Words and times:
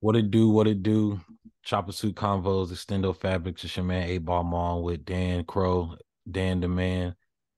What 0.00 0.16
it 0.16 0.30
do? 0.30 0.48
What 0.50 0.66
it 0.66 0.82
do? 0.82 1.20
Choppa 1.66 1.92
Suit 1.92 2.14
Convos, 2.14 2.70
Extendo 2.70 3.16
Fabrics, 3.16 3.64
it's 3.64 3.76
your 3.76 3.84
man 3.84 4.08
Eight 4.08 4.24
Ball 4.24 4.44
Mall 4.44 4.82
with 4.82 5.04
Dan 5.04 5.44
Crow, 5.44 5.96
Dan 6.30 6.60
the 6.60 6.68
Man. 6.68 7.16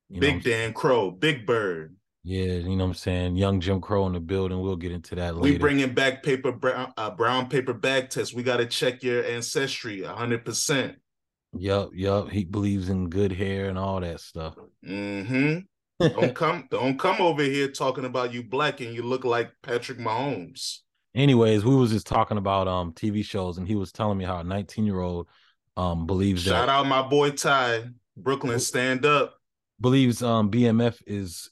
You 0.09 0.21
Big 0.21 0.43
Dan 0.43 0.73
Crow, 0.73 1.11
Big 1.11 1.45
Bird. 1.45 1.95
Yeah, 2.25 2.45
you 2.45 2.77
know 2.77 2.85
what 2.85 2.91
I'm 2.91 2.95
saying? 2.95 3.37
Young 3.37 3.61
Jim 3.61 3.81
Crow 3.81 4.07
in 4.07 4.15
the 4.15 4.21
building. 4.21 4.61
We'll 4.61 4.77
get 4.77 4.93
into 4.93 5.15
that 5.17 5.37
later. 5.37 5.53
We 5.53 5.59
bringing 5.59 5.95
back 5.95 6.23
paper 6.23 6.53
brown, 6.53 6.93
uh, 6.97 7.11
brown 7.11 7.49
paper 7.49 7.75
bag 7.75 8.09
test. 8.09 8.35
We 8.35 8.43
got 8.43 8.59
to 8.59 8.67
check 8.67 9.03
your 9.03 9.25
ancestry 9.25 10.01
100%. 10.01 10.97
Yup, 11.59 11.91
yup. 11.95 12.31
He 12.31 12.45
believes 12.45 12.89
in 12.89 13.09
good 13.09 13.33
hair 13.33 13.69
and 13.69 13.79
all 13.79 14.01
that 14.01 14.21
stuff. 14.21 14.55
Mm-hmm. 14.87 15.61
don't 16.07 16.35
come 16.35 16.69
don't 16.71 16.99
come 16.99 17.21
over 17.21 17.43
here 17.43 17.69
talking 17.69 18.05
about 18.05 18.33
you 18.33 18.43
black 18.43 18.81
and 18.81 18.95
you 18.95 19.03
look 19.03 19.25
like 19.25 19.51
Patrick 19.63 19.99
Mahomes 19.99 20.79
anyways, 21.15 21.65
we 21.65 21.75
was 21.75 21.91
just 21.91 22.07
talking 22.07 22.39
about 22.39 22.69
um 22.69 22.93
TV 22.93 23.25
shows, 23.25 23.59
and 23.59 23.67
he 23.67 23.75
was 23.75 23.93
telling 23.93 24.19
me 24.19 24.25
how 24.25 24.39
a 24.39 24.45
19 24.45 24.87
year 24.87 25.01
old 25.01 25.29
um 25.77 26.07
believes 26.07 26.43
Shout 26.43 26.67
that. 26.67 26.73
out 26.73 26.87
my 26.87 27.03
boy 27.03 27.31
Ty 27.31 27.85
Brooklyn, 28.17 28.61
stand 28.61 29.07
up. 29.07 29.35
Believes 29.81 30.23
um 30.23 30.51
BMF 30.51 31.01
is 31.07 31.51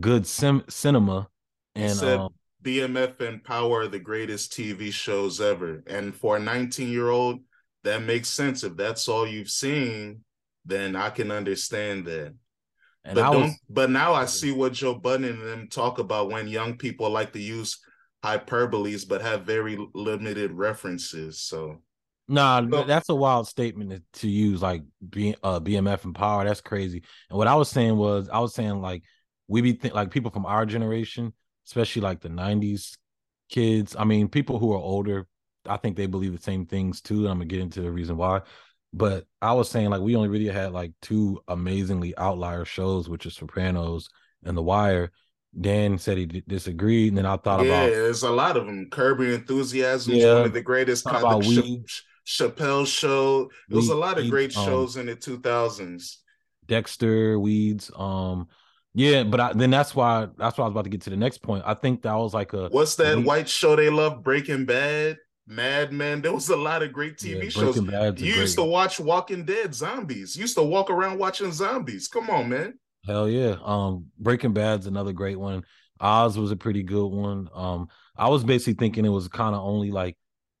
good 0.00 0.26
sim- 0.26 0.64
cinema, 0.68 1.28
and 1.74 1.96
said 1.96 2.20
um, 2.20 2.30
BMF 2.62 3.20
and 3.20 3.42
Power 3.44 3.82
are 3.82 3.88
the 3.88 3.98
greatest 3.98 4.52
TV 4.52 4.92
shows 4.92 5.40
ever. 5.40 5.82
And 5.86 6.14
for 6.14 6.36
a 6.36 6.40
19 6.40 6.90
year 6.90 7.10
old, 7.10 7.40
that 7.84 8.02
makes 8.02 8.28
sense. 8.28 8.64
If 8.64 8.76
that's 8.76 9.08
all 9.08 9.26
you've 9.26 9.50
seen, 9.50 10.24
then 10.64 10.96
I 10.96 11.10
can 11.10 11.30
understand 11.30 12.06
that. 12.06 12.34
And 13.04 13.14
but 13.14 13.30
don't. 13.30 13.52
But 13.70 13.90
now 13.90 14.14
I 14.14 14.24
see 14.24 14.50
what 14.50 14.72
Joe 14.72 14.94
Budden 14.94 15.24
and 15.24 15.40
them 15.42 15.68
talk 15.68 16.00
about 16.00 16.30
when 16.30 16.48
young 16.48 16.76
people 16.76 17.08
like 17.08 17.32
to 17.34 17.40
use 17.40 17.78
hyperboles, 18.26 19.08
but 19.08 19.22
have 19.22 19.44
very 19.44 19.78
limited 19.94 20.52
references. 20.52 21.40
So, 21.40 21.78
nah, 22.28 22.60
that's 22.84 23.08
a 23.08 23.14
wild 23.14 23.46
statement 23.46 24.02
to, 24.14 24.28
use, 24.28 24.60
like 24.62 24.82
B, 25.08 25.34
uh, 25.42 25.60
BMF 25.60 26.04
and 26.04 26.14
power. 26.14 26.44
That's 26.44 26.60
crazy. 26.60 27.04
And 27.30 27.38
what 27.38 27.46
I 27.46 27.54
was 27.54 27.70
saying 27.70 27.96
was, 27.96 28.28
I 28.28 28.40
was 28.40 28.54
saying 28.54 28.80
like 28.80 29.02
we 29.48 29.60
be 29.60 29.74
th- 29.74 29.94
like 29.94 30.10
people 30.10 30.30
from 30.30 30.46
our 30.46 30.66
generation, 30.66 31.32
especially 31.66 32.02
like 32.02 32.20
the 32.20 32.28
'90s 32.28 32.96
kids. 33.48 33.94
I 33.96 34.04
mean, 34.04 34.28
people 34.28 34.58
who 34.58 34.72
are 34.72 34.78
older, 34.78 35.26
I 35.66 35.76
think 35.76 35.96
they 35.96 36.06
believe 36.06 36.36
the 36.36 36.42
same 36.42 36.66
things 36.66 37.00
too. 37.00 37.20
And 37.20 37.28
I'm 37.28 37.38
gonna 37.38 37.46
get 37.46 37.60
into 37.60 37.82
the 37.82 37.92
reason 37.92 38.16
why. 38.16 38.42
But 38.92 39.26
I 39.42 39.52
was 39.52 39.68
saying 39.68 39.90
like 39.90 40.00
we 40.00 40.16
only 40.16 40.28
really 40.28 40.46
had 40.46 40.72
like 40.72 40.92
two 41.02 41.40
amazingly 41.48 42.16
outlier 42.16 42.64
shows, 42.64 43.08
which 43.08 43.26
is 43.26 43.34
Sopranos 43.34 44.08
and 44.44 44.56
The 44.56 44.62
Wire 44.62 45.12
Dan 45.58 45.98
said 45.98 46.18
he 46.18 46.26
disagreed, 46.26 47.08
and 47.08 47.18
then 47.18 47.26
I 47.26 47.36
thought 47.36 47.64
yeah, 47.64 47.66
about 47.66 47.90
yeah, 47.90 47.96
there's 47.96 48.22
a 48.22 48.30
lot 48.30 48.56
of 48.56 48.66
them. 48.66 48.88
Curb 48.90 49.20
Your 49.20 49.34
Enthusiasm 49.34 50.14
yeah. 50.14 50.34
one 50.34 50.46
of 50.46 50.52
the 50.52 50.60
greatest. 50.60 51.06
Of 51.06 51.42
Ch- 51.42 52.04
Chappelle 52.26 52.86
show. 52.86 53.50
There 53.68 53.76
was 53.76 53.88
a 53.88 53.94
lot 53.94 54.18
of 54.18 54.28
great 54.28 54.56
um, 54.56 54.64
shows 54.64 54.96
in 54.96 55.06
the 55.06 55.16
2000s. 55.16 56.16
Dexter, 56.66 57.38
Weeds, 57.38 57.92
um, 57.94 58.48
yeah, 58.92 59.22
but 59.22 59.40
I, 59.40 59.52
then 59.52 59.70
that's 59.70 59.94
why 59.94 60.26
that's 60.36 60.58
why 60.58 60.64
I 60.64 60.68
was 60.68 60.72
about 60.72 60.84
to 60.84 60.90
get 60.90 61.02
to 61.02 61.10
the 61.10 61.16
next 61.16 61.42
point. 61.42 61.62
I 61.66 61.74
think 61.74 62.02
that 62.02 62.14
was 62.14 62.34
like 62.34 62.54
a 62.54 62.68
what's 62.68 62.96
that 62.96 63.22
white 63.22 63.48
show 63.48 63.76
they 63.76 63.90
love? 63.90 64.24
Breaking 64.24 64.64
Bad, 64.64 65.18
Mad 65.46 65.92
Men. 65.92 66.22
There 66.22 66.32
was 66.32 66.48
a 66.48 66.56
lot 66.56 66.82
of 66.82 66.92
great 66.92 67.18
TV 67.18 67.44
yeah, 67.44 67.48
shows. 67.50 67.76
You 68.20 68.34
used 68.34 68.56
to 68.56 68.64
watch 68.64 68.98
Walking 68.98 69.44
Dead 69.44 69.74
zombies. 69.74 70.34
You 70.34 70.42
used 70.42 70.56
to 70.56 70.62
walk 70.62 70.90
around 70.90 71.18
watching 71.18 71.52
zombies. 71.52 72.08
Come 72.08 72.30
on, 72.30 72.48
man. 72.48 72.78
Hell 73.06 73.28
yeah. 73.28 73.56
Um 73.62 74.06
Breaking 74.18 74.52
Bad's 74.52 74.86
another 74.86 75.12
great 75.12 75.38
one. 75.38 75.64
Oz 76.00 76.38
was 76.38 76.50
a 76.50 76.56
pretty 76.56 76.82
good 76.82 77.06
one. 77.06 77.48
Um 77.54 77.88
I 78.16 78.28
was 78.28 78.44
basically 78.44 78.74
thinking 78.74 79.04
it 79.04 79.10
was 79.10 79.28
kind 79.28 79.54
of 79.54 79.62
only 79.62 79.90
like 79.90 80.16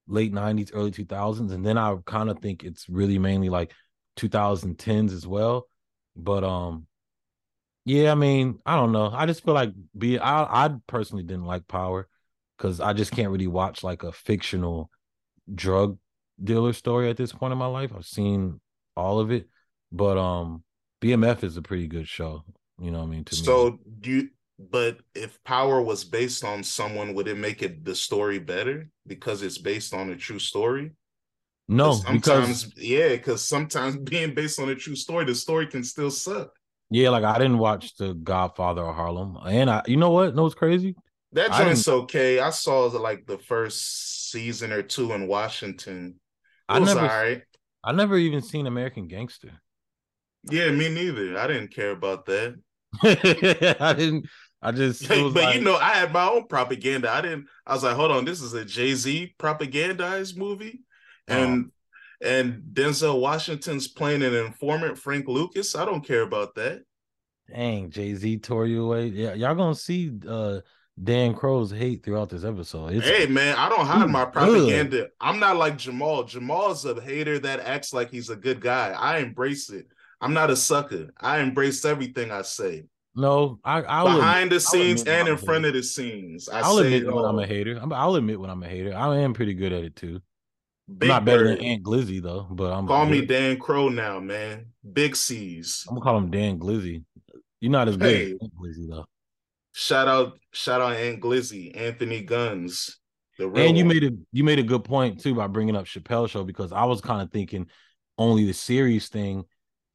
late 0.06 0.32
90s, 0.32 0.70
early 0.72 0.90
2000s 0.90 1.52
and 1.52 1.64
then 1.66 1.78
I 1.78 1.96
kind 2.06 2.30
of 2.30 2.38
think 2.40 2.62
it's 2.64 2.88
really 2.88 3.18
mainly 3.18 3.48
like 3.48 3.72
2010s 4.16 5.12
as 5.12 5.26
well. 5.26 5.68
But 6.16 6.44
um 6.44 6.86
yeah, 7.84 8.12
I 8.12 8.14
mean, 8.16 8.60
I 8.66 8.76
don't 8.76 8.92
know. 8.92 9.10
I 9.12 9.26
just 9.26 9.44
feel 9.44 9.54
like 9.54 9.72
be 9.98 10.18
I 10.18 10.66
I 10.66 10.70
personally 10.88 11.24
didn't 11.24 11.46
like 11.46 11.68
Power 11.68 12.08
cuz 12.58 12.80
I 12.80 12.92
just 12.94 13.12
can't 13.12 13.30
really 13.32 13.46
watch 13.48 13.84
like 13.84 14.02
a 14.04 14.12
fictional 14.12 14.90
drug 15.54 15.98
dealer 16.44 16.74
story 16.74 17.10
at 17.10 17.18
this 17.18 17.32
point 17.32 17.52
in 17.52 17.58
my 17.58 17.66
life. 17.68 17.92
I've 17.96 18.06
seen 18.06 18.60
all 18.96 19.20
of 19.20 19.32
it, 19.32 19.48
but 19.92 20.18
um 20.18 20.64
BMF 21.06 21.44
is 21.44 21.56
a 21.56 21.62
pretty 21.62 21.86
good 21.86 22.08
show. 22.08 22.44
You 22.80 22.90
know 22.90 22.98
what 22.98 23.06
I 23.06 23.10
mean? 23.10 23.24
To 23.24 23.34
so 23.34 23.70
me. 23.70 23.78
do 24.00 24.10
you 24.10 24.28
but 24.58 24.98
if 25.14 25.42
power 25.44 25.82
was 25.82 26.04
based 26.04 26.42
on 26.42 26.62
someone, 26.62 27.14
would 27.14 27.28
it 27.28 27.36
make 27.36 27.62
it 27.62 27.84
the 27.84 27.94
story 27.94 28.38
better 28.38 28.88
because 29.06 29.42
it's 29.42 29.58
based 29.58 29.92
on 29.92 30.10
a 30.10 30.16
true 30.16 30.38
story? 30.38 30.92
No, 31.68 31.92
sometimes 31.92 32.64
because, 32.64 32.82
yeah, 32.82 33.08
because 33.10 33.44
sometimes 33.44 33.96
being 34.10 34.34
based 34.34 34.58
on 34.60 34.68
a 34.70 34.74
true 34.74 34.96
story, 34.96 35.24
the 35.24 35.34
story 35.34 35.66
can 35.66 35.84
still 35.84 36.10
suck. 36.10 36.50
Yeah, 36.90 37.10
like 37.10 37.24
I 37.24 37.38
didn't 37.38 37.58
watch 37.58 37.96
The 37.96 38.14
Godfather 38.14 38.82
of 38.82 38.94
Harlem, 38.94 39.36
and 39.44 39.68
I, 39.68 39.82
you 39.86 39.96
know 39.96 40.10
what? 40.10 40.34
No, 40.34 40.46
it's 40.46 40.54
crazy. 40.54 40.94
That 41.32 41.52
joint's 41.52 41.86
okay. 41.86 42.38
I 42.38 42.50
saw 42.50 42.84
like 42.86 43.26
the 43.26 43.38
first 43.38 44.30
season 44.30 44.72
or 44.72 44.82
two 44.82 45.12
in 45.12 45.26
Washington. 45.26 46.20
It 46.68 46.72
I 46.72 46.78
never, 46.78 47.00
all 47.00 47.06
right. 47.06 47.42
I 47.84 47.92
never 47.92 48.16
even 48.16 48.40
seen 48.40 48.66
American 48.66 49.08
Gangster. 49.08 49.60
Yeah, 50.50 50.70
me 50.70 50.88
neither. 50.88 51.38
I 51.38 51.46
didn't 51.46 51.74
care 51.74 51.90
about 51.90 52.26
that. 52.26 52.56
I 53.02 53.92
didn't. 53.92 54.26
I 54.62 54.72
just. 54.72 55.08
but 55.08 55.32
like... 55.32 55.54
you 55.56 55.60
know, 55.60 55.76
I 55.76 55.90
had 55.90 56.12
my 56.12 56.28
own 56.28 56.46
propaganda. 56.46 57.10
I 57.10 57.20
didn't. 57.20 57.46
I 57.66 57.74
was 57.74 57.84
like, 57.84 57.96
hold 57.96 58.10
on, 58.10 58.24
this 58.24 58.40
is 58.40 58.54
a 58.54 58.64
Jay 58.64 58.94
Z 58.94 59.34
propagandized 59.38 60.36
movie, 60.36 60.80
and 61.28 61.70
oh. 62.22 62.28
and 62.28 62.62
Denzel 62.72 63.20
Washington's 63.20 63.88
playing 63.88 64.22
an 64.22 64.34
informant, 64.34 64.98
Frank 64.98 65.28
Lucas. 65.28 65.74
I 65.74 65.84
don't 65.84 66.04
care 66.04 66.22
about 66.22 66.54
that. 66.54 66.82
Dang, 67.52 67.90
Jay 67.90 68.14
Z 68.14 68.38
tore 68.38 68.66
you 68.66 68.84
away. 68.84 69.06
Yeah, 69.06 69.34
y'all 69.34 69.54
gonna 69.54 69.74
see 69.74 70.12
uh 70.28 70.60
Dan 71.02 71.34
Crow's 71.34 71.70
hate 71.70 72.02
throughout 72.02 72.30
this 72.30 72.44
episode. 72.44 72.94
It's, 72.94 73.06
hey 73.06 73.26
man, 73.26 73.56
I 73.56 73.68
don't 73.68 73.86
hide 73.86 74.08
my 74.08 74.24
propaganda. 74.24 74.96
Good. 74.96 75.10
I'm 75.20 75.38
not 75.38 75.56
like 75.56 75.76
Jamal. 75.76 76.24
Jamal's 76.24 76.84
a 76.86 76.98
hater 77.00 77.38
that 77.40 77.60
acts 77.60 77.92
like 77.92 78.10
he's 78.10 78.30
a 78.30 78.36
good 78.36 78.60
guy. 78.60 78.92
I 78.98 79.18
embrace 79.18 79.68
it. 79.68 79.86
I'm 80.20 80.34
not 80.34 80.50
a 80.50 80.56
sucker. 80.56 81.10
I 81.20 81.40
embrace 81.40 81.84
everything 81.84 82.30
I 82.30 82.42
say. 82.42 82.84
No, 83.14 83.58
I 83.64 83.80
I'll 83.82 84.04
behind 84.04 84.48
admit, 84.48 84.50
the 84.50 84.60
scenes 84.60 85.04
and 85.04 85.26
in 85.26 85.38
front 85.38 85.64
of 85.64 85.72
the 85.72 85.82
scenes. 85.82 86.48
I 86.50 86.68
will 86.68 86.80
admit 86.80 87.12
when 87.12 87.24
I'm 87.24 87.38
a 87.38 87.46
hater. 87.46 87.80
i 87.80 88.06
will 88.06 88.16
admit 88.16 88.38
when 88.38 88.50
I'm 88.50 88.62
a 88.62 88.68
hater. 88.68 88.94
I 88.94 89.16
am 89.18 89.32
pretty 89.32 89.54
good 89.54 89.72
at 89.72 89.84
it 89.84 89.96
too. 89.96 90.20
Big 90.98 91.08
not 91.08 91.24
better 91.24 91.48
than 91.48 91.58
Ant 91.58 91.82
Glizzy 91.82 92.22
though, 92.22 92.46
but 92.50 92.72
I'm 92.72 92.86
call 92.86 93.06
me 93.06 93.24
Dan 93.24 93.58
Crow 93.58 93.88
now, 93.88 94.20
man. 94.20 94.66
Big 94.92 95.16
C's. 95.16 95.84
I'm 95.88 95.94
gonna 95.94 96.04
call 96.04 96.18
him 96.18 96.30
Dan 96.30 96.58
Glizzy. 96.58 97.04
You're 97.60 97.72
not 97.72 97.88
as 97.88 97.96
good 97.96 98.14
as 98.14 98.30
Ant 98.40 98.54
Glizzy 98.54 98.88
though. 98.88 99.06
Shout 99.72 100.08
out, 100.08 100.38
shout 100.52 100.80
out 100.80 100.92
Ant 100.92 101.20
Glizzy, 101.20 101.76
Anthony 101.76 102.22
Guns. 102.22 102.98
The 103.38 103.50
and 103.50 103.76
you 103.76 103.84
one. 103.84 103.94
made 103.94 104.04
a 104.04 104.10
you 104.32 104.44
made 104.44 104.58
a 104.58 104.62
good 104.62 104.84
point 104.84 105.20
too 105.20 105.34
by 105.34 105.46
bringing 105.46 105.74
up 105.74 105.86
Chappelle 105.86 106.28
Show 106.28 106.44
because 106.44 106.70
I 106.70 106.84
was 106.84 107.00
kind 107.00 107.22
of 107.22 107.32
thinking 107.32 107.66
only 108.18 108.44
the 108.44 108.54
series 108.54 109.08
thing 109.08 109.44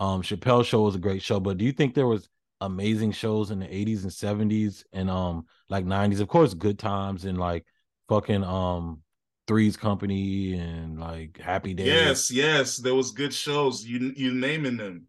um, 0.02 0.24
Chappelle 0.24 0.66
Show 0.66 0.82
was 0.82 0.96
a 0.96 1.00
great 1.00 1.22
show, 1.22 1.40
but 1.40 1.60
do 1.60 1.64
you 1.64 1.72
think 1.72 1.94
there 1.94 2.08
was 2.08 2.28
amazing 2.60 3.12
shows 3.12 3.52
in 3.52 3.60
the 3.60 3.68
80s 3.68 4.02
and 4.02 4.12
70s 4.12 4.84
and 4.92 5.12
um 5.12 5.46
like 5.70 5.86
90s? 5.86 6.20
Of 6.20 6.28
course, 6.28 6.56
Good 6.56 6.80
Times 6.80 7.26
and 7.26 7.38
like 7.38 7.66
fucking 8.10 8.44
um 8.44 9.04
Three's 9.48 9.78
Company 9.78 10.56
and 10.56 11.00
like 11.00 11.40
Happy 11.40 11.76
Days. 11.76 11.86
Yes, 11.86 12.32
yes, 12.32 12.78
there 12.78 12.96
was 12.96 13.12
good 13.12 13.32
shows. 13.32 13.86
You 13.86 14.12
you 14.16 14.34
naming 14.34 14.78
them. 14.78 15.06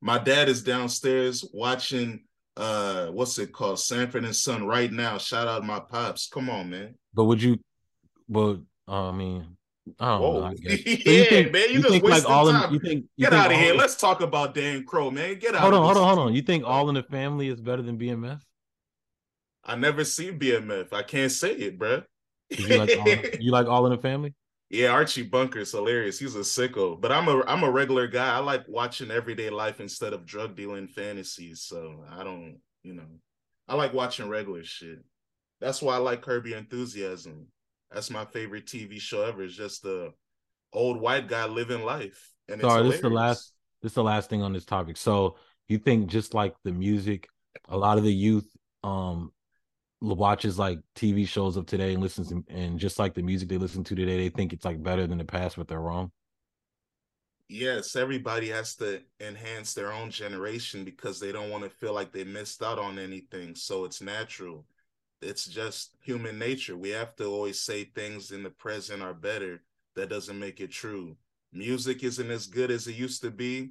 My 0.00 0.16
dad 0.16 0.48
is 0.48 0.62
downstairs 0.62 1.44
watching 1.52 2.24
uh 2.56 3.08
what's 3.08 3.38
it 3.38 3.52
called 3.52 3.78
Sanford 3.78 4.24
and 4.24 4.34
Son 4.34 4.66
right 4.66 4.90
now. 4.90 5.18
Shout 5.18 5.48
out 5.48 5.66
my 5.66 5.80
pops. 5.80 6.28
Come 6.28 6.48
on, 6.48 6.70
man. 6.70 6.94
But 7.12 7.24
would 7.24 7.42
you? 7.42 7.58
But 8.26 8.60
uh, 8.88 9.10
I 9.10 9.12
mean, 9.12 9.58
Oh, 9.98 10.50
yeah, 10.60 10.76
you 10.86 11.24
think, 11.24 11.52
man, 11.52 11.62
you, 11.68 11.74
you 11.74 11.78
just 11.80 11.90
think 11.90 12.04
like 12.04 12.28
all 12.28 12.50
time. 12.50 12.68
In, 12.68 12.74
you 12.74 12.80
think 12.80 13.04
you 13.16 13.26
get 13.26 13.30
think 13.30 13.44
out 13.44 13.52
of 13.52 13.58
here. 13.58 13.74
Let's 13.74 13.96
talk 13.96 14.20
about 14.20 14.54
Dan 14.54 14.84
Crow, 14.84 15.10
man. 15.10 15.38
Get 15.38 15.54
out. 15.54 15.62
Hold 15.62 15.74
on, 15.74 15.82
hold 15.84 15.96
on, 15.96 16.16
hold 16.16 16.28
on. 16.28 16.34
You 16.34 16.42
think 16.42 16.64
All 16.64 16.88
in 16.88 16.94
the 16.94 17.02
Family 17.02 17.48
is 17.48 17.60
better 17.60 17.82
than 17.82 17.98
BMF? 17.98 18.40
I 19.64 19.76
never 19.76 20.04
seen 20.04 20.38
BMF. 20.38 20.92
I 20.92 21.02
can't 21.02 21.32
say 21.32 21.52
it, 21.52 21.78
bro. 21.78 22.02
You 22.50 22.78
like, 22.78 22.98
all, 22.98 23.08
you 23.40 23.52
like 23.52 23.66
All 23.66 23.86
in 23.86 23.92
the 23.92 23.98
Family? 23.98 24.34
Yeah, 24.70 24.88
Archie 24.90 25.22
Bunker's 25.22 25.72
hilarious. 25.72 26.18
He's 26.18 26.36
a 26.36 26.40
sicko, 26.40 27.00
but 27.00 27.10
I'm 27.10 27.26
a 27.28 27.42
I'm 27.46 27.64
a 27.64 27.70
regular 27.70 28.06
guy. 28.06 28.36
I 28.36 28.38
like 28.38 28.64
watching 28.68 29.10
everyday 29.10 29.50
life 29.50 29.80
instead 29.80 30.12
of 30.12 30.24
drug 30.24 30.56
dealing 30.56 30.86
fantasies. 30.86 31.62
So 31.62 32.04
I 32.08 32.22
don't, 32.22 32.58
you 32.84 32.94
know, 32.94 33.06
I 33.66 33.74
like 33.74 33.92
watching 33.92 34.28
regular 34.28 34.62
shit. 34.62 35.00
That's 35.60 35.82
why 35.82 35.96
I 35.96 35.98
like 35.98 36.22
Curb 36.22 36.46
Your 36.46 36.58
Enthusiasm. 36.58 37.48
That's 37.92 38.10
my 38.10 38.24
favorite 38.24 38.66
TV 38.66 38.98
show 38.98 39.22
ever. 39.24 39.42
It's 39.42 39.54
just 39.54 39.82
the 39.82 40.12
old 40.72 41.00
white 41.00 41.28
guy 41.28 41.46
living 41.46 41.84
life. 41.84 42.32
And 42.48 42.60
Sorry, 42.60 42.82
this 42.84 42.96
is 42.96 43.00
the 43.00 43.10
last 43.10 43.52
this 43.82 43.92
is 43.92 43.94
the 43.94 44.02
last 44.02 44.28
thing 44.28 44.42
on 44.42 44.52
this 44.52 44.64
topic. 44.64 44.96
So 44.96 45.36
you 45.68 45.78
think 45.78 46.08
just 46.08 46.34
like 46.34 46.54
the 46.64 46.72
music, 46.72 47.28
a 47.68 47.76
lot 47.76 47.98
of 47.98 48.04
the 48.04 48.12
youth 48.12 48.46
um 48.82 49.32
watches 50.00 50.58
like 50.58 50.80
TV 50.94 51.24
shows 51.24 51.56
of 51.56 51.66
today 51.66 51.94
and 51.94 52.02
listens 52.02 52.28
to, 52.30 52.44
and 52.48 52.78
just 52.78 52.98
like 52.98 53.14
the 53.14 53.22
music 53.22 53.48
they 53.48 53.58
listen 53.58 53.84
to 53.84 53.94
today, 53.94 54.18
they 54.18 54.28
think 54.28 54.52
it's 54.52 54.64
like 54.64 54.82
better 54.82 55.06
than 55.06 55.18
the 55.18 55.24
past, 55.24 55.56
but 55.56 55.68
they're 55.68 55.80
wrong. 55.80 56.12
Yes, 57.48 57.96
everybody 57.96 58.48
has 58.50 58.76
to 58.76 59.02
enhance 59.18 59.74
their 59.74 59.92
own 59.92 60.10
generation 60.10 60.84
because 60.84 61.18
they 61.18 61.32
don't 61.32 61.50
want 61.50 61.64
to 61.64 61.70
feel 61.70 61.92
like 61.92 62.12
they 62.12 62.22
missed 62.22 62.62
out 62.62 62.78
on 62.78 62.98
anything. 62.98 63.56
So 63.56 63.84
it's 63.84 64.00
natural. 64.00 64.64
It's 65.22 65.46
just 65.46 65.96
human 66.02 66.38
nature. 66.38 66.76
We 66.76 66.90
have 66.90 67.14
to 67.16 67.26
always 67.26 67.60
say 67.60 67.84
things 67.84 68.30
in 68.30 68.42
the 68.42 68.50
present 68.50 69.02
are 69.02 69.14
better. 69.14 69.62
That 69.96 70.08
doesn't 70.08 70.38
make 70.38 70.60
it 70.60 70.70
true. 70.70 71.16
Music 71.52 72.02
isn't 72.02 72.30
as 72.30 72.46
good 72.46 72.70
as 72.70 72.86
it 72.86 72.94
used 72.94 73.22
to 73.22 73.30
be. 73.30 73.70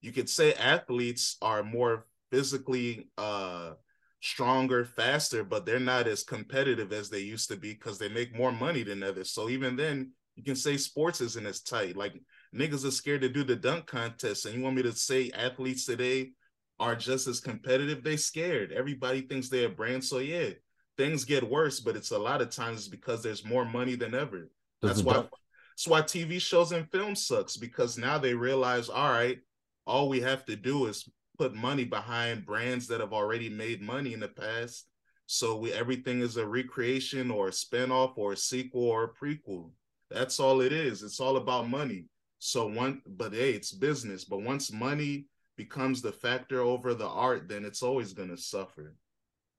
You 0.00 0.12
could 0.12 0.30
say 0.30 0.54
athletes 0.54 1.36
are 1.42 1.62
more 1.62 2.06
physically 2.30 3.08
uh 3.18 3.74
stronger, 4.20 4.84
faster, 4.84 5.44
but 5.44 5.66
they're 5.66 5.78
not 5.78 6.06
as 6.06 6.24
competitive 6.24 6.92
as 6.92 7.10
they 7.10 7.20
used 7.20 7.48
to 7.48 7.56
be 7.56 7.72
because 7.72 7.98
they 7.98 8.08
make 8.08 8.34
more 8.34 8.52
money 8.52 8.82
than 8.82 9.02
others. 9.02 9.30
So 9.30 9.48
even 9.48 9.76
then, 9.76 10.12
you 10.34 10.42
can 10.42 10.56
say 10.56 10.76
sports 10.76 11.20
isn't 11.20 11.46
as 11.46 11.60
tight. 11.60 11.96
Like 11.96 12.14
niggas 12.54 12.84
are 12.86 12.90
scared 12.90 13.20
to 13.22 13.28
do 13.28 13.44
the 13.44 13.56
dunk 13.56 13.86
contest, 13.86 14.46
and 14.46 14.54
you 14.54 14.62
want 14.62 14.76
me 14.76 14.82
to 14.82 14.92
say 14.92 15.30
athletes 15.34 15.84
today 15.84 16.32
are 16.78 16.96
just 16.96 17.26
as 17.26 17.40
competitive? 17.40 18.02
They 18.02 18.16
scared. 18.16 18.72
Everybody 18.72 19.22
thinks 19.22 19.48
they're 19.48 19.66
a 19.68 19.70
brand. 19.70 20.04
So 20.04 20.18
yeah, 20.18 20.50
things 20.96 21.24
get 21.24 21.48
worse, 21.48 21.80
but 21.80 21.96
it's 21.96 22.10
a 22.10 22.18
lot 22.18 22.42
of 22.42 22.50
times 22.50 22.88
because 22.88 23.22
there's 23.22 23.44
more 23.44 23.64
money 23.64 23.94
than 23.94 24.14
ever. 24.14 24.48
That's 24.82 25.02
why 25.02 25.14
that's 25.14 25.86
why 25.86 26.02
TV 26.02 26.40
shows 26.40 26.72
and 26.72 26.90
film 26.90 27.14
sucks 27.14 27.56
because 27.56 27.98
now 27.98 28.18
they 28.18 28.34
realize, 28.34 28.88
all 28.88 29.10
right, 29.10 29.38
all 29.86 30.08
we 30.08 30.20
have 30.20 30.44
to 30.46 30.56
do 30.56 30.86
is 30.86 31.08
put 31.38 31.54
money 31.54 31.84
behind 31.84 32.46
brands 32.46 32.86
that 32.88 33.00
have 33.00 33.12
already 33.12 33.50
made 33.50 33.82
money 33.82 34.14
in 34.14 34.20
the 34.20 34.28
past. 34.28 34.88
So 35.26 35.56
we 35.56 35.72
everything 35.72 36.20
is 36.20 36.36
a 36.36 36.46
recreation 36.46 37.30
or 37.30 37.48
a 37.48 37.52
spinoff 37.52 38.12
or 38.16 38.32
a 38.32 38.36
sequel 38.36 38.84
or 38.84 39.04
a 39.04 39.12
prequel. 39.12 39.70
That's 40.10 40.38
all 40.38 40.60
it 40.60 40.72
is. 40.72 41.02
It's 41.02 41.20
all 41.20 41.36
about 41.36 41.68
money. 41.68 42.06
So 42.38 42.66
one, 42.66 43.02
but 43.06 43.32
hey, 43.32 43.50
it's 43.52 43.72
business. 43.72 44.24
But 44.24 44.42
once 44.42 44.72
money 44.72 45.26
becomes 45.56 46.00
the 46.00 46.12
factor 46.12 46.60
over 46.60 46.94
the 46.94 47.08
art, 47.08 47.48
then 47.48 47.64
it's 47.64 47.82
always 47.82 48.12
gonna 48.12 48.36
suffer. 48.36 48.94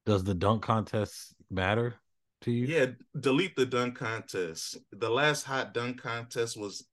Does 0.07 0.23
the 0.23 0.33
dunk 0.33 0.63
contest 0.63 1.35
matter 1.51 1.95
to 2.41 2.51
you? 2.51 2.65
Yeah, 2.65 2.85
delete 3.19 3.57
the 3.57 3.65
dunk 3.65 3.97
contest. 3.97 4.77
The 4.93 5.09
last 5.09 5.43
hot 5.43 5.73
dunk 5.73 6.01
contest 6.01 6.55
was 6.55 6.87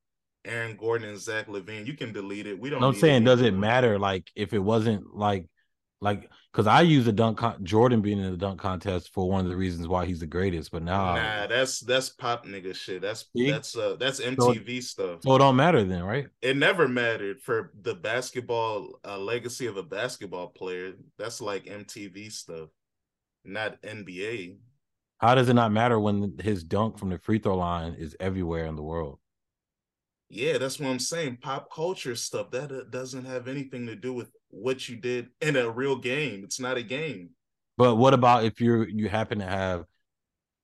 Aaron 0.44 0.76
Gordon 0.76 1.08
and 1.08 1.18
Zach 1.18 1.46
LaVine. 1.46 1.86
You 1.86 1.94
can 1.94 2.12
delete 2.12 2.48
it. 2.48 2.58
We 2.58 2.70
don't. 2.70 2.80
No, 2.80 2.88
I'm 2.88 2.94
saying, 2.94 3.22
does 3.22 3.40
it 3.40 3.54
matter? 3.54 4.00
Like, 4.00 4.32
if 4.34 4.52
it 4.52 4.58
wasn't 4.58 5.14
like, 5.14 5.48
like, 6.00 6.28
because 6.52 6.66
I 6.66 6.80
use 6.80 7.04
the 7.04 7.12
dunk 7.12 7.38
con- 7.38 7.64
Jordan 7.64 8.02
being 8.02 8.18
in 8.18 8.32
the 8.32 8.36
dunk 8.36 8.60
contest 8.60 9.12
for 9.14 9.28
one 9.28 9.44
of 9.44 9.50
the 9.50 9.56
reasons 9.56 9.86
why 9.86 10.06
he's 10.06 10.20
the 10.20 10.26
greatest. 10.26 10.72
But 10.72 10.82
now, 10.82 11.14
nah, 11.14 11.46
that's 11.46 11.80
that's 11.80 12.10
pop 12.10 12.46
nigga 12.46 12.74
shit. 12.74 13.02
That's 13.02 13.26
see? 13.34 13.50
that's 13.50 13.76
uh 13.76 13.96
that's 13.98 14.20
MTV 14.20 14.76
so, 14.76 14.80
stuff. 14.80 15.20
So 15.22 15.36
it 15.36 15.38
don't 15.38 15.56
matter 15.56 15.84
then, 15.84 16.02
right? 16.02 16.26
It 16.42 16.56
never 16.56 16.88
mattered 16.88 17.40
for 17.40 17.72
the 17.80 17.94
basketball 17.94 18.98
uh, 19.04 19.18
legacy 19.18 19.66
of 19.66 19.76
a 19.76 19.82
basketball 19.82 20.48
player. 20.48 20.94
That's 21.16 21.40
like 21.40 21.64
MTV 21.64 22.30
stuff, 22.32 22.70
not 23.44 23.80
NBA. 23.82 24.56
How 25.18 25.34
does 25.34 25.48
it 25.48 25.54
not 25.54 25.72
matter 25.72 25.98
when 25.98 26.36
his 26.42 26.64
dunk 26.64 26.98
from 26.98 27.10
the 27.10 27.18
free 27.18 27.38
throw 27.38 27.56
line 27.56 27.94
is 27.94 28.16
everywhere 28.20 28.66
in 28.66 28.76
the 28.76 28.82
world? 28.82 29.18
Yeah, 30.28 30.58
that's 30.58 30.80
what 30.80 30.88
I'm 30.88 30.98
saying. 30.98 31.38
Pop 31.40 31.72
culture 31.72 32.16
stuff 32.16 32.50
that 32.50 32.72
uh, 32.72 32.84
doesn't 32.90 33.24
have 33.24 33.46
anything 33.46 33.86
to 33.86 33.94
do 33.94 34.12
with 34.12 34.30
what 34.48 34.88
you 34.88 34.96
did 34.96 35.28
in 35.40 35.56
a 35.56 35.70
real 35.70 35.96
game. 35.96 36.42
It's 36.44 36.58
not 36.58 36.76
a 36.76 36.82
game. 36.82 37.30
But 37.76 37.96
what 37.96 38.14
about 38.14 38.44
if 38.44 38.60
you're 38.60 38.88
you 38.88 39.08
happen 39.08 39.38
to 39.38 39.46
have 39.46 39.84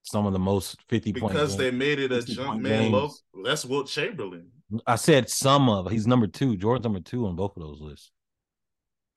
some 0.03 0.27
of 0.27 0.33
the 0.33 0.39
most 0.39 0.83
50 0.89 1.13
because 1.13 1.31
because 1.31 1.57
they 1.57 1.71
made 1.71 1.99
it 1.99 2.13
a 2.13 2.23
jump 2.23 2.61
man 2.61 2.91
low. 2.91 3.11
That's 3.45 3.65
Wilt 3.65 3.89
Chamberlain. 3.89 4.49
I 4.87 4.97
said 4.97 5.29
some 5.29 5.69
of 5.69 5.91
he's 5.91 6.07
number 6.07 6.27
two. 6.27 6.57
Jordan's 6.57 6.85
number 6.85 7.01
two 7.01 7.27
on 7.27 7.37
both 7.37 7.57
of 7.57 7.63
those 7.63 7.81
lists. 7.81 8.11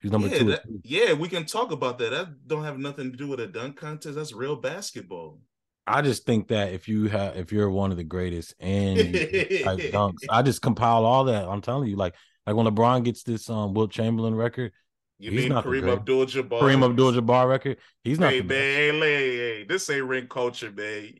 He's 0.04 0.12
number 0.12 0.28
yeah, 0.28 0.38
two. 0.38 0.44
That, 0.50 0.62
yeah, 0.82 1.12
we 1.14 1.30
can 1.30 1.46
talk 1.46 1.72
about 1.72 1.96
that. 1.96 2.10
That 2.10 2.46
don't 2.46 2.62
have 2.62 2.78
nothing 2.78 3.10
to 3.10 3.16
do 3.16 3.26
with 3.26 3.40
a 3.40 3.46
dunk 3.46 3.78
contest. 3.78 4.16
That's 4.16 4.34
real 4.34 4.54
basketball. 4.54 5.38
I 5.86 6.02
just 6.02 6.26
think 6.26 6.48
that 6.48 6.74
if 6.74 6.88
you 6.88 7.08
have 7.08 7.38
if 7.38 7.52
you're 7.52 7.70
one 7.70 7.90
of 7.90 7.96
the 7.96 8.04
greatest 8.04 8.54
and 8.60 8.98
dunks, 9.14 10.18
I 10.28 10.42
just 10.42 10.60
compile 10.60 11.06
all 11.06 11.24
that. 11.24 11.48
I'm 11.48 11.62
telling 11.62 11.88
you, 11.88 11.96
like 11.96 12.14
like 12.46 12.54
when 12.54 12.66
LeBron 12.66 13.02
gets 13.02 13.22
this 13.22 13.48
um 13.48 13.72
Wilt 13.72 13.92
Chamberlain 13.92 14.34
record, 14.34 14.72
you 15.18 15.30
he's 15.30 15.44
mean 15.44 15.48
not 15.48 15.64
Kareem 15.64 15.90
Abdul 15.90 16.26
Jabbar? 16.26 16.60
Kareem 16.60 16.84
Abdul 16.84 17.12
Jabbar 17.12 17.48
record. 17.48 17.78
He's 18.02 18.20
not. 18.20 18.30
Hey 18.34 18.42
man, 18.42 18.94
hey, 18.94 18.98
hey, 18.98 19.36
hey, 19.36 19.64
this 19.64 19.88
ain't 19.88 20.04
ring 20.04 20.26
culture, 20.28 20.70
man. 20.70 21.14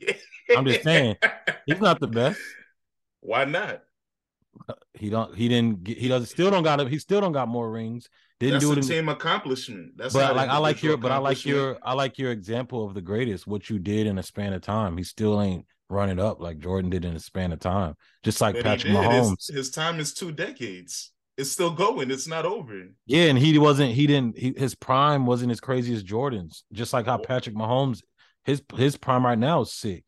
I'm 0.55 0.67
just 0.67 0.83
saying, 0.83 1.17
he's 1.65 1.81
not 1.81 2.01
the 2.01 2.09
best. 2.09 2.39
Why 3.21 3.47
not? 3.47 3.81
He 4.93 5.09
don't. 5.09 5.35
He 5.35 5.49
didn't. 5.49 5.85
Get, 5.85 5.97
he 5.97 6.09
doesn't. 6.09 6.27
Still 6.27 6.51
don't 6.51 6.65
got. 6.65 6.87
He 6.87 6.99
still 6.99 7.23
don't 7.23 7.33
got 7.33 7.49
more 7.49 7.71
rings. 7.71 8.11
Didn't 8.41 8.55
That's 8.55 8.65
do 8.65 8.73
it. 8.73 8.79
A 8.79 8.89
team 8.89 9.09
accomplishment. 9.09 9.93
That's 9.97 10.13
but 10.13 10.35
like 10.35 10.49
I 10.49 10.59
like 10.59 10.83
your. 10.83 10.97
But 10.97 11.13
I 11.13 11.19
like 11.19 11.45
your. 11.45 11.79
I 11.83 11.95
like 11.95 12.19
your 12.19 12.33
example 12.33 12.87
of 12.87 12.95
the 12.95 13.03
greatest. 13.03 13.47
What 13.47 13.71
you 13.71 13.79
did 13.79 14.07
in 14.07 14.19
a 14.19 14.23
span 14.23 14.53
of 14.53 14.63
time. 14.63 14.97
He 14.97 15.05
still 15.05 15.41
ain't 15.41 15.67
running 15.89 16.19
up 16.19 16.41
like 16.41 16.59
Jordan 16.59 16.91
did 16.91 17.05
in 17.05 17.15
a 17.15 17.21
span 17.21 17.53
of 17.53 17.61
time. 17.61 17.95
Just 18.23 18.41
like 18.41 18.57
but 18.57 18.65
Patrick 18.65 18.93
Mahomes. 18.93 19.47
His, 19.47 19.57
his 19.57 19.71
time 19.71 20.01
is 20.01 20.15
two 20.15 20.33
decades 20.33 21.13
it's 21.37 21.51
still 21.51 21.71
going. 21.71 22.11
It's 22.11 22.29
not 22.29 22.45
over. 22.45 22.89
Yeah, 23.07 23.25
and 23.25 23.39
he 23.39 23.59
wasn't. 23.59 23.93
He 23.93 24.07
didn't. 24.07 24.39
He, 24.39 24.55
his 24.57 24.75
prime 24.75 25.27
wasn't 25.27 25.53
as 25.53 25.61
crazy 25.61 25.95
as 25.95 26.03
Jordan's. 26.03 26.65
Just 26.73 26.93
like 26.93 27.07
how 27.07 27.19
Patrick 27.19 27.57
Mahomes, 27.57 28.03
his 28.45 28.63
his 28.77 28.97
prime 28.97 29.27
right 29.27 29.39
now 29.39 29.63
is 29.63 29.73
sick. 29.73 30.05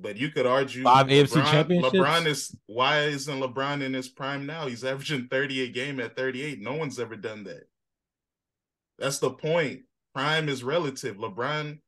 But 0.00 0.16
you 0.16 0.30
could 0.30 0.46
argue 0.46 0.82
five 0.82 1.06
LeBron, 1.08 1.26
AFC 1.26 1.50
championships. 1.50 1.94
LeBron 1.96 2.26
is 2.26 2.56
why 2.66 3.00
isn't 3.04 3.40
LeBron 3.40 3.82
in 3.82 3.92
his 3.92 4.08
prime 4.08 4.46
now? 4.46 4.66
He's 4.66 4.84
averaging 4.84 5.28
thirty 5.28 5.62
a 5.62 5.68
game 5.68 6.00
at 6.00 6.16
thirty 6.16 6.42
eight. 6.42 6.60
No 6.60 6.74
one's 6.74 6.98
ever 6.98 7.16
done 7.16 7.44
that. 7.44 7.68
That's 8.98 9.18
the 9.18 9.30
point. 9.30 9.82
Prime 10.14 10.48
is 10.48 10.64
relative. 10.64 11.16
LeBron, 11.16 11.78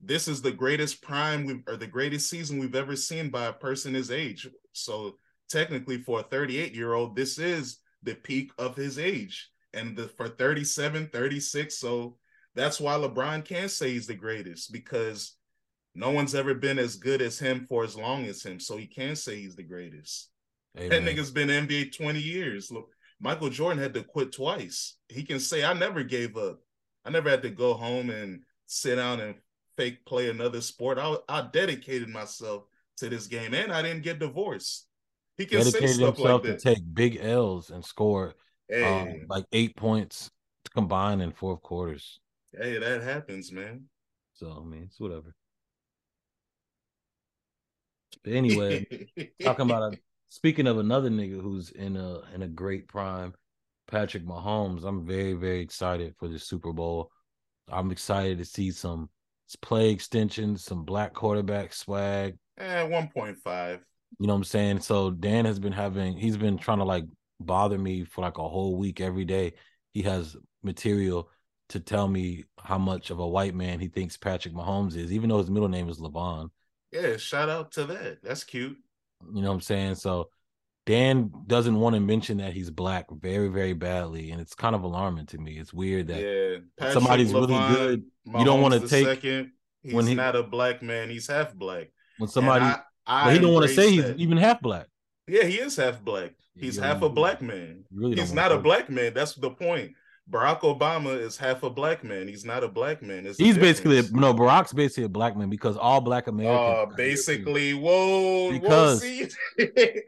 this 0.00 0.28
is 0.28 0.42
the 0.42 0.52
greatest 0.52 1.02
prime 1.02 1.44
we've 1.44 1.62
or 1.66 1.76
the 1.76 1.86
greatest 1.86 2.28
season 2.28 2.58
we've 2.58 2.74
ever 2.76 2.96
seen 2.96 3.30
by 3.30 3.46
a 3.46 3.52
person 3.52 3.94
his 3.94 4.10
age. 4.10 4.48
So 4.72 5.18
technically 5.48 5.98
for 5.98 6.20
a 6.20 6.24
38 6.24 6.74
year 6.74 6.94
old, 6.94 7.16
this 7.16 7.38
is 7.38 7.78
the 8.02 8.14
peak 8.14 8.52
of 8.58 8.76
his 8.76 8.98
age. 8.98 9.50
And 9.74 9.96
the, 9.96 10.08
for 10.08 10.28
37, 10.28 11.10
36, 11.12 11.76
so 11.76 12.16
that's 12.54 12.80
why 12.80 12.94
LeBron 12.94 13.44
can't 13.44 13.70
say 13.70 13.92
he's 13.92 14.06
the 14.06 14.14
greatest 14.14 14.72
because 14.72 15.34
no 15.94 16.10
one's 16.10 16.34
ever 16.34 16.54
been 16.54 16.78
as 16.78 16.96
good 16.96 17.20
as 17.22 17.38
him 17.38 17.66
for 17.68 17.84
as 17.84 17.96
long 17.96 18.26
as 18.26 18.42
him. 18.42 18.60
So 18.60 18.76
he 18.76 18.86
can 18.86 19.16
say 19.16 19.36
he's 19.36 19.56
the 19.56 19.62
greatest. 19.62 20.30
Amen. 20.78 21.04
That 21.04 21.10
nigga's 21.10 21.30
been 21.30 21.48
NBA 21.48 21.96
20 21.96 22.20
years. 22.20 22.70
Look, 22.70 22.88
Michael 23.20 23.50
Jordan 23.50 23.82
had 23.82 23.94
to 23.94 24.02
quit 24.02 24.32
twice. 24.32 24.96
He 25.08 25.24
can 25.24 25.40
say, 25.40 25.64
I 25.64 25.72
never 25.72 26.02
gave 26.02 26.36
up. 26.36 26.60
I 27.04 27.10
never 27.10 27.30
had 27.30 27.42
to 27.42 27.50
go 27.50 27.74
home 27.74 28.10
and 28.10 28.42
sit 28.66 28.96
down 28.96 29.20
and 29.20 29.34
fake 29.76 30.04
play 30.04 30.30
another 30.30 30.60
sport. 30.60 30.98
I, 30.98 31.16
I 31.28 31.48
dedicated 31.52 32.08
myself 32.08 32.64
to 32.98 33.08
this 33.08 33.26
game 33.26 33.54
and 33.54 33.72
I 33.72 33.82
didn't 33.82 34.02
get 34.02 34.18
divorced. 34.18 34.86
He 35.36 35.46
can 35.46 35.58
dedicated 35.58 35.90
say 35.96 36.04
himself 36.04 36.18
like 36.18 36.42
to 36.42 36.58
take 36.58 36.82
big 36.92 37.18
L's 37.20 37.70
and 37.70 37.84
score 37.84 38.28
um, 38.28 38.34
hey. 38.68 39.00
um, 39.00 39.26
like 39.28 39.44
eight 39.52 39.76
points 39.76 40.30
combined 40.74 41.22
in 41.22 41.32
fourth 41.32 41.62
quarters. 41.62 42.20
Hey, 42.52 42.78
that 42.78 43.02
happens, 43.02 43.52
man. 43.52 43.84
So 44.34 44.60
I 44.60 44.64
mean, 44.64 44.84
it's 44.84 45.00
whatever. 45.00 45.34
But 48.24 48.32
anyway, 48.32 48.86
talking 49.42 49.66
about 49.66 49.94
a, 49.94 49.98
speaking 50.28 50.66
of 50.66 50.78
another 50.78 51.10
nigga 51.10 51.40
who's 51.40 51.70
in 51.70 51.96
a 51.96 52.20
in 52.34 52.42
a 52.42 52.48
great 52.48 52.88
prime, 52.88 53.34
Patrick 53.86 54.24
Mahomes. 54.24 54.84
I'm 54.84 55.06
very 55.06 55.34
very 55.34 55.60
excited 55.60 56.14
for 56.18 56.28
the 56.28 56.38
Super 56.38 56.72
Bowl. 56.72 57.10
I'm 57.68 57.90
excited 57.90 58.38
to 58.38 58.44
see 58.44 58.70
some 58.70 59.08
play 59.62 59.90
extensions, 59.90 60.64
some 60.64 60.84
black 60.84 61.14
quarterback 61.14 61.72
swag. 61.72 62.36
Eh, 62.58 62.82
one 62.82 63.08
point 63.08 63.38
five. 63.38 63.80
You 64.18 64.26
know 64.26 64.34
what 64.34 64.38
I'm 64.38 64.44
saying? 64.44 64.80
So 64.80 65.10
Dan 65.10 65.44
has 65.44 65.58
been 65.58 65.72
having 65.72 66.16
he's 66.16 66.36
been 66.36 66.58
trying 66.58 66.78
to 66.78 66.84
like 66.84 67.04
bother 67.40 67.78
me 67.78 68.04
for 68.04 68.22
like 68.22 68.38
a 68.38 68.48
whole 68.48 68.76
week 68.76 69.00
every 69.00 69.24
day. 69.24 69.54
He 69.92 70.02
has 70.02 70.36
material 70.62 71.30
to 71.70 71.80
tell 71.80 72.08
me 72.08 72.44
how 72.62 72.78
much 72.78 73.10
of 73.10 73.18
a 73.18 73.28
white 73.28 73.54
man 73.54 73.78
he 73.80 73.88
thinks 73.88 74.16
Patrick 74.16 74.54
Mahomes 74.54 74.96
is, 74.96 75.12
even 75.12 75.28
though 75.28 75.38
his 75.38 75.50
middle 75.50 75.68
name 75.68 75.88
is 75.88 75.98
Lavon. 75.98 76.48
Yeah, 76.92 77.16
shout 77.16 77.48
out 77.48 77.72
to 77.72 77.84
that. 77.84 78.18
That's 78.22 78.44
cute. 78.44 78.76
You 79.34 79.42
know 79.42 79.48
what 79.48 79.54
I'm 79.54 79.60
saying? 79.60 79.96
So 79.96 80.30
Dan 80.86 81.30
doesn't 81.46 81.78
want 81.78 81.94
to 81.94 82.00
mention 82.00 82.38
that 82.38 82.54
he's 82.54 82.70
black 82.70 83.06
very, 83.10 83.48
very 83.48 83.74
badly, 83.74 84.30
and 84.30 84.40
it's 84.40 84.54
kind 84.54 84.74
of 84.74 84.84
alarming 84.84 85.26
to 85.26 85.38
me. 85.38 85.58
It's 85.58 85.72
weird 85.72 86.08
that 86.08 86.62
yeah, 86.80 86.92
somebody's 86.92 87.32
Lavon, 87.32 87.48
really 87.48 87.74
good. 87.74 88.04
You 88.38 88.44
don't 88.44 88.62
want 88.62 88.80
to 88.80 88.88
take 88.88 89.04
second. 89.04 89.52
He's 89.82 89.92
when 89.92 90.06
he, 90.06 90.14
not 90.14 90.34
a 90.34 90.42
black 90.42 90.82
man. 90.82 91.10
He's 91.10 91.26
half 91.26 91.54
black. 91.54 91.88
When 92.16 92.28
somebody 92.28 92.64
I, 92.64 92.80
I 93.06 93.24
but 93.26 93.34
he 93.34 93.38
don't 93.38 93.52
want 93.52 93.68
to 93.68 93.74
say 93.74 93.98
that. 93.98 94.16
he's 94.16 94.22
even 94.22 94.38
half 94.38 94.62
black. 94.62 94.86
Yeah, 95.26 95.44
he 95.44 95.56
is 95.56 95.76
half 95.76 96.02
black. 96.02 96.32
He's 96.54 96.78
really 96.78 96.88
half 96.88 97.02
a 97.02 97.08
black 97.10 97.42
man. 97.42 97.84
Really 97.92 98.16
he's 98.16 98.32
not 98.32 98.50
a 98.50 98.58
black 98.58 98.88
man. 98.88 99.12
That's 99.12 99.34
the 99.34 99.50
point. 99.50 99.92
Barack 100.30 100.60
Obama 100.60 101.18
is 101.18 101.38
half 101.38 101.62
a 101.62 101.70
black 101.70 102.04
man. 102.04 102.28
He's 102.28 102.44
not 102.44 102.62
a 102.62 102.68
black 102.68 103.02
man. 103.02 103.24
It's 103.24 103.38
He's 103.38 103.56
basically 103.56 103.98
a, 103.98 104.02
no. 104.10 104.34
Barack's 104.34 104.74
basically 104.74 105.04
a 105.04 105.08
black 105.08 105.36
man 105.36 105.48
because 105.48 105.76
all 105.78 106.02
black 106.02 106.26
Americans. 106.26 106.92
Uh, 106.92 106.96
basically, 106.96 107.72
whoa. 107.72 108.50
Because 108.50 109.02
whoa, 109.02 109.26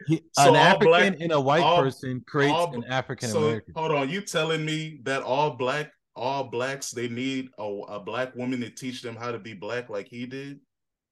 he, 0.06 0.22
so 0.32 0.50
an 0.50 0.56
African 0.56 0.86
black, 0.88 1.20
and 1.20 1.32
a 1.32 1.40
white 1.40 1.62
all, 1.62 1.82
person 1.82 2.22
creates 2.26 2.52
all, 2.52 2.74
an 2.74 2.84
African 2.84 3.30
American. 3.30 3.74
So 3.74 3.80
hold 3.80 3.92
on, 3.92 4.10
you 4.10 4.20
telling 4.20 4.64
me 4.64 5.00
that 5.04 5.22
all 5.22 5.52
black, 5.56 5.90
all 6.14 6.44
blacks, 6.44 6.90
they 6.90 7.08
need 7.08 7.48
a, 7.58 7.64
a 7.64 8.00
black 8.00 8.34
woman 8.36 8.60
to 8.60 8.68
teach 8.68 9.00
them 9.00 9.16
how 9.16 9.32
to 9.32 9.38
be 9.38 9.54
black 9.54 9.88
like 9.88 10.08
he 10.08 10.26
did? 10.26 10.60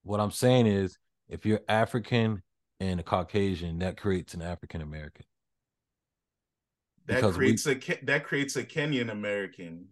What 0.03 0.19
I'm 0.19 0.31
saying 0.31 0.67
is, 0.67 0.99
if 1.29 1.47
you're 1.47 1.61
African 1.67 2.43
and 2.79 2.99
a 2.99 3.03
Caucasian, 3.03 3.79
that 3.79 3.97
creates 3.97 4.35
an 4.35 4.43
African 4.43 4.81
American. 4.81 5.25
That 7.09 7.33
creates 7.33 7.65
we, 7.65 7.73
a 7.73 8.05
that 8.05 8.23
creates 8.23 8.55
a 8.55 8.63
Kenyan 8.63 9.11
American. 9.11 9.85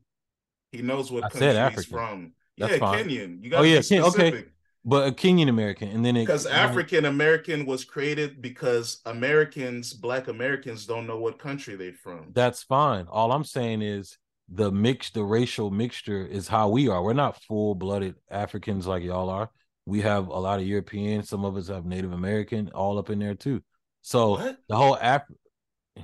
He 0.71 0.81
knows 0.81 1.11
what 1.11 1.25
I 1.25 1.29
country 1.29 1.75
he's 1.75 1.85
from. 1.85 2.33
That's 2.57 2.73
yeah, 2.73 2.79
fine. 2.79 3.05
Kenyan. 3.05 3.43
You 3.43 3.49
got 3.49 3.61
oh 3.61 3.63
yeah, 3.63 3.81
Ken, 3.81 4.03
okay. 4.03 4.45
But 4.85 5.07
a 5.07 5.11
Kenyan 5.11 5.49
American, 5.49 5.89
and 5.89 6.05
then 6.05 6.13
because 6.13 6.45
African 6.45 7.05
American 7.05 7.65
was 7.65 7.83
created 7.83 8.41
because 8.41 9.01
Americans, 9.05 9.93
Black 9.93 10.27
Americans, 10.27 10.85
don't 10.85 11.07
know 11.07 11.17
what 11.17 11.39
country 11.39 11.75
they're 11.75 11.91
from. 11.91 12.27
That's 12.33 12.63
fine. 12.63 13.05
All 13.09 13.31
I'm 13.31 13.43
saying 13.43 13.81
is 13.81 14.17
the 14.47 14.71
mix, 14.71 15.09
the 15.09 15.23
racial 15.23 15.71
mixture 15.71 16.25
is 16.25 16.47
how 16.47 16.69
we 16.69 16.87
are. 16.87 17.03
We're 17.03 17.13
not 17.13 17.41
full 17.43 17.75
blooded 17.75 18.15
Africans 18.31 18.87
like 18.87 19.03
y'all 19.03 19.29
are. 19.29 19.49
We 19.85 20.01
have 20.01 20.27
a 20.27 20.39
lot 20.39 20.59
of 20.59 20.65
European. 20.65 21.23
Some 21.23 21.43
of 21.43 21.57
us 21.57 21.67
have 21.67 21.85
Native 21.85 22.13
American, 22.13 22.69
all 22.73 22.97
up 22.97 23.09
in 23.09 23.19
there 23.19 23.35
too. 23.35 23.61
So 24.03 24.31
what? 24.31 24.57
the 24.69 24.75
whole 24.75 24.97
Af. 25.01 25.23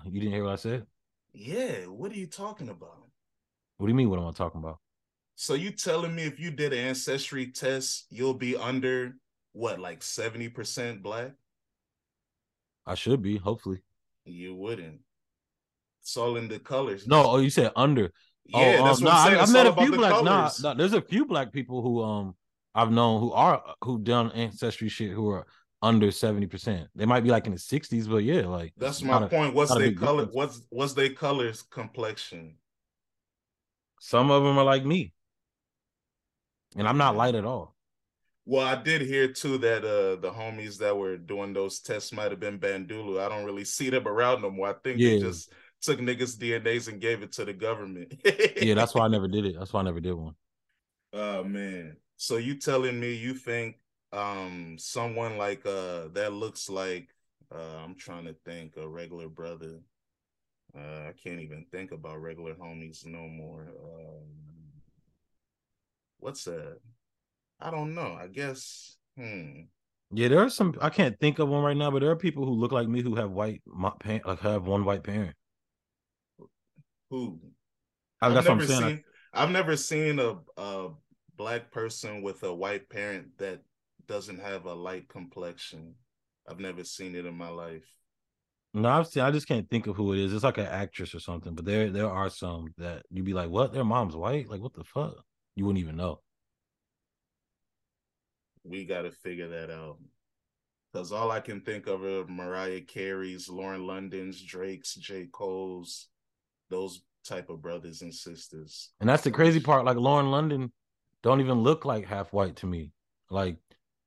You 0.06 0.20
didn't 0.20 0.34
hear 0.34 0.44
what 0.44 0.54
I 0.54 0.58
said? 0.58 0.86
Yeah, 1.34 1.86
what 1.88 2.12
are 2.12 2.18
you 2.18 2.28
talking 2.28 2.70
about? 2.70 3.08
What 3.78 3.88
do 3.88 3.92
you 3.92 3.96
mean? 3.96 4.10
What 4.10 4.20
am 4.20 4.28
I 4.28 4.32
talking 4.32 4.62
about? 4.62 4.80
So 5.36 5.56
you 5.56 5.72
telling 5.72 6.16
me 6.16 6.24
if 6.24 6.40
you 6.40 6.52
did 6.52 6.74
an 6.74 6.80
ancestry 6.80 7.48
test, 7.48 8.06
you'll 8.10 8.36
be 8.36 8.56
under 8.56 9.16
what, 9.54 9.80
like 9.80 10.04
seventy 10.04 10.48
percent 10.48 11.02
black? 11.02 11.32
I 12.86 12.96
should 12.96 13.22
be, 13.22 13.38
hopefully. 13.38 13.80
You 14.26 14.56
wouldn't. 14.56 15.00
It's 16.02 16.16
all 16.18 16.36
in 16.36 16.48
the 16.48 16.60
colors. 16.60 17.08
No, 17.08 17.24
oh, 17.26 17.38
you 17.40 17.50
said 17.50 17.72
under. 17.76 18.12
Yeah, 18.46 18.78
oh, 18.80 18.84
that's 18.84 19.00
um, 19.00 19.06
what 19.06 19.14
I'm 19.14 19.28
saying. 19.28 19.40
I've 19.40 19.54
met 19.54 19.66
a 19.68 19.74
few 19.74 19.92
blacks. 19.94 20.24
Nah, 20.24 20.52
nah, 20.62 20.74
there's 20.76 20.94
a 20.94 21.02
few 21.02 21.26
black 21.26 21.52
people 21.52 21.82
who 21.82 22.04
um 22.04 22.36
I've 22.76 22.92
known 22.92 23.22
who 23.22 23.32
are 23.32 23.64
who 23.84 24.00
done 24.00 24.32
ancestry 24.32 24.90
shit 24.90 25.12
who 25.12 25.30
are 25.30 25.48
under 25.84 26.08
70%. 26.08 26.88
They 26.96 27.06
might 27.06 27.24
be 27.26 27.30
like 27.30 27.46
in 27.46 27.52
the 27.52 27.60
60s, 27.60 28.10
but 28.10 28.24
yeah, 28.24 28.48
like 28.48 28.74
that's 28.78 29.04
my 29.04 29.28
point. 29.28 29.54
What's 29.54 29.76
their 29.76 29.94
color? 29.94 30.26
Difference. 30.26 30.36
What's 30.36 30.62
what's 30.70 30.94
their 30.94 31.10
colors 31.10 31.62
complexion? 31.62 32.56
Some 34.00 34.32
of 34.32 34.44
them 34.44 34.58
are 34.58 34.64
like 34.64 34.86
me. 34.86 35.14
And 36.76 36.88
I'm 36.88 36.98
not 36.98 37.16
light 37.16 37.36
at 37.36 37.46
all. 37.46 37.76
Well, 38.46 38.66
I 38.66 38.82
did 38.82 39.02
hear 39.02 39.28
too 39.28 39.58
that 39.60 39.84
uh 39.84 40.20
the 40.22 40.32
homies 40.32 40.78
that 40.80 40.98
were 40.98 41.18
doing 41.18 41.54
those 41.54 41.82
tests 41.82 42.14
might 42.14 42.32
have 42.32 42.40
been 42.40 42.60
Bandulu. 42.60 43.20
I 43.20 43.28
don't 43.30 43.46
really 43.46 43.66
see 43.66 43.90
them 43.90 44.08
around 44.08 44.42
no 44.42 44.50
more. 44.50 44.70
I 44.70 44.74
think 44.84 45.00
yeah. 45.00 45.10
they 45.12 45.20
just 45.20 45.52
took 45.82 46.00
niggas' 46.00 46.38
DNAs 46.38 46.88
and 46.88 47.02
gave 47.02 47.22
it 47.24 47.34
to 47.34 47.46
the 47.46 47.54
government. 47.54 48.14
yeah, 48.62 48.74
that's 48.74 48.96
why 48.96 49.04
I 49.04 49.08
never 49.10 49.28
did 49.28 49.46
it. 49.46 49.56
That's 49.60 49.74
why 49.74 49.82
I 49.82 49.84
never 49.84 50.00
did 50.00 50.14
one. 50.14 50.36
Oh 51.12 51.44
man. 51.44 51.98
So 52.16 52.38
you 52.38 52.56
telling 52.56 53.00
me 53.00 53.16
you 53.16 53.34
think 53.34 53.76
um 54.14 54.78
someone 54.78 55.38
like 55.38 55.66
uh 55.66 56.08
that 56.14 56.34
looks 56.34 56.70
like 56.70 57.10
uh 57.54 57.78
I'm 57.84 57.96
trying 57.96 58.26
to 58.26 58.36
think 58.46 58.78
a 58.78 58.88
regular 58.88 59.28
brother. 59.28 59.80
Uh 60.78 61.10
I 61.10 61.14
can't 61.22 61.42
even 61.42 61.66
think 61.72 61.92
about 61.92 62.22
regular 62.22 62.54
homies 62.54 63.06
no 63.06 63.28
more. 63.28 63.68
Um 63.84 64.28
what's 66.20 66.44
that? 66.46 66.78
I 67.60 67.72
don't 67.72 67.96
know. 67.96 68.18
I 68.20 68.28
guess 68.28 68.98
hmm. 69.18 69.62
Yeah, 70.16 70.28
there 70.28 70.40
are 70.40 70.50
some 70.50 70.76
I 70.80 70.90
can't 70.90 71.20
think 71.20 71.40
of 71.40 71.50
one 71.50 71.64
right 71.64 71.78
now, 71.78 71.90
but 71.90 72.00
there 72.00 72.12
are 72.12 72.16
people 72.16 72.46
who 72.46 72.54
look 72.54 72.72
like 72.72 72.88
me 72.88 73.02
who 73.02 73.16
have 73.16 73.32
white 73.32 73.62
my 73.66 73.92
parent 74.00 74.28
like 74.28 74.40
have 74.42 74.68
one 74.68 74.86
white 74.86 75.04
parent. 75.04 75.36
Who? 77.10 77.40
I, 78.22 78.28
I'm 78.28 78.62
saying. 78.62 78.82
Seen, 78.82 79.04
I've 79.34 79.52
never 79.52 79.76
seen 79.76 80.20
a, 80.20 80.38
a 80.56 80.90
black 81.36 81.72
person 81.72 82.22
with 82.22 82.44
a 82.44 82.54
white 82.54 82.90
parent 82.90 83.38
that 83.38 83.62
doesn't 84.08 84.40
have 84.40 84.66
a 84.66 84.74
light 84.74 85.08
complexion. 85.08 85.96
I've 86.48 86.60
never 86.60 86.84
seen 86.84 87.16
it 87.16 87.26
in 87.26 87.36
my 87.36 87.50
life. 87.50 87.88
No, 88.74 88.90
I've 88.90 89.08
seen. 89.08 89.24
I 89.24 89.32
just 89.32 89.48
can't 89.48 89.70
think 89.70 89.88
of 89.88 89.96
who 89.96 90.14
it 90.14 90.20
is. 90.20 90.34
It's 90.34 90.44
like 90.44 90.58
an 90.58 90.66
actress 90.66 91.14
or 91.14 91.20
something. 91.20 91.54
But 91.54 91.66
there, 91.66 91.90
there 91.90 92.10
are 92.10 92.30
some 92.30 92.74
that 92.78 93.04
you'd 93.12 93.26
be 93.26 93.34
like, 93.34 93.50
"What? 93.50 93.72
Their 93.72 93.84
mom's 93.84 94.16
white? 94.16 94.50
Like, 94.50 94.62
what 94.62 94.74
the 94.74 94.84
fuck?" 94.84 95.14
You 95.56 95.66
wouldn't 95.66 95.84
even 95.84 95.96
know. 95.96 96.22
We 98.64 98.86
got 98.86 99.04
to 99.04 99.12
figure 99.12 99.50
that 99.50 99.70
out. 99.70 99.98
Because 100.92 101.12
all 101.12 101.32
I 101.32 101.40
can 101.40 101.62
think 101.62 101.88
of 101.88 102.04
are 102.04 102.26
Mariah 102.28 102.82
Carey's, 102.82 103.50
Lauren 103.50 103.86
London's, 103.86 104.42
Drake's, 104.42 104.94
J. 104.96 105.28
Cole's, 105.32 106.08
those 106.70 107.02
type 107.24 107.50
of 107.50 107.62
brothers 107.62 108.02
and 108.02 108.14
sisters. 108.14 108.92
And 109.00 109.10
that's 109.10 109.24
the 109.24 109.32
crazy 109.32 109.60
part. 109.60 109.86
Like 109.86 109.98
Lauren 109.98 110.30
London 110.30 110.72
don't 111.24 111.42
even 111.42 111.60
look 111.60 111.86
like 111.86 112.06
half 112.06 112.32
white 112.32 112.58
to 112.58 112.68
me. 112.68 112.92
Like 113.30 113.58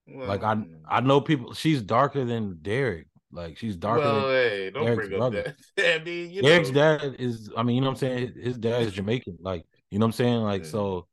well, 0.08 0.28
like 0.28 0.42
I 0.42 0.62
I 0.88 1.00
know 1.00 1.20
people. 1.20 1.54
She's 1.54 1.82
darker 1.82 2.24
than 2.24 2.58
Derek. 2.62 3.08
Like 3.32 3.58
she's 3.58 3.76
darker. 3.76 4.02
Well, 4.02 4.20
than 4.22 4.30
hey, 4.30 4.70
don't 4.70 4.84
Derek's 4.84 5.08
bring 5.08 5.18
brother. 5.18 5.56
that. 5.76 6.00
I 6.00 6.04
mean, 6.04 6.30
you 6.30 6.42
Derek's 6.42 6.70
know. 6.70 6.98
dad 6.98 7.16
is. 7.18 7.50
I 7.56 7.62
mean, 7.62 7.76
you 7.76 7.82
know 7.82 7.88
what 7.88 7.92
I'm 7.94 7.98
saying. 7.98 8.34
His 8.40 8.58
dad 8.58 8.82
is 8.82 8.92
Jamaican. 8.92 9.38
Like 9.40 9.64
you 9.90 9.98
know 9.98 10.06
what 10.06 10.08
I'm 10.08 10.12
saying. 10.12 10.40
Like 10.42 10.64
yeah. 10.64 10.70
so. 10.70 11.06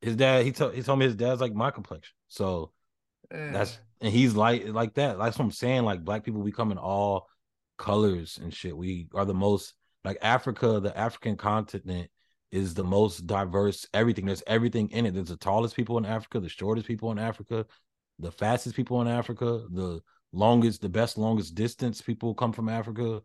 His 0.00 0.14
dad, 0.14 0.44
he 0.44 0.52
told 0.52 0.74
he 0.74 0.82
told 0.82 1.00
me 1.00 1.06
his 1.06 1.16
dad's 1.16 1.40
like 1.40 1.54
my 1.54 1.72
complexion. 1.72 2.14
So 2.28 2.70
yeah. 3.32 3.50
that's 3.50 3.72
eh. 3.72 4.06
and 4.06 4.12
he's 4.12 4.34
like 4.34 4.68
like 4.68 4.94
that. 4.94 5.18
That's 5.18 5.38
what 5.38 5.44
I'm 5.44 5.50
saying. 5.50 5.82
Like 5.82 6.04
black 6.04 6.24
people 6.24 6.42
becoming 6.42 6.78
all 6.78 7.28
colors 7.78 8.38
and 8.40 8.54
shit. 8.54 8.76
We 8.76 9.08
are 9.14 9.24
the 9.24 9.34
most 9.34 9.74
like 10.04 10.18
Africa, 10.22 10.78
the 10.80 10.96
African 10.96 11.36
continent 11.36 12.10
is 12.50 12.74
the 12.74 12.84
most 12.84 13.26
diverse 13.26 13.86
everything. 13.92 14.26
There's 14.26 14.42
everything 14.46 14.90
in 14.90 15.06
it. 15.06 15.14
There's 15.14 15.28
the 15.28 15.36
tallest 15.36 15.76
people 15.76 15.98
in 15.98 16.06
Africa, 16.06 16.40
the 16.40 16.48
shortest 16.48 16.86
people 16.86 17.10
in 17.12 17.18
Africa, 17.18 17.66
the 18.18 18.32
fastest 18.32 18.74
people 18.74 19.00
in 19.00 19.08
Africa, 19.08 19.64
the 19.70 20.00
longest, 20.32 20.80
the 20.80 20.88
best 20.88 21.18
longest 21.18 21.54
distance 21.54 22.00
people 22.00 22.34
come 22.34 22.52
from 22.52 22.68
Africa. 22.68 23.20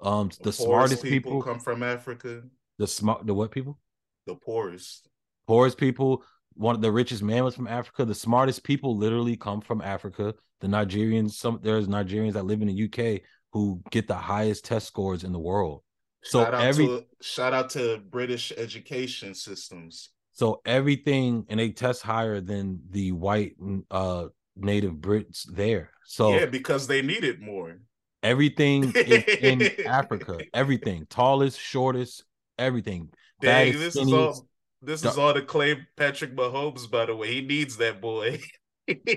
Um, 0.00 0.28
the, 0.28 0.44
the 0.44 0.52
smartest 0.52 1.02
people, 1.02 1.32
people 1.32 1.42
come 1.42 1.60
from 1.60 1.82
Africa. 1.82 2.42
The 2.78 2.86
smart, 2.86 3.26
the 3.26 3.34
what 3.34 3.50
people? 3.50 3.78
The 4.26 4.34
poorest. 4.34 5.08
Poorest 5.46 5.78
people. 5.78 6.24
One 6.54 6.74
of 6.74 6.82
the 6.82 6.92
richest 6.92 7.22
man 7.22 7.44
was 7.44 7.54
from 7.54 7.68
Africa. 7.68 8.04
The 8.04 8.14
smartest 8.14 8.64
people 8.64 8.96
literally 8.96 9.36
come 9.36 9.60
from 9.60 9.80
Africa. 9.80 10.34
The 10.60 10.66
Nigerians, 10.66 11.32
some 11.32 11.60
there's 11.62 11.86
Nigerians 11.86 12.32
that 12.32 12.46
live 12.46 12.62
in 12.62 12.68
the 12.68 12.84
UK 12.84 13.22
who 13.52 13.80
get 13.90 14.08
the 14.08 14.14
highest 14.14 14.64
test 14.64 14.86
scores 14.86 15.24
in 15.24 15.32
the 15.32 15.38
world. 15.38 15.82
So 16.26 16.42
shout 16.44 16.54
every 16.54 16.86
to, 16.86 17.04
shout 17.20 17.54
out 17.54 17.70
to 17.70 17.98
British 18.10 18.52
education 18.56 19.34
systems. 19.34 20.10
So 20.32 20.60
everything 20.66 21.46
and 21.48 21.60
they 21.60 21.70
test 21.70 22.02
higher 22.02 22.40
than 22.40 22.80
the 22.90 23.12
white 23.12 23.54
uh 23.90 24.26
native 24.56 24.94
Brits 24.94 25.44
there. 25.50 25.90
So 26.04 26.34
yeah, 26.34 26.46
because 26.46 26.86
they 26.86 27.02
need 27.02 27.24
it 27.24 27.40
more. 27.40 27.78
Everything 28.22 28.92
in 28.92 29.70
Africa. 29.86 30.38
Everything. 30.52 31.06
Tallest, 31.08 31.60
shortest, 31.60 32.24
everything. 32.58 33.10
Dang, 33.40 33.72
this 33.72 33.94
is 33.94 34.12
all 34.12 34.48
this 34.82 35.04
is 35.04 35.16
all 35.16 35.32
to 35.32 35.42
claim 35.42 35.86
Patrick 35.96 36.34
Mahomes, 36.34 36.90
by 36.90 37.06
the 37.06 37.14
way. 37.14 37.34
He 37.34 37.40
needs 37.40 37.76
that 37.76 38.00
boy. 38.00 38.40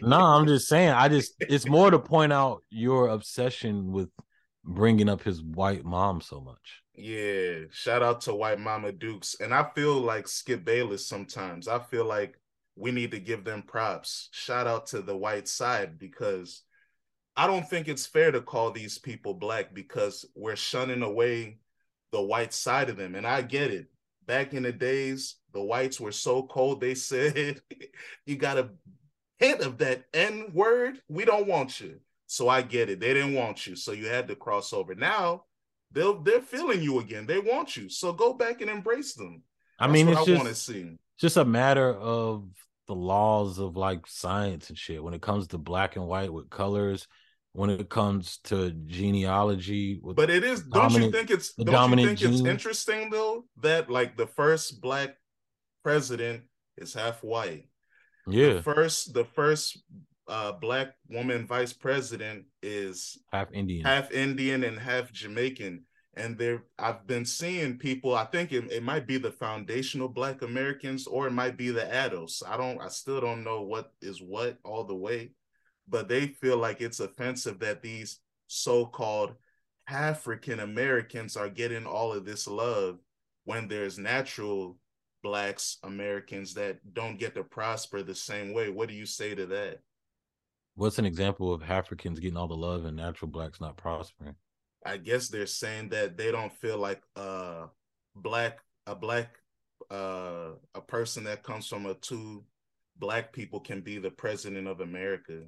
no, 0.02 0.20
I'm 0.20 0.46
just 0.46 0.68
saying. 0.70 0.92
I 0.92 1.08
just 1.08 1.34
it's 1.40 1.68
more 1.68 1.90
to 1.90 2.00
point 2.00 2.34
out 2.34 2.64
your 2.70 3.08
obsession 3.08 3.92
with 3.92 4.10
bringing 4.70 5.10
up 5.10 5.24
his 5.24 5.42
white 5.42 5.84
mom 5.84 6.22
so 6.22 6.40
much. 6.40 6.84
Yeah, 6.94 7.62
shout 7.72 8.04
out 8.04 8.22
to 8.22 8.36
White 8.36 8.60
Mama 8.60 8.92
Dukes. 8.92 9.36
And 9.40 9.54
I 9.54 9.70
feel 9.76 9.96
like 9.96 10.28
Skip 10.28 10.64
Bayless 10.64 11.08
sometimes. 11.08 11.68
I 11.68 11.80
feel 11.80 12.06
like 12.06 12.40
we 12.76 12.92
need 12.92 13.12
to 13.12 13.20
give 13.20 13.44
them 13.44 13.64
props. 13.64 14.30
Shout 14.32 14.68
out 14.68 14.88
to 14.88 15.02
the 15.02 15.16
white 15.16 15.48
side 15.48 15.98
because 15.98 16.64
I 17.36 17.48
don't 17.48 17.68
think 17.68 17.88
it's 17.88 18.06
fair 18.06 18.32
to 18.32 18.42
call 18.42 18.72
these 18.72 18.98
people 18.98 19.34
black 19.34 19.74
because 19.74 20.26
we're 20.36 20.56
shunning 20.56 21.02
away 21.02 21.60
the 22.12 22.22
white 22.22 22.54
side 22.54 22.90
of 22.90 22.98
them. 22.98 23.16
And 23.16 23.26
I 23.26 23.42
get 23.42 23.72
it. 23.72 23.88
Back 24.26 24.54
in 24.54 24.64
the 24.64 24.72
days, 24.72 25.38
the 25.54 25.64
whites 25.64 26.00
were 26.00 26.12
so 26.12 26.44
cold, 26.44 26.82
they 26.82 26.96
said, 26.96 27.62
You 28.26 28.36
got 28.36 28.60
a 28.60 28.70
hint 29.38 29.62
of 29.62 29.80
that 29.80 30.04
N 30.14 30.52
word, 30.54 31.02
we 31.08 31.26
don't 31.26 31.48
want 31.48 31.80
you. 31.80 32.00
So 32.32 32.48
I 32.48 32.62
get 32.62 32.92
it. 32.92 33.00
They 33.00 33.16
didn't 33.16 33.34
want 33.34 33.66
you. 33.66 33.76
So 33.76 33.92
you 33.92 34.06
had 34.06 34.28
to 34.28 34.36
cross 34.36 34.72
over. 34.72 34.94
Now 34.94 35.46
they'll 35.92 36.22
they're 36.22 36.42
feeling 36.42 36.84
you 36.84 37.00
again. 37.00 37.26
They 37.26 37.40
want 37.40 37.76
you. 37.76 37.90
So 37.90 38.14
go 38.14 38.34
back 38.34 38.62
and 38.62 38.70
embrace 38.70 39.16
them. 39.16 39.42
That's 39.80 39.90
I 39.90 39.92
mean, 39.92 40.08
it's 40.08 40.20
I 40.20 40.26
just, 40.26 40.38
want 40.38 40.48
to 40.48 40.54
see. 40.54 40.98
just 41.20 41.38
a 41.38 41.44
matter 41.46 41.92
of 41.92 42.48
the 42.86 42.94
laws 42.94 43.58
of 43.58 43.78
like 43.78 44.06
science 44.06 44.70
and 44.70 44.78
shit. 44.78 45.04
When 45.04 45.16
it 45.16 45.24
comes 45.24 45.48
to 45.48 45.58
black 45.58 45.96
and 45.96 46.06
white 46.06 46.32
with 46.32 46.52
colors, 46.52 47.08
when 47.54 47.72
it 47.72 47.90
comes 47.90 48.38
to 48.44 48.74
genealogy. 48.86 50.00
but 50.04 50.30
it 50.30 50.44
is. 50.44 50.62
Don't 50.62 50.94
you 50.94 51.10
think 51.10 51.32
it's? 51.32 51.56
Don't 51.56 51.98
you 51.98 52.06
think 52.06 52.20
gene? 52.20 52.34
it's 52.34 52.46
interesting 52.46 53.10
though 53.10 53.46
that 53.62 53.90
like 53.90 54.18
the 54.18 54.28
first 54.28 54.82
black 54.82 55.16
president 55.84 56.44
is 56.78 56.94
half 56.94 57.24
white. 57.24 57.66
Yeah. 58.28 58.54
The 58.54 58.62
first, 58.62 59.16
the 59.16 59.26
first 59.26 59.82
uh, 60.30 60.52
black 60.54 60.94
woman 61.10 61.46
vice 61.46 61.74
president 61.74 62.46
is 62.62 63.18
half 63.34 63.52
Indian, 63.52 63.86
half 63.86 64.12
Indian 64.12 64.64
and 64.64 64.80
half 64.80 65.12
Jamaican. 65.12 65.84
And 66.16 66.38
there, 66.38 66.64
I've 66.78 67.08
been 67.08 67.26
seeing 67.26 67.78
people. 67.78 68.14
I 68.14 68.26
think 68.26 68.52
it, 68.52 68.72
it 68.72 68.84
might 68.84 69.08
be 69.08 69.18
the 69.18 69.32
foundational 69.32 70.08
Black 70.08 70.42
Americans, 70.42 71.08
or 71.08 71.28
it 71.28 71.32
might 71.32 71.58
be 71.58 71.70
the 71.70 71.82
ADOS. 71.82 72.44
I 72.48 72.58
don't. 72.58 72.82
I 72.82 72.90
still 72.90 73.22
don't 73.22 73.44
know 73.44 73.62
what 73.62 73.92
is 74.02 74.22
what 74.22 74.58
all 74.64 74.84
the 74.84 74.96
way, 74.96 75.32
but 75.88 76.08
they 76.08 76.28
feel 76.28 76.58
like 76.58 76.82
it's 76.82 77.00
offensive 77.00 77.60
that 77.60 77.82
these 77.82 78.20
so-called 78.48 79.34
African 79.88 80.60
Americans 80.60 81.38
are 81.38 81.50
getting 81.50 81.86
all 81.86 82.14
of 82.14 82.26
this 82.26 82.48
love 82.48 83.00
when 83.46 83.68
there's 83.68 83.98
natural 83.98 84.78
blacks 85.24 85.78
Americans 85.84 86.54
that 86.54 86.80
don't 86.94 87.20
get 87.20 87.36
to 87.36 87.44
prosper 87.44 88.04
the 88.04 88.16
same 88.16 88.54
way. 88.54 88.70
What 88.70 88.90
do 88.90 88.96
you 88.96 89.06
say 89.06 89.36
to 89.36 89.46
that? 89.48 89.80
What's 90.80 90.98
an 90.98 91.06
example 91.06 91.54
of 91.54 91.62
Africans 91.70 92.22
getting 92.22 92.38
all 92.38 92.48
the 92.48 92.56
love 92.56 92.86
and 92.86 92.96
natural 92.96 93.30
blacks 93.30 93.60
not 93.60 93.76
prospering? 93.76 94.36
I 94.86 94.96
guess 94.96 95.28
they're 95.28 95.46
saying 95.46 95.90
that 95.90 96.16
they 96.16 96.32
don't 96.32 96.54
feel 96.54 96.78
like 96.78 97.02
uh 97.18 97.66
black 98.16 98.60
a 98.88 98.96
black 98.96 99.36
uh 99.92 100.52
a 100.74 100.80
person 100.80 101.26
that 101.26 101.44
comes 101.44 101.68
from 101.68 101.86
a 101.86 101.96
two 101.96 102.46
black 102.98 103.34
people 103.34 103.60
can 103.60 103.82
be 103.82 103.98
the 103.98 104.10
president 104.10 104.70
of 104.70 104.80
America 104.80 105.42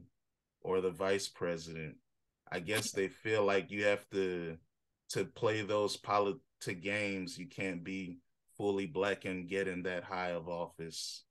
or 0.63 0.81
the 0.81 0.91
vice 0.91 1.29
president. 1.29 1.95
I 2.51 2.59
guess 2.59 2.91
they 2.91 3.07
feel 3.07 3.45
like 3.45 3.71
you 3.71 3.85
have 3.85 4.05
to 4.09 4.57
to 5.11 5.23
play 5.23 5.61
those 5.61 5.95
politic 5.95 6.81
games. 6.81 7.37
You 7.37 7.47
can't 7.47 7.85
be 7.85 8.17
fully 8.57 8.85
black 8.85 9.23
and 9.23 9.47
get 9.47 9.69
in 9.69 9.83
that 9.83 10.03
high 10.03 10.31
of 10.31 10.49
office. 10.49 11.23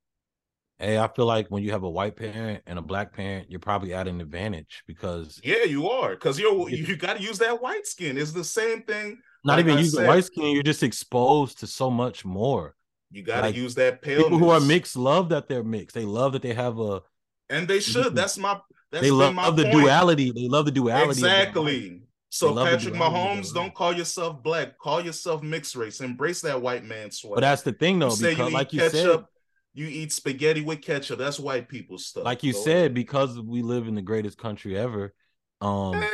Hey, 0.81 0.97
I 0.97 1.07
feel 1.07 1.27
like 1.27 1.47
when 1.49 1.61
you 1.61 1.71
have 1.73 1.83
a 1.83 1.89
white 1.89 2.15
parent 2.15 2.63
and 2.65 2.79
a 2.79 2.81
black 2.81 3.13
parent, 3.13 3.51
you're 3.51 3.59
probably 3.59 3.93
at 3.93 4.07
an 4.07 4.19
advantage 4.19 4.83
because 4.87 5.39
yeah, 5.43 5.63
you 5.63 5.87
are 5.87 6.11
because 6.11 6.39
you're 6.39 6.69
you 6.69 6.95
got 6.95 7.17
to 7.17 7.23
use 7.23 7.37
that 7.37 7.61
white 7.61 7.85
skin. 7.85 8.17
It's 8.17 8.31
the 8.31 8.43
same 8.43 8.81
thing. 8.81 9.19
Not 9.43 9.57
like 9.57 9.65
even 9.67 9.77
use 9.77 9.91
the 9.91 10.05
white 10.05 10.25
skin. 10.25 10.55
You're 10.55 10.63
just 10.63 10.81
exposed 10.81 11.59
to 11.59 11.67
so 11.67 11.91
much 11.91 12.25
more. 12.25 12.75
You 13.11 13.21
got 13.21 13.41
to 13.41 13.47
like, 13.47 13.55
use 13.55 13.75
that 13.75 14.01
pale. 14.01 14.23
People 14.23 14.39
who 14.39 14.49
are 14.49 14.59
mixed 14.59 14.95
love 14.95 15.29
that 15.29 15.47
they're 15.47 15.63
mixed. 15.63 15.93
They 15.93 16.05
love 16.05 16.33
that 16.33 16.41
they 16.41 16.55
have 16.55 16.79
a, 16.79 17.01
and 17.49 17.67
they 17.67 17.79
should. 17.79 18.15
That's 18.15 18.39
my. 18.39 18.59
That's 18.91 19.03
they 19.03 19.11
love, 19.11 19.35
love 19.35 19.57
the 19.57 19.69
duality. 19.69 20.31
They 20.31 20.47
love 20.47 20.65
the 20.65 20.71
duality. 20.71 21.11
Exactly. 21.11 22.01
So 22.29 22.55
Patrick 22.55 22.93
Mahomes, 22.93 23.53
don't 23.53 23.73
call 23.73 23.93
yourself 23.93 24.41
black. 24.41 24.79
Call 24.79 25.01
yourself 25.01 25.43
mixed 25.43 25.75
race. 25.75 26.01
Embrace 26.01 26.41
that 26.41 26.61
white 26.61 26.85
man 26.85 27.11
swag. 27.11 27.35
But 27.35 27.41
that's 27.41 27.61
the 27.61 27.73
thing, 27.73 27.99
though, 27.99 28.15
you 28.15 28.29
because 28.29 28.49
you 28.49 28.53
like 28.53 28.73
you 28.73 28.89
said, 28.89 29.25
you 29.73 29.87
eat 29.87 30.11
spaghetti 30.11 30.61
with 30.61 30.81
ketchup. 30.81 31.19
That's 31.19 31.39
white 31.39 31.69
people 31.69 31.97
stuff. 31.97 32.25
Like 32.25 32.43
you 32.43 32.53
so, 32.53 32.61
said, 32.61 32.93
because 32.93 33.39
we 33.39 33.61
live 33.61 33.87
in 33.87 33.95
the 33.95 34.01
greatest 34.01 34.37
country 34.37 34.77
ever. 34.77 35.13
Um, 35.61 35.95
eh. 35.95 36.09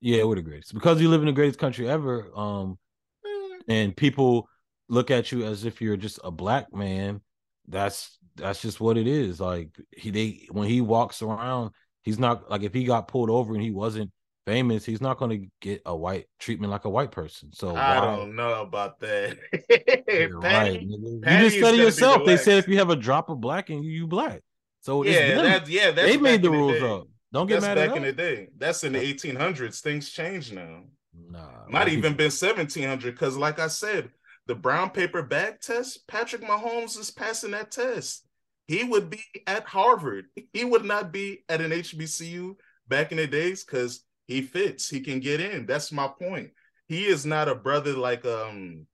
yeah, 0.00 0.24
we're 0.24 0.36
the 0.36 0.42
greatest 0.42 0.72
because 0.72 1.00
you 1.00 1.08
live 1.08 1.20
in 1.20 1.26
the 1.26 1.32
greatest 1.32 1.58
country 1.58 1.88
ever. 1.88 2.30
Um, 2.34 2.78
eh. 3.24 3.58
and 3.68 3.96
people 3.96 4.48
look 4.88 5.10
at 5.10 5.32
you 5.32 5.44
as 5.44 5.64
if 5.64 5.80
you're 5.80 5.96
just 5.96 6.18
a 6.24 6.30
black 6.30 6.72
man. 6.74 7.20
That's 7.68 8.18
that's 8.36 8.62
just 8.62 8.80
what 8.80 8.96
it 8.96 9.06
is. 9.06 9.40
Like 9.40 9.70
he 9.90 10.10
they 10.10 10.46
when 10.50 10.68
he 10.68 10.80
walks 10.80 11.22
around, 11.22 11.72
he's 12.02 12.18
not 12.18 12.50
like 12.50 12.62
if 12.62 12.72
he 12.72 12.84
got 12.84 13.08
pulled 13.08 13.30
over 13.30 13.54
and 13.54 13.62
he 13.62 13.70
wasn't 13.70 14.10
famous, 14.46 14.84
he's 14.84 15.00
not 15.00 15.18
going 15.18 15.30
to 15.30 15.46
get 15.60 15.82
a 15.86 15.94
white 15.94 16.26
treatment 16.38 16.70
like 16.70 16.84
a 16.84 16.90
white 16.90 17.10
person. 17.10 17.52
So 17.52 17.74
I 17.74 17.98
why? 17.98 18.16
don't 18.16 18.36
know 18.36 18.62
about 18.62 19.00
that. 19.00 19.38
Patty, 19.68 20.32
right. 20.32 20.82
You 20.82 21.20
just 21.22 21.60
said 21.60 21.74
it 21.74 21.78
yourself. 21.78 22.24
They 22.26 22.36
said 22.36 22.58
if 22.58 22.68
you 22.68 22.78
have 22.78 22.90
a 22.90 22.96
drop 22.96 23.30
of 23.30 23.40
black 23.40 23.70
in 23.70 23.82
you, 23.82 23.90
you 23.90 24.06
black. 24.06 24.40
So 24.80 25.04
yeah, 25.04 25.40
that's 25.40 25.70
yeah, 25.70 25.92
that's 25.92 26.10
they 26.10 26.16
made 26.16 26.42
the 26.42 26.50
rules 26.50 26.80
the 26.80 26.94
up. 26.94 27.06
Don't 27.32 27.46
get 27.46 27.60
that's 27.60 27.66
mad 27.66 27.74
back 27.76 27.90
at 27.90 27.96
in 27.98 28.02
the 28.02 28.12
day. 28.12 28.48
That's 28.58 28.84
in 28.84 28.92
the 28.92 28.98
1800s. 28.98 29.80
Things 29.80 30.10
change 30.10 30.52
now. 30.52 30.82
Nah, 31.14 31.66
not 31.68 31.88
even 31.88 32.14
been 32.14 32.30
1700 32.30 33.12
because, 33.12 33.36
like 33.36 33.58
I 33.58 33.68
said, 33.68 34.10
the 34.46 34.54
brown 34.54 34.90
paper 34.90 35.22
bag 35.22 35.60
test. 35.60 36.06
Patrick 36.08 36.42
Mahomes 36.42 36.98
is 36.98 37.10
passing 37.10 37.52
that 37.52 37.70
test. 37.70 38.26
He 38.66 38.84
would 38.84 39.08
be 39.08 39.22
at 39.46 39.64
Harvard. 39.64 40.26
He 40.52 40.64
would 40.64 40.84
not 40.84 41.12
be 41.12 41.44
at 41.48 41.60
an 41.60 41.70
HBCU 41.70 42.56
back 42.88 43.12
in 43.12 43.18
the 43.18 43.26
days 43.26 43.64
because 43.64 44.04
he 44.32 44.42
fits. 44.42 44.88
He 44.88 45.00
can 45.00 45.20
get 45.20 45.40
in. 45.40 45.66
That's 45.66 45.92
my 45.92 46.08
point. 46.08 46.50
He 46.88 47.06
is 47.06 47.24
not 47.24 47.48
a 47.48 47.54
brother 47.54 47.92
like 47.92 48.24
um 48.24 48.86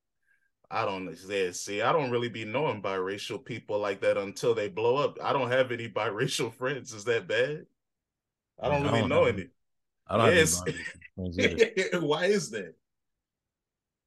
I 0.71 0.85
don't 0.85 1.17
say 1.17 1.53
see, 1.53 1.81
I 1.81 1.93
don't 1.93 2.11
really 2.11 2.29
be 2.29 2.45
knowing 2.45 2.83
biracial 2.83 3.43
people 3.43 3.79
like 3.79 4.03
that 4.03 4.19
until 4.19 4.55
they 4.55 4.69
blow 4.69 4.97
up. 4.97 5.19
I 5.23 5.33
don't 5.33 5.51
have 5.51 5.73
any 5.73 5.89
biracial 6.03 6.53
friends. 6.53 6.93
Is 6.93 7.05
that 7.05 7.27
bad? 7.27 7.67
I 8.61 8.69
don't 8.69 8.83
really 8.83 8.99
I 8.99 9.01
don't 9.01 9.09
know 9.09 9.25
any. 9.25 9.47
I 10.07 10.17
don't 10.17 10.35
yes. 10.35 10.63
Why 12.01 12.25
is 12.25 12.51
that? 12.51 12.75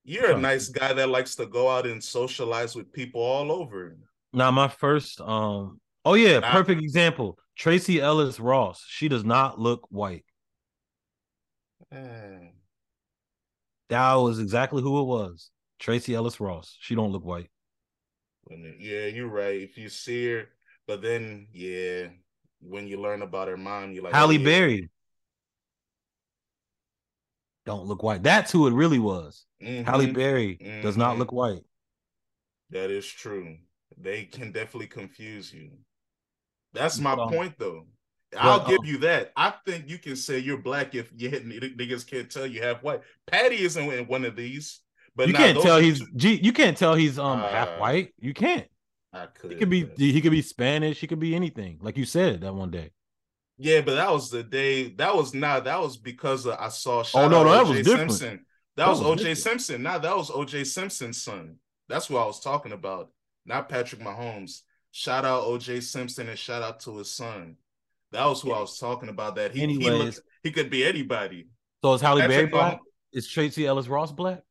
You're 0.03 0.31
a 0.31 0.37
nice 0.37 0.67
guy 0.67 0.93
that 0.93 1.09
likes 1.09 1.35
to 1.35 1.45
go 1.45 1.69
out 1.69 1.85
and 1.85 2.03
socialize 2.03 2.75
with 2.75 2.91
people 2.91 3.21
all 3.21 3.51
over. 3.51 3.97
Now, 4.33 4.51
my 4.51 4.67
first 4.67 5.21
um 5.21 5.79
oh 6.05 6.15
yeah, 6.15 6.39
perfect 6.51 6.81
example. 6.81 7.37
Tracee 7.57 8.01
Ellis 8.01 8.39
Ross. 8.39 8.83
She 8.87 9.07
does 9.07 9.23
not 9.23 9.59
look 9.59 9.85
white. 9.89 10.25
Mm. 11.93 12.51
That 13.89 14.13
was 14.13 14.39
exactly 14.39 14.81
who 14.81 15.01
it 15.01 15.05
was. 15.05 15.49
Tracee 15.79 16.15
Ellis 16.15 16.39
Ross. 16.39 16.77
She 16.79 16.95
don't 16.95 17.11
look 17.11 17.25
white. 17.25 17.49
Yeah, 18.49 19.07
you're 19.07 19.27
right. 19.27 19.61
If 19.61 19.77
you 19.77 19.89
see 19.89 20.31
her, 20.31 20.47
but 20.87 21.01
then 21.01 21.47
yeah, 21.53 22.07
when 22.61 22.87
you 22.87 23.01
learn 23.01 23.21
about 23.21 23.47
her 23.47 23.57
mom, 23.57 23.91
you're 23.91 24.03
like 24.03 24.13
Halle 24.13 24.29
oh, 24.29 24.31
yeah. 24.31 24.45
Berry. 24.45 24.89
Don't 27.65 27.85
look 27.85 28.01
white. 28.01 28.23
That's 28.23 28.51
who 28.51 28.67
it 28.67 28.73
really 28.73 28.99
was. 28.99 29.45
Mm-hmm. 29.61 29.83
Halle 29.83 30.11
Berry 30.11 30.57
mm-hmm. 30.61 30.81
does 30.81 30.97
not 30.97 31.11
mm-hmm. 31.11 31.19
look 31.19 31.31
white. 31.31 31.61
That 32.71 32.89
is 32.89 33.05
true. 33.05 33.57
They 33.97 34.23
can 34.23 34.51
definitely 34.51 34.87
confuse 34.87 35.53
you. 35.53 35.71
That's 36.73 36.99
my 36.99 37.15
point, 37.15 37.55
though. 37.59 37.85
I'll 38.37 38.59
well, 38.59 38.67
give 38.67 38.79
uh, 38.79 38.83
you 38.83 38.97
that. 38.99 39.31
I 39.35 39.53
think 39.65 39.89
you 39.89 39.97
can 39.97 40.15
say 40.15 40.39
you're 40.39 40.57
black 40.57 40.95
if 40.95 41.11
you 41.15 41.29
hit 41.29 41.45
niggas 41.45 42.07
can't 42.07 42.29
tell 42.29 42.45
you 42.45 42.61
half 42.61 42.81
white. 42.81 43.01
Patty 43.27 43.61
isn't 43.61 43.91
in 43.91 44.07
one 44.07 44.25
of 44.25 44.35
these, 44.35 44.79
but 45.15 45.27
you 45.27 45.33
can't 45.33 45.61
tell 45.61 45.79
he's 45.79 46.01
G, 46.15 46.39
you 46.41 46.53
can't 46.53 46.77
tell 46.77 46.95
he's 46.95 47.19
um 47.19 47.41
uh, 47.41 47.49
half 47.49 47.79
white. 47.79 48.13
You 48.19 48.33
can't. 48.33 48.67
I 49.13 49.25
could. 49.25 49.51
He 49.51 49.57
could 49.57 49.69
be. 49.69 49.89
He 49.97 50.21
could 50.21 50.31
be 50.31 50.41
Spanish. 50.41 50.99
He 50.99 51.07
could 51.07 51.19
be 51.19 51.35
anything, 51.35 51.79
like 51.81 51.97
you 51.97 52.05
said 52.05 52.41
that 52.41 52.53
one 52.53 52.71
day. 52.71 52.91
Yeah, 53.57 53.81
but 53.81 53.95
that 53.95 54.11
was 54.11 54.29
the 54.31 54.43
day. 54.43 54.89
That 54.89 55.15
was 55.15 55.33
not. 55.33 55.65
That 55.65 55.79
was 55.81 55.97
because 55.97 56.47
I 56.47 56.69
saw. 56.69 57.03
oh 57.13 57.27
no, 57.27 57.43
no, 57.43 57.51
that 57.51 57.67
was 57.67 57.85
different. 57.85 58.11
Simpson. 58.11 58.45
That, 58.77 58.85
that 58.85 58.89
was, 58.89 59.01
was 59.01 59.21
OJ 59.21 59.37
Simpson. 59.37 59.83
Now 59.83 59.97
that 59.97 60.15
was 60.15 60.29
OJ 60.29 60.65
Simpson's 60.65 61.21
son. 61.21 61.57
That's 61.89 62.09
what 62.09 62.23
I 62.23 62.25
was 62.25 62.39
talking 62.39 62.71
about. 62.71 63.11
Not 63.45 63.67
Patrick 63.67 64.01
Mahomes. 64.01 64.61
Shout 64.91 65.25
out 65.25 65.43
OJ 65.43 65.83
Simpson 65.83 66.29
and 66.29 66.39
shout 66.39 66.63
out 66.63 66.79
to 66.81 66.97
his 66.97 67.13
son. 67.13 67.57
That 68.11 68.25
was 68.25 68.41
who 68.41 68.51
I 68.51 68.59
was 68.59 68.77
talking 68.77 69.09
about. 69.09 69.35
That 69.35 69.53
he 69.53 69.61
Anyways, 69.61 69.85
he, 69.85 69.91
looked, 69.91 70.21
he 70.43 70.51
could 70.51 70.69
be 70.69 70.85
anybody. 70.85 71.47
So 71.83 71.93
is 71.93 72.01
Halle 72.01 72.27
Berry 72.27 72.47
black? 72.47 72.79
Is 73.13 73.27
Tracee 73.27 73.65
Ellis 73.65 73.87
Ross 73.87 74.11
black? 74.11 74.41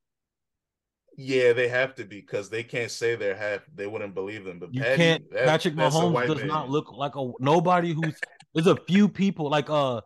Yeah, 1.16 1.52
they 1.52 1.68
have 1.68 1.94
to 1.96 2.04
be 2.04 2.20
because 2.20 2.48
they 2.48 2.62
can't 2.62 2.90
say 2.90 3.14
they're 3.14 3.36
half. 3.36 3.60
They 3.74 3.86
wouldn't 3.86 4.14
believe 4.14 4.44
them. 4.44 4.58
But 4.58 4.74
you 4.74 4.80
Patty, 4.80 4.96
can't. 4.96 5.30
That, 5.32 5.46
Patrick 5.46 5.74
Mahomes 5.74 6.26
does 6.26 6.38
man. 6.38 6.46
not 6.46 6.70
look 6.70 6.92
like 6.92 7.16
a 7.16 7.32
nobody 7.38 7.92
who's. 7.92 8.14
there's 8.54 8.66
a 8.66 8.76
few 8.88 9.08
people 9.08 9.50
like 9.50 9.68
uh, 9.68 10.00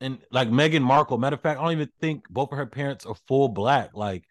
and 0.00 0.18
like 0.32 0.48
Meghan 0.48 0.82
Markle. 0.82 1.18
Matter 1.18 1.34
of 1.34 1.42
fact, 1.42 1.60
I 1.60 1.62
don't 1.62 1.72
even 1.72 1.90
think 2.00 2.24
both 2.28 2.50
of 2.50 2.58
her 2.58 2.66
parents 2.66 3.06
are 3.06 3.14
full 3.28 3.48
black. 3.48 3.90
Like, 3.94 4.24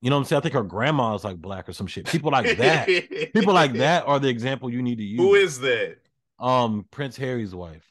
you 0.00 0.08
know 0.08 0.16
what 0.16 0.20
I'm 0.20 0.26
saying? 0.26 0.38
I 0.38 0.42
think 0.44 0.54
her 0.54 0.62
grandma 0.62 1.14
is 1.14 1.24
like 1.24 1.36
black 1.36 1.68
or 1.68 1.72
some 1.72 1.86
shit. 1.86 2.06
People 2.06 2.32
like 2.32 2.56
that. 2.56 2.86
people 3.34 3.52
like 3.52 3.72
that 3.74 4.06
are 4.06 4.18
the 4.18 4.28
example 4.28 4.70
you 4.70 4.82
need 4.82 4.96
to 4.96 5.04
use. 5.04 5.20
Who 5.20 5.34
is 5.34 5.60
that? 5.60 5.98
Um, 6.38 6.86
Prince 6.90 7.16
Harry's 7.16 7.54
wife. 7.54 7.86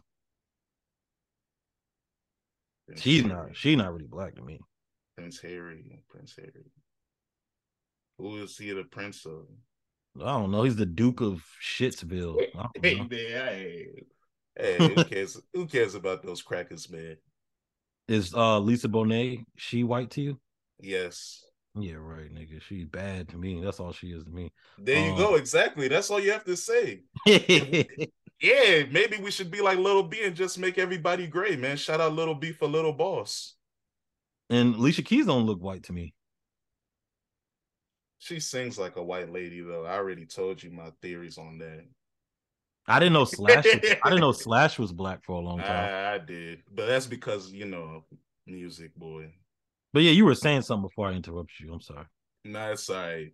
Prince 2.88 3.02
she's 3.02 3.21
Harry. 3.21 3.34
not. 3.34 3.56
She's 3.56 3.78
not 3.78 3.93
really 3.93 4.08
black 4.08 4.36
to 4.36 4.41
me. 4.41 4.60
Prince 5.17 5.41
Harry. 5.41 6.04
Prince 6.10 6.36
Harry. 6.38 6.71
Who 8.17 8.43
is 8.43 8.58
he 8.58 8.71
the 8.71 8.84
prince 8.84 9.26
of? 9.26 9.48
I 10.21 10.32
don't 10.39 10.52
know. 10.52 10.63
He's 10.63 10.78
the 10.78 10.86
Duke 10.86 11.21
of 11.21 11.43
Shitsville. 11.62 12.41
Hey 12.82 12.95
man, 12.95 13.10
hey, 13.10 13.88
hey, 14.58 14.78
who 14.95 15.04
cares? 15.04 15.41
who 15.54 15.65
cares 15.65 15.95
about 15.95 16.24
those 16.24 16.41
crackers, 16.41 16.89
man? 16.89 17.17
Is 18.08 18.34
uh 18.34 18.60
Lisa 18.60 18.88
Bonet 18.88 19.43
she 19.58 19.84
white 19.84 20.12
to 20.12 20.21
you? 20.21 20.39
Yes. 20.80 21.43
Yeah, 21.78 21.95
right, 21.95 22.34
nigga. 22.34 22.62
She's 22.62 22.86
bad 22.86 23.28
to 23.30 23.38
me. 23.38 23.62
That's 23.62 23.82
all 23.82 23.91
she 23.91 24.08
is 24.08 24.24
to 24.24 24.30
me. 24.30 24.54
There 24.78 24.98
um, 24.98 25.06
you 25.06 25.17
go. 25.17 25.36
Exactly. 25.36 25.89
That's 25.89 26.10
all 26.10 26.21
you 26.21 26.32
have 26.32 26.45
to 26.45 26.56
say. 26.56 27.02
Yeah, 28.41 28.84
maybe 28.91 29.17
we 29.17 29.32
should 29.32 29.50
be 29.50 29.62
like 29.62 29.78
Little 29.78 30.04
B 30.04 30.24
and 30.24 30.36
just 30.36 30.60
make 30.60 30.78
everybody 30.78 31.28
gray, 31.28 31.56
man. 31.56 31.78
Shout 31.78 32.02
out 32.02 32.13
Little 32.13 32.36
B 32.36 32.52
for 32.52 32.67
Little 32.67 32.93
Boss. 32.93 33.56
And 34.50 34.76
Alicia 34.76 35.04
Keys 35.04 35.26
don't 35.26 35.45
look 35.45 35.62
white 35.62 35.84
to 35.84 35.93
me. 35.93 36.13
She 38.19 38.39
sings 38.39 38.78
like 38.78 38.95
a 38.98 39.04
white 39.04 39.32
lady, 39.32 39.62
though. 39.62 39.86
I 39.86 39.93
already 39.93 40.26
told 40.26 40.62
you 40.62 40.71
my 40.71 40.91
theories 41.02 41.38
on 41.38 41.60
that. 41.60 41.86
I 42.88 43.00
didn't 43.00 43.13
know 43.13 43.26
Slash. 43.26 43.65
Was, 43.65 43.76
I 44.04 44.10
didn't 44.10 44.21
know 44.21 44.32
Slash 44.34 44.78
was 44.78 44.91
black 44.91 45.24
for 45.24 45.34
a 45.34 45.39
long 45.39 45.60
time. 45.60 45.71
I, 45.71 46.13
I 46.13 46.17
did, 46.19 46.62
but 46.74 46.86
that's 46.86 47.08
because 47.08 47.52
you 47.52 47.65
know 47.65 48.04
music, 48.45 48.95
boy. 48.95 49.32
But 49.93 50.04
yeah, 50.04 50.12
you 50.12 50.26
were 50.26 50.36
saying 50.36 50.63
something 50.63 50.89
before 50.89 51.08
I 51.08 51.13
interrupted 51.13 51.60
you. 51.60 51.74
I'm 51.74 51.82
sorry. 51.82 52.06
No, 52.43 52.71
it's 52.71 52.89
all 52.89 52.98
right. 52.98 53.32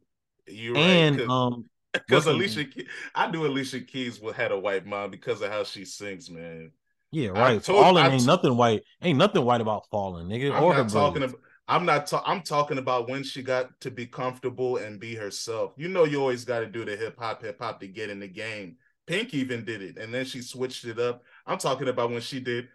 You 0.48 0.76
and 0.76 1.20
right, 1.20 1.30
um, 1.30 1.66
because 2.08 2.25
Alicia, 2.25 2.65
Keys, 2.65 2.88
I 3.13 3.30
knew 3.30 3.45
Alicia 3.45 3.82
Keys 3.82 4.19
had 4.36 4.51
a 4.51 4.60
white 4.60 4.86
mom 4.86 5.12
because 5.12 5.41
of 5.41 5.51
how 5.51 5.63
she 5.63 5.86
sings, 5.86 6.30
man. 6.30 6.71
Yeah, 7.12 7.30
right. 7.30 7.62
Told, 7.62 7.84
Falling 7.84 8.06
ain't 8.06 8.21
t- 8.21 8.27
nothing 8.27 8.56
white. 8.56 8.84
Ain't 9.01 9.17
nothing 9.17 9.43
white 9.43 9.60
about 9.60 9.88
falling, 9.91 10.27
nigga. 10.27 10.54
I'm 10.54 10.63
or 10.63 10.73
not 10.73 10.89
talking 10.89 11.23
about. 11.23 11.39
I'm 11.67 11.86
not. 11.86 12.08
Ta- 12.08 12.23
I'm 12.25 12.41
talking 12.41 12.77
about 12.77 13.10
when 13.10 13.23
she 13.23 13.43
got 13.43 13.80
to 13.82 13.91
be 13.91 14.06
comfortable 14.06 14.77
and 14.77 14.99
be 14.99 15.15
herself. 15.15 15.73
You 15.75 15.89
know, 15.89 16.06
you 16.06 16.21
always 16.21 16.45
got 16.45 16.62
to 16.62 16.67
do 16.67 16.86
the 16.86 16.95
hip 16.95 17.17
hop, 17.19 17.43
hip 17.43 17.60
hop 17.60 17.82
to 17.82 17.88
get 17.88 18.10
in 18.10 18.19
the 18.19 18.27
game. 18.27 18.77
Pink 19.08 19.34
even 19.34 19.65
did 19.65 19.82
it, 19.82 19.97
and 19.97 20.13
then 20.13 20.23
she 20.23 20.41
switched 20.41 20.86
it 20.86 20.99
up. 20.99 21.23
I'm 21.45 21.58
talking 21.58 21.89
about 21.89 22.12
when 22.12 22.21
she 22.21 22.39
did 22.39 22.69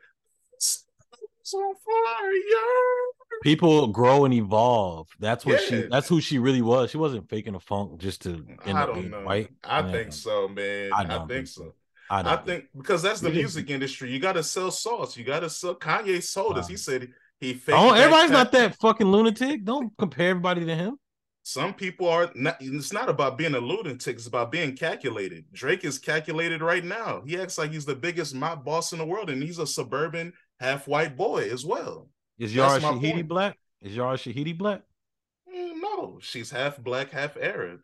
on 1.55 1.75
fire. 1.75 3.16
People 3.43 3.89
grow 3.89 4.25
and 4.25 4.35
evolve. 4.35 5.09
That's 5.21 5.45
what 5.45 5.61
yeah. 5.61 5.67
she. 5.69 5.89
That's 5.89 6.09
who 6.09 6.21
she 6.21 6.39
really 6.39 6.63
was. 6.63 6.91
She 6.91 6.97
wasn't 6.97 7.29
faking 7.29 7.55
a 7.55 7.61
funk 7.61 7.99
just 7.99 8.23
to 8.23 8.45
end 8.65 8.79
up 8.79 8.95
being 8.95 9.11
know. 9.11 9.23
white. 9.23 9.51
I 9.65 9.83
man. 9.83 9.93
think 9.93 10.13
so, 10.13 10.49
man. 10.49 10.93
I, 10.93 11.17
I 11.17 11.27
think, 11.27 11.47
so. 11.47 11.75
I, 12.11 12.35
I 12.35 12.37
think 12.37 12.67
because 12.77 13.03
that's 13.03 13.21
the 13.21 13.31
music 13.43 13.71
industry. 13.71 14.11
You 14.11 14.19
got 14.19 14.35
to 14.35 14.43
sell 14.43 14.71
sauce. 14.71 15.17
You 15.17 15.25
got 15.25 15.41
to 15.41 15.51
sell. 15.51 15.75
Kanye 15.75 16.23
sold 16.23 16.59
us. 16.59 16.69
He 16.69 16.77
said 16.77 17.09
he. 17.41 17.61
Oh, 17.69 17.93
everybody's 17.93 18.31
not 18.31 18.53
that 18.53 18.77
fucking 18.77 19.07
lunatic. 19.07 19.65
Don't 19.65 19.93
compare 19.99 20.31
everybody 20.31 20.65
to 20.65 20.75
him. 20.75 20.99
Some 21.43 21.75
people 21.75 22.09
are 22.09 22.31
not. 22.35 22.57
It's 22.59 22.93
not 22.93 23.09
about 23.09 23.39
being 23.39 23.55
a 23.55 23.61
lunatic. 23.61 24.17
It's 24.17 24.27
about 24.27 24.51
being 24.51 24.77
calculated. 24.77 25.45
Drake 25.53 25.85
is 25.85 25.99
calculated 25.99 26.61
right 26.61 26.85
now. 26.85 27.23
He 27.25 27.39
acts 27.39 27.59
like 27.59 27.71
he's 27.71 27.85
the 27.85 27.95
biggest 27.95 28.35
mob 28.35 28.65
boss 28.65 28.93
in 28.93 28.99
the 28.99 29.07
world, 29.07 29.31
and 29.31 29.41
he's 29.41 29.59
a 29.59 29.67
suburban 29.67 30.33
half 30.59 30.89
white 30.89 31.17
boy 31.17 31.49
as 31.51 31.65
well. 31.65 32.09
Is 32.39 32.55
Yara 32.55 32.81
Shahidi 32.81 33.27
black? 33.27 33.59
Is 33.81 33.97
Yara 33.97 34.17
Shahidi 34.17 34.57
black? 34.57 34.83
Mm, 35.49 35.81
no, 35.81 36.19
she's 36.21 36.51
half 36.51 36.79
black, 36.79 37.11
half 37.11 37.37
Arab. 37.37 37.81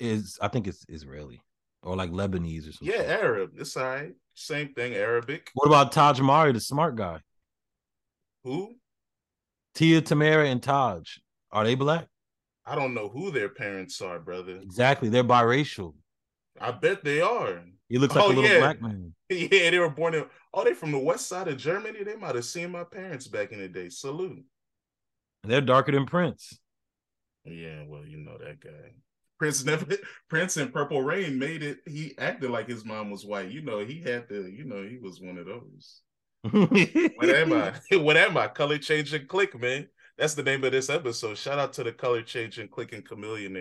Is 0.00 0.38
I 0.42 0.48
think 0.48 0.66
it's 0.66 0.84
Israeli 0.88 1.40
or 1.82 1.96
like 1.96 2.10
Lebanese 2.10 2.68
or 2.68 2.72
something. 2.72 2.96
Yeah, 2.96 3.02
Arab. 3.02 3.52
It's 3.56 3.76
all 3.76 3.84
right. 3.84 4.14
Same 4.34 4.74
thing, 4.74 4.94
Arabic. 4.94 5.50
What 5.54 5.66
about 5.66 5.92
Tahj 5.92 6.20
Mowry, 6.20 6.52
the 6.52 6.60
smart 6.60 6.96
guy? 6.96 7.20
Who? 8.42 8.74
Tia 9.74 10.02
Tamera 10.02 10.50
and 10.50 10.62
Taj. 10.62 11.18
Are 11.52 11.64
they 11.64 11.76
black? 11.76 12.06
I 12.66 12.74
don't 12.74 12.94
know 12.94 13.08
who 13.08 13.30
their 13.30 13.48
parents 13.48 14.00
are, 14.00 14.18
brother. 14.18 14.56
Exactly. 14.56 15.08
They're 15.08 15.22
biracial. 15.22 15.94
I 16.60 16.70
bet 16.72 17.04
they 17.04 17.20
are. 17.20 17.62
He 17.88 17.98
looks 17.98 18.14
like 18.14 18.24
oh, 18.24 18.28
a 18.28 18.32
little 18.32 18.44
yeah. 18.44 18.58
black 18.58 18.82
man. 18.82 19.14
Yeah, 19.30 19.70
they 19.70 19.78
were 19.78 19.90
born 19.90 20.14
in. 20.14 20.26
Oh, 20.52 20.64
they 20.64 20.74
from 20.74 20.92
the 20.92 20.98
west 20.98 21.28
side 21.28 21.48
of 21.48 21.56
Germany. 21.56 22.04
They 22.04 22.14
might 22.14 22.34
have 22.34 22.44
seen 22.44 22.70
my 22.70 22.84
parents 22.84 23.26
back 23.26 23.52
in 23.52 23.58
the 23.58 23.68
day. 23.68 23.88
Salute. 23.88 24.44
They're 25.42 25.60
darker 25.60 25.92
than 25.92 26.06
Prince. 26.06 26.58
Yeah, 27.44 27.84
well, 27.86 28.04
you 28.06 28.18
know 28.18 28.38
that 28.38 28.60
guy. 28.60 28.94
Prince 29.38 29.64
never 29.64 29.86
Prince 30.28 30.56
in 30.56 30.70
Purple 30.70 31.02
Rain 31.02 31.38
made 31.38 31.62
it. 31.62 31.78
He 31.86 32.14
acted 32.18 32.50
like 32.50 32.68
his 32.68 32.84
mom 32.84 33.10
was 33.10 33.24
white. 33.24 33.50
You 33.50 33.62
know, 33.62 33.84
he 33.84 34.00
had 34.00 34.28
to, 34.28 34.46
you 34.46 34.64
know, 34.64 34.82
he 34.82 34.98
was 34.98 35.20
one 35.20 35.38
of 35.38 35.46
those. 35.46 36.00
what 36.50 37.28
am 37.30 37.52
I? 37.52 37.72
What 37.96 38.16
am 38.16 38.36
I? 38.36 38.48
Color 38.48 38.78
changing 38.78 39.26
click, 39.26 39.58
man. 39.58 39.88
That's 40.16 40.34
the 40.34 40.42
name 40.42 40.62
of 40.64 40.72
this 40.72 40.90
episode. 40.90 41.36
Shout 41.38 41.58
out 41.58 41.72
to 41.74 41.84
the 41.84 41.92
color 41.92 42.22
changing 42.22 42.68
click 42.68 42.92
and 42.92 43.06
chameleon 43.06 43.54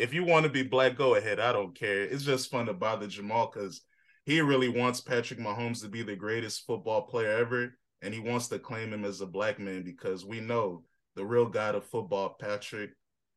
If 0.00 0.14
you 0.14 0.24
want 0.24 0.44
to 0.44 0.50
be 0.50 0.62
black, 0.62 0.96
go 0.96 1.14
ahead. 1.14 1.38
I 1.38 1.52
don't 1.52 1.74
care. 1.74 2.02
It's 2.02 2.24
just 2.24 2.50
fun 2.50 2.66
to 2.66 2.72
bother 2.72 3.06
Jamal 3.06 3.50
because 3.52 3.82
he 4.24 4.40
really 4.40 4.68
wants 4.68 5.00
Patrick 5.00 5.38
Mahomes 5.38 5.82
to 5.82 5.88
be 5.88 6.02
the 6.02 6.16
greatest 6.16 6.66
football 6.66 7.02
player 7.02 7.32
ever, 7.32 7.74
and 8.00 8.14
he 8.14 8.20
wants 8.20 8.48
to 8.48 8.58
claim 8.58 8.92
him 8.92 9.04
as 9.04 9.20
a 9.20 9.26
black 9.26 9.58
man 9.58 9.82
because 9.82 10.24
we 10.24 10.40
know 10.40 10.84
the 11.16 11.24
real 11.24 11.46
god 11.46 11.74
of 11.74 11.84
football, 11.84 12.36
Patrick, 12.40 12.92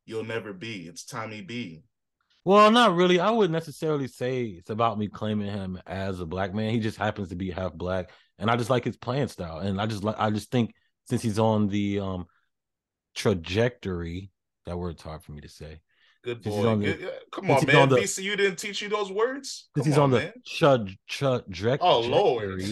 you'll 0.05 0.23
never 0.23 0.53
be. 0.53 0.87
It's 0.87 1.03
Tommy 1.03 1.41
B. 1.41 1.83
Well, 2.45 2.71
not 2.71 2.95
really. 2.95 3.19
I 3.19 3.29
wouldn't 3.29 3.53
necessarily 3.53 4.07
say 4.07 4.43
it's 4.43 4.69
about 4.69 4.99
me 4.99 5.07
claiming 5.07 5.51
him 5.51 5.79
as 5.85 6.19
a 6.19 6.25
black 6.25 6.53
man. 6.53 6.71
He 6.71 6.79
just 6.79 6.97
happens 6.97 7.29
to 7.29 7.35
be 7.35 7.51
half 7.51 7.73
black, 7.73 8.09
and 8.37 8.49
I 8.49 8.55
just 8.55 8.69
like 8.69 8.83
his 8.83 8.97
playing 8.97 9.29
style. 9.29 9.59
And 9.59 9.81
I 9.81 9.85
just 9.85 10.03
like 10.03 10.19
I 10.19 10.29
just 10.29 10.51
think 10.51 10.73
since 11.09 11.21
he's 11.21 11.39
on 11.39 11.67
the 11.67 11.99
um 11.99 12.25
trajectory, 13.15 14.31
that 14.65 14.77
word's 14.77 15.01
hard 15.01 15.23
for 15.23 15.31
me 15.31 15.41
to 15.41 15.49
say. 15.49 15.79
Good 16.23 16.41
boy. 16.41 16.75
The, 16.77 17.13
Come 17.31 17.51
on, 17.51 17.65
man. 17.65 17.75
On 17.75 17.89
the, 17.89 17.97
BCU 17.97 18.37
didn't 18.37 18.55
teach 18.55 18.81
you 18.81 18.87
those 18.89 19.11
words. 19.11 19.67
Because 19.73 19.85
he's 19.85 19.97
on, 19.97 20.05
on 20.05 20.11
the 20.11 20.33
chud 20.47 20.95
chud 21.09 21.77
Oh 21.81 21.99
Lord. 21.99 22.63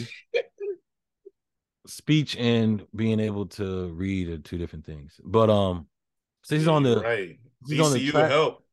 speech 1.86 2.38
and 2.38 2.86
being 2.96 3.20
able 3.20 3.48
to 3.48 3.90
read 3.90 4.30
are 4.30 4.38
two 4.38 4.58
different 4.58 4.86
things. 4.86 5.20
But 5.24 5.50
um, 5.50 5.88
since 6.44 6.62
he's 6.62 6.68
on 6.68 6.84
the 6.84 7.02
right, 7.02 7.38
he's 7.68 7.82
on 7.82 7.92
the 7.92 8.10
track, 8.10 8.32
help. 8.32 8.64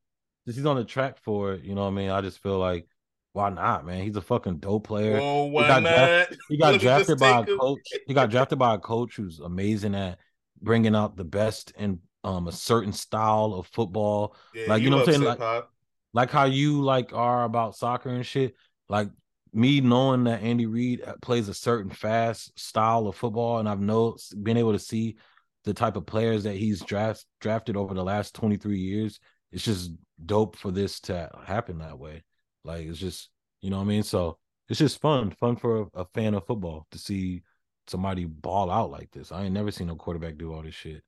Since 0.44 0.56
he's 0.56 0.66
on 0.66 0.76
the 0.76 0.84
track 0.84 1.18
for 1.18 1.54
it, 1.54 1.64
you 1.64 1.74
know 1.74 1.82
what 1.82 1.88
I 1.88 1.92
mean. 1.92 2.10
I 2.10 2.20
just 2.20 2.40
feel 2.40 2.58
like 2.58 2.86
why 3.32 3.50
not, 3.50 3.84
man? 3.84 4.02
He's 4.02 4.16
a 4.16 4.22
fucking 4.22 4.58
dope 4.58 4.86
player. 4.86 5.18
Oh, 5.20 5.44
why 5.46 5.62
he 5.62 5.68
got 5.68 5.82
not? 5.82 5.94
Drafted, 5.96 6.38
he 6.48 6.56
got 6.56 6.80
drafted 6.80 7.18
by 7.18 7.40
a 7.40 7.44
coach. 7.44 7.80
He 8.06 8.14
got 8.14 8.30
drafted 8.30 8.58
by 8.58 8.74
a 8.74 8.78
coach 8.78 9.16
who's 9.16 9.40
amazing 9.40 9.94
at 9.94 10.18
bringing 10.60 10.94
out 10.94 11.16
the 11.16 11.24
best 11.24 11.72
in 11.78 12.00
um 12.24 12.48
a 12.48 12.52
certain 12.52 12.92
style 12.92 13.54
of 13.54 13.66
football. 13.68 14.36
Yeah, 14.54 14.66
like 14.68 14.82
you 14.82 14.90
know 14.90 14.98
what 14.98 15.08
I'm 15.08 15.22
saying? 15.22 15.38
Like, 15.38 15.64
like 16.12 16.30
how 16.30 16.44
you 16.44 16.82
like 16.82 17.12
are 17.12 17.44
about 17.44 17.76
soccer 17.76 18.10
and 18.10 18.24
shit. 18.24 18.54
Like 18.88 19.08
me 19.52 19.80
knowing 19.80 20.24
that 20.24 20.42
Andy 20.42 20.66
Reid 20.66 21.02
uh, 21.02 21.14
plays 21.22 21.48
a 21.48 21.54
certain 21.54 21.90
fast 21.90 22.58
style 22.58 23.06
of 23.06 23.16
football, 23.16 23.58
and 23.58 23.68
I've 23.68 23.80
know 23.80 24.16
been 24.42 24.56
able 24.56 24.72
to 24.72 24.78
see 24.78 25.16
the 25.64 25.74
type 25.74 25.96
of 25.96 26.06
players 26.06 26.44
that 26.44 26.56
he's 26.56 26.80
draft 26.80 27.24
drafted 27.40 27.76
over 27.76 27.94
the 27.94 28.04
last 28.04 28.34
23 28.34 28.78
years. 28.78 29.20
It's 29.52 29.64
just 29.64 29.92
dope 30.24 30.56
for 30.56 30.70
this 30.70 31.00
to 31.00 31.30
happen 31.44 31.78
that 31.78 31.98
way. 31.98 32.22
Like 32.64 32.86
it's 32.86 32.98
just 32.98 33.30
you 33.60 33.70
know 33.70 33.76
what 33.78 33.84
I 33.84 33.88
mean. 33.88 34.02
So 34.02 34.38
it's 34.68 34.78
just 34.78 35.00
fun, 35.00 35.30
fun 35.30 35.56
for 35.56 35.82
a, 35.82 36.00
a 36.00 36.04
fan 36.14 36.34
of 36.34 36.46
football 36.46 36.86
to 36.90 36.98
see 36.98 37.42
somebody 37.86 38.24
ball 38.26 38.70
out 38.70 38.90
like 38.90 39.10
this. 39.10 39.32
I 39.32 39.44
ain't 39.44 39.54
never 39.54 39.70
seen 39.70 39.88
a 39.88 39.96
quarterback 39.96 40.36
do 40.36 40.52
all 40.52 40.62
this 40.62 40.74
shit. 40.74 41.02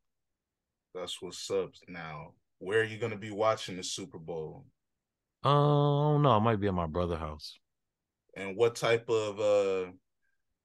That's 0.95 1.21
what's 1.23 1.51
up. 1.51 1.73
Now, 1.89 2.35
where 2.59 2.81
are 2.81 2.85
you 2.85 2.99
gonna 2.99 3.17
be 3.17 3.31
watching 3.31 3.77
the 3.77 3.85
Super 3.85 4.19
Bowl? 4.19 4.67
Oh 5.43 6.19
no, 6.19 6.31
I 6.31 6.39
might 6.39 6.61
be 6.61 6.69
at 6.69 6.75
my 6.75 6.87
brother's 6.87 7.19
house. 7.19 7.59
And 8.37 8.57
what 8.57 8.77
type 8.77 9.09
of 9.09 9.41
uh 9.41 9.93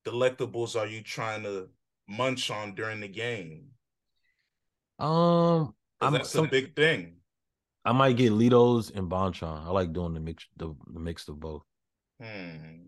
delectables 0.05 0.79
are 0.79 0.87
you 0.87 1.01
trying 1.01 1.43
to 1.43 1.69
munch 2.07 2.51
on 2.51 2.75
during 2.75 2.99
the 2.99 3.07
game? 3.07 3.65
Um, 4.99 5.73
that's 5.99 6.29
some, 6.29 6.45
a 6.45 6.49
big 6.49 6.75
thing. 6.75 7.17
I 7.83 7.91
might 7.91 8.17
get 8.17 8.31
Litos 8.31 8.95
and 8.95 9.09
Bonchon. 9.09 9.65
I 9.65 9.69
like 9.69 9.93
doing 9.93 10.13
the 10.13 10.19
mix, 10.19 10.45
the, 10.57 10.73
the 10.91 10.99
mix 10.99 11.27
of 11.27 11.39
both. 11.39 11.63
Hmm. 12.21 12.85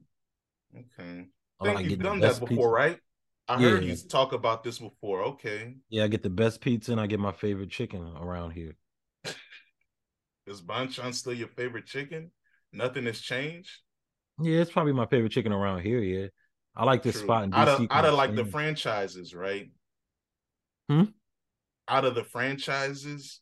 Okay. 0.75 1.27
I 1.59 1.63
think 1.63 1.75
like 1.75 1.85
you've 1.85 1.99
done 1.99 2.19
that 2.19 2.39
before, 2.39 2.47
pizza. 2.47 2.67
right? 2.67 2.99
I 3.47 3.59
yeah. 3.59 3.69
heard 3.69 3.85
you 3.85 3.95
talk 3.95 4.33
about 4.33 4.63
this 4.63 4.79
before. 4.79 5.23
Okay. 5.23 5.75
Yeah, 5.89 6.03
I 6.03 6.07
get 6.07 6.23
the 6.23 6.29
best 6.29 6.59
pizza 6.59 6.91
and 6.91 6.99
I 6.99 7.07
get 7.07 7.19
my 7.19 7.31
favorite 7.31 7.69
chicken 7.69 8.01
around 8.19 8.51
here. 8.51 8.75
Is 10.47 10.61
Bonchon 10.61 11.13
still 11.13 11.33
your 11.33 11.47
favorite 11.49 11.85
chicken? 11.85 12.31
Nothing 12.73 13.05
has 13.05 13.19
changed. 13.21 13.71
Yeah, 14.41 14.59
it's 14.59 14.71
probably 14.71 14.93
my 14.93 15.05
favorite 15.05 15.31
chicken 15.31 15.51
around 15.51 15.81
here. 15.81 15.99
Yeah, 15.99 16.27
I 16.75 16.83
like 16.83 17.03
this 17.03 17.15
True. 17.15 17.23
spot 17.23 17.43
in 17.45 17.51
DC. 17.51 17.57
Out 17.57 17.67
of, 17.67 17.87
out 17.89 18.05
of 18.05 18.13
like 18.13 18.35
the 18.35 18.45
franchises, 18.45 19.33
right? 19.33 19.71
Hmm. 20.89 21.03
Out 21.87 22.05
of 22.05 22.15
the 22.15 22.23
franchises. 22.23 23.41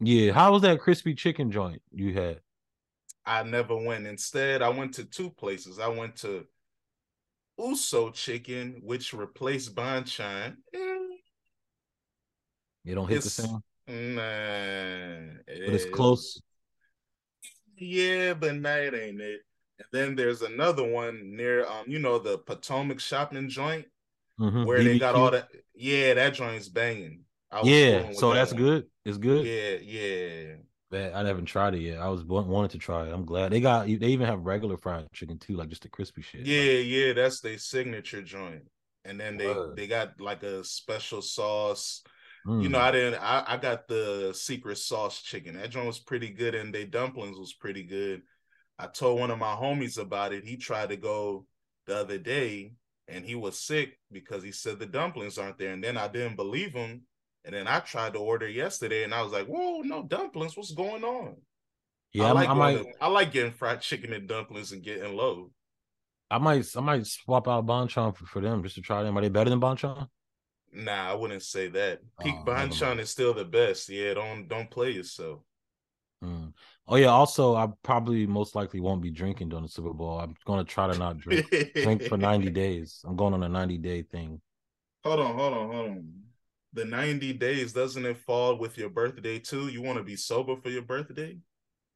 Yeah, 0.00 0.32
how 0.32 0.52
was 0.52 0.62
that 0.62 0.80
crispy 0.80 1.14
chicken 1.14 1.50
joint 1.50 1.82
you 1.92 2.14
had? 2.14 2.40
I 3.26 3.42
never 3.42 3.76
went. 3.76 4.06
Instead, 4.06 4.62
I 4.62 4.70
went 4.70 4.94
to 4.94 5.04
two 5.04 5.30
places. 5.30 5.78
I 5.78 5.88
went 5.88 6.16
to 6.16 6.46
Uso 7.58 8.10
Chicken, 8.10 8.80
which 8.84 9.12
replaced 9.12 9.74
Bonchon. 9.74 10.56
You 12.84 12.94
don't 12.94 13.08
hit 13.08 13.18
it's, 13.18 13.36
the 13.36 13.42
same. 13.42 13.62
Nah, 14.14 15.40
but 15.46 15.74
it's 15.74 15.84
close. 15.86 16.40
Yeah, 17.76 18.34
but 18.34 18.54
night 18.56 18.94
ain't 18.94 19.20
it. 19.20 19.40
And 19.78 19.88
then 19.92 20.14
there's 20.16 20.42
another 20.42 20.84
one 20.84 21.36
near, 21.36 21.66
um, 21.66 21.84
you 21.86 21.98
know, 21.98 22.18
the 22.18 22.38
Potomac 22.38 23.00
shopping 23.00 23.48
joint 23.48 23.86
mm-hmm. 24.40 24.64
where 24.64 24.78
BBQ. 24.78 24.84
they 24.84 24.98
got 24.98 25.14
all 25.14 25.30
that. 25.30 25.48
Yeah, 25.74 26.14
that 26.14 26.34
joint's 26.34 26.68
banging. 26.68 27.24
Yeah, 27.62 28.12
so 28.12 28.30
that 28.30 28.34
that's 28.36 28.52
one. 28.52 28.62
good. 28.62 28.86
It's 29.04 29.18
good. 29.18 29.46
Yeah, 29.46 29.78
yeah. 29.82 30.54
Bet 30.90 31.14
I 31.14 31.26
haven't 31.26 31.46
tried 31.46 31.74
it 31.74 31.80
yet. 31.80 31.98
I 31.98 32.08
was 32.08 32.24
wanted 32.24 32.70
to 32.70 32.78
try 32.78 33.06
it. 33.06 33.12
I'm 33.12 33.26
glad 33.26 33.52
they 33.52 33.60
got. 33.60 33.86
They 33.86 33.92
even 33.92 34.26
have 34.26 34.40
regular 34.40 34.78
fried 34.78 35.06
chicken 35.12 35.38
too, 35.38 35.56
like 35.56 35.68
just 35.68 35.82
the 35.82 35.88
crispy 35.88 36.22
shit. 36.22 36.46
Yeah, 36.46 36.78
like, 36.78 36.86
yeah, 36.86 37.12
that's 37.12 37.40
their 37.40 37.58
signature 37.58 38.22
joint. 38.22 38.62
And 39.04 39.20
then 39.20 39.36
they 39.36 39.48
what? 39.48 39.76
they 39.76 39.86
got 39.86 40.20
like 40.20 40.42
a 40.42 40.64
special 40.64 41.20
sauce. 41.20 42.02
Mm. 42.46 42.62
You 42.62 42.68
know, 42.70 42.80
I 42.80 42.88
mm. 42.88 42.92
didn't. 42.92 43.22
I, 43.22 43.44
I 43.46 43.56
got 43.58 43.86
the 43.86 44.32
secret 44.34 44.78
sauce 44.78 45.20
chicken. 45.20 45.56
That 45.56 45.70
joint 45.70 45.86
was 45.86 45.98
pretty 45.98 46.30
good, 46.30 46.54
and 46.54 46.74
they 46.74 46.84
dumplings 46.84 47.38
was 47.38 47.52
pretty 47.52 47.82
good. 47.82 48.22
I 48.78 48.86
told 48.86 49.20
one 49.20 49.30
of 49.30 49.38
my 49.38 49.54
homies 49.54 49.98
about 49.98 50.32
it. 50.32 50.44
He 50.44 50.56
tried 50.56 50.88
to 50.90 50.96
go 50.96 51.44
the 51.86 51.98
other 51.98 52.18
day, 52.18 52.72
and 53.08 53.26
he 53.26 53.34
was 53.34 53.58
sick 53.58 53.98
because 54.10 54.42
he 54.42 54.52
said 54.52 54.78
the 54.78 54.86
dumplings 54.86 55.36
aren't 55.36 55.58
there. 55.58 55.72
And 55.72 55.84
then 55.84 55.98
I 55.98 56.08
didn't 56.08 56.36
believe 56.36 56.72
him 56.72 57.02
and 57.44 57.54
then 57.54 57.66
I 57.66 57.80
tried 57.80 58.12
to 58.14 58.18
order 58.18 58.48
yesterday, 58.48 59.04
and 59.04 59.14
I 59.14 59.22
was 59.22 59.32
like, 59.32 59.46
"Whoa, 59.46 59.80
no 59.80 60.02
dumplings! 60.02 60.56
What's 60.56 60.72
going 60.72 61.04
on?" 61.04 61.36
Yeah, 62.12 62.26
I 62.26 62.32
like 62.32 62.48
I, 62.48 62.54
might, 62.54 62.78
to, 62.78 62.92
I 63.00 63.08
like 63.08 63.32
getting 63.32 63.52
fried 63.52 63.80
chicken 63.80 64.12
and 64.12 64.28
dumplings 64.28 64.72
and 64.72 64.82
getting 64.82 65.14
low. 65.16 65.50
I 66.30 66.38
might 66.38 66.66
I 66.76 66.80
might 66.80 67.06
swap 67.06 67.48
out 67.48 67.66
Bonchon 67.66 68.16
for, 68.16 68.26
for 68.26 68.40
them 68.40 68.62
just 68.62 68.74
to 68.76 68.82
try 68.82 69.02
them. 69.02 69.16
Are 69.16 69.20
they 69.20 69.28
better 69.28 69.50
than 69.50 69.60
Bonchon? 69.60 70.08
Nah, 70.72 71.10
I 71.10 71.14
wouldn't 71.14 71.42
say 71.42 71.68
that. 71.68 72.00
Peak 72.20 72.34
oh, 72.38 72.44
Bonchon 72.44 72.98
is 72.98 73.10
still 73.10 73.32
the 73.32 73.44
best. 73.44 73.88
Yeah, 73.88 74.14
don't 74.14 74.48
don't 74.48 74.70
play 74.70 74.90
yourself. 74.90 75.40
Mm. 76.22 76.52
Oh 76.86 76.96
yeah. 76.96 77.06
Also, 77.06 77.54
I 77.54 77.68
probably 77.82 78.26
most 78.26 78.54
likely 78.54 78.80
won't 78.80 79.02
be 79.02 79.10
drinking 79.10 79.50
during 79.50 79.64
the 79.64 79.70
Super 79.70 79.92
Bowl. 79.92 80.18
I'm 80.18 80.34
going 80.44 80.64
to 80.64 80.70
try 80.70 80.90
to 80.90 80.98
not 80.98 81.18
drink 81.18 81.46
drink 81.74 82.02
for 82.02 82.18
90 82.18 82.50
days. 82.50 83.02
I'm 83.06 83.16
going 83.16 83.34
on 83.34 83.42
a 83.42 83.48
90 83.48 83.78
day 83.78 84.02
thing. 84.02 84.40
Hold 85.04 85.20
on, 85.20 85.34
hold 85.34 85.54
on, 85.54 85.72
hold 85.72 85.90
on 85.90 86.27
the 86.72 86.84
90 86.84 87.32
days 87.34 87.72
doesn't 87.72 88.04
it 88.04 88.18
fall 88.18 88.56
with 88.56 88.76
your 88.76 88.90
birthday 88.90 89.38
too? 89.38 89.68
You 89.68 89.82
want 89.82 89.98
to 89.98 90.04
be 90.04 90.16
sober 90.16 90.56
for 90.56 90.70
your 90.70 90.82
birthday? 90.82 91.38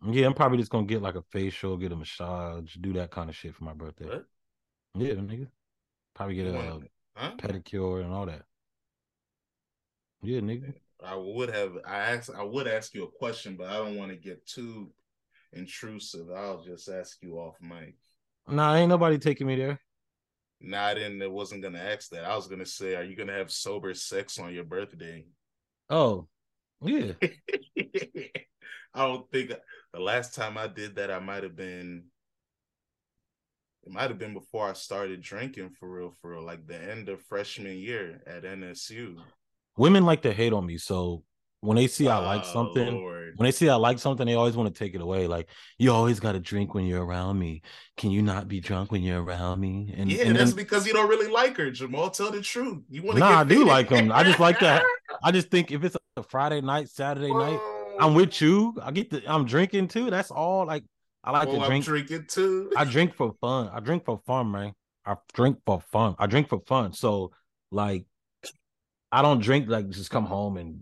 Yeah 0.04 0.26
i'm 0.26 0.35
probably 0.35 0.58
just 0.58 0.70
gonna 0.70 0.87
get 0.87 1.00
like 1.00 1.14
a 1.14 1.22
facial 1.30 1.76
get 1.76 1.92
a 1.92 1.96
massage 1.96 2.74
do 2.74 2.92
that 2.94 3.12
kind 3.12 3.30
of 3.30 3.37
shit 3.37 3.54
for 3.54 3.64
my 3.64 3.72
birthday. 3.72 4.06
What? 4.06 4.24
yeah 4.96 5.14
nigga. 5.14 5.46
Probably 6.14 6.35
get 6.35 6.46
a 6.46 6.80
huh? 7.14 7.32
pedicure 7.38 8.02
and 8.02 8.12
all 8.12 8.26
that. 8.26 8.42
Yeah 10.22 10.40
nigga. 10.40 10.74
I 11.04 11.16
would 11.16 11.50
have 11.50 11.78
i 11.87 11.98
asked 11.98 12.30
i 12.37 12.42
would 12.42 12.66
ask 12.66 12.94
you 12.94 13.04
a 13.04 13.11
question 13.11 13.56
but 13.56 13.68
i 13.68 13.74
don't 13.74 13.96
want 13.96 14.11
to 14.11 14.16
get 14.16 14.44
too 14.46 14.90
intrusive. 15.52 16.30
I'll 16.35 16.62
just 16.62 16.88
ask 16.88 17.18
you 17.22 17.38
off 17.38 17.56
mic. 17.61 17.94
Nah 18.48 18.74
ain't 18.74 18.88
nobody 18.88 19.18
taking 19.18 19.46
me 19.46 19.56
there 19.56 19.80
Nah, 20.62 20.87
I 20.87 20.94
didn't. 20.94 21.22
I 21.22 21.27
wasn't 21.27 21.62
gonna 21.62 21.79
ask 21.79 22.11
that. 22.11 22.25
I 22.25 22.37
was 22.37 22.46
gonna 22.46 22.66
say, 22.66 22.94
are 22.94 23.03
you 23.03 23.16
gonna 23.16 23.33
have 23.33 23.51
sober 23.51 23.94
sex 23.94 24.38
on 24.38 24.55
your 24.55 24.64
birthday? 24.64 25.27
Oh, 25.90 26.29
yeah. 26.81 27.12
I 28.94 29.07
don't 29.07 29.29
think 29.31 29.53
the 29.92 30.01
last 30.01 30.35
time 30.35 30.57
I 30.57 30.68
did 30.68 30.96
that, 30.96 31.11
I 31.11 31.18
might 31.18 31.42
have 31.42 31.57
been. 31.57 32.05
It 33.85 33.92
might 33.92 34.11
have 34.11 34.18
been 34.18 34.35
before 34.35 34.68
I 34.68 34.75
started 34.75 35.22
drinking 35.22 35.70
for 35.70 35.90
real, 35.90 36.14
for 36.20 36.31
real, 36.31 36.42
like 36.42 36.66
the 36.68 36.81
end 36.81 37.09
of 37.09 37.20
freshman 37.22 37.77
year 37.77 38.22
at 38.29 38.44
NSU. 38.44 39.16
Women 39.77 40.05
like 40.05 40.22
to 40.22 40.33
hate 40.33 40.53
on 40.53 40.64
me, 40.64 40.79
so 40.79 41.25
when 41.62 41.77
they 41.77 41.87
see 41.87 42.09
I 42.09 42.18
like 42.18 42.42
oh, 42.44 42.53
something, 42.53 42.94
Lord. 42.94 43.35
when 43.37 43.46
they 43.46 43.53
see 43.53 43.68
I 43.68 43.77
like 43.77 44.01
something, 44.01 44.27
they 44.27 44.35
always 44.35 44.57
want 44.57 44.75
to 44.75 44.79
take 44.79 44.96
it 44.96 45.01
away. 45.01 45.29
Like 45.29 45.48
you 45.79 45.92
always 45.92 46.18
got 46.18 46.33
to 46.33 46.40
drink 46.40 46.75
when 46.75 46.85
you're 46.85 47.05
around 47.05 47.38
me. 47.38 47.62
Can 47.96 48.11
you 48.11 48.20
not 48.20 48.48
be 48.48 48.61
drunk 48.61 48.90
when 48.90 49.03
you're 49.03 49.22
around 49.22 49.61
me? 49.61 49.94
And 49.96 50.11
yeah, 50.11 50.25
and 50.25 50.37
that's 50.37 50.51
then, 50.51 50.57
because 50.57 50.87
you 50.87 50.92
don't 50.92 51.09
really 51.09 51.31
like 51.31 51.57
her, 51.57 51.70
Jamal. 51.70 52.11
Tell 52.11 52.33
the 52.33 52.42
truth. 52.42 52.83
You 52.90 53.03
want 53.03 53.16
to? 53.16 53.20
Nah, 53.20 53.40
I 53.40 53.44
do 53.44 53.64
like 53.64 53.88
them. 53.88 54.11
I 54.11 54.25
just 54.25 54.40
like 54.40 54.59
that. 54.59 54.83
I 55.22 55.31
just 55.31 55.51
think 55.51 55.70
if 55.70 55.85
it's 55.85 55.96
a 56.16 56.22
Friday 56.25 56.61
night, 56.61 56.88
Saturday 56.88 57.31
Whoa. 57.31 57.38
night, 57.38 57.61
I'm 58.01 58.14
with 58.14 58.40
you. 58.42 58.77
I 58.83 58.90
get 58.90 59.11
the. 59.11 59.22
I'm 59.33 59.44
drinking 59.44 59.87
too. 59.87 60.11
That's 60.11 60.33
all. 60.33 60.66
Like 60.66 60.83
I 61.22 61.31
like 61.31 61.46
oh, 61.46 61.53
to 61.53 61.59
drink. 61.59 61.72
I'm 61.87 61.92
drinking 61.92 62.27
too. 62.27 62.72
I 62.77 62.85
drink 62.85 63.14
for 63.14 63.37
fun. 63.40 63.70
I 63.72 63.79
drink 63.79 64.05
for 64.05 64.20
fun, 64.27 64.51
man. 64.51 64.72
I 65.07 65.14
drink 65.33 65.59
for 65.64 65.81
fun. 65.81 66.16
I 66.18 66.27
drink 66.27 66.48
for 66.48 66.61
fun. 66.66 66.92
So 66.92 67.31
like, 67.70 68.05
I 69.12 69.22
don't 69.22 69.40
drink 69.40 69.68
like 69.68 69.90
just 69.90 70.11
come 70.11 70.27
home 70.27 70.57
and 70.57 70.81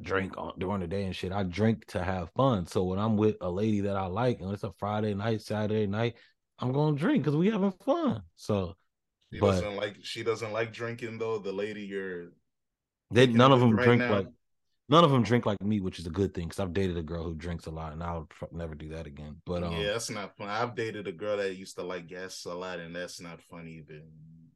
drink 0.00 0.36
on 0.36 0.52
during 0.58 0.80
the 0.80 0.86
day 0.86 1.04
and 1.04 1.14
shit. 1.14 1.32
I 1.32 1.42
drink 1.42 1.86
to 1.86 2.02
have 2.02 2.30
fun. 2.36 2.66
So 2.66 2.84
when 2.84 2.98
I'm 2.98 3.16
with 3.16 3.36
a 3.40 3.50
lady 3.50 3.80
that 3.82 3.96
I 3.96 4.06
like, 4.06 4.40
and 4.40 4.52
it's 4.52 4.64
a 4.64 4.72
Friday 4.78 5.14
night, 5.14 5.42
Saturday 5.42 5.86
night, 5.86 6.16
I'm 6.58 6.72
gonna 6.72 6.96
drink 6.96 7.24
because 7.24 7.36
we 7.36 7.50
having 7.50 7.72
fun. 7.84 8.22
So 8.36 8.76
she 9.32 9.40
but, 9.40 9.52
doesn't 9.52 9.76
like 9.76 9.96
she 10.02 10.22
doesn't 10.22 10.52
like 10.52 10.72
drinking 10.72 11.18
though. 11.18 11.38
The 11.38 11.52
lady 11.52 11.82
you're 11.82 12.28
they 13.10 13.26
none 13.26 13.52
of 13.52 13.60
them 13.60 13.76
right 13.76 13.84
drink 13.84 14.00
now. 14.00 14.14
like 14.16 14.28
none 14.88 15.04
of 15.04 15.10
them 15.10 15.22
drink 15.22 15.46
like 15.46 15.62
me, 15.62 15.80
which 15.80 15.98
is 15.98 16.06
a 16.06 16.10
good 16.10 16.34
thing 16.34 16.48
because 16.48 16.60
I've 16.60 16.72
dated 16.72 16.96
a 16.96 17.02
girl 17.02 17.24
who 17.24 17.34
drinks 17.34 17.66
a 17.66 17.70
lot, 17.70 17.92
and 17.92 18.02
I'll 18.02 18.28
never 18.52 18.74
do 18.74 18.90
that 18.90 19.06
again. 19.06 19.36
But 19.44 19.64
um, 19.64 19.72
yeah, 19.72 19.92
that's 19.92 20.10
not 20.10 20.36
fun. 20.36 20.48
I've 20.48 20.74
dated 20.74 21.08
a 21.08 21.12
girl 21.12 21.36
that 21.38 21.56
used 21.56 21.76
to 21.76 21.82
like 21.82 22.06
gas 22.06 22.44
a 22.44 22.54
lot, 22.54 22.78
and 22.78 22.94
that's 22.94 23.20
not 23.20 23.42
fun 23.42 23.66
either. 23.66 24.02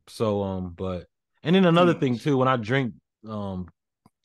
So 0.07 0.43
um, 0.43 0.75
but 0.77 1.07
and 1.43 1.55
then 1.55 1.65
another 1.65 1.95
thing 1.95 2.19
too, 2.19 2.37
when 2.37 2.49
I 2.49 2.57
drink 2.57 2.95
um 3.29 3.69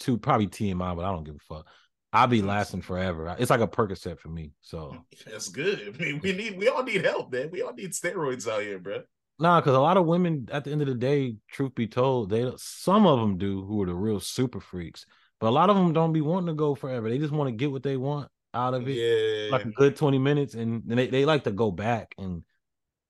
to 0.04 0.18
probably 0.18 0.48
TMI, 0.48 0.96
but 0.96 1.06
I 1.06 1.12
don't 1.12 1.24
give 1.24 1.36
a 1.36 1.54
fuck. 1.56 1.68
I'll 2.14 2.28
be 2.28 2.44
lasting 2.44 2.84
forever. 2.84 3.36
It's 3.40 3.50
like 3.50 3.60
a 3.60 3.68
Percocet 3.68 4.20
for 4.20 4.30
me. 4.30 4.52
So 4.62 4.96
that's 5.26 5.50
good. 5.50 5.82
I 5.96 6.04
mean, 6.04 6.20
we 6.22 6.32
need 6.32 6.58
we 6.58 6.68
all 6.68 6.84
need 6.84 7.04
help, 7.04 7.32
man. 7.32 7.50
We 7.52 7.64
all 7.64 7.74
need 7.74 7.92
steroids 7.92 8.48
out 8.48 8.62
here, 8.62 8.78
bro. 8.78 9.02
Nah, 9.40 9.60
because 9.60 9.76
a 9.76 9.80
lot 9.80 9.98
of 9.98 10.06
women, 10.06 10.48
at 10.52 10.64
the 10.64 10.72
end 10.72 10.82
of 10.82 10.88
the 10.88 10.94
day, 10.94 11.38
truth 11.50 11.74
be 11.74 11.88
told, 11.88 12.30
they 12.30 12.52
some 12.58 13.08
of 13.08 13.20
them 13.20 13.40
do 13.40 13.64
who 13.64 13.82
are 13.82 13.88
the 13.88 13.96
real 13.96 14.20
super 14.20 14.60
freaks, 14.60 15.08
but 15.40 15.48
a 15.48 15.50
lot 15.50 15.72
of 15.72 15.76
them 15.76 15.92
don't 15.92 16.14
be 16.14 16.22
wanting 16.22 16.48
to 16.48 16.54
go 16.54 16.76
forever. 16.76 17.10
They 17.10 17.18
just 17.18 17.34
want 17.34 17.48
to 17.48 17.52
get 17.52 17.72
what 17.72 17.82
they 17.82 17.98
want 17.98 18.30
out 18.54 18.76
of 18.76 18.88
it, 18.88 18.94
yeah, 18.94 19.52
like 19.52 19.66
a 19.66 19.72
good 19.72 19.96
twenty 19.96 20.20
minutes, 20.20 20.54
and, 20.54 20.84
and 20.88 21.00
they, 21.00 21.08
they 21.08 21.26
like 21.26 21.46
to 21.46 21.52
go 21.52 21.72
back 21.72 22.14
and 22.20 22.44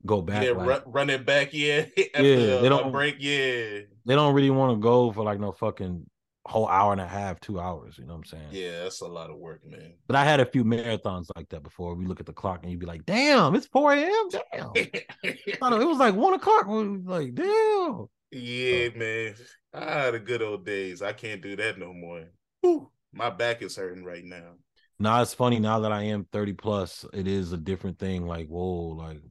go 0.05 0.21
back. 0.21 0.45
Yeah, 0.45 0.51
like, 0.51 0.67
run, 0.67 0.81
run 0.85 1.09
it 1.09 1.25
back. 1.25 1.49
Yeah, 1.51 1.85
yeah. 1.97 2.61
they 2.61 2.69
don't 2.69 2.93
break. 2.93 3.17
Yeah, 3.19 3.81
they 4.05 4.15
don't 4.15 4.33
really 4.33 4.49
want 4.49 4.77
to 4.77 4.81
go 4.81 5.11
for 5.11 5.25
like 5.25 5.41
no 5.41 5.51
fucking 5.51 6.09
whole 6.45 6.67
hour 6.67 6.91
and 6.91 7.01
a 7.01 7.07
half, 7.07 7.39
two 7.39 7.59
hours. 7.59 7.97
You 7.97 8.05
know 8.05 8.13
what 8.13 8.19
I'm 8.19 8.25
saying? 8.25 8.47
Yeah, 8.51 8.83
that's 8.83 9.01
a 9.01 9.07
lot 9.07 9.29
of 9.29 9.37
work, 9.37 9.61
man. 9.65 9.93
But 10.07 10.15
I 10.15 10.25
had 10.25 10.39
a 10.39 10.45
few 10.45 10.63
marathons 10.63 11.27
like 11.35 11.49
that 11.49 11.63
before. 11.63 11.95
We 11.95 12.05
look 12.05 12.19
at 12.19 12.25
the 12.25 12.33
clock 12.33 12.59
and 12.63 12.71
you'd 12.71 12.79
be 12.79 12.85
like, 12.85 13.05
"Damn, 13.05 13.55
it's 13.55 13.67
4 13.67 13.93
a.m. 13.93 14.29
Damn." 14.29 14.71
it 14.75 15.59
was 15.61 15.97
like 15.97 16.15
one 16.15 16.33
o'clock. 16.33 16.65
like, 16.67 17.35
damn. 17.35 18.07
Yeah, 18.31 18.89
man. 18.95 19.35
I 19.73 19.85
had 19.85 20.13
the 20.13 20.19
good 20.19 20.41
old 20.41 20.65
days. 20.65 21.01
I 21.01 21.13
can't 21.13 21.41
do 21.41 21.55
that 21.55 21.79
no 21.79 21.93
more. 21.93 22.25
Whew, 22.61 22.89
my 23.11 23.29
back 23.29 23.61
is 23.61 23.75
hurting 23.75 24.03
right 24.03 24.23
now. 24.23 24.53
Now 24.99 25.21
it's 25.21 25.33
funny 25.33 25.59
now 25.59 25.79
that 25.81 25.91
I 25.91 26.03
am 26.03 26.25
30 26.31 26.53
plus, 26.53 27.05
it 27.13 27.27
is 27.27 27.51
a 27.51 27.57
different 27.57 27.99
thing. 27.99 28.25
Like, 28.25 28.47
whoa, 28.47 28.95
like 28.95 29.21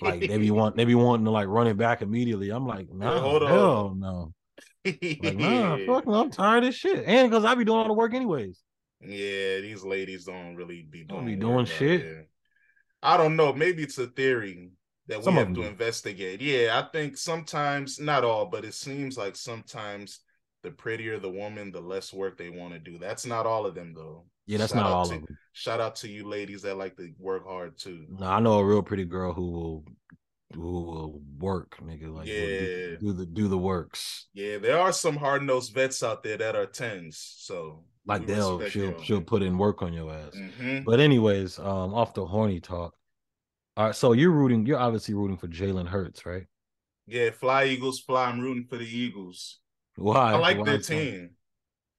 like 0.00 0.20
they 0.20 0.38
be 0.38 0.50
want 0.50 0.76
they 0.76 0.84
be 0.84 0.94
wanting 0.94 1.24
to 1.24 1.30
like 1.30 1.48
run 1.48 1.66
it 1.66 1.76
back 1.76 2.02
immediately. 2.02 2.50
I'm 2.50 2.66
like, 2.66 2.90
no, 2.90 3.14
nah, 3.14 3.20
hold 3.20 3.42
hell 3.42 3.76
on. 3.88 4.00
no 4.00 4.34
like, 4.84 5.36
nah, 5.36 5.78
fuck, 5.86 6.04
I'm 6.06 6.30
tired 6.30 6.64
of 6.64 6.74
shit. 6.74 7.04
And 7.06 7.30
because 7.30 7.44
I 7.44 7.54
be 7.54 7.64
doing 7.64 7.78
all 7.78 7.86
the 7.88 7.92
work 7.92 8.14
anyways. 8.14 8.60
Yeah, 9.00 9.60
these 9.60 9.84
ladies 9.84 10.24
don't 10.24 10.56
really 10.56 10.86
be 10.88 11.04
doing, 11.04 11.06
don't 11.06 11.26
be 11.26 11.36
doing 11.36 11.66
shit. 11.66 12.28
I 13.02 13.16
don't 13.16 13.36
know. 13.36 13.52
Maybe 13.52 13.82
it's 13.82 13.98
a 13.98 14.08
theory 14.08 14.70
that 15.06 15.24
we 15.24 15.32
have 15.32 15.54
to 15.54 15.62
investigate. 15.62 16.40
Yeah, 16.40 16.80
I 16.82 16.90
think 16.90 17.16
sometimes, 17.16 18.00
not 18.00 18.24
all, 18.24 18.46
but 18.46 18.64
it 18.64 18.74
seems 18.74 19.16
like 19.16 19.36
sometimes 19.36 20.20
the 20.62 20.70
prettier 20.70 21.18
the 21.18 21.30
woman, 21.30 21.70
the 21.70 21.80
less 21.80 22.12
work 22.12 22.36
they 22.36 22.50
want 22.50 22.72
to 22.74 22.78
do. 22.78 22.98
That's 22.98 23.24
not 23.24 23.46
all 23.46 23.66
of 23.66 23.74
them 23.74 23.94
though. 23.94 24.26
Yeah, 24.46 24.58
that's 24.58 24.72
shout 24.72 24.82
not 24.82 24.92
all 24.92 25.06
to, 25.06 25.14
of 25.14 25.20
them. 25.26 25.38
Shout 25.52 25.80
out 25.80 25.96
to 25.96 26.08
you 26.08 26.26
ladies 26.26 26.62
that 26.62 26.76
like 26.76 26.96
to 26.96 27.12
work 27.18 27.46
hard 27.46 27.78
too. 27.78 28.06
No, 28.08 28.26
I 28.26 28.40
know 28.40 28.58
a 28.58 28.64
real 28.64 28.82
pretty 28.82 29.04
girl 29.04 29.32
who 29.32 29.50
will 29.50 29.84
will 30.56 31.20
work, 31.38 31.76
nigga. 31.82 32.12
Like, 32.14 32.26
yeah, 32.26 32.36
do, 32.36 32.96
do, 33.00 33.12
the 33.12 33.26
do 33.26 33.48
the 33.48 33.58
works. 33.58 34.28
Yeah, 34.32 34.58
there 34.58 34.78
are 34.78 34.92
some 34.92 35.16
hard 35.16 35.42
nosed 35.42 35.74
vets 35.74 36.02
out 36.02 36.22
there 36.22 36.36
that 36.36 36.56
are 36.56 36.66
tens. 36.66 37.34
So 37.38 37.84
like 38.06 38.26
they'll 38.26 38.66
she'll 38.68 39.00
she'll 39.02 39.20
put 39.20 39.42
in 39.42 39.58
work 39.58 39.82
on 39.82 39.92
your 39.92 40.12
ass. 40.12 40.34
Mm-hmm. 40.34 40.84
But 40.84 41.00
anyways, 41.00 41.58
um, 41.58 41.94
off 41.94 42.14
the 42.14 42.24
horny 42.24 42.60
talk. 42.60 42.94
All 43.76 43.86
right, 43.86 43.94
so 43.94 44.12
you're 44.12 44.32
rooting. 44.32 44.66
You're 44.66 44.78
obviously 44.78 45.14
rooting 45.14 45.36
for 45.36 45.48
Jalen 45.48 45.88
Hurts, 45.88 46.24
right? 46.26 46.46
Yeah, 47.06 47.30
fly 47.30 47.64
Eagles, 47.64 48.00
fly. 48.00 48.26
I'm 48.26 48.40
rooting 48.40 48.64
for 48.64 48.76
the 48.76 48.88
Eagles. 48.88 49.60
Why? 49.96 50.32
I 50.32 50.36
like 50.36 50.58
Why 50.58 50.64
their 50.64 50.78
team. 50.78 51.30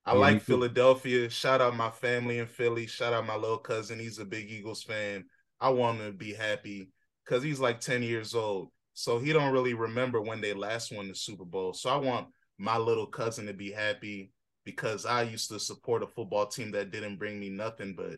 I 0.06 0.14
yeah, 0.14 0.20
like 0.20 0.42
Philadelphia. 0.42 1.30
Shout 1.30 1.62
out 1.62 1.76
my 1.76 1.92
family 1.92 2.40
in 2.40 2.48
Philly. 2.48 2.88
Shout 2.88 3.14
out 3.14 3.26
my 3.26 3.36
little 3.36 3.58
cousin. 3.58 4.00
He's 4.00 4.20
a 4.20 4.26
big 4.26 4.50
Eagles 4.50 4.84
fan. 4.84 5.26
I 5.60 5.70
want 5.70 6.00
him 6.00 6.12
to 6.12 6.18
be 6.18 6.34
happy 6.34 6.90
because 7.30 7.44
he's 7.44 7.60
like 7.60 7.80
10 7.80 8.02
years 8.02 8.34
old. 8.34 8.70
So 8.94 9.20
he 9.20 9.32
don't 9.32 9.54
really 9.54 9.76
remember 9.76 10.20
when 10.20 10.42
they 10.42 10.54
last 10.54 10.92
won 10.92 11.08
the 11.08 11.16
Super 11.16 11.46
Bowl. 11.46 11.74
So 11.74 11.90
I 11.90 11.98
want 11.98 12.28
my 12.58 12.78
little 12.78 13.06
cousin 13.06 13.46
to 13.46 13.54
be 13.54 13.72
happy 13.72 14.32
because 14.66 15.06
I 15.06 15.24
used 15.24 15.50
to 15.50 15.60
support 15.60 16.04
a 16.04 16.08
football 16.08 16.48
team 16.48 16.72
that 16.72 16.92
didn't 16.92 17.18
bring 17.18 17.40
me 17.40 17.50
nothing 17.50 17.94
but 17.96 18.18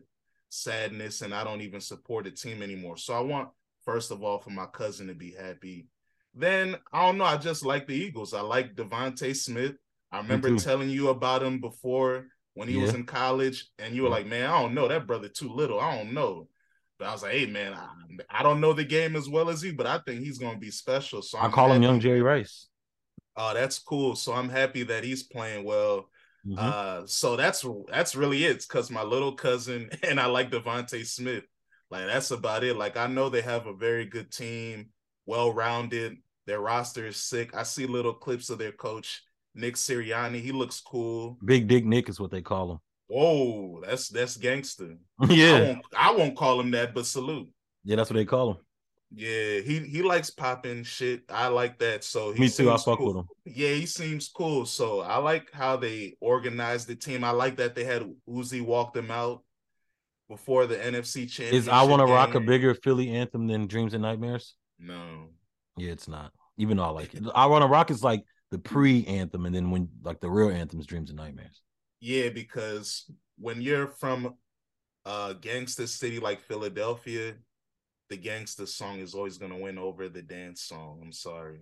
sadness 0.49 1.21
and 1.21 1.33
I 1.33 1.43
don't 1.43 1.61
even 1.61 1.81
support 1.81 2.25
a 2.25 2.31
team 2.31 2.63
anymore. 2.63 2.97
So 2.97 3.13
I 3.13 3.19
want 3.19 3.49
first 3.83 4.11
of 4.11 4.23
all 4.23 4.39
for 4.39 4.49
my 4.49 4.65
cousin 4.65 5.07
to 5.07 5.13
be 5.13 5.31
happy. 5.31 5.87
Then 6.33 6.77
I 6.93 7.05
don't 7.05 7.17
know, 7.17 7.25
I 7.25 7.37
just 7.37 7.65
like 7.65 7.87
the 7.87 7.93
Eagles. 7.93 8.33
I 8.33 8.41
like 8.41 8.75
DeVonta 8.75 9.35
Smith. 9.35 9.75
I 10.11 10.17
remember 10.17 10.55
telling 10.57 10.89
you 10.89 11.09
about 11.09 11.43
him 11.43 11.59
before 11.59 12.27
when 12.53 12.67
he 12.67 12.75
yeah. 12.75 12.83
was 12.83 12.93
in 12.93 13.05
college, 13.05 13.65
and 13.79 13.95
you 13.95 14.03
were 14.03 14.09
yeah. 14.09 14.15
like, 14.15 14.27
man, 14.27 14.49
I 14.49 14.61
don't 14.61 14.73
know 14.73 14.87
that 14.87 15.07
brother 15.07 15.29
too 15.29 15.49
little. 15.49 15.79
I 15.79 15.97
don't 15.97 16.13
know. 16.13 16.49
But 17.01 17.09
I 17.09 17.13
was 17.13 17.23
like, 17.23 17.31
hey 17.31 17.47
man, 17.47 17.73
I, 17.73 17.87
I 18.29 18.43
don't 18.43 18.61
know 18.61 18.73
the 18.73 18.83
game 18.83 19.15
as 19.15 19.27
well 19.27 19.49
as 19.49 19.63
you, 19.63 19.73
but 19.73 19.87
I 19.87 19.97
think 19.97 20.19
he's 20.21 20.37
gonna 20.37 20.59
be 20.59 20.69
special. 20.69 21.23
So 21.23 21.39
i 21.39 21.49
call 21.49 21.69
happy. 21.69 21.77
him 21.77 21.81
young 21.81 21.99
Jerry 21.99 22.21
Rice. 22.21 22.67
Oh, 23.35 23.55
that's 23.55 23.79
cool. 23.79 24.15
So 24.15 24.33
I'm 24.33 24.49
happy 24.49 24.83
that 24.83 25.03
he's 25.03 25.23
playing 25.23 25.65
well. 25.65 26.09
Mm-hmm. 26.45 26.59
Uh, 26.59 27.07
so 27.07 27.35
that's 27.35 27.65
that's 27.89 28.15
really 28.15 28.45
it. 28.45 28.63
Because 28.67 28.91
my 28.91 29.01
little 29.01 29.33
cousin 29.33 29.89
and 30.03 30.19
I 30.19 30.27
like 30.27 30.51
DeVonta 30.51 31.03
Smith. 31.03 31.43
Like 31.89 32.05
that's 32.05 32.29
about 32.29 32.63
it. 32.63 32.77
Like 32.77 32.97
I 32.97 33.07
know 33.07 33.29
they 33.29 33.41
have 33.41 33.65
a 33.65 33.73
very 33.73 34.05
good 34.05 34.31
team, 34.31 34.89
well 35.25 35.51
rounded. 35.51 36.17
Their 36.45 36.61
roster 36.61 37.07
is 37.07 37.17
sick. 37.17 37.55
I 37.55 37.63
see 37.63 37.87
little 37.87 38.13
clips 38.13 38.51
of 38.51 38.59
their 38.59 38.73
coach 38.73 39.23
Nick 39.55 39.73
Sirianni. 39.73 40.39
He 40.39 40.51
looks 40.51 40.79
cool. 40.79 41.39
Big 41.43 41.67
Dick 41.67 41.83
Nick 41.83 42.09
is 42.09 42.19
what 42.19 42.29
they 42.29 42.43
call 42.43 42.73
him. 42.73 42.79
Whoa, 43.11 43.81
that's 43.85 44.07
that's 44.07 44.37
gangster. 44.37 44.95
yeah, 45.27 45.55
I 45.55 45.61
won't, 45.61 45.85
I 45.97 46.11
won't 46.11 46.37
call 46.37 46.61
him 46.61 46.71
that, 46.71 46.93
but 46.93 47.05
salute. 47.05 47.49
Yeah, 47.83 47.97
that's 47.97 48.09
what 48.09 48.15
they 48.15 48.23
call 48.23 48.51
him. 48.51 48.57
Yeah, 49.13 49.59
he 49.59 49.79
he 49.79 50.01
likes 50.01 50.29
popping 50.29 50.83
shit. 50.85 51.23
I 51.29 51.47
like 51.47 51.77
that. 51.79 52.05
So 52.05 52.31
me 52.31 52.47
too. 52.47 52.71
I 52.71 52.77
fuck 52.77 52.99
cool. 52.99 53.07
with 53.07 53.17
him. 53.17 53.27
Yeah, 53.43 53.73
he 53.73 53.85
seems 53.85 54.29
cool. 54.29 54.65
So 54.65 55.01
I 55.01 55.17
like 55.17 55.51
how 55.51 55.75
they 55.75 56.15
organized 56.21 56.87
the 56.87 56.95
team. 56.95 57.25
I 57.25 57.31
like 57.31 57.57
that 57.57 57.75
they 57.75 57.83
had 57.83 58.09
Uzi 58.29 58.61
walk 58.61 58.93
them 58.93 59.11
out 59.11 59.43
before 60.29 60.65
the 60.65 60.77
NFC 60.77 61.29
championship. 61.29 61.53
Is 61.53 61.67
I 61.67 61.83
want 61.83 61.99
to 61.99 62.05
rock 62.05 62.35
a 62.35 62.39
bigger 62.39 62.73
Philly 62.73 63.09
anthem 63.09 63.45
than 63.45 63.67
Dreams 63.67 63.93
and 63.93 64.03
Nightmares? 64.03 64.55
No. 64.79 65.27
Yeah, 65.75 65.91
it's 65.91 66.07
not. 66.07 66.31
Even 66.55 66.77
though 66.77 66.85
I 66.85 66.91
like 66.91 67.13
it, 67.13 67.23
I 67.35 67.47
want 67.47 67.63
to 67.63 67.67
rock 67.67 67.91
is 67.91 68.05
like 68.05 68.23
the 68.51 68.57
pre 68.57 69.05
anthem, 69.05 69.45
and 69.45 69.53
then 69.53 69.69
when 69.69 69.89
like 70.01 70.21
the 70.21 70.29
real 70.29 70.49
anthem 70.49 70.79
is 70.79 70.85
Dreams 70.85 71.09
and 71.09 71.19
Nightmares. 71.19 71.61
Yeah, 72.01 72.29
because 72.29 73.09
when 73.37 73.61
you're 73.61 73.87
from 73.87 74.35
a 75.05 75.35
gangster 75.39 75.87
city 75.87 76.19
like 76.19 76.41
Philadelphia, 76.41 77.35
the 78.09 78.17
gangster 78.17 78.65
song 78.65 78.99
is 78.99 79.13
always 79.13 79.37
going 79.37 79.51
to 79.51 79.57
win 79.57 79.77
over 79.77 80.09
the 80.09 80.21
dance 80.21 80.63
song. 80.63 80.99
I'm 81.01 81.13
sorry. 81.13 81.61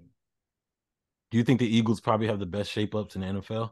Do 1.30 1.38
you 1.38 1.44
think 1.44 1.60
the 1.60 1.76
Eagles 1.76 2.02
probably 2.02 2.28
have 2.28 2.40
the 2.40 2.46
best 2.46 2.72
shape 2.72 2.96
ups 2.96 3.16
in 3.16 3.22
the 3.22 3.28
NFL? 3.28 3.72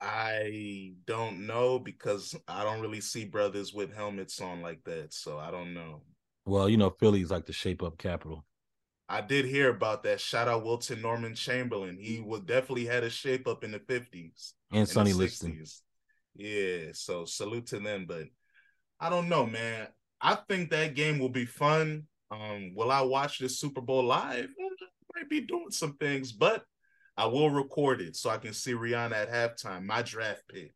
I 0.00 0.92
don't 1.06 1.46
know 1.46 1.78
because 1.78 2.34
I 2.46 2.64
don't 2.64 2.80
really 2.80 3.00
see 3.00 3.24
brothers 3.24 3.74
with 3.74 3.94
helmets 3.94 4.40
on 4.40 4.62
like 4.62 4.82
that. 4.84 5.12
So 5.12 5.38
I 5.38 5.50
don't 5.50 5.74
know. 5.74 6.02
Well, 6.44 6.68
you 6.68 6.76
know, 6.76 6.90
Philly's 6.90 7.30
like 7.30 7.46
the 7.46 7.52
shape 7.52 7.82
up 7.82 7.98
capital. 7.98 8.44
I 9.08 9.20
did 9.20 9.44
hear 9.44 9.70
about 9.70 10.02
that. 10.02 10.20
Shout 10.20 10.48
out 10.48 10.64
Wilton 10.64 11.00
Norman 11.00 11.34
Chamberlain. 11.34 11.96
He 12.00 12.20
would 12.20 12.46
definitely 12.46 12.86
had 12.86 13.04
a 13.04 13.10
shape 13.10 13.46
up 13.46 13.62
in 13.62 13.70
the 13.70 13.78
50s. 13.78 14.52
And 14.72 14.88
Sonny 14.88 15.12
Liston. 15.12 15.64
Yeah. 16.34 16.88
So 16.92 17.24
salute 17.24 17.66
to 17.66 17.78
them. 17.78 18.06
But 18.08 18.24
I 18.98 19.08
don't 19.08 19.28
know, 19.28 19.46
man. 19.46 19.86
I 20.20 20.36
think 20.48 20.70
that 20.70 20.94
game 20.94 21.18
will 21.18 21.28
be 21.28 21.44
fun. 21.44 22.04
Um, 22.30 22.72
will 22.74 22.90
I 22.90 23.02
watch 23.02 23.38
the 23.38 23.48
Super 23.48 23.80
Bowl 23.80 24.04
live? 24.04 24.48
might 25.16 25.30
be 25.30 25.40
doing 25.40 25.70
some 25.70 25.94
things, 25.94 26.32
but 26.32 26.64
I 27.16 27.26
will 27.26 27.50
record 27.50 28.00
it 28.00 28.16
so 28.16 28.30
I 28.30 28.38
can 28.38 28.52
see 28.52 28.72
Rihanna 28.72 29.12
at 29.12 29.32
halftime. 29.32 29.84
My 29.84 30.02
draft 30.02 30.42
pick. 30.48 30.72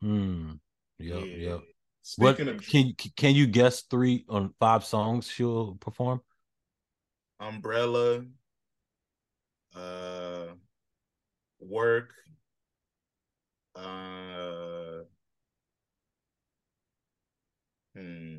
Hmm. 0.00 0.52
Yep. 0.98 1.24
Yeah. 1.24 1.36
Yep. 1.36 1.60
Speaking 2.02 2.46
what, 2.46 2.54
of, 2.56 2.66
can 2.66 2.94
can 3.16 3.34
you 3.34 3.46
guess 3.46 3.82
three 3.82 4.24
on 4.28 4.54
five 4.58 4.84
songs 4.84 5.28
she'll 5.28 5.74
perform? 5.74 6.20
Umbrella, 7.40 8.24
uh, 9.74 10.46
work, 11.60 12.10
uh, 13.76 15.02
hmm. 17.94 18.36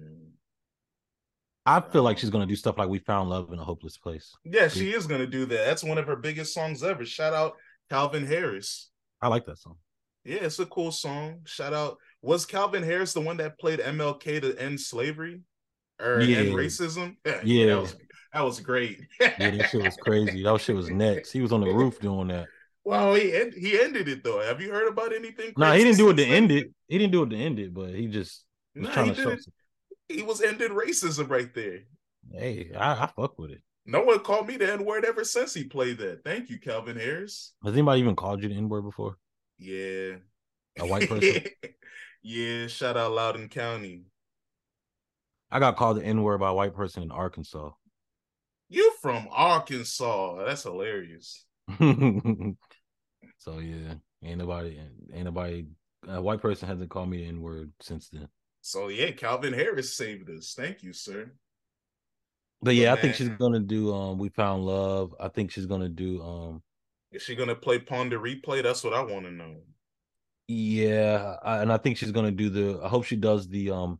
I 1.65 1.81
feel 1.81 2.03
like 2.03 2.17
she's 2.17 2.29
gonna 2.29 2.45
do 2.45 2.55
stuff 2.55 2.77
like 2.77 2.89
"We 2.89 2.99
Found 2.99 3.29
Love 3.29 3.53
in 3.53 3.59
a 3.59 3.63
Hopeless 3.63 3.97
Place." 3.97 4.35
Yeah, 4.43 4.67
she 4.67 4.93
is 4.93 5.07
gonna 5.07 5.27
do 5.27 5.45
that. 5.45 5.65
That's 5.65 5.83
one 5.83 5.97
of 5.97 6.07
her 6.07 6.15
biggest 6.15 6.53
songs 6.53 6.83
ever. 6.83 7.05
Shout 7.05 7.33
out 7.33 7.53
Calvin 7.89 8.25
Harris. 8.25 8.89
I 9.21 9.27
like 9.27 9.45
that 9.45 9.59
song. 9.59 9.77
Yeah, 10.23 10.39
it's 10.41 10.59
a 10.59 10.65
cool 10.65 10.91
song. 10.91 11.41
Shout 11.45 11.73
out. 11.73 11.97
Was 12.21 12.45
Calvin 12.45 12.83
Harris 12.83 13.13
the 13.13 13.21
one 13.21 13.37
that 13.37 13.59
played 13.59 13.79
MLK 13.79 14.41
to 14.41 14.55
end 14.57 14.79
slavery 14.79 15.41
or 16.01 16.21
yeah. 16.21 16.37
end 16.37 16.53
racism? 16.53 17.15
Yeah, 17.25 17.41
yeah. 17.43 17.87
That 18.33 18.43
was, 18.43 18.59
great. 18.59 18.99
yeah, 19.19 19.33
that 19.37 19.69
shit 19.69 19.83
was 19.83 19.97
crazy. 19.97 20.43
That 20.43 20.61
shit 20.61 20.75
was 20.75 20.89
next. 20.89 21.31
He 21.31 21.41
was 21.41 21.51
on 21.51 21.61
the 21.61 21.71
roof 21.71 21.99
doing 21.99 22.27
that. 22.27 22.47
Well, 22.83 23.15
he 23.15 23.35
end, 23.35 23.53
he 23.53 23.79
ended 23.79 24.07
it 24.07 24.23
though. 24.23 24.41
Have 24.41 24.61
you 24.61 24.71
heard 24.71 24.87
about 24.87 25.13
anything? 25.13 25.53
No, 25.57 25.67
nah, 25.67 25.73
he 25.73 25.83
didn't 25.83 25.97
do 25.97 26.09
it 26.09 26.15
to 26.15 26.25
end 26.25 26.51
it. 26.51 26.71
He 26.87 26.97
didn't 26.97 27.11
do 27.11 27.23
it 27.23 27.29
to 27.29 27.35
end 27.35 27.59
it, 27.59 27.73
but 27.73 27.89
he 27.93 28.07
just 28.07 28.45
was 28.75 28.85
nah, 28.85 28.93
trying 28.93 29.13
to 29.13 29.21
show. 29.21 29.35
He 30.07 30.23
was 30.23 30.41
ending 30.41 30.69
racism 30.69 31.29
right 31.29 31.53
there. 31.53 31.81
Hey, 32.31 32.71
I, 32.75 33.03
I 33.03 33.09
fuck 33.15 33.37
with 33.37 33.51
it. 33.51 33.61
No 33.85 34.01
one 34.01 34.19
called 34.19 34.47
me 34.47 34.57
the 34.57 34.71
N 34.71 34.85
word 34.85 35.05
ever 35.05 35.23
since 35.23 35.53
he 35.53 35.63
played 35.63 35.97
that. 35.97 36.23
Thank 36.23 36.49
you, 36.49 36.59
Calvin 36.59 36.97
Harris. 36.97 37.53
Has 37.63 37.73
anybody 37.73 38.01
even 38.01 38.15
called 38.15 38.43
you 38.43 38.49
the 38.49 38.55
N 38.55 38.69
word 38.69 38.83
before? 38.83 39.17
Yeah. 39.57 40.15
A 40.79 40.85
white 40.85 41.09
person? 41.09 41.43
yeah, 42.21 42.67
shout 42.67 42.97
out 42.97 43.11
Loudoun 43.11 43.49
County. 43.49 44.03
I 45.51 45.59
got 45.59 45.75
called 45.75 45.97
the 45.97 46.03
N 46.03 46.21
word 46.21 46.39
by 46.39 46.49
a 46.49 46.53
white 46.53 46.75
person 46.75 47.03
in 47.03 47.11
Arkansas. 47.11 47.71
You 48.69 48.93
from 49.01 49.27
Arkansas? 49.31 50.45
That's 50.45 50.63
hilarious. 50.63 51.45
so 51.79 53.59
yeah, 53.59 53.95
ain't 54.23 54.37
nobody, 54.37 54.79
ain't 55.13 55.25
nobody. 55.25 55.65
A 56.07 56.21
white 56.21 56.41
person 56.41 56.67
hasn't 56.67 56.89
called 56.89 57.09
me 57.09 57.17
the 57.17 57.27
N 57.27 57.41
word 57.41 57.71
since 57.81 58.09
then. 58.09 58.27
So 58.61 58.89
yeah, 58.89 59.11
Calvin 59.11 59.53
Harris 59.53 59.95
saved 59.95 60.29
us. 60.29 60.53
Thank 60.55 60.83
you, 60.83 60.93
sir. 60.93 61.31
But 62.61 62.75
yeah, 62.75 62.91
but 62.91 62.99
I 62.99 63.01
think 63.01 63.15
she's 63.15 63.29
gonna 63.29 63.59
do. 63.59 63.93
Um, 63.93 64.17
we 64.17 64.29
found 64.29 64.65
love. 64.65 65.15
I 65.19 65.29
think 65.29 65.51
she's 65.51 65.65
gonna 65.65 65.89
do. 65.89 66.21
Um, 66.21 66.61
is 67.11 67.23
she 67.23 67.35
gonna 67.35 67.55
play 67.55 67.79
Pon 67.79 68.09
de 68.09 68.17
Replay? 68.17 68.61
That's 68.61 68.83
what 68.83 68.93
I 68.93 69.01
want 69.01 69.25
to 69.25 69.31
know. 69.31 69.55
Yeah, 70.47 71.37
I, 71.43 71.61
and 71.61 71.71
I 71.71 71.77
think 71.77 71.97
she's 71.97 72.11
gonna 72.11 72.31
do 72.31 72.49
the. 72.49 72.81
I 72.83 72.89
hope 72.89 73.05
she 73.05 73.15
does 73.15 73.47
the 73.47 73.71
um, 73.71 73.99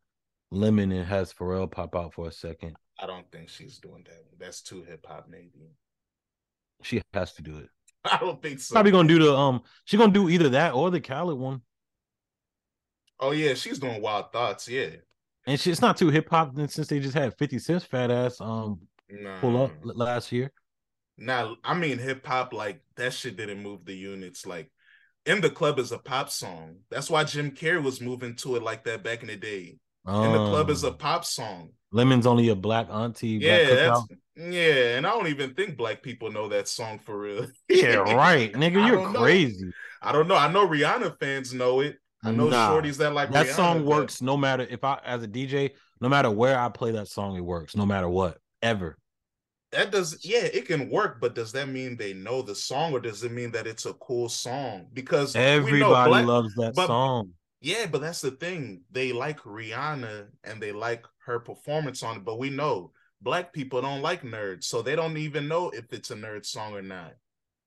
lemon 0.51 0.91
and 0.91 1.05
has 1.05 1.34
Pharrell 1.34 1.71
pop 1.71 1.95
out 1.95 2.13
for 2.13 2.27
a 2.27 2.32
second. 2.32 2.75
I 3.01 3.05
don't 3.05 3.29
think 3.31 3.49
she's 3.49 3.77
doing 3.77 4.05
that. 4.05 4.39
That's 4.39 4.62
too 4.62 4.83
hip 4.83 5.05
hop, 5.07 5.27
maybe. 5.29 5.71
She 6.83 7.01
has 7.13 7.33
to 7.33 7.41
do 7.41 7.57
it. 7.57 7.69
I 8.12 8.17
don't 8.17 8.41
think 8.41 8.59
so. 8.59 8.73
Probably 8.73 8.91
gonna 8.91 9.07
do 9.07 9.19
the 9.19 9.35
um. 9.35 9.62
She's 9.85 9.99
gonna 9.99 10.13
do 10.13 10.29
either 10.29 10.49
that 10.49 10.73
or 10.73 10.89
the 10.89 11.01
Khaled 11.01 11.38
one. 11.38 11.62
Oh 13.19 13.31
yeah, 13.31 13.53
she's 13.53 13.79
doing 13.79 14.01
Wild 14.01 14.31
Thoughts. 14.31 14.67
Yeah, 14.67 14.89
and 15.45 15.59
she, 15.59 15.71
it's 15.71 15.81
not 15.81 15.97
too 15.97 16.09
hip 16.09 16.29
hop 16.29 16.55
since 16.67 16.88
they 16.88 16.99
just 16.99 17.15
had 17.15 17.38
Fifty 17.38 17.59
Cent's 17.59 17.85
fat 17.85 18.12
ass 18.12 18.39
um 18.39 18.79
nah. 19.09 19.39
pull 19.39 19.62
up 19.62 19.71
last 19.83 20.31
year. 20.31 20.51
Now 21.17 21.57
I 21.63 21.73
mean 21.73 21.97
hip 21.97 22.25
hop 22.25 22.53
like 22.53 22.81
that 22.95 23.13
shit 23.13 23.38
didn't 23.38 23.63
move 23.63 23.85
the 23.85 23.95
units 23.95 24.45
like. 24.45 24.71
In 25.25 25.41
the 25.41 25.49
club 25.49 25.77
is 25.77 25.91
a 25.91 25.99
pop 25.99 26.29
song. 26.31 26.77
That's 26.89 27.09
why 27.09 27.25
Jim 27.25 27.51
Carrey 27.51 27.83
was 27.83 28.01
moving 28.01 28.35
to 28.38 28.55
it 28.55 28.63
like 28.63 28.85
that 28.85 29.03
back 29.03 29.21
in 29.21 29.27
the 29.27 29.35
day. 29.35 29.77
Um, 30.09 30.25
in 30.25 30.31
the 30.31 30.49
club 30.49 30.69
is 30.69 30.83
a 30.83 30.91
pop 30.91 31.23
song. 31.23 31.69
Lemon's 31.91 32.25
only 32.25 32.49
a 32.49 32.55
black 32.55 32.87
auntie. 32.89 33.39
Black 33.39 33.61
yeah, 33.61 33.75
that's, 33.75 34.01
yeah, 34.35 34.97
and 34.97 35.05
I 35.05 35.11
don't 35.11 35.27
even 35.27 35.53
think 35.53 35.77
black 35.77 36.01
people 36.01 36.31
know 36.31 36.47
that 36.49 36.67
song 36.67 36.99
for 36.99 37.19
real. 37.19 37.47
yeah, 37.69 37.95
right, 37.95 38.51
nigga, 38.53 38.85
you're 38.87 39.13
crazy. 39.13 39.65
Know. 39.65 39.71
I 40.01 40.11
don't 40.11 40.27
know. 40.27 40.35
I 40.35 40.51
know 40.51 40.67
Rihanna 40.67 41.19
fans 41.19 41.53
know 41.53 41.81
it. 41.81 41.97
I 42.23 42.31
know 42.31 42.49
nah, 42.49 42.69
shorties 42.69 42.97
that 42.97 43.13
like 43.13 43.31
that 43.31 43.47
Rihanna, 43.47 43.55
song 43.55 43.85
works 43.85 44.21
no 44.21 44.35
matter 44.35 44.67
if 44.69 44.83
I 44.83 44.99
as 45.05 45.23
a 45.23 45.27
DJ, 45.27 45.71
no 46.01 46.09
matter 46.09 46.31
where 46.31 46.59
I 46.59 46.69
play 46.69 46.91
that 46.91 47.07
song, 47.07 47.37
it 47.37 47.41
works 47.41 47.75
no 47.75 47.85
matter 47.85 48.09
what 48.09 48.39
ever. 48.61 48.97
That 49.71 49.91
does, 49.91 50.25
yeah, 50.25 50.45
it 50.45 50.65
can 50.65 50.89
work, 50.89 51.21
but 51.21 51.35
does 51.35 51.51
that 51.51 51.69
mean 51.69 51.95
they 51.95 52.13
know 52.13 52.41
the 52.41 52.55
song, 52.55 52.91
or 52.91 52.99
does 52.99 53.23
it 53.23 53.31
mean 53.31 53.51
that 53.51 53.67
it's 53.67 53.85
a 53.85 53.93
cool 53.93 54.27
song? 54.27 54.87
Because 54.93 55.35
everybody 55.35 56.09
black, 56.09 56.25
loves 56.25 56.55
that 56.55 56.73
but, 56.73 56.87
song. 56.87 57.33
Yeah, 57.61 57.87
but 57.87 58.01
that's 58.01 58.21
the 58.21 58.31
thing. 58.31 58.83
They 58.91 59.11
like 59.11 59.39
Rihanna 59.41 60.27
and 60.43 60.61
they 60.61 60.71
like 60.71 61.05
her 61.25 61.39
performance 61.39 62.03
on 62.03 62.17
it, 62.17 62.25
but 62.25 62.39
we 62.39 62.49
know 62.49 62.91
black 63.21 63.51
people 63.51 63.81
don't 63.81 64.01
like 64.01 64.21
nerds, 64.23 64.63
so 64.63 64.81
they 64.81 64.95
don't 64.95 65.17
even 65.17 65.47
know 65.47 65.69
if 65.69 65.91
it's 65.91 66.11
a 66.11 66.15
nerd 66.15 66.45
song 66.45 66.73
or 66.73 66.81
not. 66.81 67.13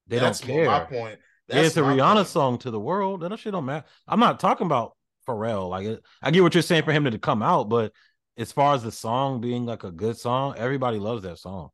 They 0.07 0.18
that's 0.18 0.40
don't 0.40 0.48
care. 0.48 0.66
My 0.66 0.81
point. 0.81 1.18
That's 1.48 1.61
yeah, 1.61 1.66
it's 1.66 1.76
a 1.76 1.81
Rihanna 1.81 2.14
point. 2.14 2.28
song 2.28 2.59
to 2.59 2.70
the 2.70 2.81
world. 2.81 3.20
That 3.20 3.38
shit 3.38 3.52
don't 3.52 3.66
matter. 3.66 3.87
I'm 4.09 4.20
not 4.20 4.40
talking 4.40 4.66
about 4.66 4.96
Pharrell. 5.28 5.68
Like 5.68 6.00
I 6.22 6.31
get 6.31 6.42
what 6.42 6.55
you're 6.55 6.62
saying 6.62 6.84
for 6.84 6.93
him 6.93 7.05
to 7.05 7.18
come 7.18 7.43
out, 7.43 7.68
but 7.68 7.93
as 8.38 8.51
far 8.51 8.74
as 8.74 8.82
the 8.82 8.93
song 8.93 9.40
being 9.40 9.66
like 9.66 9.84
a 9.84 9.90
good 9.90 10.16
song, 10.16 10.55
everybody 10.57 10.99
loves 10.99 11.22
that 11.24 11.38
song. 11.38 11.68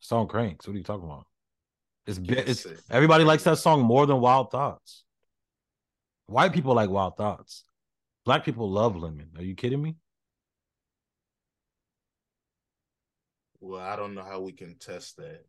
Song 0.00 0.28
cranks. 0.28 0.66
What 0.66 0.74
are 0.74 0.78
you 0.78 0.84
talking 0.84 1.06
about? 1.06 1.26
It's, 2.06 2.18
it's 2.18 2.66
everybody 2.90 3.24
likes 3.24 3.42
that 3.44 3.58
song 3.58 3.82
more 3.82 4.06
than 4.06 4.20
Wild 4.20 4.50
Thoughts. 4.50 5.04
White 6.26 6.52
people 6.52 6.74
like 6.74 6.90
Wild 6.90 7.16
Thoughts. 7.16 7.64
Black 8.24 8.44
people 8.44 8.70
love 8.70 8.96
Lemon. 8.96 9.30
Are 9.36 9.42
you 9.42 9.54
kidding 9.54 9.80
me? 9.80 9.96
Well, 13.60 13.80
I 13.80 13.96
don't 13.96 14.14
know 14.14 14.22
how 14.22 14.40
we 14.40 14.52
can 14.52 14.76
test 14.78 15.16
that. 15.16 15.44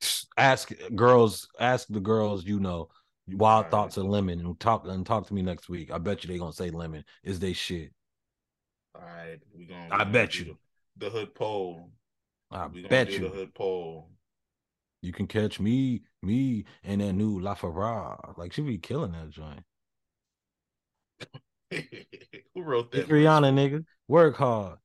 Ask 0.36 0.72
girls, 0.94 1.48
ask 1.58 1.86
the 1.88 2.00
girls 2.00 2.44
you 2.44 2.60
know. 2.60 2.88
Wild 3.28 3.64
right. 3.64 3.70
thoughts 3.72 3.96
of 3.96 4.04
lemon 4.04 4.38
and 4.38 4.60
talk 4.60 4.86
and 4.86 5.04
talk 5.04 5.26
to 5.26 5.34
me 5.34 5.42
next 5.42 5.68
week. 5.68 5.90
I 5.90 5.98
bet 5.98 6.22
you 6.22 6.28
they 6.28 6.38
gonna 6.38 6.52
say 6.52 6.70
lemon 6.70 7.04
is 7.24 7.40
they 7.40 7.54
shit. 7.54 7.92
All 8.94 9.02
right, 9.02 9.38
we 9.56 9.64
gonna. 9.64 9.88
I 9.90 10.04
bet 10.04 10.38
you 10.38 10.56
the, 10.96 11.06
the 11.06 11.10
hood 11.10 11.34
pole. 11.34 11.90
I 12.52 12.68
bet 12.68 13.10
you 13.10 13.20
the 13.20 13.28
hood 13.28 13.52
pole. 13.52 14.10
You 15.02 15.12
can 15.12 15.26
catch 15.26 15.58
me, 15.58 16.02
me, 16.22 16.66
and 16.84 17.00
that 17.00 17.14
new 17.14 17.40
La 17.40 17.56
Farah. 17.56 18.38
Like 18.38 18.52
she 18.52 18.62
be 18.62 18.78
killing 18.78 19.12
that 19.12 19.30
joint. 19.30 19.64
Who 22.54 22.62
wrote 22.62 22.92
that? 22.92 23.02
It's 23.02 23.10
Rihanna, 23.10 23.52
nigga. 23.52 23.84
Work 24.08 24.36
hard. 24.36 24.78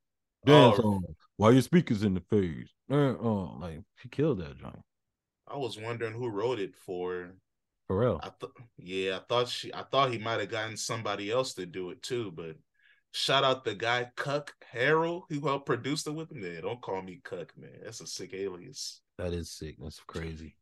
Dance 0.44 0.80
oh. 0.82 0.94
on. 0.94 1.02
Why 1.36 1.50
your 1.50 1.62
speakers 1.62 2.02
in 2.02 2.14
the 2.14 2.20
face? 2.20 2.68
Uh, 2.90 3.14
uh, 3.18 3.58
like 3.58 3.80
she 3.96 4.08
killed 4.08 4.40
that 4.40 4.58
joint. 4.58 4.82
I 5.48 5.56
was 5.56 5.78
wondering 5.78 6.14
who 6.14 6.28
wrote 6.28 6.58
it 6.58 6.74
for. 6.74 7.34
For 7.88 7.98
real? 7.98 8.20
I 8.22 8.30
thought, 8.40 8.52
yeah, 8.78 9.16
I 9.16 9.20
thought 9.28 9.48
she, 9.48 9.72
I 9.74 9.82
thought 9.82 10.12
he 10.12 10.18
might 10.18 10.40
have 10.40 10.50
gotten 10.50 10.76
somebody 10.76 11.30
else 11.30 11.54
to 11.54 11.66
do 11.66 11.90
it 11.90 12.02
too. 12.02 12.30
But 12.30 12.56
shout 13.12 13.44
out 13.44 13.64
the 13.64 13.74
guy 13.74 14.10
Cuck 14.16 14.52
Harold 14.70 15.24
who 15.28 15.40
helped 15.40 15.66
produce 15.66 16.06
it 16.06 16.14
with 16.14 16.30
him. 16.30 16.42
Man, 16.42 16.62
don't 16.62 16.80
call 16.80 17.02
me 17.02 17.20
Cuck, 17.22 17.52
man. 17.56 17.80
That's 17.82 18.00
a 18.00 18.06
sick 18.06 18.34
alias. 18.34 19.00
That 19.18 19.32
is 19.32 19.50
sick. 19.50 19.76
That's 19.80 20.00
crazy. 20.00 20.56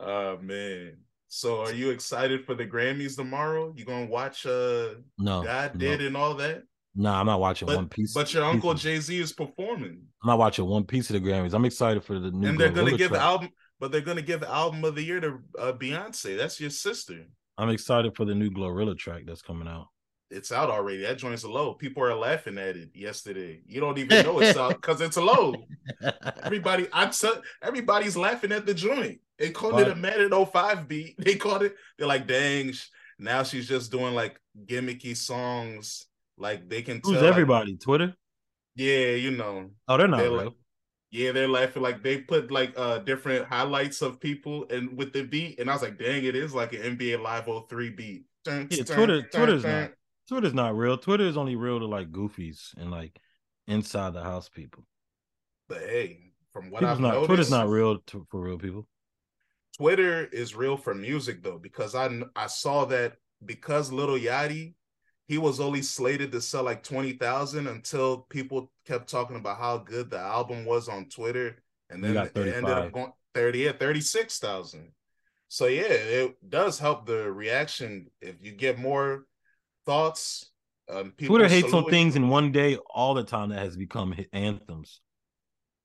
oh 0.00 0.38
man. 0.42 0.98
So 1.28 1.60
are 1.60 1.72
you 1.72 1.90
excited 1.90 2.44
for 2.44 2.54
the 2.54 2.66
Grammys 2.66 3.16
tomorrow? 3.16 3.72
You 3.76 3.84
gonna 3.84 4.06
watch 4.06 4.46
uh 4.46 4.94
no 5.18 5.42
God 5.42 5.74
no. 5.74 5.78
did 5.78 6.00
and 6.02 6.16
all 6.16 6.34
that? 6.34 6.62
No, 6.94 7.10
nah, 7.10 7.20
I'm 7.20 7.26
not 7.26 7.38
watching 7.38 7.66
but, 7.66 7.76
one 7.76 7.88
piece. 7.88 8.14
But 8.14 8.32
your 8.34 8.44
uncle 8.44 8.74
Jay 8.74 8.98
Z 8.98 9.16
is 9.16 9.32
performing. 9.32 10.00
I'm 10.22 10.26
not 10.26 10.38
watching 10.38 10.66
one 10.66 10.84
piece 10.84 11.10
of 11.10 11.14
the 11.14 11.28
Grammys. 11.28 11.52
I'm 11.52 11.64
excited 11.64 12.02
for 12.02 12.18
the 12.18 12.30
new. 12.30 12.48
And 12.48 12.58
they're 12.58 12.70
gonna 12.70 12.96
give 12.96 13.10
track. 13.10 13.22
album, 13.22 13.50
but 13.78 13.92
they're 13.92 14.00
gonna 14.00 14.22
give 14.22 14.40
the 14.40 14.50
album 14.50 14.84
of 14.84 14.94
the 14.94 15.02
year 15.02 15.20
to 15.20 15.38
uh, 15.58 15.72
Beyonce. 15.72 16.36
That's 16.36 16.58
your 16.60 16.70
sister. 16.70 17.26
I'm 17.58 17.70
excited 17.70 18.16
for 18.16 18.24
the 18.24 18.34
new 18.34 18.50
GloRilla 18.50 18.96
track 18.96 19.24
that's 19.26 19.42
coming 19.42 19.68
out. 19.68 19.88
It's 20.30 20.52
out 20.52 20.68
already. 20.68 21.02
That 21.02 21.18
joint's 21.18 21.44
a 21.44 21.50
low. 21.50 21.74
People 21.74 22.02
are 22.02 22.14
laughing 22.14 22.58
at 22.58 22.76
it 22.76 22.90
yesterday. 22.94 23.62
You 23.66 23.80
don't 23.80 23.96
even 23.98 24.24
know 24.24 24.40
it's 24.40 24.58
out 24.58 24.74
because 24.80 25.00
it's 25.00 25.16
a 25.16 25.22
low. 25.22 25.54
Everybody, 26.42 26.86
I'm 26.92 27.12
so, 27.12 27.40
everybody's 27.62 28.16
laughing 28.16 28.52
at 28.52 28.66
the 28.66 28.74
joint. 28.74 29.20
They 29.38 29.50
called 29.50 29.74
what? 29.74 29.88
it 29.88 29.92
a 29.92 29.94
Madden 29.94 30.44
05 30.44 30.86
beat. 30.86 31.14
They 31.18 31.36
called 31.36 31.62
it. 31.62 31.76
They're 31.96 32.06
like, 32.06 32.26
dang. 32.26 32.74
Now 33.18 33.42
she's 33.42 33.66
just 33.66 33.90
doing 33.90 34.14
like 34.14 34.38
gimmicky 34.66 35.16
songs 35.16 36.06
like 36.36 36.68
they 36.68 36.82
can 36.82 37.00
Who's 37.02 37.18
tell, 37.18 37.26
everybody? 37.26 37.72
Like, 37.72 37.80
Twitter? 37.80 38.14
Yeah, 38.76 39.10
you 39.10 39.32
know. 39.32 39.70
Oh, 39.88 39.96
they're 39.96 40.08
not 40.08 40.18
they're. 40.18 40.30
Like, 40.30 40.52
yeah, 41.10 41.32
they're 41.32 41.48
laughing 41.48 41.82
like 41.82 42.02
they 42.02 42.18
put 42.18 42.50
like 42.50 42.74
uh 42.76 42.98
different 42.98 43.46
highlights 43.46 44.02
of 44.02 44.20
people 44.20 44.66
and 44.70 44.96
with 44.96 45.12
the 45.12 45.22
beat, 45.22 45.58
and 45.58 45.70
I 45.70 45.72
was 45.72 45.82
like, 45.82 45.98
dang, 45.98 46.24
it 46.24 46.36
is 46.36 46.54
like 46.54 46.74
an 46.74 46.96
NBA 46.96 47.20
Live 47.22 47.48
03 47.68 47.90
beat. 47.90 48.24
Dun, 48.44 48.68
yeah, 48.70 48.82
dun, 48.84 48.96
Twitter, 48.96 49.20
dun, 49.22 49.30
Twitter's 49.32 49.64
not 49.64 49.90
Twitter's 50.28 50.54
not 50.54 50.76
real. 50.76 50.98
Twitter 50.98 51.24
is 51.24 51.36
only 51.36 51.56
real 51.56 51.78
to 51.78 51.86
like 51.86 52.12
goofies 52.12 52.76
and 52.76 52.90
like 52.90 53.18
inside 53.66 54.12
the 54.12 54.22
house 54.22 54.48
people. 54.48 54.84
But 55.68 55.78
hey, 55.78 56.32
from 56.52 56.70
what 56.70 56.84
I've 56.84 57.00
not, 57.00 57.14
noticed, 57.14 57.26
Twitter's 57.26 57.50
not 57.50 57.68
real 57.68 57.98
to, 57.98 58.26
for 58.30 58.40
real 58.40 58.58
people. 58.58 58.86
Twitter 59.76 60.26
is 60.26 60.54
real 60.54 60.76
for 60.76 60.94
music 60.94 61.42
though, 61.42 61.58
because 61.58 61.94
I 61.94 62.10
I 62.36 62.46
saw 62.46 62.84
that 62.86 63.16
because 63.44 63.92
Lil 63.92 64.18
Yachty 64.18 64.74
he 65.28 65.36
was 65.36 65.60
only 65.60 65.82
slated 65.82 66.32
to 66.32 66.40
sell 66.40 66.64
like 66.64 66.82
20,000 66.82 67.66
until 67.66 68.26
people 68.30 68.72
kept 68.86 69.10
talking 69.10 69.36
about 69.36 69.58
how 69.58 69.76
good 69.76 70.08
the 70.08 70.18
album 70.18 70.64
was 70.64 70.88
on 70.88 71.04
Twitter. 71.04 71.56
And 71.90 72.02
then 72.02 72.16
it 72.16 72.34
ended 72.34 72.64
up 72.64 72.90
going 72.92 73.12
30, 73.34 73.58
yeah, 73.58 73.72
36,000. 73.72 74.90
So 75.48 75.66
yeah, 75.66 75.82
it 75.82 76.50
does 76.50 76.78
help 76.78 77.06
the 77.06 77.30
reaction. 77.30 78.06
If 78.22 78.36
you 78.40 78.52
get 78.52 78.78
more 78.78 79.26
thoughts, 79.88 80.50
um, 80.90 81.14
Twitter 81.18 81.48
hates 81.48 81.72
on 81.72 81.88
things 81.88 82.14
in 82.14 82.28
one 82.28 82.52
day 82.52 82.76
all 82.90 83.14
the 83.14 83.24
time 83.24 83.48
that 83.48 83.60
has 83.60 83.74
become 83.74 84.14
anthems. 84.34 85.00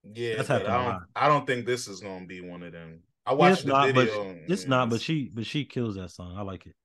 Yeah, 0.03 0.35
That's 0.35 0.49
happening. 0.49 0.71
I 0.71 0.83
don't, 0.83 1.03
I 1.15 1.27
don't 1.29 1.47
think 1.47 1.65
this 1.65 1.87
is 1.87 2.01
gonna 2.01 2.25
be 2.25 2.41
one 2.41 2.63
of 2.63 2.73
them. 2.73 2.99
I 3.25 3.33
watched 3.33 3.63
yeah, 3.63 3.67
the 3.67 3.73
not, 3.73 3.95
video. 3.95 4.37
it's 4.49 4.67
not, 4.67 4.89
but 4.89 4.99
she 4.99 5.31
but 5.33 5.45
she 5.45 5.63
kills 5.63 5.95
that 5.95 6.11
song. 6.11 6.35
I 6.37 6.41
like 6.41 6.65
it. 6.65 6.75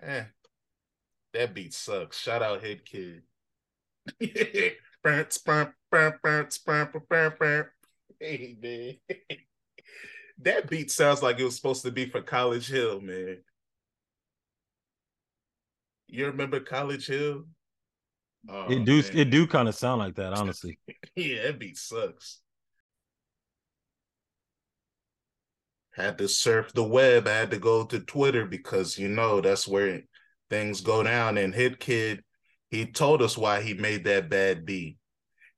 Eh, 0.00 0.24
that 1.34 1.54
beat 1.54 1.74
sucks. 1.74 2.18
Shout 2.20 2.42
out 2.42 2.62
Hit 2.62 2.84
Kid. 2.84 3.22
hey 4.20 4.76
man. 8.62 8.94
that 10.42 10.70
beat 10.70 10.92
sounds 10.92 11.22
like 11.22 11.40
it 11.40 11.44
was 11.44 11.56
supposed 11.56 11.82
to 11.82 11.90
be 11.90 12.06
for 12.06 12.22
College 12.22 12.68
Hill, 12.68 13.00
man. 13.00 13.38
You 16.08 16.26
remember 16.26 16.60
College 16.60 17.06
Hill? 17.06 17.44
Oh, 18.48 18.70
it 18.70 18.84
do 18.84 19.02
man. 19.02 19.10
it 19.14 19.30
do 19.30 19.46
kind 19.46 19.68
of 19.68 19.74
sound 19.74 20.00
like 20.00 20.14
that, 20.16 20.32
honestly. 20.32 20.78
yeah, 21.16 21.42
that 21.44 21.58
beat 21.58 21.76
sucks. 21.76 22.40
Had 25.94 26.18
to 26.18 26.28
surf 26.28 26.72
the 26.72 26.84
web. 26.84 27.26
I 27.26 27.32
had 27.32 27.50
to 27.50 27.58
go 27.58 27.84
to 27.84 28.00
Twitter 28.00 28.46
because 28.46 28.96
you 28.98 29.08
know 29.08 29.40
that's 29.40 29.68
where 29.68 30.00
things 30.48 30.80
go 30.80 31.02
down. 31.02 31.36
And 31.36 31.54
Hit 31.54 31.78
Kid, 31.78 32.22
he 32.70 32.86
told 32.86 33.20
us 33.20 33.36
why 33.36 33.60
he 33.60 33.74
made 33.74 34.04
that 34.04 34.30
bad 34.30 34.64
beat. 34.64 34.96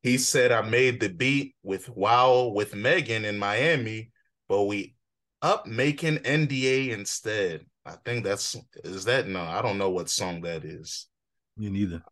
He 0.02 0.16
said, 0.18 0.50
I 0.50 0.62
made 0.62 0.98
the 0.98 1.10
beat 1.10 1.54
with 1.62 1.88
Wow 1.88 2.52
with 2.54 2.74
Megan 2.74 3.24
in 3.24 3.38
Miami, 3.38 4.10
but 4.48 4.64
we 4.64 4.94
up 5.42 5.66
making 5.66 6.18
NDA 6.18 6.90
instead. 6.90 7.66
I 7.86 7.92
think 8.04 8.24
that's 8.24 8.56
is 8.84 9.04
that 9.06 9.26
no, 9.26 9.40
I 9.40 9.62
don't 9.62 9.78
know 9.78 9.90
what 9.90 10.10
song 10.10 10.42
that 10.42 10.64
is. 10.64 11.06
Me 11.56 11.70
neither. 11.70 12.02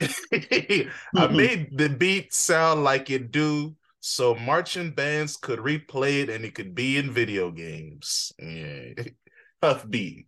I 0.00 1.26
made 1.30 1.76
the 1.76 1.88
beat 1.88 2.32
sound 2.32 2.84
like 2.84 3.10
it 3.10 3.32
do 3.32 3.74
so 4.00 4.34
marching 4.34 4.92
bands 4.92 5.36
could 5.36 5.58
replay 5.58 6.22
it 6.22 6.30
and 6.30 6.44
it 6.44 6.54
could 6.54 6.74
be 6.74 6.98
in 6.98 7.10
video 7.10 7.50
games. 7.50 8.32
Yeah. 8.38 9.02
Tough 9.62 9.88
beat. 9.88 10.26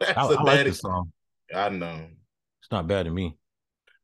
That's 0.00 0.16
I, 0.16 0.32
a 0.32 0.38
I 0.38 0.44
bad 0.44 0.66
like 0.66 0.74
song. 0.74 1.12
I 1.54 1.68
know. 1.68 2.06
It's 2.62 2.70
not 2.70 2.86
bad 2.86 3.04
to 3.04 3.10
me. 3.10 3.36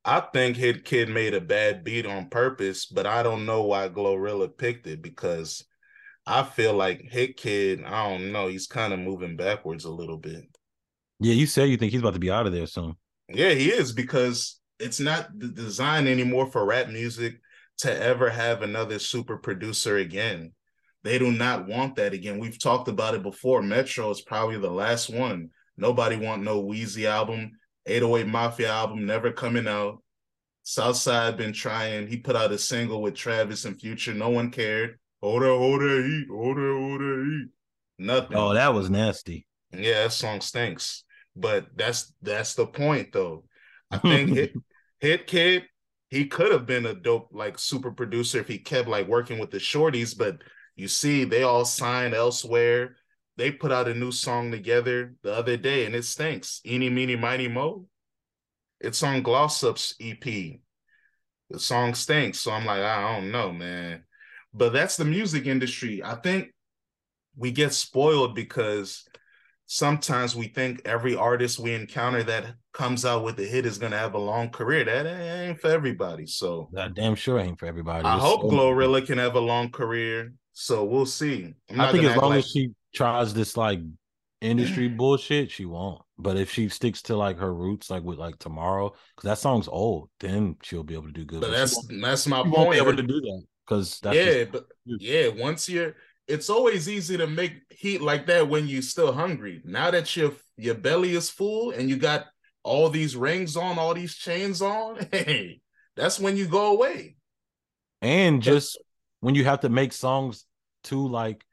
I 0.05 0.21
think 0.21 0.57
Hit 0.57 0.85
Kid 0.85 1.09
made 1.09 1.35
a 1.35 1.41
bad 1.41 1.85
beat 1.85 2.07
on 2.07 2.29
purpose, 2.29 2.87
but 2.87 3.07
I 3.07 3.23
don't 3.23 3.47
know 3.47 3.63
why 3.63 3.89
GloRilla 3.89 4.57
picked 4.57 4.87
it 4.87 5.03
because 5.03 5.65
I 6.31 6.45
feel 6.45 6.75
like 6.75 7.03
Hit 7.11 7.37
Kid, 7.37 7.83
I 7.85 8.09
don't 8.09 8.31
know, 8.31 8.47
he's 8.47 8.69
kind 8.69 8.93
of 8.93 9.01
moving 9.01 9.37
backwards 9.37 9.85
a 9.85 9.91
little 9.91 10.17
bit. 10.17 10.45
Yeah, 11.19 11.35
you 11.35 11.47
said 11.47 11.69
you 11.69 11.77
think 11.77 11.91
he's 11.91 12.01
about 12.01 12.15
to 12.15 12.21
be 12.21 12.31
out 12.31 12.47
of 12.47 12.53
there 12.53 12.69
soon. 12.69 12.95
Yeah, 13.29 13.51
he 13.51 13.69
is 13.71 13.93
because 13.93 14.61
it's 14.79 15.01
not 15.01 15.29
the 15.37 15.49
design 15.49 16.07
anymore 16.07 16.47
for 16.47 16.65
rap 16.65 16.89
music 16.89 17.41
to 17.79 18.03
ever 18.03 18.31
have 18.31 18.63
another 18.63 19.01
super 19.01 19.39
producer 19.39 19.97
again. 19.97 20.53
They 21.03 21.19
do 21.19 21.33
not 21.33 21.67
want 21.67 21.97
that 21.97 22.13
again. 22.13 22.39
We've 22.39 22.59
talked 22.59 22.87
about 22.87 23.15
it 23.15 23.25
before. 23.25 23.61
Metro 23.61 24.09
is 24.11 24.21
probably 24.21 24.59
the 24.59 24.71
last 24.71 25.11
one. 25.11 25.51
Nobody 25.77 26.15
want 26.15 26.45
no 26.45 26.63
Weezy 26.63 27.07
album. 27.07 27.53
808 27.87 28.31
Mafia 28.31 28.71
album 28.71 29.05
never 29.05 29.33
coming 29.33 29.67
out. 29.67 30.01
Southside 30.63 31.37
been 31.37 31.53
trying. 31.53 32.07
He 32.07 32.19
put 32.19 32.37
out 32.37 32.53
a 32.53 32.59
single 32.59 33.03
with 33.03 33.17
Travis 33.17 33.65
and 33.65 33.81
Future. 33.81 34.15
No 34.15 34.29
one 34.29 34.53
cared. 34.53 35.00
Hold 35.23 35.43
that, 35.43 35.49
hold 35.49 35.81
that 35.81 36.05
heat, 36.07 36.27
hold 36.31 36.57
that, 36.57 36.79
hold 36.79 37.01
that 37.01 37.25
heat. 37.27 37.49
Nothing. 37.99 38.37
Oh, 38.37 38.55
that 38.55 38.75
was 38.75 38.91
nasty. 38.91 39.47
Yeah, 39.73 40.05
that 40.05 40.13
song 40.13 40.41
stinks. 40.41 41.05
But 41.37 41.67
that's 41.77 42.13
that's 42.23 42.55
the 42.55 42.67
point 42.67 43.13
though. 43.13 43.45
I 43.91 43.99
think 43.99 44.31
Hit 44.31 44.53
Hit 45.01 45.27
Kid, 45.27 45.65
he 46.09 46.27
could 46.27 46.53
have 46.53 46.67
been 46.67 46.87
a 46.87 46.95
dope 46.95 47.29
like 47.33 47.59
super 47.59 47.91
producer 47.91 48.41
if 48.41 48.49
he 48.49 48.59
kept 48.59 48.89
like 48.89 49.07
working 49.07 49.39
with 49.39 49.51
the 49.51 49.59
shorties, 49.59 50.17
but 50.17 50.39
you 50.77 50.89
see, 50.89 51.25
they 51.25 51.43
all 51.43 51.65
signed 51.65 52.15
elsewhere 52.15 52.97
they 53.41 53.51
put 53.51 53.73
out 53.73 53.89
a 53.89 53.95
new 53.95 54.13
song 54.13 54.51
together 54.51 55.15
the 55.23 55.33
other 55.33 55.57
day 55.57 55.87
and 55.87 55.95
it 55.95 56.05
stinks. 56.05 56.61
Eeny, 56.67 56.91
meeny, 56.91 57.17
miny, 57.17 57.49
mo. 57.49 57.87
It's 58.81 59.03
on 59.03 59.23
Gloss 59.23 59.65
Up's 59.65 59.95
EP. 59.99 60.23
The 60.23 61.59
song 61.59 61.95
stinks. 61.95 62.41
So 62.41 62.53
I'm 62.53 62.67
like, 62.67 62.83
I 62.83 63.15
don't 63.15 63.33
know, 63.33 63.51
man. 63.51 64.05
But 64.53 64.73
that's 64.73 64.97
the 64.97 65.05
music 65.05 65.47
industry. 65.47 66.03
I 66.03 66.15
think 66.17 66.53
we 67.37 67.53
get 67.53 67.73
spoiled 67.73 68.35
because 68.35 69.09
sometimes 69.67 70.35
we 70.35 70.49
think 70.49 70.83
every 70.85 71.15
artist 71.15 71.61
we 71.61 71.73
encounter 71.73 72.25
that 72.25 72.55
comes 72.73 73.05
out 73.05 73.25
with 73.25 73.39
a 73.39 73.45
hit 73.45 73.67
is 73.67 73.79
going 73.79 73.93
to 73.93 73.99
have 73.99 74.15
a 74.15 74.19
long 74.19 74.51
career. 74.51 74.85
That 74.85 75.07
ain't 75.07 75.61
for 75.61 75.69
everybody. 75.69 76.27
So 76.27 76.69
that 76.73 76.95
damn 76.95 77.15
sure 77.15 77.39
ain't 77.39 77.59
for 77.59 77.67
everybody. 77.67 78.05
I 78.05 78.17
it's 78.17 78.25
hope 78.25 78.43
so 78.43 78.49
GloRilla 78.49 79.07
can 79.07 79.19
have 79.19 79.37
a 79.37 79.41
long 79.41 79.71
career. 79.71 80.33
So 80.53 80.85
we'll 80.85 81.07
see. 81.07 81.55
i 81.79 81.93
think 81.93 82.05
as 82.05 82.17
long 82.17 82.31
like... 82.31 82.41
as 82.41 82.51
she 82.51 82.73
tries 82.93 83.33
this 83.33 83.57
like 83.57 83.81
industry 84.41 84.89
bullshit, 84.89 85.53
she 85.53 85.65
won't. 85.65 86.03
But 86.19 86.37
if 86.37 86.51
she 86.51 86.69
sticks 86.69 87.03
to 87.03 87.17
like 87.17 87.39
her 87.39 87.55
roots, 87.55 87.91
like 87.91 88.03
with 88.03 88.19
like 88.19 88.39
tomorrow, 88.39 88.93
because 89.17 89.29
that 89.29 89.39
song's 89.39 89.69
old, 89.69 90.11
then 90.19 90.57
she'll 90.63 90.83
be 90.83 90.95
able 90.95 91.07
to 91.07 91.13
do 91.13 91.25
good. 91.25 91.41
But, 91.41 91.51
but 91.51 91.57
that's 91.57 91.87
that's 92.03 92.27
my 92.27 92.43
point. 92.43 92.73
Be 92.73 92.77
able 92.79 92.97
to 92.97 93.03
do 93.03 93.21
that 93.21 93.43
because 93.71 94.01
yeah, 94.11 94.45
but 94.51 94.67
yeah, 94.85 95.29
once 95.29 95.69
you're 95.69 95.95
it's 96.27 96.51
always 96.51 96.89
easy 96.89 97.17
to 97.17 97.27
make 97.27 97.53
heat 97.71 98.01
like 98.01 98.27
that 98.27 98.49
when 98.49 98.67
you're 98.67 98.83
still 98.83 99.13
hungry. 99.13 99.63
Now 99.65 99.91
that 99.91 100.17
your 100.17 100.33
your 100.57 100.75
belly 100.75 101.15
is 101.15 101.31
full 101.31 101.71
and 101.71 101.89
you 101.89 101.97
got 101.97 102.27
all 102.63 102.89
these 102.89 103.17
rings 103.17 103.57
on, 103.57 103.79
all 103.79 103.95
these 103.95 104.17
chains 104.17 104.61
on, 104.61 105.07
hey, 105.13 105.61
that's 105.97 106.19
when 106.19 106.37
you 106.37 106.47
go 106.47 106.73
away. 106.73 107.17
And 108.03 108.43
just 108.43 108.79
when 109.21 109.35
you 109.35 109.45
have 109.45 109.61
to 109.61 109.69
make 109.69 109.93
songs 109.93 110.47
to 110.85 111.07
like 111.07 111.45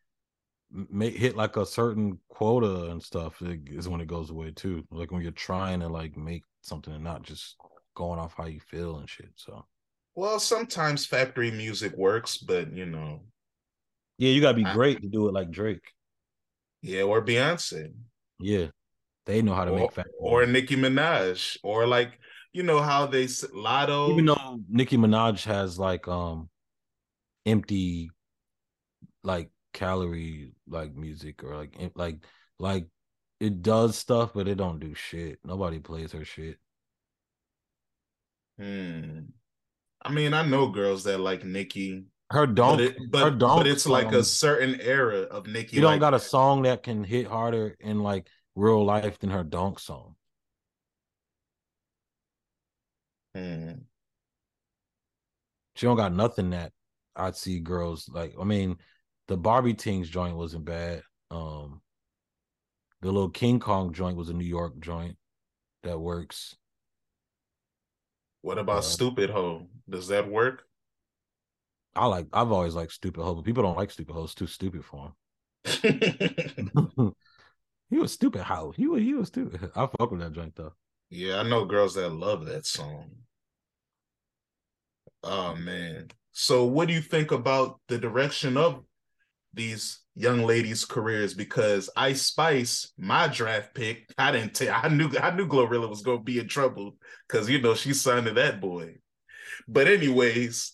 make 0.71 1.15
hit 1.15 1.35
like 1.35 1.55
a 1.55 1.65
certain 1.65 2.19
quota 2.29 2.91
and 2.91 3.01
stuff 3.01 3.41
is 3.41 3.87
when 3.87 4.01
it 4.01 4.07
goes 4.07 4.31
away 4.31 4.51
too. 4.51 4.85
Like 4.89 5.11
when 5.11 5.21
you're 5.21 5.31
trying 5.31 5.81
to 5.81 5.87
like 5.87 6.17
make 6.17 6.43
something 6.61 6.93
and 6.93 7.03
not 7.03 7.23
just 7.23 7.57
going 7.95 8.19
off 8.19 8.33
how 8.37 8.45
you 8.45 8.59
feel 8.59 8.97
and 8.97 9.09
shit. 9.09 9.31
So 9.35 9.65
well, 10.17 10.39
sometimes 10.39 11.05
factory 11.05 11.51
music 11.51 11.95
works, 11.95 12.37
but 12.37 12.73
you 12.73 12.87
know. 12.87 13.21
Yeah, 14.17 14.31
you 14.31 14.41
gotta 14.41 14.57
be 14.57 14.65
I, 14.65 14.73
great 14.73 14.99
to 15.03 15.07
do 15.07 15.27
it 15.27 15.33
like 15.33 15.51
Drake. 15.51 15.93
Yeah, 16.81 17.03
or 17.03 17.23
Beyonce. 17.23 17.93
Yeah. 18.39 18.67
They 19.27 19.43
know 19.43 19.53
how 19.53 19.65
to 19.65 19.71
or, 19.71 19.79
make 19.79 19.91
factory. 19.91 20.13
Or 20.19 20.43
Nicki 20.47 20.75
Minaj. 20.75 21.57
Or 21.61 21.85
like, 21.85 22.19
you 22.51 22.63
know 22.63 22.81
how 22.81 23.05
they 23.05 23.25
Latto. 23.25 24.09
Even 24.11 24.25
though 24.25 24.59
Nicki 24.67 24.97
Minaj 24.97 25.43
has 25.43 25.77
like 25.77 26.07
um 26.07 26.49
empty 27.45 28.09
like 29.23 29.51
calorie 29.73 30.53
like 30.67 30.95
music 30.95 31.43
or 31.43 31.55
like 31.55 31.75
like 31.93 32.25
like 32.57 32.87
it 33.39 33.61
does 33.61 33.95
stuff, 33.95 34.31
but 34.33 34.47
it 34.47 34.55
don't 34.55 34.79
do 34.79 34.95
shit. 34.95 35.37
Nobody 35.43 35.77
plays 35.77 36.11
her 36.13 36.25
shit. 36.25 36.57
Hmm. 38.57 39.19
I 40.01 40.11
mean, 40.11 40.33
I 40.33 40.45
know 40.45 40.69
girls 40.69 41.03
that 41.05 41.19
like 41.19 41.43
Nicki. 41.43 42.05
Her 42.29 42.45
donk, 42.45 42.79
but, 42.79 42.85
it, 42.85 42.97
but, 43.09 43.23
her 43.23 43.31
donk 43.31 43.61
but 43.61 43.67
it's 43.67 43.83
song, 43.83 43.93
like 43.93 44.11
a 44.11 44.23
certain 44.23 44.79
era 44.81 45.21
of 45.21 45.47
Nicki. 45.47 45.77
You 45.77 45.81
don't 45.81 45.93
like, 45.93 45.99
got 45.99 46.13
a 46.13 46.19
song 46.19 46.63
that 46.63 46.83
can 46.83 47.03
hit 47.03 47.27
harder 47.27 47.75
in 47.79 48.03
like 48.03 48.27
real 48.55 48.83
life 48.83 49.17
than 49.19 49.29
her 49.29 49.43
donk 49.43 49.79
song. 49.79 50.15
Hmm. 53.33 53.71
She 55.75 55.85
don't 55.85 55.95
got 55.95 56.13
nothing 56.13 56.49
that 56.49 56.71
I'd 57.15 57.35
see 57.35 57.59
girls 57.59 58.09
like. 58.11 58.33
I 58.39 58.43
mean, 58.43 58.77
the 59.27 59.37
Barbie 59.37 59.73
Tings 59.73 60.09
joint 60.09 60.35
wasn't 60.35 60.65
bad. 60.65 61.03
Um, 61.29 61.81
the 63.01 63.11
little 63.11 63.29
King 63.29 63.59
Kong 63.59 63.93
joint 63.93 64.17
was 64.17 64.29
a 64.29 64.33
New 64.33 64.45
York 64.45 64.79
joint 64.79 65.17
that 65.83 65.99
works. 65.99 66.55
What 68.41 68.57
about 68.57 68.79
uh, 68.79 68.81
Stupid 68.81 69.29
Ho? 69.29 69.67
Does 69.89 70.07
that 70.09 70.29
work? 70.29 70.63
I 71.95 72.05
like. 72.05 72.27
I've 72.33 72.51
always 72.51 72.75
liked 72.75 72.91
Stupid 72.91 73.23
Ho, 73.23 73.35
but 73.35 73.45
people 73.45 73.63
don't 73.63 73.77
like 73.77 73.91
Stupid 73.91 74.13
Ho. 74.13 74.23
It's 74.23 74.35
too 74.35 74.47
stupid 74.47 74.85
for 74.85 75.07
him. 75.07 75.13
he 77.89 77.97
was 77.97 78.11
stupid. 78.11 78.43
How 78.43 78.71
he 78.71 78.87
was? 78.87 79.01
He 79.01 79.13
was 79.13 79.27
stupid. 79.29 79.71
I 79.75 79.87
fuck 79.87 80.11
with 80.11 80.19
that 80.21 80.33
joint 80.33 80.55
though. 80.55 80.73
Yeah, 81.09 81.39
I 81.39 81.43
know 81.43 81.65
girls 81.65 81.95
that 81.95 82.09
love 82.09 82.45
that 82.45 82.65
song. 82.65 83.11
Oh 85.23 85.55
man. 85.55 86.09
So 86.31 86.65
what 86.65 86.87
do 86.87 86.93
you 86.93 87.01
think 87.01 87.31
about 87.31 87.79
the 87.87 87.97
direction 87.97 88.57
of 88.57 88.83
these 89.53 90.01
young 90.15 90.43
ladies' 90.43 90.85
careers? 90.85 91.33
Because 91.33 91.89
Ice 91.95 92.21
Spice, 92.21 92.91
my 92.97 93.27
draft 93.27 93.73
pick, 93.73 94.13
I 94.17 94.31
didn't 94.31 94.53
tell 94.53 94.79
I 94.83 94.89
knew 94.89 95.09
I 95.19 95.31
knew 95.31 95.47
GloRilla 95.47 95.89
was 95.89 96.01
gonna 96.01 96.21
be 96.21 96.39
in 96.39 96.47
trouble 96.47 96.97
because 97.27 97.49
you 97.49 97.61
know 97.61 97.73
she 97.73 97.93
signed 97.93 98.27
to 98.27 98.33
that 98.33 98.61
boy. 98.61 98.97
But 99.67 99.87
anyways, 99.87 100.73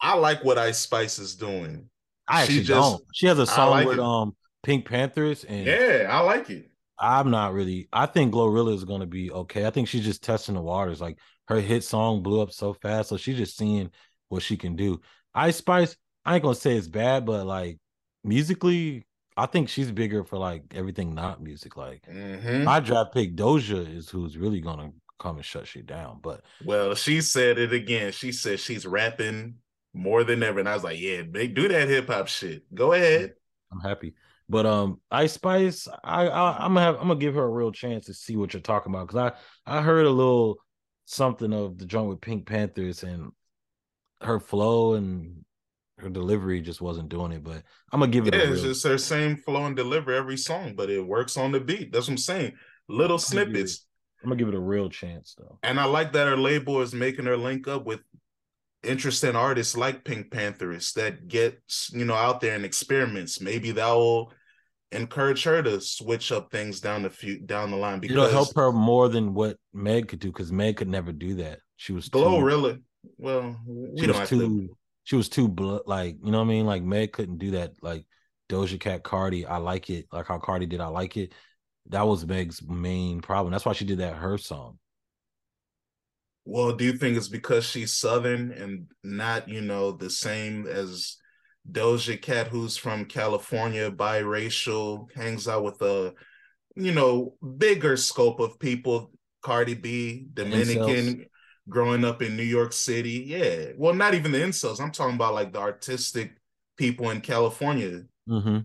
I 0.00 0.14
like 0.14 0.44
what 0.44 0.58
Ice 0.58 0.78
Spice 0.78 1.18
is 1.18 1.36
doing. 1.36 1.88
I 2.28 2.42
actually 2.42 2.58
she 2.58 2.64
just, 2.64 2.80
don't. 2.80 3.04
She 3.14 3.26
has 3.26 3.38
a 3.38 3.46
song 3.46 3.70
like 3.70 3.86
with 3.86 3.98
it. 3.98 4.02
um 4.02 4.34
PinkPantheress 4.66 5.44
and 5.48 5.66
yeah, 5.66 6.08
I 6.10 6.20
like 6.20 6.50
it. 6.50 6.70
I'm 6.98 7.30
not 7.30 7.52
really. 7.52 7.88
I 7.92 8.06
think 8.06 8.32
GloRilla 8.32 8.74
is 8.74 8.84
going 8.84 9.00
to 9.00 9.06
be 9.06 9.30
okay. 9.30 9.66
I 9.66 9.70
think 9.70 9.86
she's 9.86 10.04
just 10.04 10.24
testing 10.24 10.54
the 10.54 10.62
waters. 10.62 11.00
Like 11.00 11.18
her 11.48 11.60
hit 11.60 11.84
song 11.84 12.22
blew 12.22 12.40
up 12.40 12.50
so 12.50 12.72
fast, 12.74 13.10
so 13.10 13.16
she's 13.16 13.36
just 13.36 13.56
seeing 13.56 13.90
what 14.28 14.42
she 14.42 14.56
can 14.56 14.76
do. 14.76 15.00
Ice 15.34 15.56
Spice, 15.56 15.96
I 16.24 16.34
ain't 16.34 16.42
gonna 16.42 16.54
say 16.54 16.76
it's 16.76 16.88
bad, 16.88 17.26
but 17.26 17.46
like 17.46 17.78
musically, 18.24 19.06
I 19.36 19.46
think 19.46 19.68
she's 19.68 19.92
bigger 19.92 20.24
for 20.24 20.38
like 20.38 20.64
everything 20.74 21.14
not 21.14 21.42
music. 21.42 21.76
Like 21.76 22.02
mm-hmm. 22.10 22.64
my 22.64 22.80
draft 22.80 23.12
pick 23.12 23.36
Doja 23.36 23.94
is 23.94 24.08
who's 24.08 24.36
really 24.36 24.60
gonna 24.60 24.90
come 25.18 25.36
and 25.36 25.44
shut 25.44 25.66
shit 25.66 25.86
down. 25.86 26.20
But 26.22 26.42
well, 26.64 26.94
she 26.94 27.20
said 27.20 27.58
it 27.58 27.72
again. 27.72 28.12
She 28.12 28.32
said 28.32 28.60
she's 28.60 28.86
rapping 28.86 29.56
more 29.94 30.24
than 30.24 30.42
ever, 30.42 30.60
and 30.60 30.68
I 30.68 30.74
was 30.74 30.84
like, 30.84 31.00
yeah, 31.00 31.22
they 31.28 31.48
do 31.48 31.68
that 31.68 31.88
hip 31.88 32.08
hop 32.08 32.28
shit. 32.28 32.62
Go 32.74 32.92
ahead. 32.92 33.34
I'm 33.72 33.80
happy. 33.80 34.14
But 34.48 34.66
um, 34.66 35.00
Ice 35.10 35.32
Spice, 35.32 35.88
I, 36.04 36.28
I 36.28 36.64
am 36.64 36.74
gonna 36.74 36.80
have 36.80 36.94
I'm 36.96 37.08
gonna 37.08 37.16
give 37.16 37.34
her 37.34 37.42
a 37.42 37.50
real 37.50 37.72
chance 37.72 38.06
to 38.06 38.14
see 38.14 38.36
what 38.36 38.52
you're 38.54 38.60
talking 38.60 38.92
about 38.92 39.08
because 39.08 39.32
I 39.66 39.78
I 39.78 39.82
heard 39.82 40.06
a 40.06 40.10
little 40.10 40.58
something 41.06 41.52
of 41.52 41.78
the 41.78 41.86
joint 41.86 42.08
with 42.08 42.20
PinkPantheress 42.20 43.02
and 43.02 43.32
her 44.20 44.38
flow 44.38 44.94
and 44.94 45.44
her 45.98 46.08
delivery 46.08 46.60
just 46.60 46.80
wasn't 46.80 47.08
doing 47.08 47.32
it. 47.32 47.42
But 47.42 47.62
I'm 47.92 48.00
gonna 48.00 48.12
give 48.12 48.28
it. 48.28 48.34
Yeah, 48.34 48.42
real... 48.42 48.52
it's 48.52 48.62
just 48.62 48.86
her 48.86 48.98
same 48.98 49.36
flow 49.36 49.64
and 49.64 49.74
delivery 49.74 50.16
every 50.16 50.36
song, 50.36 50.74
but 50.76 50.90
it 50.90 51.04
works 51.04 51.36
on 51.36 51.50
the 51.50 51.60
beat. 51.60 51.92
That's 51.92 52.06
what 52.06 52.12
I'm 52.12 52.18
saying. 52.18 52.52
Little 52.88 53.18
snippets. 53.18 53.85
I'm 54.26 54.30
gonna 54.30 54.40
give 54.40 54.48
it 54.48 54.54
a 54.54 54.60
real 54.60 54.90
chance 54.90 55.36
though. 55.38 55.56
And 55.62 55.78
I 55.78 55.84
like 55.84 56.12
that 56.14 56.26
her 56.26 56.36
label 56.36 56.82
is 56.82 56.92
making 56.92 57.26
her 57.26 57.36
link 57.36 57.68
up 57.68 57.86
with 57.86 58.00
interesting 58.82 59.36
artists 59.36 59.76
like 59.76 60.02
PinkPantheress 60.02 60.94
that 60.94 61.28
get 61.28 61.62
you 61.92 62.04
know 62.04 62.14
out 62.14 62.40
there 62.40 62.56
and 62.56 62.64
experiments. 62.64 63.40
Maybe 63.40 63.70
that 63.70 63.92
will 63.92 64.32
encourage 64.90 65.44
her 65.44 65.62
to 65.62 65.80
switch 65.80 66.32
up 66.32 66.50
things 66.50 66.80
down 66.80 67.04
the 67.04 67.10
few 67.10 67.38
down 67.38 67.70
the 67.70 67.76
line 67.76 68.00
because 68.00 68.16
it'll 68.16 68.28
help 68.28 68.52
her 68.56 68.72
more 68.72 69.08
than 69.08 69.32
what 69.32 69.58
Meg 69.72 70.08
could 70.08 70.18
do 70.18 70.32
because 70.32 70.50
Meg 70.50 70.76
could 70.76 70.88
never 70.88 71.12
do 71.12 71.36
that. 71.36 71.60
She 71.76 71.92
was 71.92 72.08
Glow 72.08 72.40
too, 72.40 72.44
really 72.44 72.82
well. 73.18 73.60
We 73.64 74.00
she 74.00 74.06
was 74.08 74.28
too 74.28 74.40
to... 74.40 74.76
she 75.04 75.14
was 75.14 75.28
too 75.28 75.46
bl- 75.46 75.78
like 75.86 76.16
you 76.20 76.32
know 76.32 76.38
what 76.38 76.46
I 76.46 76.48
mean. 76.48 76.66
Like 76.66 76.82
Meg 76.82 77.12
couldn't 77.12 77.38
do 77.38 77.52
that. 77.52 77.74
Like 77.80 78.04
Doja 78.48 78.80
Cat, 78.80 79.04
Cardi, 79.04 79.46
I 79.46 79.58
like 79.58 79.88
it. 79.88 80.06
Like 80.10 80.26
how 80.26 80.38
Cardi 80.38 80.66
did, 80.66 80.80
I 80.80 80.88
like 80.88 81.16
it. 81.16 81.32
That 81.90 82.06
was 82.06 82.26
Meg's 82.26 82.62
main 82.62 83.20
problem. 83.20 83.52
That's 83.52 83.64
why 83.64 83.72
she 83.72 83.84
did 83.84 83.98
that 83.98 84.16
her 84.16 84.38
song. 84.38 84.78
Well, 86.44 86.72
do 86.72 86.84
you 86.84 86.92
think 86.92 87.16
it's 87.16 87.28
because 87.28 87.64
she's 87.64 87.92
Southern 87.92 88.52
and 88.52 88.86
not, 89.02 89.48
you 89.48 89.60
know, 89.60 89.92
the 89.92 90.10
same 90.10 90.66
as 90.66 91.16
Doja 91.70 92.20
Cat, 92.20 92.48
who's 92.48 92.76
from 92.76 93.04
California, 93.04 93.90
biracial, 93.90 95.10
hangs 95.14 95.48
out 95.48 95.64
with 95.64 95.82
a, 95.82 96.14
you 96.76 96.92
know, 96.92 97.34
bigger 97.58 97.96
scope 97.96 98.40
of 98.40 98.58
people. 98.58 99.10
Cardi 99.42 99.74
B, 99.74 100.26
Dominican, 100.34 101.26
growing 101.68 102.04
up 102.04 102.20
in 102.20 102.36
New 102.36 102.42
York 102.42 102.72
City. 102.72 103.24
Yeah. 103.28 103.66
Well, 103.76 103.94
not 103.94 104.14
even 104.14 104.32
the 104.32 104.38
incels. 104.38 104.80
I'm 104.80 104.90
talking 104.90 105.14
about 105.14 105.34
like 105.34 105.52
the 105.52 105.60
artistic 105.60 106.32
people 106.76 107.10
in 107.10 107.20
California. 107.20 108.02
Mm-hmm. 108.28 108.58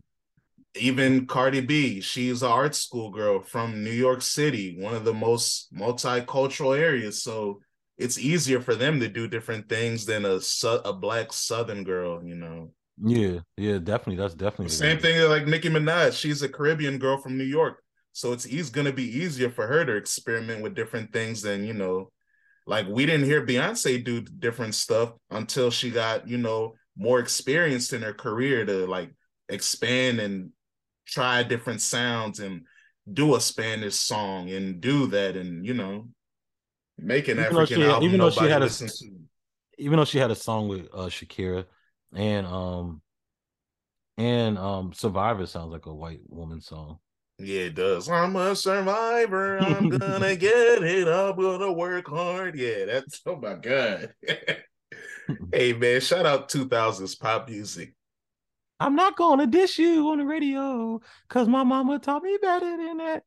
Even 0.76 1.28
Cardi 1.28 1.62
B, 1.62 2.00
she's 2.00 2.44
an 2.44 2.50
art 2.50 2.76
school 2.76 3.12
girl 3.12 3.42
from 3.42 3.84
New 3.84 3.92
York 3.92 4.22
City, 4.22 4.78
one 4.80 4.96
of 4.96 5.04
the 5.04 5.14
most 5.14 5.74
multicultural 5.74 6.78
areas. 6.78 7.22
So 7.22 7.60
it's 7.98 8.18
easier 8.18 8.62
for 8.62 8.76
them 8.76 9.00
to 9.00 9.08
do 9.08 9.28
different 9.28 9.70
things 9.70 10.06
than 10.06 10.26
a 10.26 10.40
a 10.86 10.94
black 10.94 11.34
Southern 11.34 11.84
girl, 11.84 12.24
you 12.24 12.36
know. 12.36 12.72
Yeah, 13.04 13.40
yeah, 13.58 13.80
definitely. 13.80 14.18
That's 14.18 14.34
definitely 14.34 14.68
the 14.68 14.74
same 14.74 15.00
thing 15.00 15.22
like 15.30 15.48
Nicki 15.48 15.70
Minaj. 15.70 16.14
She's 16.14 16.42
a 16.42 16.50
Caribbean 16.50 17.00
girl 17.00 17.18
from 17.18 17.38
New 17.38 17.44
York, 17.44 17.84
so 18.12 18.32
it's 18.32 18.48
easy 18.48 18.72
going 18.72 18.86
to 18.86 18.94
be 18.94 19.20
easier 19.20 19.50
for 19.50 19.68
her 19.68 19.84
to 19.86 19.96
experiment 19.96 20.62
with 20.62 20.76
different 20.76 21.12
things 21.12 21.42
than 21.42 21.66
you 21.66 21.74
know. 21.74 22.12
Like 22.68 22.88
we 22.88 23.06
didn't 23.06 23.26
hear 23.26 23.46
Beyonce 23.46 24.04
do 24.04 24.22
different 24.22 24.76
stuff 24.76 25.14
until 25.30 25.72
she 25.72 25.90
got 25.90 26.28
you 26.28 26.38
know 26.38 26.76
more 26.96 27.20
experienced 27.20 27.94
in 27.94 28.02
her 28.04 28.14
career 28.14 28.66
to 28.66 28.86
like 28.86 29.14
expand 29.50 30.20
and 30.20 30.52
try 31.12 31.43
different 31.43 31.82
sounds 31.82 32.39
and 32.39 32.62
do 33.12 33.36
a 33.36 33.41
Spanish 33.41 33.95
song 33.95 34.49
and 34.49 34.80
do 34.80 35.07
that 35.07 35.36
and 35.36 35.66
you 35.66 35.74
know 35.74 36.07
make 36.97 37.28
an 37.28 37.39
even 37.39 37.45
African 37.45 37.82
album. 37.84 38.07
Even 38.07 38.20
though 38.20 38.30
she 38.30 38.45
had 38.45 38.64
a, 38.64 38.70
even 39.78 39.97
though 39.97 40.05
she 40.05 40.18
had 40.18 40.32
a 40.32 40.36
song 40.36 40.68
with 40.68 40.88
uh, 40.93 41.07
Shakira, 41.07 41.66
and 42.14 42.47
um, 42.47 43.01
and 44.18 44.57
um, 44.57 44.93
Survivor 44.93 45.45
sounds 45.45 45.72
like 45.72 45.86
a 45.86 45.93
white 45.93 46.22
woman 46.28 46.62
song. 46.62 46.99
Yeah, 47.39 47.62
it 47.62 47.76
does. 47.76 48.07
I'm 48.07 48.36
a 48.36 48.55
survivor. 48.55 49.57
I'm 49.57 49.89
gonna 49.89 50.36
get 50.38 50.84
it. 50.84 51.07
I'm 51.07 51.36
gonna 51.36 51.74
work 51.74 52.07
hard. 52.07 52.55
Yeah, 52.55 52.86
that's 52.86 53.22
oh 53.26 53.36
my 53.36 53.55
god. 53.55 54.14
hey 55.51 55.74
man, 55.74 56.01
shout 56.01 56.26
out 56.26 56.49
2000s 56.49 57.20
pop 57.20 57.49
music. 57.49 57.93
I'm 58.82 58.96
not 58.96 59.16
gonna 59.16 59.46
dish 59.46 59.78
you 59.78 60.10
on 60.10 60.18
the 60.18 60.26
radio 60.26 61.00
because 61.28 61.48
my 61.48 61.64
mama 61.64 62.00
taught 62.00 62.24
me 62.24 62.38
better 62.42 62.78
than 62.78 62.98
that. 62.98 63.24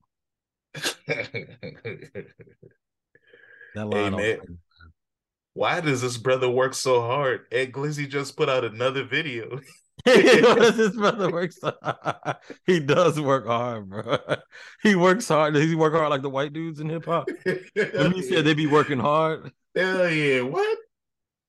That 3.75 3.89
line 3.89 4.13
hey, 4.13 4.37
man, 4.37 4.59
why 5.53 5.81
does 5.81 6.01
this 6.01 6.17
brother 6.17 6.49
work 6.49 6.75
so 6.75 7.01
hard? 7.01 7.47
Ant 7.51 7.73
Glizzy 7.73 8.09
just 8.09 8.37
put 8.37 8.49
out 8.49 8.65
another 8.65 9.03
video. 9.03 9.59
his 10.05 10.91
brother 10.91 11.31
works. 11.33 11.59
he 12.67 12.79
does 12.79 13.21
work 13.21 13.47
hard, 13.47 13.89
bro. 13.89 14.19
He 14.83 14.95
works 14.95 15.27
hard. 15.27 15.55
Does 15.55 15.65
he 15.65 15.75
work 15.75 15.95
hard 15.95 16.11
like 16.11 16.23
the 16.23 16.31
white 16.31 16.53
dudes 16.53 16.79
in 16.79 16.89
hip 16.89 17.07
hop? 17.07 17.29
when 17.45 18.15
you 18.15 18.23
said 18.23 18.45
they 18.45 18.55
be 18.55 18.67
working 18.67 18.99
hard. 18.99 19.51
Hell 19.75 20.09
yeah! 20.09 20.43
What? 20.43 20.79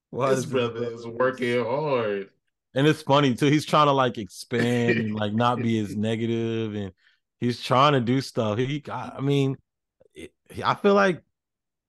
Why 0.10 0.32
his 0.32 0.45
brother 0.45 0.86
is 0.86 1.06
working 1.06 1.64
hard. 1.64 2.30
And 2.76 2.86
it's 2.86 3.01
funny 3.01 3.34
too. 3.34 3.47
He's 3.47 3.65
trying 3.65 3.88
to 3.88 3.93
like 3.93 4.17
expand 4.17 4.99
and 4.99 5.15
like 5.15 5.34
not 5.34 5.59
be 5.59 5.80
as 5.80 5.95
negative, 5.95 6.76
and 6.76 6.91
he's 7.39 7.61
trying 7.61 7.93
to 7.93 8.01
do 8.01 8.19
stuff. 8.19 8.57
He, 8.57 8.84
I 8.91 9.21
mean, 9.21 9.55
I 10.63 10.76
feel 10.76 10.93
like 10.93 11.23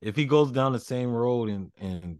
if 0.00 0.14
he 0.14 0.24
goes 0.24 0.52
down 0.52 0.72
the 0.72 0.78
same 0.78 1.10
road 1.10 1.48
and 1.48 1.72
and 1.78 2.18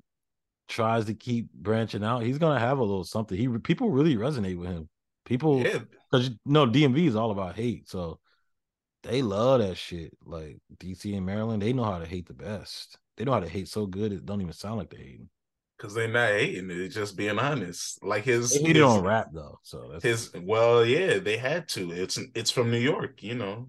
tries 0.68 1.04
to 1.04 1.14
keep 1.14 1.52
branching 1.52 2.02
out, 2.02 2.24
he's 2.24 2.38
gonna 2.38 2.58
have 2.58 2.78
a 2.78 2.84
little 2.84 3.04
something. 3.04 3.38
He 3.38 3.46
people 3.60 3.90
really 3.90 4.16
resonate 4.16 4.58
with 4.58 4.68
him. 4.68 4.88
People, 5.24 5.62
because 5.62 5.86
yeah. 6.12 6.20
you 6.28 6.36
know 6.44 6.66
DMV 6.66 7.06
is 7.06 7.16
all 7.16 7.30
about 7.30 7.56
hate, 7.56 7.88
so 7.88 8.18
they 9.04 9.22
love 9.22 9.60
that 9.60 9.76
shit. 9.76 10.16
Like 10.24 10.58
DC 10.78 11.16
and 11.16 11.24
Maryland, 11.24 11.62
they 11.62 11.72
know 11.72 11.84
how 11.84 11.98
to 11.98 12.06
hate 12.06 12.26
the 12.26 12.34
best. 12.34 12.98
They 13.16 13.24
know 13.24 13.32
how 13.32 13.40
to 13.40 13.48
hate 13.48 13.68
so 13.68 13.86
good 13.86 14.12
it 14.12 14.26
don't 14.26 14.40
even 14.40 14.52
sound 14.52 14.78
like 14.78 14.90
they 14.90 14.98
hating. 14.98 15.28
Cause 15.78 15.92
they're 15.92 16.08
not 16.08 16.30
hating 16.30 16.70
it, 16.70 16.88
just 16.88 17.18
being 17.18 17.38
honest. 17.38 18.02
Like 18.02 18.24
his 18.24 18.54
he 18.56 18.72
his, 18.72 18.82
on 18.82 19.04
rap 19.04 19.28
though, 19.30 19.58
so 19.62 19.98
his 20.02 20.32
well, 20.42 20.86
yeah, 20.86 21.18
they 21.18 21.36
had 21.36 21.68
to. 21.70 21.92
It's 21.92 22.18
it's 22.34 22.50
from 22.50 22.70
New 22.70 22.78
York, 22.78 23.22
you 23.22 23.34
know. 23.34 23.68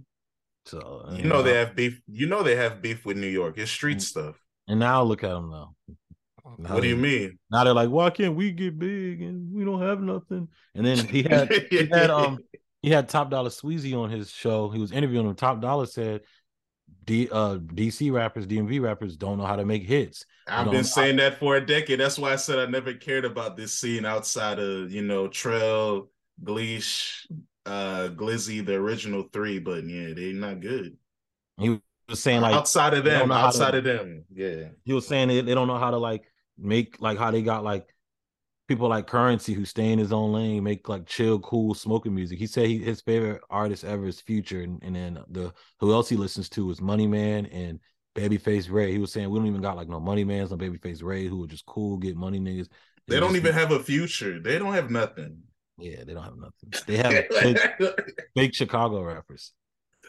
So 0.66 1.06
you 1.12 1.24
know, 1.24 1.38
know 1.38 1.44
they 1.44 1.56
have 1.56 1.76
beef. 1.76 2.00
You 2.08 2.28
know 2.28 2.44
they 2.44 2.56
have 2.56 2.82
beef 2.82 3.06
with 3.06 3.18
New 3.18 3.28
York. 3.28 3.58
It's 3.58 3.72
street 3.72 4.02
stuff. 4.02 4.36
And 4.70 4.80
now 4.80 5.04
look 5.04 5.24
at 5.24 5.30
them 5.30 5.50
now. 5.50 5.76
now 6.58 6.74
what 6.74 6.84
do 6.84 6.88
you 6.88 6.96
mean? 6.96 7.40
Now 7.52 7.66
they're 7.66 7.74
like, 7.74 7.90
why 7.90 8.10
can't 8.10 8.36
we 8.36 8.52
get 8.52 8.80
big 8.80 9.22
and 9.22 9.54
we 9.54 9.66
don't 9.66 9.82
have 9.82 10.02
nothing? 10.02 10.48
And 10.76 10.86
then 10.86 11.06
he 11.08 11.24
had 11.24 11.52
he 11.70 11.88
had 11.88 12.10
um 12.10 12.40
he 12.82 12.90
had 12.90 13.10
Top 13.10 13.30
Dollar 13.30 13.50
Sweezy 13.50 13.98
on 13.98 14.10
his 14.10 14.30
show. 14.30 14.70
He 14.70 14.80
was 14.80 14.92
interviewing 14.92 15.28
him. 15.28 15.36
Top 15.36 15.62
Dollar 15.62 15.86
said 15.86 16.22
D 17.08 17.30
uh 17.32 17.56
DC 17.56 18.12
rappers, 18.12 18.46
DMV 18.46 18.82
rappers 18.82 19.16
don't 19.16 19.38
know 19.38 19.46
how 19.46 19.56
to 19.56 19.66
make 19.66 19.84
hits. 19.84 20.26
I've 20.46 20.70
been 20.70 20.84
saying 20.84 21.16
that 21.16 21.40
for 21.40 21.56
a 21.56 21.66
decade. 21.66 22.00
That's 22.02 22.20
why 22.20 22.34
I 22.34 22.36
said 22.36 22.60
I 22.60 22.66
never 22.70 22.94
cared 22.94 23.24
about 23.24 23.56
this 23.56 23.74
scene 23.74 24.06
outside 24.06 24.60
of 24.60 24.92
you 24.92 25.02
know 25.02 25.30
Trell, 25.30 26.08
Gleesh, 26.44 27.26
uh 27.66 28.10
Glizzy, 28.10 28.64
the 28.64 28.76
original 28.76 29.24
three, 29.32 29.58
but 29.58 29.86
yeah, 29.86 30.14
they're 30.14 30.34
not 30.34 30.60
good. 30.60 30.98
He 31.58 31.80
was 32.10 32.22
saying 32.22 32.42
like 32.42 32.54
outside 32.54 32.94
of 32.94 33.06
them, 33.06 33.32
outside 33.32 33.72
to, 33.72 33.78
of 33.78 33.84
them, 33.86 34.26
yeah. 34.34 34.66
He 34.84 34.92
was 34.92 35.08
saying 35.08 35.30
they, 35.30 35.40
they 35.40 35.56
don't 35.56 35.68
know 35.68 35.80
how 35.80 35.92
to 35.92 35.98
like 35.98 36.30
make 36.58 36.98
like 37.00 37.18
how 37.18 37.32
they 37.32 37.42
got 37.42 37.64
like 37.64 37.88
people 38.68 38.90
like 38.90 39.08
Currency 39.08 39.54
who 39.54 39.66
stay 39.66 39.92
in 39.92 40.00
his 40.00 40.12
own 40.12 40.34
lane, 40.34 40.64
make 40.64 40.90
like 40.90 41.06
chill, 41.06 41.40
cool 41.40 41.74
smoking 41.74 42.14
music. 42.14 42.38
He 42.38 42.48
said 42.48 42.68
he, 42.68 42.80
his 42.80 43.02
favorite 43.02 43.42
artist 43.50 43.84
ever 43.84 44.08
is 44.08 44.20
Future, 44.20 44.62
and, 44.62 44.82
and 44.84 44.96
then 44.96 45.20
the 45.30 45.54
who 45.80 45.94
else 45.94 46.10
he 46.10 46.16
listens 46.16 46.50
to 46.50 46.70
is 46.70 46.82
Money 46.82 47.08
Man 47.08 47.46
and 47.48 47.80
Babyface 48.16 48.72
Ray. 48.72 48.92
He 48.92 48.98
was 48.98 49.12
saying 49.12 49.30
we 49.30 49.40
don't 49.40 49.48
even 49.48 49.62
got 49.62 49.78
like 49.78 49.88
no 49.88 50.00
Money 50.00 50.24
Mans, 50.24 50.52
no 50.52 50.58
Babyface 50.58 51.04
Ray, 51.04 51.28
who 51.28 51.44
are 51.44 51.48
just 51.48 51.66
cool, 51.66 51.98
get 51.98 52.18
money 52.18 52.40
niggas. 52.40 52.68
They 53.08 53.20
don't 53.20 53.38
even 53.38 53.54
have 53.54 53.72
a 53.72 53.80
future. 53.80 54.40
They 54.40 54.60
don't 54.60 54.74
have 54.74 54.92
nothing. 54.92 55.44
Yeah, 55.78 56.04
they 56.06 56.14
don't 56.14 56.24
have 56.24 56.38
nothing. 56.38 56.74
They 56.88 56.98
have 56.98 57.30
big, 57.30 57.60
big 58.36 58.56
Chicago 58.56 59.02
rappers. 59.04 59.54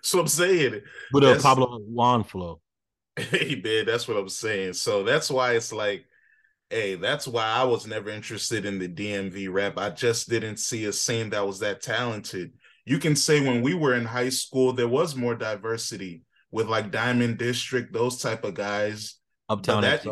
So 0.03 0.21
I'm 0.21 0.29
saying 0.29 0.81
with 1.13 1.25
a 1.25 1.39
Pablo 1.41 1.79
Juan 1.81 2.25
flow. 2.25 2.61
Hey 3.19 3.61
man, 3.65 3.85
that's 3.85 4.07
what 4.07 4.17
I'm 4.17 4.29
saying. 4.29 4.75
So 4.75 5.03
that's 5.03 5.29
why 5.29 5.55
it's 5.55 5.73
like, 5.73 6.05
hey, 6.71 6.97
that's 6.97 7.27
why 7.27 7.45
I 7.45 7.65
was 7.65 7.87
never 7.87 8.11
interested 8.11 8.65
in 8.65 8.79
the 8.79 8.89
DMV 8.89 9.51
rap. 9.51 9.79
I 9.79 9.91
just 9.91 10.29
didn't 10.29 10.59
see 10.59 10.85
a 10.85 10.93
scene 10.93 11.31
that 11.31 11.47
was 11.47 11.61
that 11.61 11.81
talented. 11.81 12.53
You 12.85 12.99
can 12.99 13.17
say 13.17 13.41
when 13.41 13.63
we 13.63 13.75
were 13.75 13.95
in 13.95 14.05
high 14.05 14.29
school, 14.29 14.73
there 14.73 14.89
was 14.89 15.17
more 15.17 15.35
diversity 15.35 16.23
with 16.51 16.69
like 16.69 16.91
Diamond 16.91 17.39
District, 17.39 17.93
those 17.93 18.21
type 18.21 18.45
of 18.45 18.55
guys. 18.55 19.17
Uptown 19.49 19.83
that, 19.83 20.05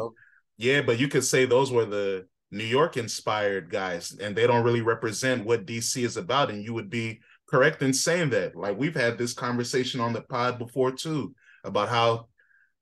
Yeah, 0.56 0.82
but 0.82 0.98
you 0.98 1.08
could 1.08 1.24
say 1.24 1.44
those 1.44 1.70
were 1.70 1.84
the 1.84 2.26
New 2.50 2.64
York 2.64 2.96
inspired 2.96 3.70
guys, 3.70 4.16
and 4.18 4.34
they 4.34 4.46
don't 4.46 4.64
really 4.64 4.80
represent 4.80 5.44
what 5.44 5.66
DC 5.66 6.02
is 6.04 6.16
about. 6.16 6.50
And 6.50 6.62
you 6.62 6.72
would 6.74 6.88
be 6.88 7.20
correct 7.48 7.82
in 7.82 7.92
saying 7.92 8.30
that. 8.30 8.56
Like 8.56 8.78
we've 8.78 8.94
had 8.94 9.18
this 9.18 9.34
conversation 9.34 10.00
on 10.00 10.12
the 10.12 10.22
pod 10.22 10.58
before 10.58 10.92
too 10.92 11.34
about 11.64 11.88
how 11.88 12.28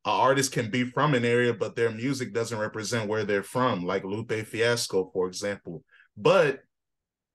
an 0.05 0.13
artist 0.13 0.53
can 0.53 0.71
be 0.71 0.85
from 0.85 1.15
an 1.15 1.25
area, 1.25 1.55
but 1.55 1.77
their 1.77 1.91
music 1.91 2.35
doesn't 2.35 2.59
represent 2.59 3.09
where 3.09 3.25
they're 3.25 3.43
from, 3.43 3.85
like 3.85 4.05
Lupe 4.05 4.47
Fiasco, 4.47 5.11
for 5.13 5.27
example. 5.27 5.83
But 6.17 6.61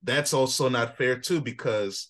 that's 0.04 0.34
also 0.34 0.70
not 0.70 0.98
fair 0.98 1.18
too, 1.18 1.42
because 1.42 2.10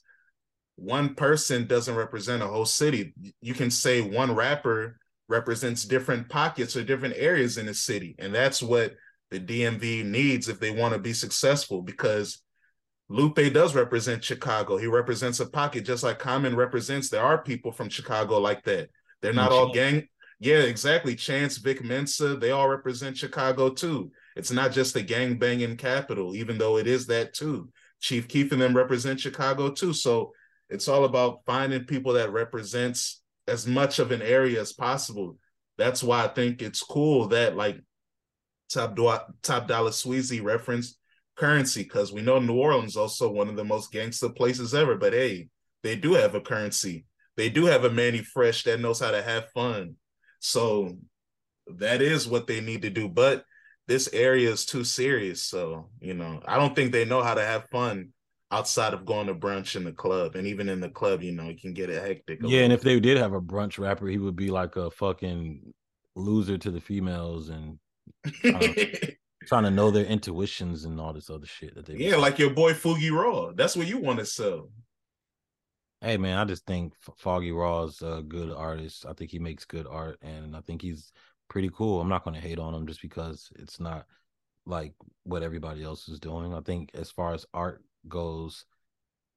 one 0.76 1.16
person 1.16 1.66
doesn't 1.66 1.96
represent 1.96 2.44
a 2.44 2.48
whole 2.48 2.66
city. 2.66 3.14
You 3.42 3.54
can 3.54 3.72
say 3.72 4.02
one 4.02 4.36
rapper 4.36 5.00
represents 5.28 5.86
different 5.86 6.30
pockets 6.30 6.76
or 6.76 6.84
different 6.84 7.16
areas 7.18 7.58
in 7.58 7.68
a 7.70 7.74
city, 7.74 8.16
and 8.20 8.34
that's 8.34 8.62
what 8.62 8.96
the 9.32 9.40
DMV 9.40 10.04
needs 10.06 10.50
if 10.50 10.60
they 10.60 10.72
want 10.72 10.94
to 10.94 11.00
be 11.00 11.14
successful 11.14 11.82
because 11.82 12.42
Lupe 13.10 13.54
does 13.54 13.76
represent 13.76 14.24
Chicago. 14.24 14.78
He 14.78 14.88
represents 14.88 15.40
a 15.40 15.46
pocket 15.46 15.86
just 15.86 16.04
like 16.04 16.20
Common 16.20 16.56
represents. 16.56 17.10
There 17.10 17.24
are 17.24 17.44
people 17.44 17.72
from 17.72 17.90
Chicago 17.90 18.40
like 18.40 18.64
that. 18.66 18.90
They're 19.22 19.34
not 19.34 19.52
all 19.52 19.74
gang. 19.74 20.08
Yeah, 20.40 20.60
exactly. 20.60 21.16
Chance, 21.16 21.58
Vic 21.58 21.84
Mensa, 21.84 22.36
they 22.38 22.52
all 22.52 22.70
represent 22.70 23.18
Chicago 23.18 23.70
too. 23.70 24.12
It's 24.38 24.52
not 24.52 24.72
just 24.72 24.94
the 24.94 25.02
gang 25.02 25.38
banging 25.38 25.76
capital, 25.76 26.34
even 26.36 26.58
though 26.58 26.78
it 26.78 26.88
is 26.88 27.08
that 27.08 27.34
too. 27.34 27.70
Chief 28.00 28.28
Keef 28.28 28.54
and 28.54 28.62
them 28.62 28.76
represent 28.76 29.20
Chicago 29.20 29.70
too. 29.70 29.92
So 29.92 30.32
it's 30.70 30.88
all 30.88 31.04
about 31.04 31.42
finding 31.46 31.84
people 31.84 32.14
that 32.14 32.32
represents 32.32 33.22
as 33.48 33.68
much 33.68 34.00
of 34.00 34.12
an 34.12 34.22
area 34.22 34.62
as 34.62 34.72
possible. 34.72 35.38
That's 35.78 36.02
why 36.02 36.24
I 36.24 36.30
think 36.30 36.62
it's 36.62 36.82
cool 36.82 37.28
that 37.30 37.58
like 37.58 37.82
Top, 38.70 38.98
Top 39.42 39.68
Dollar 39.68 39.92
Sweezy 39.92 40.42
referenced 40.42 40.98
currency 41.36 41.84
because 41.84 42.14
we 42.14 42.22
know 42.22 42.40
New 42.40 42.56
Orleans 42.58 42.96
also 42.96 43.30
one 43.30 43.50
of 43.50 43.56
the 43.58 43.66
most 43.66 43.92
gangster 43.92 44.30
places 44.30 44.74
ever. 44.74 44.96
But 44.96 45.12
hey, 45.12 45.50
they 45.84 45.98
do 45.98 46.14
have 46.14 46.36
a 46.36 46.42
currency. 46.42 47.06
They 47.36 47.50
do 47.50 47.66
have 47.66 47.84
a 47.84 47.92
Manny 47.92 48.20
Fresh 48.20 48.64
that 48.64 48.80
knows 48.80 49.00
how 49.00 49.12
to 49.12 49.22
have 49.22 49.50
fun. 49.52 49.96
So 50.40 50.98
that 51.68 52.02
is 52.02 52.28
what 52.28 52.48
they 52.48 52.62
need 52.62 52.82
to 52.84 52.90
do. 52.90 53.08
But 53.08 53.46
this 53.88 54.10
area 54.14 54.50
is 54.50 54.66
too 54.66 54.84
serious. 54.84 55.44
So, 55.44 55.90
you 56.00 56.14
know, 56.14 56.42
I 56.46 56.58
don't 56.58 56.76
think 56.76 56.92
they 56.92 57.06
know 57.06 57.22
how 57.22 57.34
to 57.34 57.44
have 57.44 57.70
fun 57.72 58.10
outside 58.52 58.94
of 58.94 59.06
going 59.06 59.28
to 59.28 59.36
brunch 59.36 59.76
in 59.76 59.84
the 59.84 59.92
club. 59.92 60.36
And 60.36 60.48
even 60.48 60.70
in 60.70 60.80
the 60.80 60.90
club, 60.90 61.22
you 61.22 61.32
know, 61.32 61.50
you 61.50 61.58
can 61.58 61.74
get 61.74 61.90
it 61.90 62.02
hectic. 62.02 62.40
Yeah, 62.42 62.62
and 62.62 62.74
if 62.74 62.82
they 62.82 63.00
did 63.00 63.18
have 63.18 63.34
a 63.34 63.42
brunch 63.42 63.78
rapper, 63.78 64.08
he 64.08 64.18
would 64.18 64.36
be 64.36 64.50
like 64.50 64.76
a 64.76 64.90
fucking 64.90 65.74
loser 66.16 66.58
to 66.58 66.72
the 66.72 66.82
females 66.82 67.50
and 67.50 67.80
trying 69.46 69.64
to 69.64 69.72
know 69.72 69.92
their 69.92 70.06
intuitions 70.06 70.86
and 70.86 71.00
all 71.00 71.14
this 71.14 71.30
other 71.30 71.46
shit 71.46 71.74
that 71.76 71.86
they 71.86 71.96
yeah 71.96 72.16
like 72.16 72.38
your 72.38 72.50
boy 72.50 72.74
Fuggy 72.74 73.12
Raw 73.12 73.52
that's 73.56 73.76
what 73.76 73.88
you 73.88 74.00
want 74.00 74.20
to 74.20 74.26
sell 74.26 74.70
hey 76.02 76.18
man 76.18 76.38
I 76.38 76.46
just 76.46 76.66
think 76.66 76.94
Foggy 77.18 77.52
Raw 77.52 77.84
is 77.84 78.02
a 78.02 78.24
good 78.28 78.52
artist 78.52 79.06
I 79.08 79.14
think 79.14 79.32
he 79.32 79.40
makes 79.40 79.66
good 79.66 79.88
art 79.88 80.18
and 80.22 80.56
I 80.56 80.62
think 80.62 80.82
he's 80.82 81.12
pretty 81.50 81.70
cool 81.74 82.02
I'm 82.02 82.10
not 82.10 82.24
going 82.24 82.36
to 82.36 82.48
hate 82.48 82.60
on 82.60 82.74
him 82.74 82.88
just 82.88 83.02
because 83.02 83.50
it's 83.56 83.80
not 83.80 84.06
like 84.66 84.94
what 85.24 85.44
everybody 85.44 85.84
else 85.84 86.08
is 86.08 86.20
doing 86.20 86.54
I 86.54 86.62
think 86.62 86.92
as 86.94 87.12
far 87.12 87.34
as 87.34 87.46
art 87.54 87.84
goes 88.08 88.66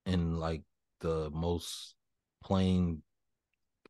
in 0.06 0.38
like 0.38 0.62
the 1.00 1.30
most 1.30 1.94
plain 2.42 3.02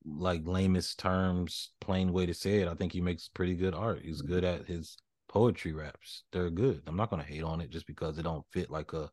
like 0.04 0.42
lamest 0.44 0.98
terms, 0.98 1.70
plain 1.80 2.12
way 2.12 2.26
to 2.26 2.34
say 2.34 2.60
it, 2.60 2.68
I 2.68 2.74
think 2.74 2.92
he 2.92 3.00
makes 3.00 3.28
pretty 3.28 3.54
good 3.54 3.74
art. 3.74 4.02
He's 4.02 4.20
good 4.20 4.44
at 4.44 4.66
his 4.66 4.96
poetry 5.28 5.72
raps. 5.72 6.24
They're 6.32 6.50
good. 6.50 6.82
I'm 6.86 6.96
not 6.96 7.10
gonna 7.10 7.22
hate 7.22 7.44
on 7.44 7.60
it 7.60 7.70
just 7.70 7.86
because 7.86 8.18
it 8.18 8.22
don't 8.22 8.44
fit 8.50 8.70
like 8.70 8.92
a 8.92 9.10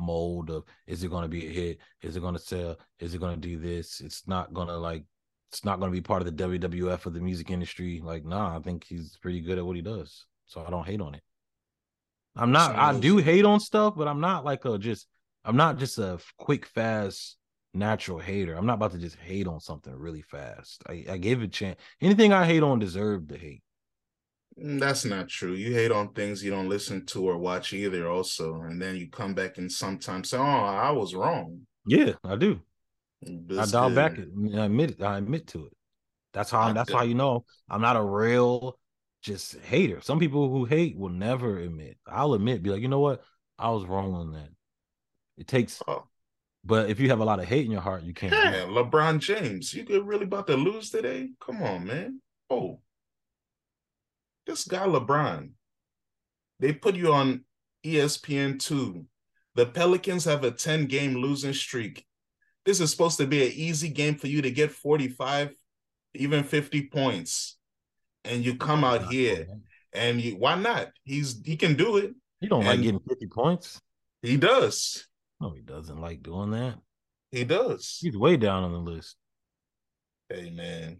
mold 0.00 0.50
of 0.50 0.64
is 0.86 1.04
it 1.04 1.10
gonna 1.10 1.28
be 1.28 1.46
a 1.46 1.50
hit? 1.50 1.78
Is 2.02 2.16
it 2.16 2.22
gonna 2.22 2.38
sell? 2.38 2.76
Is 2.98 3.14
it 3.14 3.20
gonna 3.20 3.36
do 3.36 3.58
this? 3.58 4.00
It's 4.00 4.26
not 4.26 4.52
gonna 4.52 4.76
like 4.76 5.04
it's 5.50 5.64
not 5.64 5.80
gonna 5.80 5.92
be 5.92 6.00
part 6.00 6.22
of 6.22 6.36
the 6.36 6.44
WWF 6.44 7.06
of 7.06 7.12
the 7.14 7.20
music 7.20 7.50
industry. 7.50 8.00
Like, 8.02 8.24
nah, 8.24 8.56
I 8.56 8.60
think 8.60 8.84
he's 8.84 9.16
pretty 9.20 9.40
good 9.40 9.58
at 9.58 9.66
what 9.66 9.76
he 9.76 9.82
does. 9.82 10.26
So 10.46 10.64
I 10.66 10.70
don't 10.70 10.86
hate 10.86 11.00
on 11.00 11.14
it. 11.14 11.22
I'm 12.36 12.52
not 12.52 12.76
I 12.76 12.98
do 12.98 13.18
hate 13.18 13.44
on 13.44 13.60
stuff, 13.60 13.94
but 13.96 14.08
I'm 14.08 14.20
not 14.20 14.44
like 14.44 14.64
a 14.64 14.78
just 14.78 15.06
I'm 15.44 15.56
not 15.56 15.78
just 15.78 15.98
a 15.98 16.18
quick 16.38 16.66
fast 16.66 17.36
natural 17.74 18.18
hater. 18.18 18.54
I'm 18.54 18.66
not 18.66 18.74
about 18.74 18.92
to 18.92 18.98
just 18.98 19.16
hate 19.16 19.46
on 19.46 19.60
something 19.60 19.94
really 19.94 20.22
fast. 20.22 20.82
I, 20.88 21.04
I 21.10 21.16
gave 21.18 21.40
it 21.40 21.46
a 21.46 21.48
chance. 21.48 21.78
Anything 22.00 22.32
I 22.32 22.46
hate 22.46 22.62
on 22.62 22.78
deserved 22.78 23.28
to 23.30 23.38
hate. 23.38 23.62
Mm, 24.58 24.80
that's 24.80 25.04
not 25.04 25.28
true. 25.28 25.52
You 25.52 25.72
hate 25.72 25.92
on 25.92 26.12
things 26.12 26.42
you 26.42 26.50
don't 26.50 26.68
listen 26.68 27.06
to 27.06 27.28
or 27.28 27.38
watch 27.38 27.72
either, 27.72 28.08
also, 28.08 28.62
and 28.62 28.80
then 28.80 28.96
you 28.96 29.08
come 29.08 29.34
back 29.34 29.58
and 29.58 29.70
sometimes 29.70 30.30
say, 30.30 30.38
"Oh, 30.38 30.42
I 30.42 30.90
was 30.90 31.14
wrong." 31.14 31.60
Yeah, 31.86 32.12
I 32.24 32.36
do. 32.36 32.60
I 33.26 33.66
dial 33.66 33.90
back. 33.90 34.18
It. 34.18 34.28
I 34.56 34.64
admit 34.64 34.92
it. 34.92 35.02
I 35.02 35.18
admit 35.18 35.46
to 35.48 35.66
it. 35.66 35.72
That's 36.32 36.50
how. 36.50 36.60
I'm, 36.60 36.74
that's 36.74 36.92
how 36.92 37.02
you 37.02 37.14
know 37.14 37.44
I'm 37.68 37.80
not 37.80 37.96
a 37.96 38.02
real 38.02 38.78
just 39.22 39.58
hater. 39.60 40.00
Some 40.00 40.18
people 40.18 40.50
who 40.50 40.64
hate 40.64 40.96
will 40.96 41.10
never 41.10 41.58
admit. 41.58 41.98
I'll 42.06 42.34
admit, 42.34 42.62
be 42.62 42.70
like, 42.70 42.82
you 42.82 42.88
know 42.88 43.00
what, 43.00 43.22
I 43.58 43.70
was 43.70 43.84
wrong 43.84 44.14
on 44.14 44.32
that. 44.32 44.48
It 45.36 45.46
takes 45.46 45.82
oh. 45.86 46.04
But 46.64 46.90
if 46.90 47.00
you 47.00 47.08
have 47.08 47.20
a 47.20 47.24
lot 47.24 47.40
of 47.40 47.46
hate 47.46 47.64
in 47.64 47.70
your 47.70 47.80
heart, 47.80 48.02
you 48.02 48.12
can't. 48.12 48.32
Yeah, 48.32 48.66
LeBron 48.68 49.18
James, 49.20 49.72
you 49.72 49.84
could 49.84 50.06
really 50.06 50.24
about 50.24 50.46
to 50.48 50.56
lose 50.56 50.90
today? 50.90 51.30
Come 51.40 51.62
on, 51.62 51.86
man. 51.86 52.20
Oh, 52.50 52.80
this 54.50 54.64
guy 54.64 54.84
LeBron. 54.84 55.50
They 56.58 56.72
put 56.72 56.96
you 56.96 57.12
on 57.12 57.44
ESPN 57.86 58.58
two. 58.58 59.06
The 59.54 59.66
Pelicans 59.66 60.24
have 60.24 60.44
a 60.44 60.50
10 60.50 60.86
game 60.86 61.14
losing 61.14 61.52
streak. 61.52 62.04
This 62.66 62.80
is 62.80 62.90
supposed 62.90 63.18
to 63.18 63.26
be 63.26 63.46
an 63.46 63.52
easy 63.52 63.88
game 63.88 64.16
for 64.16 64.26
you 64.26 64.42
to 64.42 64.50
get 64.50 64.70
45, 64.72 65.54
even 66.14 66.44
50 66.44 66.88
points. 66.88 67.58
And 68.24 68.44
you 68.44 68.56
come 68.56 68.84
out 68.84 69.10
here 69.10 69.46
and 69.94 70.20
you 70.20 70.32
why 70.32 70.56
not? 70.56 70.90
He's 71.04 71.40
he 71.44 71.56
can 71.56 71.74
do 71.74 71.96
it. 71.96 72.12
You 72.40 72.48
don't 72.48 72.60
and 72.60 72.68
like 72.68 72.82
getting 72.82 73.00
50 73.08 73.26
points. 73.28 73.80
He 74.20 74.36
does. 74.36 75.06
No, 75.40 75.52
he 75.52 75.62
doesn't 75.62 76.00
like 76.00 76.22
doing 76.22 76.50
that. 76.50 76.74
He 77.30 77.44
does. 77.44 77.98
He's 78.00 78.16
way 78.16 78.36
down 78.36 78.64
on 78.64 78.72
the 78.72 78.78
list. 78.78 79.16
Hey 80.28 80.50
man, 80.50 80.98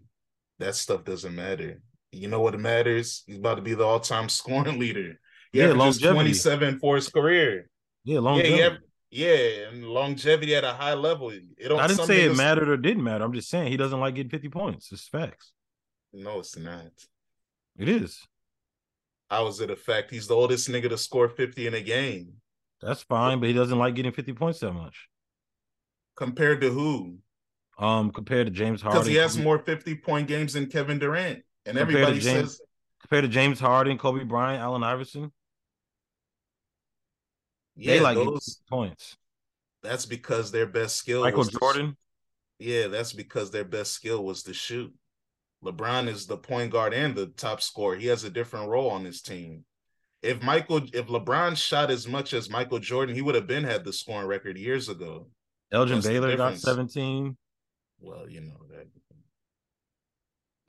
that 0.57 0.75
stuff 0.75 1.03
doesn't 1.03 1.35
matter. 1.35 1.81
You 2.11 2.27
know 2.27 2.41
what 2.41 2.59
matters? 2.59 3.23
He's 3.25 3.37
about 3.37 3.55
to 3.55 3.61
be 3.61 3.73
the 3.73 3.85
all-time 3.85 4.29
scoring 4.29 4.79
leader. 4.79 5.19
He 5.51 5.59
yeah, 5.59 5.73
longevity. 5.73 6.13
27 6.13 6.79
for 6.79 6.95
his 6.95 7.09
career. 7.09 7.69
Yeah, 8.03 8.19
longevity. 8.19 8.57
Yeah, 8.57 8.77
yeah, 9.11 9.67
and 9.69 9.85
longevity 9.85 10.55
at 10.55 10.63
a 10.63 10.73
high 10.73 10.93
level. 10.93 11.29
It 11.29 11.71
I 11.71 11.87
didn't 11.87 12.05
say 12.05 12.23
it 12.23 12.37
mattered 12.37 12.69
or 12.69 12.77
didn't 12.77 13.03
matter. 13.03 13.25
I'm 13.25 13.33
just 13.33 13.49
saying 13.49 13.69
he 13.71 13.77
doesn't 13.77 13.99
like 13.99 14.15
getting 14.15 14.29
50 14.29 14.49
points. 14.49 14.91
It's 14.91 15.07
facts. 15.07 15.51
No, 16.13 16.39
it's 16.39 16.57
not. 16.57 16.91
It 17.77 17.89
is. 17.89 18.25
How 19.29 19.47
is 19.47 19.59
it 19.59 19.69
a 19.69 19.75
fact? 19.75 20.11
He's 20.11 20.27
the 20.27 20.35
oldest 20.35 20.69
nigga 20.69 20.89
to 20.89 20.97
score 20.97 21.29
50 21.29 21.67
in 21.67 21.73
a 21.73 21.81
game. 21.81 22.33
That's 22.81 23.01
fine, 23.03 23.39
but 23.39 23.47
he 23.47 23.53
doesn't 23.53 23.77
like 23.77 23.95
getting 23.95 24.11
50 24.11 24.33
points 24.33 24.59
that 24.59 24.73
much. 24.73 25.07
Compared 26.17 26.61
to 26.61 26.69
who? 26.69 27.17
Um, 27.77 28.11
compared 28.11 28.47
to 28.47 28.51
James 28.51 28.81
Harden. 28.81 28.99
Because 28.99 29.07
he 29.07 29.15
has 29.15 29.37
more 29.37 29.59
50 29.59 29.95
point 29.95 30.27
games 30.27 30.53
than 30.53 30.67
Kevin 30.67 30.99
Durant. 30.99 31.43
And 31.65 31.77
compared 31.77 31.97
everybody 31.97 32.19
James, 32.19 32.51
says 32.51 32.61
compared 33.01 33.23
to 33.23 33.29
James 33.29 33.59
Harden, 33.59 33.97
Kobe 33.97 34.23
Bryant, 34.23 34.61
Allen 34.61 34.83
Iverson. 34.83 35.31
Yeah, 37.75 37.93
they 37.93 37.99
like 37.99 38.15
those 38.15 38.61
points. 38.69 39.17
That's 39.81 40.05
because 40.05 40.51
their 40.51 40.67
best 40.67 40.95
skill 40.97 41.21
Michael 41.21 41.45
Jordan. 41.45 41.97
Yeah, 42.59 42.87
that's 42.87 43.13
because 43.13 43.49
their 43.51 43.63
best 43.63 43.93
skill 43.93 44.23
was 44.23 44.43
to 44.43 44.53
shoot. 44.53 44.93
LeBron 45.63 46.07
is 46.07 46.27
the 46.27 46.37
point 46.37 46.71
guard 46.71 46.93
and 46.93 47.15
the 47.15 47.27
top 47.27 47.61
scorer. 47.61 47.95
He 47.95 48.07
has 48.07 48.23
a 48.23 48.29
different 48.29 48.69
role 48.69 48.89
on 48.89 49.05
his 49.05 49.21
team 49.21 49.63
if 50.21 50.41
Michael, 50.43 50.81
if 50.93 51.07
LeBron 51.07 51.57
shot 51.57 51.89
as 51.89 52.07
much 52.07 52.33
as 52.33 52.49
Michael 52.49 52.79
Jordan, 52.79 53.15
he 53.15 53.21
would 53.21 53.35
have 53.35 53.47
been 53.47 53.63
had 53.63 53.83
the 53.83 53.93
scoring 53.93 54.27
record 54.27 54.57
years 54.57 54.89
ago. 54.89 55.27
Elgin 55.71 55.97
What's 55.97 56.07
Baylor 56.07 56.35
got 56.37 56.57
17. 56.57 57.35
Well, 57.99 58.29
you 58.29 58.41
know 58.41 58.61
that. 58.69 58.87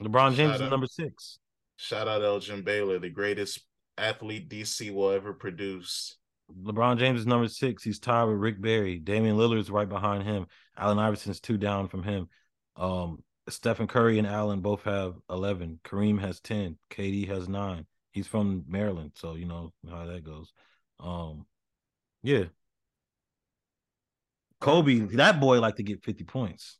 LeBron 0.03 0.35
James 0.35 0.61
is 0.61 0.71
number 0.71 0.87
six. 0.87 1.39
Shout 1.77 2.09
out 2.09 2.23
Elgin 2.23 2.63
Baylor, 2.63 2.99
the 2.99 3.11
greatest 3.11 3.61
athlete 3.99 4.49
DC 4.49 4.93
will 4.93 5.11
ever 5.11 5.33
produce. 5.33 6.17
LeBron 6.65 6.99
James 6.99 7.21
is 7.21 7.27
number 7.27 7.49
six. 7.49 7.83
He's 7.83 7.99
tied 7.99 8.25
with 8.25 8.37
Rick 8.37 8.61
Barry. 8.61 8.99
Damian 8.99 9.37
Lillard's 9.37 9.71
right 9.71 9.89
behind 9.89 10.25
him. 10.25 10.47
Allen 10.77 10.99
Iverson's 10.99 11.41
two 11.41 11.57
down 11.57 11.89
from 11.89 12.03
him. 12.03 12.29
Um, 12.77 13.23
Stephen 13.49 13.87
Curry 13.87 14.19
and 14.19 14.27
Allen 14.27 14.61
both 14.61 14.83
have 14.85 15.15
11. 15.31 15.81
Kareem 15.85 16.21
has 16.21 16.41
10. 16.41 16.79
KD 16.91 17.29
has 17.29 17.49
nine. 17.49 17.87
He's 18.13 18.27
from 18.27 18.65
Maryland, 18.69 19.13
so 19.15 19.35
you 19.35 19.47
know 19.47 19.73
how 19.91 20.07
that 20.07 20.25
goes. 20.25 20.53
Um, 21.01 21.47
yeah. 22.23 22.45
Kobe, 24.61 25.01
that 25.17 25.41
boy 25.41 25.61
like 25.61 25.77
to 25.77 25.83
get 25.83 26.05
50 26.05 26.25
points. 26.25 26.79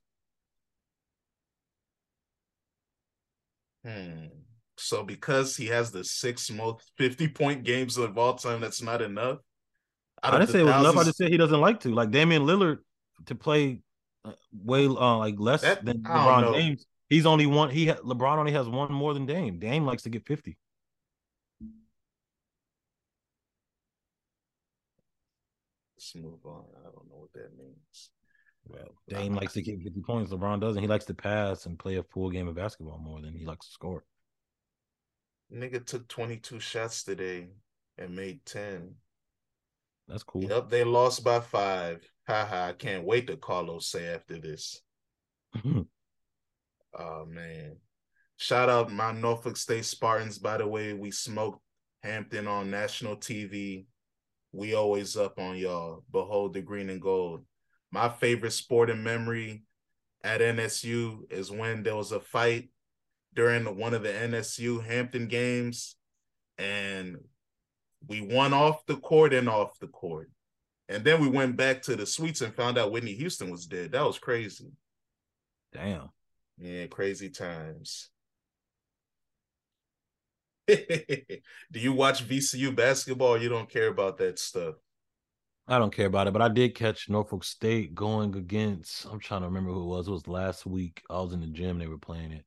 Hmm. 3.85 4.27
So 4.77 5.03
because 5.03 5.57
he 5.57 5.67
has 5.67 5.91
the 5.91 6.05
six 6.05 6.51
most 6.51 6.91
50 6.99 7.29
point 7.29 7.65
games 7.65 7.97
of 7.97 8.17
all 8.17 8.35
time, 8.35 8.61
that's 8.61 8.83
not 8.83 9.03
enough. 9.03 9.39
I 10.23 10.39
didn't 10.39 10.51
say 10.51 10.61
it 10.61 10.65
was 10.65 10.73
thousands... 10.73 10.93
enough. 10.93 11.03
I 11.03 11.05
just 11.07 11.19
said 11.19 11.31
he 11.31 11.37
doesn't 11.37 11.61
like 11.61 11.81
to. 11.81 11.95
Like 11.95 12.11
Damian 12.11 12.43
Lillard 12.43 12.79
to 13.27 13.35
play 13.35 13.81
uh, 14.25 14.33
way 14.53 14.87
uh, 14.87 15.17
like 15.19 15.35
less 15.39 15.63
that, 15.63 15.85
than 15.85 16.03
LeBron 16.03 16.55
James. 16.55 16.87
He's 17.09 17.27
only 17.27 17.47
one. 17.47 17.71
He 17.71 17.89
ha- 17.89 18.01
LeBron 18.05 18.39
only 18.39 18.53
has 18.53 18.69
one 18.69 18.93
more 18.93 19.15
than 19.15 19.27
Dame. 19.27 19.59
Dame 19.59 19.85
likes 19.85 20.05
to 20.05 20.11
get 20.11 20.25
50. 20.27 20.57
Let's 25.97 26.15
move 26.15 26.45
on. 26.45 26.65
I 26.81 26.85
don't 26.85 27.09
know 27.09 27.19
what 27.19 27.33
that 27.35 27.51
means. 27.59 28.11
Well, 28.67 28.95
Dame 29.09 29.35
likes 29.35 29.55
to 29.55 29.63
get 29.63 29.83
50 29.83 30.01
points. 30.03 30.33
LeBron 30.33 30.61
doesn't. 30.61 30.81
He 30.81 30.89
likes 30.89 31.05
to 31.07 31.15
pass 31.15 31.67
and 31.67 31.79
play 31.79 31.97
a 31.97 32.03
full 32.03 32.31
game 32.31 32.49
of 32.49 32.55
basketball 32.55 32.99
more 32.99 33.21
than 33.21 33.35
he 33.35 33.45
likes 33.45 33.67
to 33.67 33.73
score. 33.73 34.05
Nigga 35.53 35.85
took 35.85 36.09
22 36.09 36.61
shots 36.61 37.03
today 37.03 37.49
and 37.99 38.15
made 38.15 38.45
10. 38.47 38.95
That's 40.09 40.23
cool. 40.23 40.45
Yep, 40.45 40.71
they 40.71 40.85
lost 40.85 41.25
by 41.25 41.41
five. 41.41 42.09
Haha, 42.27 42.69
I 42.69 42.73
can't 42.73 43.05
wait 43.05 43.27
to 43.27 43.37
Carlos 43.37 43.87
say 43.87 44.07
after 44.07 44.39
this. 44.39 44.81
oh 45.65 47.25
man. 47.27 47.77
Shout 48.37 48.69
out 48.69 48.93
my 48.93 49.13
Norfolk 49.13 49.57
State 49.57 49.85
Spartans, 49.85 50.39
by 50.39 50.57
the 50.57 50.67
way. 50.67 50.95
We 50.95 51.11
smoked 51.11 51.61
Hampton 52.03 52.49
on 52.49 52.71
national 52.71 53.17
TV 53.17 53.87
we 54.53 54.75
always 54.75 55.17
up 55.17 55.39
on 55.39 55.57
y'all. 55.57 56.05
Behold 56.13 56.53
the 56.53 56.61
green 56.61 56.91
and 56.91 57.01
gold. 57.01 57.45
My 57.93 58.09
favorite 58.09 58.53
sporting 58.53 59.03
memory 59.03 59.65
at 60.25 60.41
NSU 60.41 61.31
is 61.31 61.51
when 61.51 61.83
there 61.83 61.95
was 61.95 62.11
a 62.11 62.21
fight 62.21 62.71
during 63.35 63.65
one 63.77 63.93
of 63.93 64.03
the 64.03 64.09
NSU 64.09 64.83
Hampton 64.85 65.29
games, 65.29 65.97
and 66.57 67.19
we 68.09 68.23
won 68.23 68.55
off 68.55 68.85
the 68.87 68.97
court 68.97 69.35
and 69.35 69.49
off 69.49 69.79
the 69.79 69.89
court. 69.89 70.31
And 70.89 71.05
then 71.05 71.21
we 71.21 71.29
went 71.29 71.57
back 71.57 71.83
to 71.83 71.97
the 71.97 72.07
suites 72.07 72.41
and 72.41 72.55
found 72.55 72.79
out 72.79 72.93
Whitney 72.93 73.15
Houston 73.15 73.51
was 73.51 73.67
dead. 73.67 73.93
That 73.93 74.07
was 74.07 74.19
crazy. 74.19 74.73
Damn. 75.73 76.11
Yeah, 76.59 76.87
crazy 76.87 77.31
times. 77.31 78.11
Do 80.67 80.77
you 81.73 81.93
watch 81.93 82.27
VCU 82.27 82.75
basketball? 82.75 83.41
you 83.41 83.49
don't 83.49 83.71
care 83.71 83.89
about 83.89 84.19
that 84.19 84.39
stuff? 84.39 84.77
I 85.69 85.79
don't 85.79 85.95
care 85.95 86.07
about 86.07 86.27
it, 86.27 86.33
but 86.33 86.43
I 86.43 86.49
did 86.49 86.75
catch 86.75 87.09
Norfolk 87.09 87.45
State 87.45 87.95
going 87.95 88.35
against. 88.35 89.07
I'm 89.07 89.21
trying 89.21 89.43
to 89.43 89.47
remember 89.47 89.71
who 89.71 89.83
it 89.83 89.97
was. 89.97 90.09
It 90.09 90.13
was 90.13 90.27
last 90.27 90.67
week. 90.67 91.03
I 91.09 91.21
was 91.21 91.33
in 91.33 91.41
the 91.41 91.47
gym. 91.47 91.79
They 91.79 91.87
were 91.87 91.99
playing 91.99 92.33
it. 92.33 92.45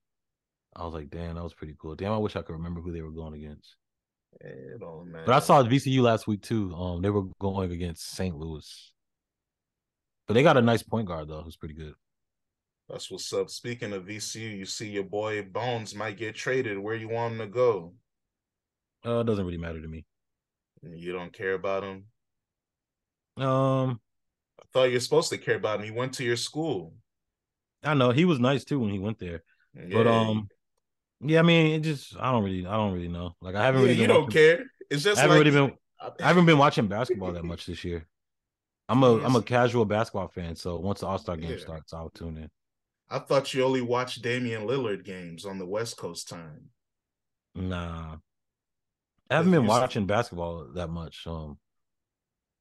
I 0.76 0.84
was 0.84 0.94
like, 0.94 1.10
damn, 1.10 1.36
that 1.36 1.44
was 1.44 1.54
pretty 1.54 1.76
cool. 1.80 1.96
Damn, 1.96 2.12
I 2.12 2.18
wish 2.18 2.36
I 2.36 2.42
could 2.42 2.54
remember 2.54 2.82
who 2.82 2.92
they 2.92 3.02
were 3.02 3.12
going 3.12 3.34
against. 3.34 3.78
It 4.42 4.80
don't 4.82 5.12
matter. 5.12 5.26
But 5.26 5.36
I 5.36 5.40
saw 5.40 5.64
VCU 5.64 6.02
last 6.02 6.28
week 6.28 6.42
too. 6.42 6.74
Um, 6.76 7.02
they 7.02 7.10
were 7.10 7.24
going 7.40 7.72
against 7.72 8.12
St. 8.12 8.36
Louis. 8.36 8.92
But 10.28 10.34
they 10.34 10.44
got 10.44 10.58
a 10.58 10.62
nice 10.62 10.84
point 10.84 11.08
guard 11.08 11.30
though, 11.30 11.42
who's 11.42 11.56
pretty 11.56 11.76
good. 11.76 11.94
That's 12.90 13.10
what's 13.10 13.32
up. 13.32 13.50
Speaking 13.50 13.94
of 13.94 14.04
VCU, 14.04 14.58
you 14.58 14.66
see 14.66 14.90
your 14.90 15.04
boy 15.04 15.42
Bones 15.44 15.96
might 15.96 16.18
get 16.18 16.36
traded. 16.36 16.78
Where 16.78 16.96
you 16.96 17.10
want 17.10 17.34
him 17.34 17.40
to 17.40 17.48
go? 17.48 17.94
Uh, 19.06 19.20
it 19.20 19.24
doesn't 19.26 19.46
really 19.46 19.58
matter 19.58 19.82
to 19.82 19.88
me. 19.88 20.06
You 20.84 21.14
don't 21.14 21.34
care 21.34 21.54
about 21.54 21.84
him. 21.84 22.06
Um, 23.38 24.00
I 24.60 24.64
thought 24.72 24.92
you're 24.92 25.00
supposed 25.00 25.30
to 25.30 25.38
care 25.38 25.56
about 25.56 25.80
him. 25.80 25.86
He 25.86 25.92
went 25.92 26.14
to 26.14 26.24
your 26.24 26.38
school. 26.38 26.94
I 27.84 27.94
know 27.94 28.12
he 28.12 28.26
was 28.26 28.40
nice 28.40 28.64
too 28.64 28.80
when 28.80 28.92
he 28.92 29.00
went 29.00 29.20
there, 29.20 29.44
yeah. 29.76 29.86
but 29.92 30.08
um, 30.08 30.50
yeah, 31.22 31.40
I 31.40 31.44
mean, 31.44 31.76
it 31.76 31.82
just 31.82 32.16
I 32.20 32.32
don't 32.32 32.44
really, 32.44 32.66
I 32.66 32.76
don't 32.76 32.94
really 32.94 33.08
know. 33.08 33.36
Like 33.42 33.56
I 33.56 33.64
haven't 33.64 33.82
yeah, 33.82 33.88
really. 33.88 34.02
You 34.02 34.08
don't 34.08 34.24
watching, 34.24 34.32
care. 34.32 34.64
It's 34.90 35.04
just 35.04 35.18
I 35.18 35.22
haven't 35.22 35.38
like, 35.38 35.46
really 35.46 35.68
been. 35.68 35.78
I 36.02 36.28
haven't 36.28 36.46
been 36.46 36.58
watching 36.58 36.88
basketball 36.88 37.32
that 37.34 37.44
much 37.44 37.66
this 37.66 37.84
year. 37.84 38.08
I'm 38.88 39.04
a 39.04 39.24
am 39.24 39.36
a 39.36 39.42
casual 39.42 39.86
basketball 39.86 40.28
fan, 40.28 40.56
so 40.56 40.78
once 40.78 41.00
the 41.00 41.08
All 41.08 41.18
Star 41.18 41.38
game 41.38 41.52
yeah. 41.52 41.58
starts, 41.58 41.94
I'll 41.94 42.10
tune 42.10 42.38
in. 42.38 42.50
I 43.10 43.20
thought 43.20 43.54
you 43.54 43.64
only 43.64 43.82
watched 43.82 44.22
Damian 44.22 44.64
Lillard 44.64 45.04
games 45.04 45.46
on 45.46 45.60
the 45.60 45.66
West 45.66 45.98
Coast 45.98 46.28
time. 46.28 46.70
Nah, 47.56 48.18
I 49.30 49.36
haven't 49.36 49.52
been 49.52 49.66
watching 49.66 50.06
basketball 50.06 50.68
that 50.74 50.90
much 50.90 51.26
um 51.26 51.58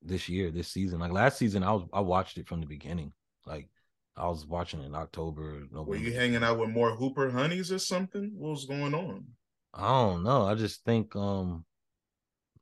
this 0.05 0.29
year, 0.29 0.51
this 0.51 0.69
season. 0.69 1.01
Like 1.01 1.13
last 1.13 1.39
season, 1.39 1.63
I 1.63 1.73
was 1.73 1.83
I 1.93 2.01
watched 2.01 2.39
it 2.39 2.47
from 2.47 2.61
the 2.61 2.67
beginning. 2.67 3.13
Like 3.47 3.69
I 4.17 4.29
was 4.29 4.47
watching 4.47 4.83
in 4.83 4.95
October. 4.95 5.63
November. 5.71 5.83
Were 5.83 5.97
you 5.97 6.13
hanging 6.13 6.45
out 6.45 6.59
with 6.59 6.71
more 6.71 6.95
Hooper 6.95 7.31
honeys 7.31 7.73
or 7.73 7.79
something? 7.79 8.33
What 8.37 8.51
was 8.51 8.67
going 8.67 8.95
on? 8.95 9.25
I 9.73 9.89
don't 9.89 10.23
know. 10.23 10.47
I 10.47 10.55
just 10.55 10.85
think 10.85 11.17
um 11.17 11.65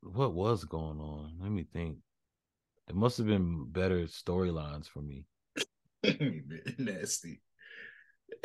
what 0.00 0.34
was 0.34 0.64
going 0.64 1.00
on? 1.00 1.34
Let 1.40 1.50
me 1.50 1.66
think. 1.72 1.98
There 2.88 2.96
must 2.96 3.18
have 3.18 3.26
been 3.26 3.66
better 3.70 4.04
storylines 4.06 4.88
for 4.88 5.00
me. 5.00 5.24
Nasty. 6.78 7.40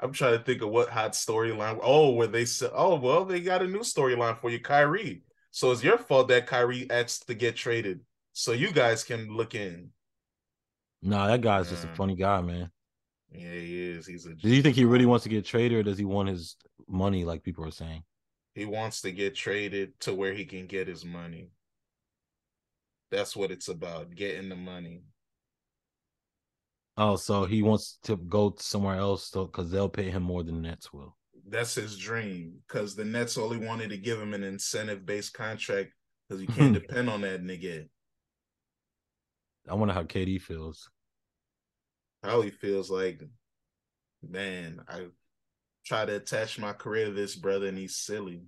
I'm 0.00 0.12
trying 0.12 0.38
to 0.38 0.44
think 0.44 0.62
of 0.62 0.70
what 0.70 0.88
hot 0.88 1.12
storyline. 1.12 1.80
Oh, 1.82 2.12
where 2.12 2.28
they 2.28 2.44
said, 2.44 2.70
oh, 2.72 2.96
well, 2.96 3.24
they 3.24 3.40
got 3.40 3.62
a 3.62 3.66
new 3.66 3.80
storyline 3.80 4.40
for 4.40 4.50
you, 4.50 4.60
Kyrie. 4.60 5.22
So 5.52 5.70
it's 5.70 5.84
your 5.84 5.98
fault 5.98 6.28
that 6.28 6.46
Kyrie 6.46 6.90
asked 6.90 7.26
to 7.26 7.34
get 7.34 7.56
traded. 7.56 8.00
so 8.32 8.52
you 8.52 8.72
guys 8.72 9.04
can 9.04 9.28
look 9.28 9.54
in. 9.54 9.90
Nah, 11.02 11.26
that 11.26 11.42
guy's 11.42 11.68
just 11.68 11.84
a 11.84 11.88
mm. 11.88 11.96
funny 11.96 12.16
guy, 12.16 12.40
man. 12.40 12.70
Yeah, 13.30 13.52
he 13.52 13.90
is. 13.90 14.06
He's 14.06 14.24
a. 14.24 14.34
Do 14.34 14.48
you 14.48 14.62
think 14.62 14.76
he 14.76 14.86
really 14.86 15.04
wants 15.04 15.24
to 15.24 15.28
get 15.28 15.44
traded, 15.44 15.78
or 15.78 15.82
does 15.82 15.98
he 15.98 16.06
want 16.06 16.30
his 16.30 16.56
money, 16.88 17.24
like 17.24 17.42
people 17.42 17.66
are 17.66 17.70
saying? 17.70 18.02
He 18.54 18.64
wants 18.64 19.02
to 19.02 19.12
get 19.12 19.34
traded 19.34 19.98
to 20.00 20.14
where 20.14 20.32
he 20.32 20.46
can 20.46 20.66
get 20.66 20.88
his 20.88 21.04
money. 21.04 21.50
That's 23.10 23.36
what 23.36 23.50
it's 23.50 23.68
about, 23.68 24.14
getting 24.14 24.48
the 24.48 24.56
money. 24.56 25.02
Oh, 26.96 27.16
so 27.16 27.44
he 27.44 27.62
wants 27.62 27.98
to 28.04 28.16
go 28.16 28.54
somewhere 28.58 28.96
else 28.96 29.30
because 29.30 29.70
they'll 29.70 29.88
pay 29.88 30.10
him 30.10 30.22
more 30.22 30.42
than 30.42 30.62
the 30.62 30.68
Nets 30.68 30.92
will. 30.92 31.16
That's 31.48 31.74
his 31.74 31.98
dream 31.98 32.54
because 32.66 32.94
the 32.94 33.04
Nets 33.04 33.36
only 33.36 33.58
wanted 33.58 33.90
to 33.90 33.96
give 33.96 34.20
him 34.20 34.32
an 34.34 34.44
incentive 34.44 35.04
based 35.04 35.34
contract 35.34 35.92
because 36.28 36.40
you 36.40 36.48
can't 36.48 36.68
hmm. 36.68 36.74
depend 36.74 37.10
on 37.10 37.22
that 37.22 37.42
nigga. 37.42 37.88
I 39.68 39.74
wonder 39.74 39.94
how 39.94 40.02
KD 40.02 40.40
feels. 40.40 40.88
How 42.22 42.40
he 42.40 42.50
feels 42.50 42.90
like, 42.90 43.22
man, 44.26 44.80
I 44.88 45.06
try 45.84 46.04
to 46.04 46.16
attach 46.16 46.58
my 46.58 46.72
career 46.72 47.06
to 47.06 47.12
this 47.12 47.34
brother 47.34 47.66
and 47.66 47.78
he's 47.78 47.96
silly. 47.96 48.44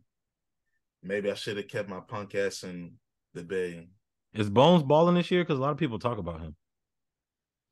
Maybe 1.03 1.31
I 1.31 1.35
should 1.35 1.57
have 1.57 1.69
kept 1.69 1.89
my 1.89 2.01
punk 2.01 2.35
ass 2.35 2.63
in 2.63 2.95
the 3.35 3.43
Bay. 3.43 3.89
Is 4.33 4.51
Bones 4.51 4.83
balling 4.83 5.17
this 5.17 5.31
year? 5.31 5.43
Because 5.43 5.59
a 5.59 5.63
lot 5.63 5.73
of 5.73 5.77
people 5.77 5.99
talk 5.99 6.19
about 6.19 6.41
him. 6.41 6.57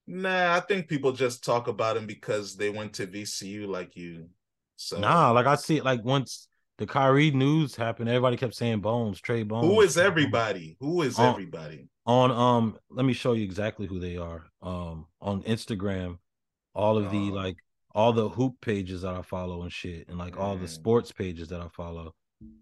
Nah, 0.07 0.57
I 0.57 0.61
think 0.61 0.89
people 0.89 1.13
just 1.13 1.45
talk 1.45 1.69
about 1.69 1.97
him 1.97 2.07
because 2.07 2.57
they 2.57 2.71
went 2.71 2.93
to 2.95 3.07
VCU 3.07 3.67
like 3.67 3.97
you. 3.97 4.29
So 4.83 4.99
nah, 4.99 5.31
like 5.31 5.47
I 5.47 5.55
see 5.55 5.77
it 5.77 5.85
like 5.85 6.05
once 6.05 6.49
the 6.79 6.87
Kyrie 6.87 7.31
news 7.31 7.77
happened, 7.77 8.09
everybody 8.09 8.37
kept 8.37 8.55
saying 8.55 8.81
Bones, 8.81 9.21
Trey 9.21 9.43
Bones. 9.43 9.67
Who 9.67 9.81
is 9.81 9.97
everybody? 9.97 10.77
Who 10.81 11.03
is 11.03 11.19
on, 11.19 11.31
everybody? 11.31 11.89
On 12.07 12.31
um, 12.31 12.77
let 12.91 13.07
me 13.07 13.13
show 13.13 13.35
you 13.35 13.45
exactly 13.45 13.87
who 13.87 14.01
they 14.01 14.17
are. 14.17 14.47
Um, 14.63 15.07
on 15.21 15.43
Instagram, 15.43 16.19
all 16.75 16.99
of 16.99 17.11
the 17.11 17.29
uh, 17.29 17.35
like 17.35 17.57
all 17.95 18.13
the 18.13 18.29
hoop 18.29 18.55
pages 18.61 19.03
that 19.03 19.15
I 19.15 19.23
follow 19.23 19.63
and 19.63 19.73
shit, 19.73 20.09
and 20.09 20.19
like 20.19 20.39
all 20.39 20.57
the 20.57 20.69
sports 20.69 21.13
pages 21.13 21.49
that 21.49 21.61
I 21.61 21.69
follow, 21.69 22.15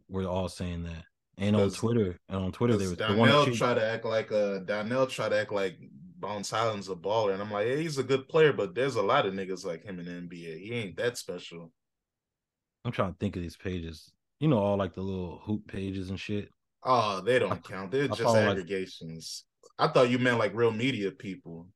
were 0.09 0.27
all 0.27 0.49
saying 0.49 0.85
that. 0.85 1.05
And 1.39 1.57
on 1.57 1.71
Twitter, 1.71 2.19
and 2.29 2.45
on 2.45 2.53
Twitter, 2.53 2.77
they 2.77 2.89
were 2.89 2.97
Donnell 2.97 3.47
the 3.47 3.53
try 3.53 3.73
to 3.73 3.83
act 3.83 4.05
like 4.05 4.31
uh 4.31 4.59
Donnell 4.59 5.07
try 5.07 5.31
to 5.31 5.41
act 5.41 5.53
like 5.53 5.79
Bones 6.19 6.51
Hyland's 6.51 6.91
a 6.91 6.95
baller, 6.95 7.33
and 7.33 7.41
I'm 7.41 7.51
like, 7.51 7.67
hey, 7.67 7.83
he's 7.83 7.97
a 7.97 8.03
good 8.03 8.29
player, 8.29 8.53
but 8.53 8.75
there's 8.75 8.97
a 8.97 9.03
lot 9.03 9.25
of 9.25 9.33
niggas 9.33 9.65
like 9.65 9.85
him 9.85 9.99
in 9.99 10.05
the 10.05 10.13
NBA. 10.13 10.61
He 10.61 10.75
ain't 10.75 10.97
that 10.99 11.17
special. 11.17 11.73
I'm 12.85 12.93
trying 12.93 13.13
to 13.13 13.19
think 13.19 13.37
of 13.37 13.43
these 13.43 13.57
pages. 13.57 14.11
You 14.39 14.49
know, 14.49 14.59
all 14.59 14.77
like 14.77 14.95
the 14.95 15.03
little 15.03 15.41
hoop 15.45 15.67
pages 15.69 16.11
and 16.11 16.19
shit. 16.19 16.49
Oh, 16.83 17.21
they 17.21 17.39
don't 17.39 17.53
I, 17.53 17.57
count. 17.57 17.91
They're 17.91 18.05
I 18.05 18.09
just 18.09 18.37
aggregations. 18.37 19.45
Like, 19.79 19.91
I 19.91 19.93
thought 19.93 20.11
you 20.11 20.19
meant 20.19 20.39
like 20.39 20.55
real 20.55 20.71
media 20.71 21.11
people. 21.11 21.69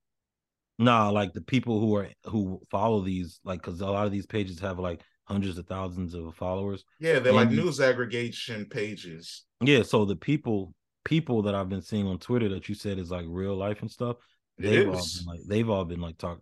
Nah, 0.78 1.10
like 1.10 1.32
the 1.32 1.42
people 1.42 1.78
who 1.78 1.94
are 1.96 2.08
who 2.24 2.60
follow 2.70 3.00
these, 3.02 3.40
like, 3.44 3.62
because 3.62 3.80
a 3.80 3.86
lot 3.86 4.06
of 4.06 4.12
these 4.12 4.26
pages 4.26 4.58
have 4.60 4.78
like 4.78 5.02
hundreds 5.24 5.58
of 5.58 5.66
thousands 5.66 6.14
of 6.14 6.34
followers. 6.34 6.84
Yeah, 7.00 7.18
they're 7.18 7.32
and, 7.32 7.36
like 7.36 7.50
news 7.50 7.80
aggregation 7.80 8.66
pages. 8.66 9.44
Yeah, 9.60 9.82
so 9.82 10.04
the 10.04 10.16
people 10.16 10.74
people 11.04 11.42
that 11.42 11.54
I've 11.54 11.68
been 11.68 11.82
seeing 11.82 12.06
on 12.06 12.18
Twitter 12.18 12.48
that 12.50 12.68
you 12.68 12.74
said 12.74 12.98
is 12.98 13.10
like 13.10 13.26
real 13.28 13.54
life 13.54 13.82
and 13.82 13.90
stuff, 13.90 14.16
they've 14.58 14.88
all 14.88 14.94
been 14.94 15.26
like 15.26 15.40
they've 15.46 15.70
all 15.70 15.84
been 15.84 16.00
like 16.00 16.18
talk 16.18 16.40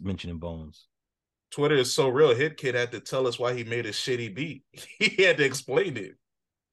mentioning 0.00 0.38
Bones. 0.38 0.86
Twitter 1.54 1.76
is 1.76 1.94
so 1.94 2.08
real. 2.08 2.34
Hit 2.34 2.56
Kid 2.56 2.74
had 2.74 2.90
to 2.90 2.98
tell 2.98 3.28
us 3.28 3.38
why 3.38 3.54
he 3.54 3.62
made 3.62 3.86
a 3.86 3.90
shitty 3.90 4.34
beat. 4.34 4.64
he 4.98 5.22
had 5.22 5.36
to 5.36 5.44
explain 5.44 5.96
it. 5.96 6.16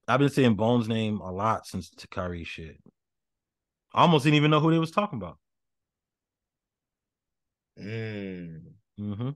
I've 0.07 0.19
been 0.19 0.29
saying 0.29 0.55
Bones' 0.55 0.87
name 0.87 1.19
a 1.19 1.31
lot 1.31 1.67
since 1.67 1.91
Takari 1.91 2.43
shit. 2.47 2.77
I 3.93 4.01
almost 4.01 4.23
didn't 4.23 4.37
even 4.37 4.49
know 4.49 4.59
who 4.59 4.71
they 4.71 4.79
was 4.79 4.89
talking 4.89 5.19
about. 5.19 5.37
Mm. 7.79 8.61
Mm-hmm. 8.99 9.29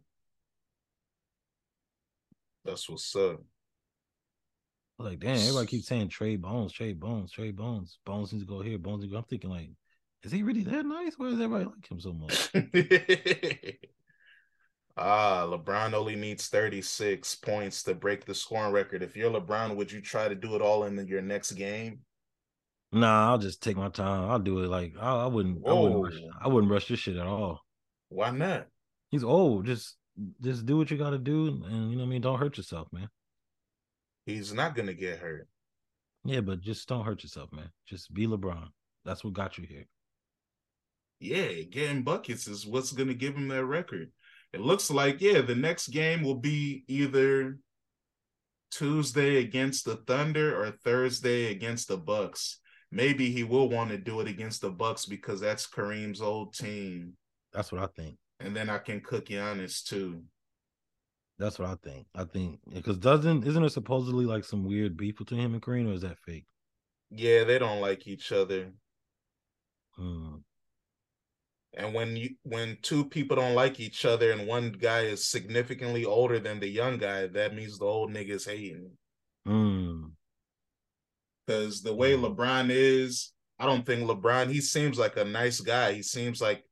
That's 2.63 2.89
what's 2.89 3.15
up. 3.15 3.41
Like, 4.97 5.19
damn, 5.19 5.37
everybody 5.37 5.67
keeps 5.67 5.85
saying 5.85 6.09
Trey 6.09 6.37
Bones, 6.37 6.71
Trey 6.71 6.93
Bones, 6.93 7.31
Trey 7.31 7.51
Bones. 7.51 7.99
Bones 8.03 8.33
needs 8.33 8.45
to 8.45 8.49
go 8.49 8.61
here, 8.61 8.79
Bones 8.79 9.01
needs 9.01 9.11
to 9.11 9.15
go. 9.15 9.19
I'm 9.19 9.25
thinking, 9.25 9.51
like, 9.51 9.69
is 10.23 10.31
he 10.31 10.41
really 10.41 10.63
that 10.63 10.87
nice? 10.87 11.19
Why 11.19 11.29
does 11.29 11.39
everybody 11.39 11.65
like 11.65 11.91
him 11.91 11.99
so 11.99 12.13
much? 12.13 12.51
ah, 14.97 15.45
LeBron 15.47 15.93
only 15.93 16.15
needs 16.15 16.47
36 16.47 17.35
points 17.35 17.83
to 17.83 17.93
break 17.93 18.25
the 18.25 18.35
scoring 18.35 18.71
record. 18.71 19.03
If 19.03 19.15
you're 19.15 19.31
LeBron, 19.31 19.75
would 19.75 19.91
you 19.91 20.01
try 20.01 20.27
to 20.27 20.35
do 20.35 20.55
it 20.55 20.61
all 20.61 20.83
in 20.83 21.07
your 21.07 21.21
next 21.21 21.51
game? 21.53 21.99
Nah, 22.91 23.31
I'll 23.31 23.37
just 23.37 23.61
take 23.61 23.75
my 23.75 23.89
time. 23.89 24.29
I'll 24.29 24.39
do 24.39 24.63
it 24.63 24.69
like 24.69 24.93
I, 24.99 25.23
I 25.23 25.25
wouldn't. 25.27 25.67
I 25.67 25.73
wouldn't. 25.73 26.03
Rush, 26.03 26.21
I 26.41 26.47
wouldn't 26.47 26.71
rush 26.71 26.87
this 26.87 26.99
shit 26.99 27.17
at 27.17 27.27
all. 27.27 27.61
Why 28.09 28.31
not? 28.31 28.67
He's 29.09 29.23
old. 29.23 29.65
Just 29.65 29.97
just 30.41 30.65
do 30.65 30.77
what 30.77 30.89
you 30.89 30.97
got 30.97 31.09
to 31.09 31.17
do, 31.17 31.47
and 31.65 31.91
you 31.91 31.97
know 31.97 32.03
what 32.03 32.07
I 32.07 32.11
mean. 32.11 32.21
Don't 32.21 32.39
hurt 32.39 32.57
yourself, 32.57 32.87
man. 32.93 33.09
He's 34.25 34.53
not 34.53 34.75
gonna 34.75 34.93
get 34.93 35.19
hurt. 35.19 35.47
Yeah, 36.23 36.41
but 36.41 36.61
just 36.61 36.87
don't 36.87 37.05
hurt 37.05 37.21
yourself, 37.21 37.51
man. 37.51 37.69
Just 37.85 38.13
be 38.13 38.27
LeBron. 38.27 38.69
That's 39.03 39.23
what 39.23 39.33
got 39.33 39.57
you 39.57 39.65
here. 39.67 39.85
Yeah, 41.19 41.63
getting 41.63 42.03
buckets 42.03 42.47
is 42.47 42.65
what's 42.65 42.91
gonna 42.91 43.13
give 43.13 43.35
him 43.35 43.49
that 43.49 43.65
record. 43.65 44.11
It 44.55 44.61
looks 44.61 44.89
like 44.89 45.21
yeah, 45.21 45.41
the 45.41 45.55
next 45.55 45.89
game 45.89 46.23
will 46.23 46.39
be 46.39 46.83
either 46.87 47.59
Tuesday 48.71 49.37
against 49.37 49.85
the 49.85 49.97
Thunder 50.07 50.59
or 50.59 50.71
Thursday 50.71 51.51
against 51.51 51.87
the 51.87 51.97
Bucks. 51.97 52.59
Maybe 52.91 53.29
he 53.29 53.43
will 53.43 53.69
want 53.69 53.91
to 53.91 53.97
do 53.97 54.21
it 54.21 54.27
against 54.27 54.61
the 54.61 54.71
Bucks 54.71 55.05
because 55.05 55.39
that's 55.39 55.67
Kareem's 55.67 56.21
old 56.21 56.53
team. 56.55 57.13
That's 57.53 57.71
what 57.71 57.83
I 57.83 57.87
think 57.87 58.17
and 58.39 58.55
then 58.55 58.69
I 58.69 58.77
can 58.77 59.01
cook 59.01 59.27
Giannis 59.27 59.83
too. 59.83 60.23
That's 61.37 61.59
what 61.59 61.67
I 61.67 61.75
think. 61.83 62.07
I 62.15 62.23
think 62.23 62.59
because 62.73 62.97
doesn't 62.97 63.45
isn't 63.45 63.61
there 63.61 63.69
supposedly 63.69 64.25
like 64.25 64.45
some 64.45 64.63
weird 64.63 64.95
beef 64.95 65.17
between 65.17 65.41
him 65.41 65.53
and 65.53 65.61
Kareem, 65.61 65.89
or 65.89 65.93
is 65.93 66.01
that 66.01 66.19
fake? 66.19 66.45
Yeah, 67.09 67.43
they 67.43 67.59
don't 67.59 67.81
like 67.81 68.07
each 68.07 68.31
other. 68.31 68.71
Hmm. 69.95 70.37
And 71.77 71.93
when 71.93 72.15
you 72.15 72.35
when 72.43 72.77
two 72.81 73.05
people 73.05 73.35
don't 73.35 73.55
like 73.55 73.79
each 73.79 74.05
other 74.05 74.31
and 74.31 74.47
one 74.47 74.71
guy 74.71 75.01
is 75.01 75.27
significantly 75.27 76.05
older 76.05 76.39
than 76.39 76.59
the 76.59 76.67
young 76.67 76.97
guy, 76.97 77.27
that 77.27 77.53
means 77.53 77.77
the 77.77 77.85
old 77.85 78.11
nigga 78.11 78.31
is 78.31 78.45
hating. 78.45 78.91
Hmm. 79.45 80.05
Because 81.45 81.81
the 81.81 81.93
way 81.93 82.13
mm. 82.13 82.35
LeBron 82.35 82.69
is, 82.69 83.33
I 83.59 83.65
don't 83.65 83.85
think 83.85 84.09
LeBron. 84.09 84.49
He 84.49 84.61
seems 84.61 84.97
like 84.97 85.17
a 85.17 85.25
nice 85.25 85.59
guy. 85.59 85.93
He 85.93 86.01
seems 86.01 86.41
like 86.41 86.63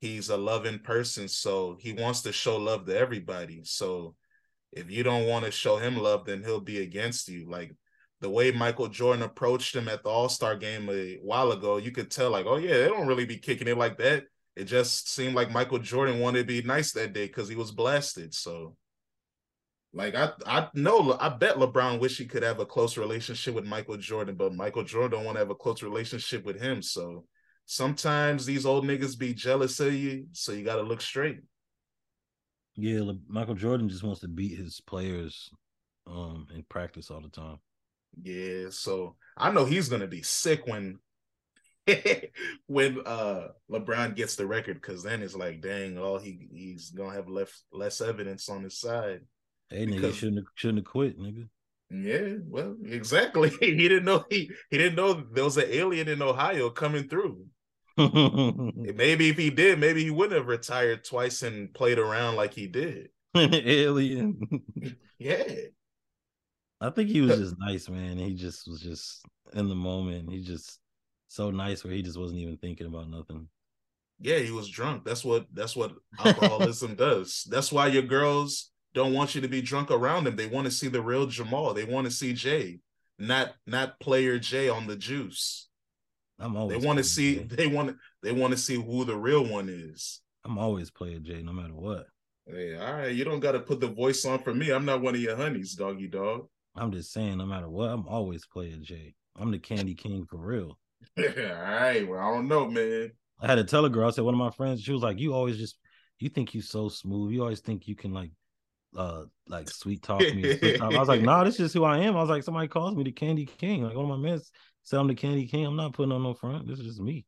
he's 0.00 0.28
a 0.28 0.36
loving 0.36 0.78
person 0.78 1.28
so 1.28 1.76
he 1.80 1.92
wants 1.92 2.22
to 2.22 2.32
show 2.32 2.56
love 2.56 2.84
to 2.86 2.96
everybody 2.96 3.62
so 3.64 4.14
if 4.72 4.90
you 4.90 5.02
don't 5.02 5.26
want 5.26 5.44
to 5.44 5.50
show 5.50 5.78
him 5.78 5.96
love 5.96 6.24
then 6.26 6.42
he'll 6.42 6.60
be 6.60 6.82
against 6.82 7.28
you 7.28 7.48
like 7.48 7.74
the 8.20 8.28
way 8.28 8.50
michael 8.50 8.88
jordan 8.88 9.22
approached 9.22 9.74
him 9.74 9.88
at 9.88 10.02
the 10.02 10.08
all-star 10.08 10.56
game 10.56 10.88
a 10.90 11.18
while 11.22 11.50
ago 11.52 11.78
you 11.78 11.90
could 11.90 12.10
tell 12.10 12.30
like 12.30 12.46
oh 12.46 12.56
yeah 12.56 12.74
they 12.74 12.88
don't 12.88 13.06
really 13.06 13.24
be 13.24 13.38
kicking 13.38 13.68
it 13.68 13.78
like 13.78 13.96
that 13.96 14.24
it 14.56 14.64
just 14.64 15.08
seemed 15.10 15.34
like 15.34 15.50
michael 15.50 15.78
jordan 15.78 16.20
wanted 16.20 16.40
to 16.40 16.44
be 16.44 16.66
nice 16.66 16.92
that 16.92 17.12
day 17.12 17.26
because 17.26 17.48
he 17.48 17.56
was 17.56 17.70
blasted 17.70 18.34
so 18.34 18.76
like 19.96 20.14
I, 20.14 20.30
I 20.46 20.68
know, 20.74 21.16
I 21.18 21.30
bet 21.30 21.56
LeBron 21.56 22.00
wish 22.00 22.18
he 22.18 22.26
could 22.26 22.42
have 22.42 22.60
a 22.60 22.66
close 22.66 22.98
relationship 22.98 23.54
with 23.54 23.64
Michael 23.64 23.96
Jordan, 23.96 24.34
but 24.34 24.54
Michael 24.54 24.84
Jordan 24.84 25.12
don't 25.12 25.24
want 25.24 25.36
to 25.36 25.40
have 25.40 25.50
a 25.50 25.54
close 25.54 25.82
relationship 25.82 26.44
with 26.44 26.60
him. 26.60 26.82
So 26.82 27.24
sometimes 27.64 28.44
these 28.44 28.66
old 28.66 28.84
niggas 28.84 29.18
be 29.18 29.32
jealous 29.32 29.80
of 29.80 29.94
you, 29.94 30.26
so 30.32 30.52
you 30.52 30.64
got 30.64 30.76
to 30.76 30.82
look 30.82 31.00
straight. 31.00 31.38
Yeah, 32.76 33.10
Michael 33.26 33.54
Jordan 33.54 33.88
just 33.88 34.02
wants 34.02 34.20
to 34.20 34.28
beat 34.28 34.58
his 34.58 34.80
players 34.86 35.50
um 36.06 36.46
in 36.54 36.62
practice 36.68 37.10
all 37.10 37.22
the 37.22 37.30
time. 37.30 37.56
Yeah, 38.22 38.66
so 38.68 39.16
I 39.36 39.50
know 39.50 39.64
he's 39.64 39.88
gonna 39.88 40.06
be 40.06 40.22
sick 40.22 40.66
when 40.66 40.98
when 42.66 43.00
uh 43.06 43.48
LeBron 43.70 44.16
gets 44.16 44.36
the 44.36 44.46
record 44.46 44.80
because 44.80 45.02
then 45.02 45.22
it's 45.22 45.36
like, 45.36 45.60
dang, 45.60 45.98
all 45.98 46.18
he 46.18 46.48
he's 46.52 46.90
gonna 46.90 47.14
have 47.14 47.28
left 47.28 47.54
less 47.72 48.00
evidence 48.00 48.48
on 48.48 48.62
his 48.62 48.78
side. 48.78 49.20
Hey, 49.70 49.86
because, 49.86 50.14
nigga, 50.14 50.18
shouldn't 50.18 50.38
have, 50.38 50.46
shouldn't 50.54 50.78
have 50.78 50.84
quit, 50.86 51.18
nigga. 51.18 51.48
Yeah, 51.90 52.38
well, 52.46 52.76
exactly. 52.84 53.50
he 53.60 53.76
didn't 53.76 54.04
know 54.04 54.24
he 54.28 54.50
he 54.70 54.78
didn't 54.78 54.96
know 54.96 55.12
there 55.32 55.44
was 55.44 55.56
an 55.56 55.68
alien 55.68 56.08
in 56.08 56.22
Ohio 56.22 56.70
coming 56.70 57.08
through. 57.08 57.46
maybe 57.96 59.30
if 59.30 59.38
he 59.38 59.50
did, 59.50 59.78
maybe 59.78 60.04
he 60.04 60.10
wouldn't 60.10 60.36
have 60.36 60.48
retired 60.48 61.04
twice 61.04 61.42
and 61.42 61.72
played 61.72 61.98
around 61.98 62.36
like 62.36 62.52
he 62.52 62.66
did. 62.66 63.08
Alien. 63.34 64.38
yeah. 65.18 65.44
I 66.80 66.90
think 66.90 67.08
he 67.08 67.22
was 67.22 67.38
just 67.38 67.54
nice, 67.58 67.88
man. 67.88 68.18
He 68.18 68.34
just 68.34 68.68
was 68.68 68.80
just 68.80 69.24
in 69.54 69.68
the 69.68 69.74
moment. 69.74 70.30
He 70.30 70.42
just 70.42 70.78
so 71.28 71.50
nice 71.50 71.84
where 71.84 71.92
he 71.92 72.02
just 72.02 72.18
wasn't 72.18 72.40
even 72.40 72.56
thinking 72.56 72.86
about 72.86 73.10
nothing. 73.10 73.48
Yeah, 74.20 74.38
he 74.38 74.50
was 74.50 74.68
drunk. 74.68 75.04
That's 75.04 75.24
what 75.24 75.46
that's 75.52 75.76
what 75.76 75.92
alcoholism 76.24 76.94
does. 76.94 77.46
That's 77.50 77.70
why 77.70 77.88
your 77.88 78.02
girls 78.02 78.70
don't 78.94 79.12
want 79.12 79.34
you 79.34 79.40
to 79.42 79.48
be 79.48 79.60
drunk 79.60 79.90
around 79.90 80.24
them. 80.24 80.36
They 80.36 80.46
want 80.46 80.66
to 80.66 80.70
see 80.70 80.88
the 80.88 81.02
real 81.02 81.26
Jamal. 81.26 81.74
They 81.74 81.84
want 81.84 82.06
to 82.06 82.10
see 82.10 82.32
Jay, 82.32 82.80
not 83.18 83.54
not 83.66 84.00
player 84.00 84.38
Jay 84.38 84.68
on 84.68 84.86
the 84.86 84.96
juice. 84.96 85.68
I'm 86.38 86.56
always. 86.56 86.80
They 86.80 86.86
want 86.86 86.98
to 86.98 87.04
see. 87.04 87.36
Jay. 87.36 87.42
They 87.44 87.66
want. 87.66 87.96
They 88.22 88.32
want 88.32 88.52
to 88.52 88.58
see 88.58 88.76
who 88.76 89.04
the 89.04 89.16
real 89.16 89.46
one 89.46 89.68
is. 89.68 90.20
I'm 90.44 90.58
always 90.58 90.90
playing 90.90 91.24
Jay, 91.24 91.42
no 91.42 91.52
matter 91.52 91.74
what. 91.74 92.06
Hey, 92.46 92.76
all 92.76 92.94
right. 92.94 93.14
You 93.14 93.24
don't 93.24 93.40
got 93.40 93.52
to 93.52 93.60
put 93.60 93.80
the 93.80 93.88
voice 93.88 94.24
on 94.24 94.38
for 94.38 94.54
me. 94.54 94.70
I'm 94.70 94.84
not 94.84 95.02
one 95.02 95.14
of 95.14 95.20
your 95.20 95.36
honeys, 95.36 95.74
doggy 95.74 96.06
dog. 96.06 96.46
I'm 96.76 96.92
just 96.92 97.12
saying, 97.12 97.38
no 97.38 97.46
matter 97.46 97.68
what, 97.68 97.90
I'm 97.90 98.06
always 98.06 98.46
playing 98.46 98.84
Jay. 98.84 99.14
I'm 99.36 99.50
the 99.50 99.58
Candy 99.58 99.94
King 99.94 100.24
for 100.24 100.36
real. 100.36 100.78
all 101.18 101.24
right. 101.24 102.06
Well, 102.08 102.18
I 102.18 102.34
don't 102.34 102.48
know, 102.48 102.68
man. 102.68 103.12
I 103.40 103.46
had 103.46 103.56
to 103.56 103.64
tell 103.64 103.84
a 103.84 103.90
girl. 103.90 104.08
I 104.08 104.10
said 104.10 104.24
one 104.24 104.34
of 104.34 104.38
my 104.38 104.50
friends. 104.50 104.82
She 104.82 104.92
was 104.92 105.02
like, 105.02 105.18
"You 105.18 105.34
always 105.34 105.58
just, 105.58 105.78
you 106.18 106.28
think 106.28 106.54
you 106.54 106.62
so 106.62 106.88
smooth. 106.88 107.32
You 107.32 107.42
always 107.42 107.60
think 107.60 107.86
you 107.86 107.94
can 107.94 108.12
like, 108.12 108.30
uh, 108.96 109.24
like 109.48 109.68
sweet 109.68 110.02
talk 110.02 110.20
me." 110.20 110.56
Sweet 110.58 110.78
talk. 110.78 110.94
I 110.94 110.98
was 110.98 111.08
like, 111.08 111.22
"Nah, 111.22 111.44
this 111.44 111.60
is 111.60 111.72
who 111.72 111.84
I 111.84 111.98
am." 111.98 112.16
I 112.16 112.20
was 112.20 112.30
like, 112.30 112.42
"Somebody 112.42 112.68
calls 112.68 112.94
me 112.94 113.04
the 113.04 113.12
Candy 113.12 113.46
King. 113.46 113.82
Like 113.82 113.94
one 113.94 114.10
of 114.10 114.18
my 114.18 114.28
men 114.28 114.40
said 114.82 114.98
I'm 114.98 115.08
the 115.08 115.14
Candy 115.14 115.46
King. 115.46 115.66
I'm 115.66 115.76
not 115.76 115.92
putting 115.92 116.12
on 116.12 116.22
no 116.22 116.34
front. 116.34 116.66
This 116.66 116.78
is 116.78 116.86
just 116.86 117.00
me." 117.00 117.26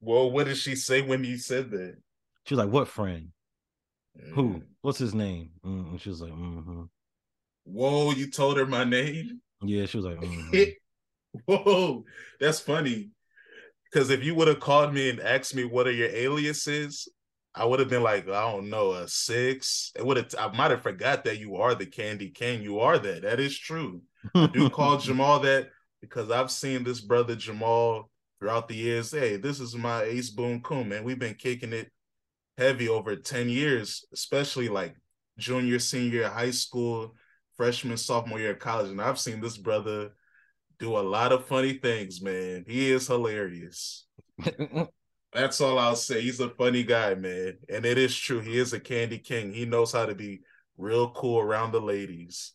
Well, 0.00 0.30
what 0.30 0.46
did 0.46 0.56
she 0.56 0.74
say 0.76 1.00
when 1.02 1.24
you 1.24 1.38
said 1.38 1.70
that? 1.70 1.96
She 2.44 2.54
was 2.54 2.64
like, 2.64 2.72
"What 2.72 2.88
friend? 2.88 3.28
Mm. 4.18 4.34
Who? 4.34 4.62
What's 4.82 4.98
his 4.98 5.14
name?" 5.14 5.50
Mm, 5.64 5.90
and 5.90 6.00
she 6.00 6.08
was 6.08 6.20
like, 6.20 6.32
mm-hmm. 6.32 6.82
"Whoa, 7.64 8.12
you 8.12 8.30
told 8.30 8.56
her 8.56 8.66
my 8.66 8.84
name?" 8.84 9.40
Yeah, 9.62 9.86
she 9.86 9.96
was 9.96 10.06
like, 10.06 10.16
mm-hmm. 10.20 10.70
"Whoa, 11.46 12.04
that's 12.40 12.60
funny." 12.60 13.10
Because 13.90 14.10
if 14.10 14.24
you 14.24 14.34
would 14.34 14.48
have 14.48 14.60
called 14.60 14.92
me 14.92 15.10
and 15.10 15.20
asked 15.20 15.54
me 15.54 15.64
what 15.64 15.86
are 15.86 15.92
your 15.92 16.08
aliases, 16.08 17.08
I 17.54 17.64
would 17.64 17.80
have 17.80 17.88
been 17.88 18.02
like, 18.02 18.28
I 18.28 18.52
don't 18.52 18.68
know, 18.68 18.92
a 18.92 19.08
six. 19.08 19.92
It 19.96 20.04
would 20.04 20.18
have. 20.18 20.34
I 20.38 20.54
might 20.54 20.70
have 20.70 20.82
forgot 20.82 21.24
that 21.24 21.38
you 21.38 21.56
are 21.56 21.74
the 21.74 21.86
Candy 21.86 22.28
King. 22.28 22.62
You 22.62 22.80
are 22.80 22.98
that. 22.98 23.22
That 23.22 23.40
is 23.40 23.56
true. 23.56 24.02
I 24.34 24.46
do 24.48 24.68
call 24.70 24.98
Jamal 24.98 25.40
that 25.40 25.70
because 26.02 26.30
I've 26.30 26.50
seen 26.50 26.84
this 26.84 27.00
brother 27.00 27.34
Jamal 27.34 28.10
throughout 28.38 28.68
the 28.68 28.74
years. 28.74 29.10
Hey, 29.10 29.36
this 29.36 29.60
is 29.60 29.74
my 29.74 30.02
Ace 30.02 30.30
Boom 30.30 30.60
Coon, 30.60 30.90
man. 30.90 31.04
We've 31.04 31.18
been 31.18 31.34
kicking 31.34 31.72
it 31.72 31.90
heavy 32.58 32.88
over 32.88 33.16
10 33.16 33.48
years, 33.48 34.04
especially 34.12 34.68
like 34.68 34.94
junior, 35.38 35.78
senior, 35.78 36.28
high 36.28 36.50
school, 36.50 37.14
freshman, 37.56 37.96
sophomore 37.96 38.38
year 38.38 38.52
of 38.52 38.58
college. 38.58 38.90
And 38.90 39.00
I've 39.00 39.18
seen 39.18 39.40
this 39.40 39.56
brother 39.56 40.10
do 40.78 40.96
a 40.96 41.00
lot 41.00 41.32
of 41.32 41.46
funny 41.46 41.74
things, 41.74 42.20
man. 42.20 42.64
He 42.66 42.90
is 42.90 43.06
hilarious. 43.06 44.06
That's 45.32 45.60
all 45.60 45.78
I'll 45.78 45.96
say. 45.96 46.20
He's 46.22 46.40
a 46.40 46.50
funny 46.50 46.82
guy, 46.82 47.14
man. 47.14 47.58
And 47.68 47.84
it 47.84 47.98
is 47.98 48.16
true. 48.16 48.40
He 48.40 48.58
is 48.58 48.72
a 48.72 48.80
candy 48.80 49.18
king. 49.18 49.52
He 49.52 49.66
knows 49.66 49.92
how 49.92 50.06
to 50.06 50.14
be 50.14 50.40
real 50.78 51.10
cool 51.10 51.40
around 51.40 51.72
the 51.72 51.80
ladies. 51.80 52.52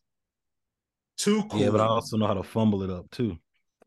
Too 1.17 1.43
cool. 1.43 1.59
Yeah, 1.59 1.69
but 1.69 1.81
I 1.81 1.85
also 1.85 2.17
know 2.17 2.27
how 2.27 2.33
to 2.33 2.43
fumble 2.43 2.81
it 2.83 2.89
up 2.89 3.09
too. 3.11 3.37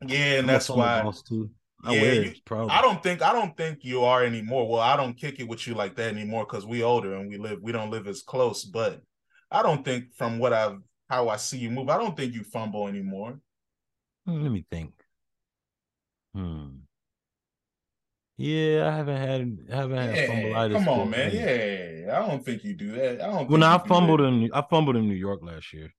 Yeah, 0.06 0.38
and 0.38 0.40
I'm 0.40 0.46
that's 0.46 0.68
why 0.68 1.10
too. 1.28 1.50
I 1.82 1.94
yeah, 1.94 2.12
you, 2.12 2.34
I 2.50 2.80
don't 2.80 3.02
think 3.02 3.20
I 3.20 3.32
don't 3.32 3.56
think 3.56 3.80
you 3.82 4.04
are 4.04 4.24
anymore. 4.24 4.68
Well, 4.68 4.80
I 4.80 4.96
don't 4.96 5.14
kick 5.14 5.40
it 5.40 5.48
with 5.48 5.66
you 5.66 5.74
like 5.74 5.96
that 5.96 6.12
anymore 6.12 6.46
because 6.46 6.64
we 6.64 6.82
older 6.82 7.14
and 7.14 7.28
we 7.28 7.36
live 7.36 7.58
we 7.60 7.72
don't 7.72 7.90
live 7.90 8.06
as 8.06 8.22
close. 8.22 8.64
But 8.64 9.02
I 9.50 9.62
don't 9.62 9.84
think 9.84 10.14
from 10.14 10.38
what 10.38 10.52
I've 10.52 10.78
how 11.08 11.28
I 11.28 11.36
see 11.36 11.58
you 11.58 11.70
move, 11.70 11.88
I 11.88 11.98
don't 11.98 12.16
think 12.16 12.34
you 12.34 12.44
fumble 12.44 12.88
anymore. 12.88 13.38
Hmm, 14.26 14.42
let 14.42 14.52
me 14.52 14.64
think. 14.70 14.92
Hmm. 16.34 16.68
Yeah, 18.36 18.88
I 18.92 18.96
haven't 18.96 19.16
had 19.16 19.58
haven't 19.76 19.96
had 19.96 20.16
yeah, 20.16 20.26
fumbleitis. 20.26 20.72
Come 20.74 20.88
on, 20.88 21.10
man. 21.10 21.30
Yeah, 21.32 22.18
I 22.18 22.26
don't 22.26 22.44
think 22.44 22.64
you 22.64 22.74
do 22.74 22.92
that. 22.92 23.22
I 23.22 23.26
don't. 23.26 23.48
When 23.48 23.62
I 23.62 23.78
fumbled 23.78 24.20
in, 24.20 24.50
I 24.52 24.62
fumbled 24.68 24.96
in 24.96 25.06
New 25.08 25.14
York 25.14 25.40
last 25.42 25.72
year. 25.72 25.94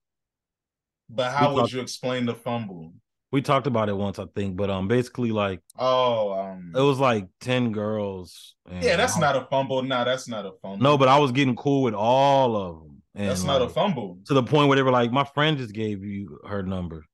But 1.10 1.32
how 1.32 1.50
we 1.50 1.56
would 1.56 1.62
talk- 1.62 1.72
you 1.74 1.82
explain 1.82 2.26
the 2.26 2.36
fumble? 2.36 2.94
We 3.32 3.42
talked 3.42 3.68
about 3.68 3.90
it 3.90 3.98
once, 3.98 4.18
I 4.18 4.26
think, 4.34 4.56
but 4.56 4.70
um, 4.70 4.88
basically, 4.88 5.32
like, 5.32 5.60
oh, 5.78 6.32
um, 6.40 6.72
it 6.74 6.80
was 6.80 7.00
like 7.00 7.28
ten 7.42 7.72
girls. 7.72 8.56
yeah, 8.82 8.96
that's 8.96 9.18
not 9.18 9.36
a 9.36 9.46
fumble. 9.50 9.82
No, 9.82 10.06
that's 10.06 10.28
not 10.28 10.46
a 10.46 10.52
fumble. 10.62 10.78
No, 10.78 10.98
but 10.98 11.08
I 11.08 11.20
was 11.20 11.32
getting 11.32 11.56
cool 11.56 11.84
with 11.84 11.94
all 11.94 12.56
of 12.56 12.80
them. 12.82 13.02
And 13.14 13.30
that's 13.30 13.44
not 13.44 13.62
a 13.62 13.70
fumble. 13.70 14.20
To 14.26 14.34
the 14.34 14.44
point 14.44 14.68
where 14.68 14.76
they 14.76 14.84
were 14.84 14.92
like, 14.92 15.12
"My 15.12 15.24
friend 15.24 15.58
just 15.58 15.74
gave 15.74 16.04
you 16.04 16.40
her 16.48 16.64
number." 16.64 17.06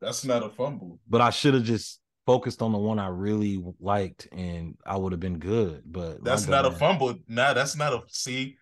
That's 0.00 0.24
not 0.24 0.42
a 0.42 0.48
fumble. 0.48 0.98
But 1.08 1.20
I 1.20 1.30
should 1.30 1.54
have 1.54 1.64
just 1.64 2.00
focused 2.26 2.62
on 2.62 2.72
the 2.72 2.78
one 2.78 2.98
I 2.98 3.08
really 3.08 3.62
liked, 3.80 4.28
and 4.32 4.76
I 4.86 4.96
would 4.96 5.12
have 5.12 5.20
been 5.20 5.38
good. 5.38 5.82
But 5.84 6.24
that's 6.24 6.46
not 6.46 6.66
a 6.66 6.70
fumble. 6.70 7.14
Nah, 7.28 7.54
that's 7.54 7.76
not 7.76 7.92
a 7.92 8.02
see. 8.08 8.56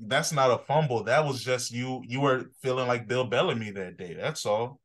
That's 0.00 0.32
not 0.32 0.50
a 0.50 0.58
fumble. 0.58 1.04
That 1.04 1.24
was 1.24 1.42
just 1.42 1.70
you. 1.70 2.02
You 2.06 2.20
were 2.20 2.46
feeling 2.62 2.88
like 2.88 3.08
Bill 3.08 3.24
Bellamy 3.24 3.70
that 3.72 3.96
day. 3.96 4.14
That's 4.14 4.46
all. 4.46 4.80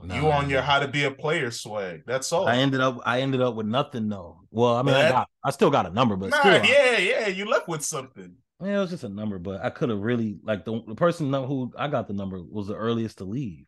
No, 0.00 0.14
you 0.14 0.30
on 0.30 0.48
your 0.48 0.62
how 0.62 0.78
to 0.78 0.86
be 0.86 1.04
a 1.04 1.10
player 1.10 1.50
swag. 1.50 2.02
That's 2.06 2.32
all. 2.32 2.46
I 2.46 2.56
ended 2.56 2.80
up 2.80 3.00
I 3.04 3.20
ended 3.20 3.40
up 3.40 3.56
with 3.56 3.66
nothing 3.66 4.08
though. 4.08 4.40
Well, 4.50 4.76
I 4.76 4.82
mean 4.82 4.94
I 4.94 5.08
got 5.08 5.28
I 5.44 5.50
still 5.50 5.70
got 5.70 5.86
a 5.86 5.90
number, 5.90 6.14
but 6.14 6.30
nah, 6.30 6.38
still, 6.38 6.64
yeah, 6.64 6.98
yeah, 6.98 7.26
you 7.26 7.46
left 7.46 7.66
with 7.66 7.84
something. 7.84 8.36
Yeah, 8.62 8.76
it 8.76 8.80
was 8.80 8.90
just 8.90 9.04
a 9.04 9.08
number, 9.08 9.38
but 9.38 9.64
I 9.64 9.70
could 9.70 9.88
have 9.88 9.98
really 9.98 10.38
like 10.44 10.64
the, 10.64 10.82
the 10.86 10.94
person 10.94 11.32
who 11.32 11.72
I 11.76 11.88
got 11.88 12.06
the 12.06 12.14
number 12.14 12.40
was 12.40 12.68
the 12.68 12.76
earliest 12.76 13.18
to 13.18 13.24
leave. 13.24 13.66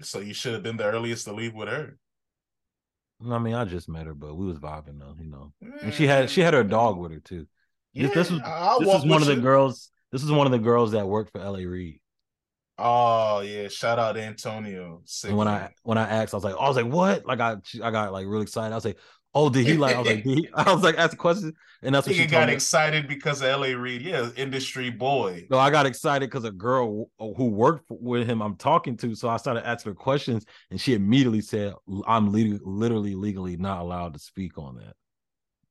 So 0.00 0.20
you 0.20 0.34
should 0.34 0.54
have 0.54 0.62
been 0.62 0.76
the 0.76 0.84
earliest 0.84 1.24
to 1.24 1.32
leave 1.32 1.54
with 1.54 1.68
her. 1.68 1.98
I 3.26 3.38
mean, 3.38 3.54
I 3.54 3.64
just 3.64 3.88
met 3.88 4.06
her, 4.06 4.14
but 4.14 4.34
we 4.36 4.46
was 4.46 4.58
vibing 4.58 5.00
though, 5.00 5.16
you 5.18 5.28
know. 5.28 5.52
And 5.82 5.92
she 5.92 6.06
had 6.06 6.30
she 6.30 6.40
had 6.40 6.54
her 6.54 6.62
dog 6.62 6.96
mm. 6.96 7.00
with 7.00 7.12
her 7.12 7.20
too. 7.20 7.46
Yeah, 7.92 8.08
this, 8.08 8.30
was 8.30 8.40
I'll 8.44 8.78
this 8.78 8.94
is 8.94 9.04
one 9.04 9.22
of 9.22 9.28
the 9.28 9.36
girls. 9.36 9.90
This 10.12 10.22
is 10.22 10.30
one 10.30 10.46
of 10.46 10.52
the 10.52 10.58
girls 10.58 10.92
that 10.92 11.06
worked 11.06 11.32
for 11.32 11.40
L.A. 11.40 11.66
Reid. 11.66 12.00
Oh 12.78 13.40
yeah, 13.40 13.66
shout 13.66 13.98
out 13.98 14.16
Antonio. 14.16 15.02
Sick 15.04 15.30
and 15.30 15.38
when 15.38 15.48
I 15.48 15.70
when 15.82 15.98
I 15.98 16.08
asked, 16.08 16.32
I 16.32 16.36
was 16.36 16.44
like, 16.44 16.54
I 16.54 16.68
was 16.68 16.76
like, 16.76 16.86
what? 16.86 17.26
Like 17.26 17.40
I 17.40 17.56
I 17.82 17.90
got 17.90 18.12
like 18.12 18.26
really 18.26 18.42
excited. 18.42 18.72
I 18.72 18.76
was 18.76 18.84
like, 18.84 18.98
oh, 19.34 19.50
did 19.50 19.66
he 19.66 19.74
like? 19.74 19.96
I 19.96 19.98
was 20.00 20.08
like, 20.08 20.24
he? 20.24 20.48
I 20.54 20.72
was 20.72 20.82
like, 20.82 20.98
ask 20.98 21.12
a 21.12 21.16
question, 21.16 21.52
and 21.82 21.94
that's 21.94 22.06
what 22.06 22.16
he 22.16 22.26
got 22.26 22.48
excited 22.48 23.08
because 23.08 23.40
of 23.40 23.48
L.A. 23.48 23.74
Reid. 23.74 24.02
Yeah, 24.02 24.28
industry 24.36 24.90
boy. 24.90 25.46
No, 25.50 25.58
I 25.58 25.70
got 25.70 25.86
excited 25.86 26.28
because 26.30 26.44
a 26.44 26.50
girl 26.50 27.10
uh, 27.20 27.28
who 27.36 27.46
worked 27.46 27.86
with 27.90 28.28
him 28.28 28.42
I'm 28.42 28.56
talking 28.56 28.96
to, 28.98 29.14
so 29.14 29.28
I 29.28 29.36
started 29.36 29.66
asking 29.66 29.92
her 29.92 29.96
questions, 29.96 30.44
and 30.70 30.80
she 30.80 30.94
immediately 30.94 31.40
said, 31.40 31.74
"I'm 32.06 32.32
le- 32.32 32.58
literally 32.62 33.14
legally 33.14 33.56
not 33.56 33.80
allowed 33.80 34.14
to 34.14 34.20
speak 34.20 34.58
on 34.58 34.76
that," 34.76 34.94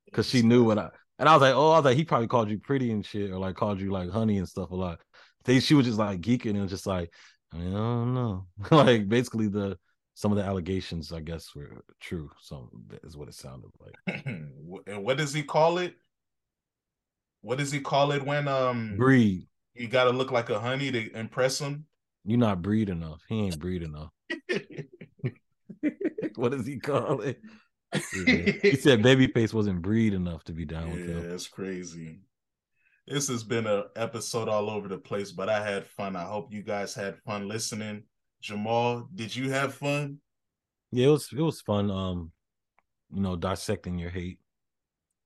because 0.05 0.29
she 0.29 0.41
knew 0.41 0.63
what 0.63 0.77
I. 0.77 0.89
And 1.19 1.27
I 1.27 1.33
was 1.33 1.41
like, 1.41 1.55
oh, 1.55 1.71
I 1.71 1.77
was 1.77 1.85
like, 1.85 1.97
he 1.97 2.05
probably 2.05 2.27
called 2.27 2.51
you 2.51 2.59
pretty 2.59 2.91
and 2.91 3.03
shit, 3.03 3.31
or 3.31 3.39
like 3.39 3.55
called 3.55 3.81
you 3.81 3.91
like 3.91 4.11
honey 4.11 4.37
and 4.37 4.47
stuff 4.47 4.69
a 4.69 4.75
lot 4.75 4.99
they 5.47 5.59
she 5.59 5.73
was 5.73 5.87
just 5.87 5.97
like 5.97 6.21
geeking 6.21 6.59
and 6.59 6.69
just 6.69 6.85
like 6.85 7.11
I, 7.51 7.57
mean, 7.57 7.69
I 7.69 7.77
don't 7.77 8.13
know, 8.13 8.45
like 8.71 9.07
basically 9.07 9.47
the 9.47 9.77
some 10.17 10.31
of 10.31 10.37
the 10.39 10.43
allegations 10.43 11.13
I 11.13 11.19
guess 11.19 11.53
were 11.53 11.83
true. 11.99 12.31
So 12.41 12.71
is 13.03 13.15
what 13.15 13.27
it 13.27 13.35
sounded 13.35 13.69
like. 13.79 14.25
and 14.25 15.03
what 15.03 15.15
does 15.15 15.31
he 15.31 15.43
call 15.43 15.77
it? 15.77 15.93
What 17.41 17.59
does 17.59 17.71
he 17.71 17.79
call 17.79 18.11
it 18.13 18.25
when 18.25 18.47
um 18.47 18.95
breed? 18.97 19.47
You 19.75 19.87
got 19.87 20.05
to 20.05 20.09
look 20.09 20.31
like 20.31 20.49
a 20.49 20.59
honey 20.59 20.91
to 20.91 21.15
impress 21.15 21.59
him. 21.59 21.85
You're 22.25 22.39
not 22.39 22.63
breed 22.63 22.89
enough. 22.89 23.21
He 23.29 23.41
ain't 23.41 23.59
breed 23.59 23.83
enough. 23.83 24.09
what 26.35 26.51
does 26.51 26.65
he 26.65 26.79
call 26.79 27.21
it? 27.21 27.39
He 27.93 28.75
said 28.75 29.03
babyface 29.03 29.53
wasn't 29.53 29.83
breed 29.83 30.15
enough 30.15 30.43
to 30.45 30.51
be 30.51 30.65
down 30.65 30.87
yeah, 30.87 30.93
with 30.93 31.09
him. 31.09 31.23
Yeah, 31.23 31.29
that's 31.29 31.47
crazy 31.47 32.21
this 33.07 33.29
has 33.29 33.43
been 33.43 33.65
an 33.65 33.85
episode 33.95 34.49
all 34.49 34.69
over 34.69 34.89
the 34.89 34.97
place, 34.97 35.31
but 35.31 35.47
I 35.47 35.63
had 35.63 35.87
fun. 35.87 36.17
I 36.17 36.25
hope 36.25 36.51
you 36.51 36.61
guys 36.61 36.93
had 36.93 37.17
fun 37.19 37.47
listening. 37.47 38.03
Jamal, 38.41 39.07
did 39.13 39.35
you 39.35 39.49
have 39.51 39.73
fun? 39.73 40.19
Yeah, 40.91 41.07
it 41.07 41.11
was 41.11 41.29
it 41.31 41.41
was 41.41 41.61
fun. 41.61 41.91
Um, 41.91 42.31
you 43.13 43.21
know, 43.21 43.35
dissecting 43.35 43.97
your 43.97 44.09
hate. 44.09 44.39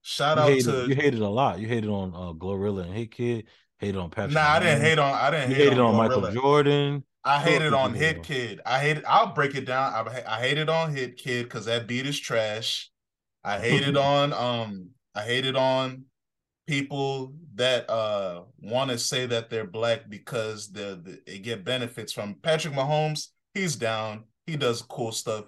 Shout 0.02 0.38
you 0.38 0.44
out 0.44 0.50
hated, 0.50 0.66
to 0.66 0.88
you 0.88 0.96
hated 0.96 1.22
a 1.22 1.30
lot. 1.30 1.60
You 1.60 1.68
hated 1.68 1.90
on 1.90 2.14
uh 2.14 2.34
GloRilla 2.34 2.86
and 2.86 2.94
Hit 2.94 3.12
Kid. 3.12 3.48
Hated 3.80 3.98
on 3.98 4.10
Patrick. 4.10 4.34
Nah, 4.34 4.48
I 4.48 4.60
didn't 4.60 4.82
hate 4.82 5.00
on. 5.00 5.14
I 5.14 5.32
didn't. 5.32 5.50
You 5.50 5.56
hate 5.56 5.64
hated 5.66 5.80
on, 5.80 5.96
on 5.96 5.96
Michael 5.96 6.32
Jordan. 6.32 7.04
I 7.24 7.40
hated 7.40 7.74
on 7.74 7.94
Hit 7.94 8.24
Kid. 8.24 8.62
I 8.66 8.80
hated. 8.80 9.04
I'll 9.06 9.34
break 9.34 9.56
it 9.56 9.66
down. 9.66 9.94
I, 9.94 10.24
I 10.28 10.40
hated 10.40 10.70
on 10.70 10.96
Hit 10.96 11.18
Kid 11.18 11.44
because 11.44 11.66
that 11.66 11.88
beat 11.88 12.06
is 12.06 12.20
trash. 12.20 12.90
I 13.44 13.60
hated 13.60 13.98
on. 13.98 14.34
Um. 14.34 14.90
I 15.14 15.24
hated 15.24 15.58
on 15.58 16.06
people 16.72 17.34
that 17.56 17.90
uh 17.90 18.44
want 18.62 18.90
to 18.90 18.98
say 18.98 19.26
that 19.26 19.50
they're 19.50 19.68
black 19.68 20.10
because 20.10 20.72
the, 20.72 21.02
the 21.04 21.20
they 21.28 21.38
get 21.38 21.66
benefits 21.66 22.14
from 22.14 22.34
Patrick 22.36 22.74
Mahomes. 22.74 23.28
He's 23.54 23.76
down. 23.76 24.24
He 24.48 24.56
does 24.56 24.82
cool 24.82 25.12
stuff. 25.12 25.46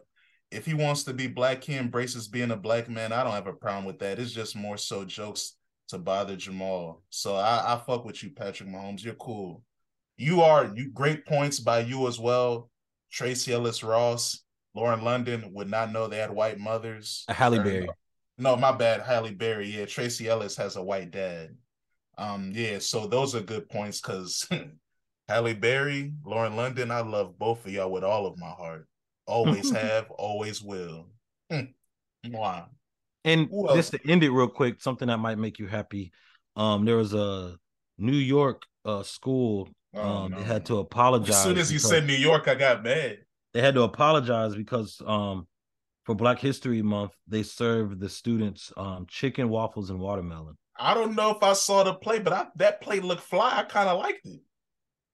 If 0.51 0.65
he 0.65 0.73
wants 0.73 1.03
to 1.03 1.13
be 1.13 1.27
black, 1.27 1.63
he 1.63 1.77
embraces 1.77 2.27
being 2.27 2.51
a 2.51 2.57
black 2.57 2.89
man. 2.89 3.13
I 3.13 3.23
don't 3.23 3.31
have 3.31 3.47
a 3.47 3.53
problem 3.53 3.85
with 3.85 3.99
that. 3.99 4.19
It's 4.19 4.33
just 4.33 4.57
more 4.57 4.75
so 4.75 5.05
jokes 5.05 5.55
to 5.87 5.97
bother 5.97 6.35
Jamal. 6.35 7.01
So 7.09 7.37
I, 7.37 7.73
I 7.73 7.81
fuck 7.87 8.03
with 8.03 8.21
you, 8.21 8.31
Patrick 8.31 8.67
Mahomes. 8.67 9.01
You're 9.01 9.13
cool. 9.13 9.63
You 10.17 10.41
are 10.41 10.73
you 10.75 10.91
great 10.91 11.25
points 11.25 11.61
by 11.61 11.79
you 11.79 12.09
as 12.09 12.19
well. 12.19 12.69
Tracee 13.13 13.53
Ellis 13.53 13.81
Ross, 13.81 14.43
Lauren 14.75 15.05
London 15.05 15.53
would 15.53 15.69
not 15.69 15.93
know 15.93 16.07
they 16.07 16.17
had 16.17 16.31
white 16.31 16.59
mothers. 16.59 17.23
Halle 17.29 17.59
Berry. 17.59 17.87
No, 18.37 18.55
my 18.55 18.71
bad. 18.71 19.01
Halle 19.01 19.31
Berry. 19.31 19.67
Yeah, 19.67 19.85
Tracee 19.85 20.27
Ellis 20.27 20.57
has 20.57 20.75
a 20.75 20.83
white 20.83 21.11
dad. 21.11 21.55
Um, 22.17 22.51
yeah, 22.53 22.79
so 22.79 23.07
those 23.07 23.35
are 23.35 23.41
good 23.41 23.69
points 23.69 24.01
because 24.01 24.47
Halle 25.27 25.53
Berry, 25.53 26.13
Lauren 26.25 26.55
London, 26.55 26.91
I 26.91 27.01
love 27.01 27.37
both 27.37 27.65
of 27.65 27.71
y'all 27.71 27.91
with 27.91 28.03
all 28.03 28.25
of 28.25 28.37
my 28.37 28.49
heart. 28.49 28.87
Always 29.25 29.71
have, 29.75 30.09
always 30.11 30.61
will. 30.61 31.07
Wow. 32.25 32.67
And 33.25 33.49
just 33.73 33.91
to 33.91 34.09
end 34.09 34.23
it 34.23 34.31
real 34.31 34.47
quick, 34.47 34.81
something 34.81 35.07
that 35.07 35.17
might 35.17 35.37
make 35.37 35.59
you 35.59 35.67
happy. 35.67 36.11
Um, 36.55 36.85
there 36.85 36.97
was 36.97 37.13
a 37.13 37.55
New 37.97 38.11
York 38.11 38.63
uh 38.85 39.03
school. 39.03 39.69
Oh, 39.95 40.01
um, 40.01 40.31
no. 40.31 40.39
they 40.39 40.43
had 40.43 40.65
to 40.65 40.79
apologize. 40.79 41.35
As 41.35 41.43
soon 41.43 41.57
as 41.57 41.71
you 41.71 41.79
said 41.79 42.05
New 42.05 42.13
York, 42.13 42.47
I 42.47 42.55
got 42.55 42.83
mad. 42.83 43.19
They 43.53 43.61
had 43.61 43.75
to 43.75 43.83
apologize 43.83 44.55
because 44.55 45.01
um 45.05 45.47
for 46.03 46.15
Black 46.15 46.39
History 46.39 46.81
Month, 46.81 47.13
they 47.27 47.43
served 47.43 47.99
the 47.99 48.09
students 48.09 48.71
um 48.77 49.05
chicken 49.07 49.49
waffles 49.49 49.89
and 49.89 49.99
watermelon. 49.99 50.57
I 50.77 50.93
don't 50.93 51.15
know 51.15 51.31
if 51.31 51.43
I 51.43 51.53
saw 51.53 51.83
the 51.83 51.93
play, 51.93 52.19
but 52.19 52.33
I, 52.33 52.47
that 52.55 52.81
play 52.81 52.99
looked 52.99 53.21
fly. 53.21 53.59
I 53.59 53.63
kind 53.63 53.89
of 53.89 53.99
liked 53.99 54.25
it. 54.25 54.41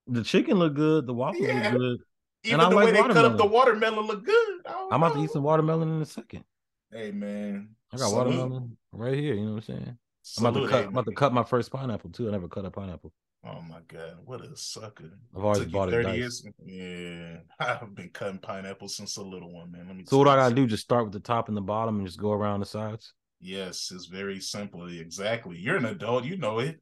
The 0.06 0.24
chicken 0.24 0.58
looked 0.58 0.76
good. 0.76 1.06
The 1.06 1.14
waffles 1.14 1.46
yeah. 1.46 1.70
looked 1.70 1.78
good. 1.78 1.98
Even 2.44 2.60
and 2.60 2.72
the 2.72 2.76
way 2.76 2.90
they 2.90 3.02
cut 3.02 3.24
up 3.24 3.36
the 3.36 3.46
watermelon 3.46 4.06
looked 4.06 4.24
good. 4.24 4.60
I'm 4.66 5.02
about 5.02 5.14
to 5.14 5.22
eat 5.22 5.30
some 5.30 5.42
watermelon 5.42 5.94
in 5.94 6.00
a 6.00 6.06
second. 6.06 6.44
Hey 6.90 7.12
man, 7.12 7.76
I 7.92 7.98
got 7.98 8.08
Salute. 8.08 8.26
watermelon 8.26 8.76
right 8.92 9.14
here. 9.14 9.34
You 9.34 9.44
know 9.44 9.54
what 9.54 9.68
I'm 9.68 9.76
saying? 9.76 9.98
I'm 10.38 10.46
about 10.46 10.60
to 10.60 10.68
cut. 10.68 10.84
I'm 10.84 10.90
about 10.90 11.06
to 11.06 11.12
cut 11.12 11.32
my 11.32 11.44
first 11.44 11.70
pineapple 11.70 12.10
too. 12.10 12.28
I 12.28 12.32
never 12.32 12.48
cut 12.48 12.64
a 12.64 12.70
pineapple. 12.70 13.12
Oh 13.44 13.62
my 13.62 13.80
god, 13.88 14.18
what 14.26 14.42
a 14.42 14.54
sucker! 14.54 15.10
I've 15.34 15.44
always 15.44 15.64
bought 15.64 15.88
it. 15.88 16.04
30 16.04 16.18
years. 16.18 16.46
Yeah, 16.62 17.38
I've 17.60 17.94
been 17.94 18.10
cutting 18.10 18.38
pineapples 18.38 18.96
since 18.96 19.16
a 19.16 19.22
little 19.22 19.52
one, 19.52 19.72
man. 19.72 19.86
Let 19.86 19.96
me. 19.96 20.04
So 20.06 20.18
what 20.18 20.28
I 20.28 20.36
gotta 20.36 20.54
do? 20.54 20.66
Just 20.66 20.82
start 20.82 21.04
with 21.04 21.14
the 21.14 21.20
top 21.20 21.48
and 21.48 21.56
the 21.56 21.62
bottom, 21.62 21.96
and 21.98 22.06
just 22.06 22.20
go 22.20 22.32
around 22.32 22.60
the 22.60 22.66
sides. 22.66 23.14
Yes, 23.40 23.90
it's 23.94 24.06
very 24.06 24.40
simple. 24.40 24.86
Exactly. 24.86 25.56
You're 25.56 25.76
an 25.76 25.86
adult. 25.86 26.24
You 26.24 26.36
know 26.36 26.58
it. 26.58 26.80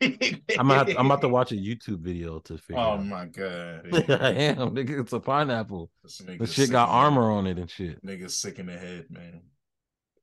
I'm 0.00 0.70
about, 0.70 0.88
I'm 0.96 1.06
about 1.06 1.20
to 1.22 1.28
watch 1.38 1.50
a 1.50 1.56
YouTube 1.56 1.98
video 1.98 2.38
to 2.40 2.56
figure. 2.56 2.80
Oh 2.80 2.92
out. 2.92 3.04
my 3.04 3.26
god! 3.26 3.88
I 4.10 4.30
am. 4.32 4.70
Nigga, 4.70 5.00
it's 5.00 5.12
a 5.12 5.18
pineapple. 5.18 5.90
The 6.04 6.46
shit 6.46 6.70
got 6.70 6.88
armor 6.88 7.30
on 7.32 7.48
it 7.48 7.58
and 7.58 7.68
shit. 7.68 8.04
Nigga 8.04 8.30
sick 8.30 8.60
in 8.60 8.66
the 8.66 8.78
head, 8.78 9.06
man. 9.10 9.42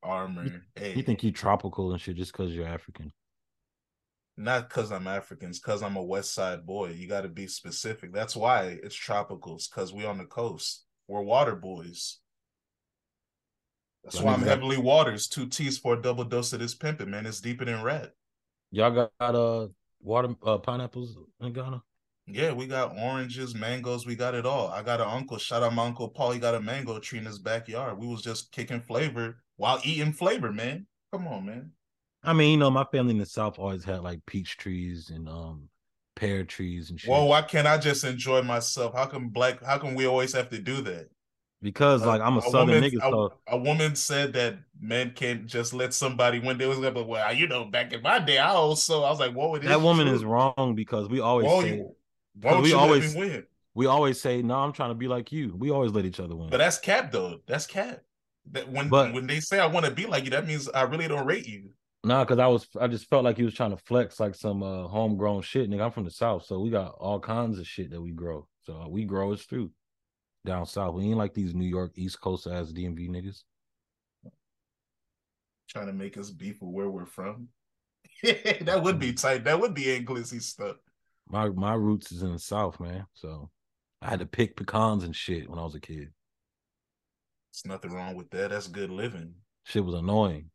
Armor. 0.06 0.64
Hey. 0.76 0.94
You 0.96 1.04
think 1.04 1.24
you 1.24 1.32
tropical 1.32 1.92
and 1.92 2.00
shit 2.00 2.16
just 2.16 2.32
because 2.32 2.54
you're 2.54 2.68
African? 2.68 3.12
Not 4.38 4.68
because 4.68 4.92
I'm 4.92 5.08
African, 5.08 5.50
it's 5.50 5.60
because 5.60 5.82
I'm 5.82 5.96
a 5.96 6.04
West 6.04 6.34
Side 6.34 6.66
boy. 6.66 6.90
You 6.90 7.08
got 7.08 7.22
to 7.22 7.30
be 7.30 7.48
specific. 7.48 8.14
That's 8.14 8.36
why 8.36 8.78
it's 8.84 8.96
tropicals, 8.96 9.70
because 9.70 9.94
we 9.94 10.06
on 10.06 10.18
the 10.18 10.26
coast. 10.26 10.86
We're 11.08 11.22
water 11.22 11.56
boys. 11.56 12.20
That's 14.04 14.20
why 14.20 14.34
I'm 14.34 14.42
heavily 14.42 14.78
waters. 14.78 15.28
Two 15.28 15.48
T's 15.48 15.78
for 15.78 15.94
a 15.94 16.02
double 16.02 16.26
dose 16.26 16.54
of 16.54 16.60
this 16.60 16.76
pimping, 16.76 17.10
man. 17.10 17.26
It's 17.26 17.42
deeper 17.42 17.66
than 17.66 17.82
red. 17.82 18.12
Y'all 18.72 19.10
got 19.20 19.36
uh 19.36 19.68
water 20.02 20.36
uh 20.44 20.58
pineapples 20.58 21.18
in 21.42 21.54
Ghana? 21.54 21.82
Yeah, 22.28 22.54
we 22.54 22.68
got 22.68 22.98
oranges, 22.98 23.54
mangoes, 23.56 24.06
we 24.06 24.16
got 24.16 24.36
it 24.36 24.46
all. 24.46 24.68
I 24.70 24.82
got 24.82 25.00
an 25.00 25.08
uncle, 25.08 25.38
shout 25.38 25.64
out 25.64 25.74
my 25.74 25.86
uncle 25.86 26.10
Paul. 26.10 26.32
He 26.32 26.40
got 26.40 26.56
a 26.56 26.62
mango 26.62 27.00
tree 27.00 27.20
in 27.20 27.26
his 27.26 27.40
backyard. 27.40 28.00
We 28.00 28.08
was 28.08 28.22
just 28.22 28.52
kicking 28.52 28.82
flavor 28.82 29.38
while 29.58 29.80
eating 29.84 30.14
flavor, 30.14 30.52
man. 30.52 30.86
Come 31.12 31.28
on, 31.28 31.46
man. 31.46 31.72
I 32.24 32.34
mean, 32.34 32.52
you 32.52 32.58
know, 32.58 32.72
my 32.72 32.86
family 32.86 33.12
in 33.12 33.20
the 33.20 33.26
South 33.26 33.60
always 33.60 33.84
had 33.84 34.02
like 34.02 34.26
peach 34.26 34.58
trees 34.58 35.10
and 35.10 35.30
um 35.30 35.70
pear 36.16 36.44
trees 36.44 36.90
and 36.90 37.00
shit. 37.00 37.10
Well, 37.10 37.28
why 37.28 37.42
can't 37.42 37.68
I 37.68 37.78
just 37.78 38.04
enjoy 38.04 38.42
myself? 38.42 38.94
How 38.96 39.06
come 39.06 39.30
black 39.30 39.64
how 39.64 39.78
come 39.78 39.96
we 39.96 40.08
always 40.08 40.34
have 40.34 40.50
to 40.50 40.60
do 40.60 40.82
that? 40.82 41.10
because 41.66 42.06
like 42.06 42.22
I'm 42.22 42.36
a, 42.36 42.40
a 42.40 42.42
southern 42.44 42.76
woman, 42.76 42.84
nigga. 42.84 43.02
So 43.02 43.34
a, 43.48 43.56
a, 43.56 43.58
woman 43.58 43.96
said 43.96 44.34
that 44.34 44.60
men 44.80 45.12
can't 45.16 45.48
just 45.48 45.74
let 45.74 45.96
somebody 45.96 46.40
when 46.40 46.60
they 46.60 46.68
was 46.68 46.78
like, 46.78 46.94
well, 46.96 47.34
you 47.34 47.48
know, 47.48 47.66
back 47.66 47.92
in 47.92 48.04
my 48.04 48.20
day, 48.20 48.38
I 48.38 48.50
also 48.50 49.04
I 49.04 49.10
was 49.10 49.20
like, 49.20 49.34
whoa, 49.34 49.58
that 49.58 49.82
woman 49.82 50.06
true? 50.06 50.16
is 50.16 50.24
wrong 50.24 50.76
because 50.76 51.10
we 51.10 51.20
always 51.22 51.48
whoa, 51.48 51.62
say, 51.62 51.78
you, 51.78 52.62
we 52.62 52.74
always 52.74 53.16
win. 53.16 53.46
We 53.74 53.88
always 53.88 54.22
say, 54.22 54.44
no, 54.44 54.56
I'm 54.56 54.74
trying 54.74 54.92
to 54.92 54.96
be 54.96 55.08
like 55.08 55.32
you. 55.32 55.56
We 55.58 55.72
always 55.72 55.92
let 55.92 56.06
each 56.06 56.20
other 56.20 56.36
win. 56.36 56.52
But 56.52 56.58
that's 56.58 56.78
cap 56.78 57.12
though. 57.12 57.40
That's 57.48 57.66
cap. 57.66 58.02
That 58.52 58.70
when 58.70 58.90
but, 58.90 59.14
when 59.14 59.28
they 59.28 59.40
say 59.40 59.60
I 59.60 59.66
want 59.66 59.86
to 59.86 59.92
be 59.92 60.06
like 60.06 60.26
you, 60.26 60.30
that 60.32 60.48
means 60.48 60.70
I 60.70 60.84
really 60.84 61.08
don't 61.08 61.26
rate 61.26 61.48
you. 61.48 61.72
Nah, 62.04 62.24
because 62.24 62.38
I 62.38 62.48
was 62.48 62.68
I 62.80 62.88
just 62.88 63.10
felt 63.10 63.24
like 63.24 63.38
he 63.38 63.44
was 63.44 63.56
trying 63.56 63.72
to 63.72 63.84
flex 63.84 64.20
like 64.20 64.36
some 64.36 64.62
uh 64.62 64.88
homegrown 64.88 65.42
shit. 65.42 65.70
Nigga, 65.70 65.86
I'm 65.86 65.92
from 65.92 66.06
the 66.06 66.12
south, 66.12 66.46
so 66.46 66.60
we 66.60 66.70
got 66.70 66.96
all 67.00 67.20
kinds 67.20 67.58
of 67.58 67.68
shit 67.68 67.90
that 67.92 68.02
we 68.02 68.12
grow. 68.12 68.48
So 68.62 68.88
we 68.88 69.06
grow 69.06 69.34
it 69.34 69.40
through 69.40 69.72
down 70.46 70.66
south. 70.68 70.94
We 70.94 71.06
ain't 71.06 71.18
like 71.18 71.34
these 71.34 71.56
New 71.56 71.68
York 71.68 71.94
East 71.96 72.22
Coast 72.22 72.48
ass 72.48 72.72
DMV 72.72 73.10
niggas. 73.10 73.44
Trying 75.68 75.88
to 75.88 75.94
make 75.94 76.18
us 76.18 76.30
beef 76.30 76.62
with 76.62 76.72
where 76.72 76.90
we're 76.90 77.08
from. 77.08 77.50
that 78.24 78.82
would 78.82 79.00
be 79.00 79.14
tight. 79.14 79.44
That 79.44 79.60
would 79.60 79.74
be 79.74 79.94
English 79.94 80.28
stuff. 80.28 80.78
My 81.28 81.50
my 81.50 81.74
roots 81.74 82.12
is 82.12 82.22
in 82.22 82.32
the 82.32 82.40
South, 82.40 82.80
man. 82.80 83.08
So 83.16 83.50
I 84.02 84.10
had 84.12 84.20
to 84.20 84.28
pick 84.28 84.56
pecans 84.56 85.04
and 85.04 85.16
shit 85.16 85.50
when 85.50 85.58
I 85.58 85.64
was 85.64 85.76
a 85.76 85.80
kid. 85.80 86.12
There's 87.64 87.72
nothing 87.72 87.94
wrong 87.94 88.16
with 88.16 88.30
that. 88.32 88.50
That's 88.50 88.68
good 88.68 88.90
living. 88.90 89.34
Shit 89.64 89.86
was 89.86 89.96
annoying. 89.96 90.50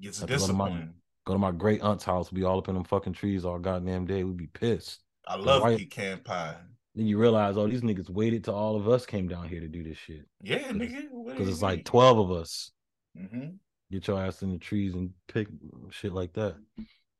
Gets 0.00 0.20
discipline. 0.20 0.38
Go 0.38 0.46
to, 0.46 0.52
my, 0.52 0.86
go 1.26 1.32
to 1.32 1.38
my 1.38 1.50
great 1.50 1.82
aunt's 1.82 2.04
house. 2.04 2.30
We 2.30 2.44
all 2.44 2.58
up 2.58 2.68
in 2.68 2.74
them 2.74 2.84
fucking 2.84 3.14
trees 3.14 3.44
all 3.44 3.58
goddamn 3.58 4.06
day. 4.06 4.22
We'd 4.22 4.36
be 4.36 4.46
pissed. 4.46 5.00
I 5.26 5.36
love 5.36 5.62
white, 5.62 5.78
pecan 5.78 6.18
pie. 6.18 6.56
Then 6.94 7.06
you 7.06 7.18
realize, 7.18 7.56
oh, 7.56 7.66
these 7.66 7.80
niggas 7.80 8.08
waited 8.08 8.44
till 8.44 8.54
all 8.54 8.76
of 8.76 8.88
us 8.88 9.04
came 9.04 9.26
down 9.26 9.48
here 9.48 9.60
to 9.60 9.66
do 9.66 9.82
this 9.82 9.98
shit. 9.98 10.26
Yeah, 10.42 10.68
nigga. 10.68 11.08
Because 11.26 11.48
it's 11.48 11.62
like 11.62 11.84
12 11.84 12.18
of 12.18 12.30
us. 12.30 12.70
Mm-hmm. 13.18 13.56
Get 13.90 14.06
your 14.06 14.22
ass 14.22 14.42
in 14.42 14.52
the 14.52 14.58
trees 14.58 14.94
and 14.94 15.10
pick 15.26 15.48
shit 15.90 16.12
like 16.12 16.34
that. 16.34 16.54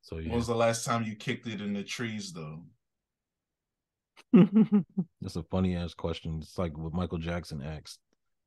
So 0.01 0.17
yeah. 0.17 0.29
When 0.29 0.37
was 0.37 0.47
the 0.47 0.55
last 0.55 0.85
time 0.85 1.03
you 1.03 1.15
kicked 1.15 1.47
it 1.47 1.59
in 1.61 1.73
the 1.73 1.83
trees 1.83 2.31
though? 2.31 2.63
That's 5.21 5.35
a 5.35 5.43
funny 5.43 5.75
ass 5.75 5.93
question. 5.93 6.39
It's 6.41 6.57
like 6.57 6.77
what 6.77 6.93
Michael 6.93 7.17
Jackson 7.17 7.61
asked 7.61 7.99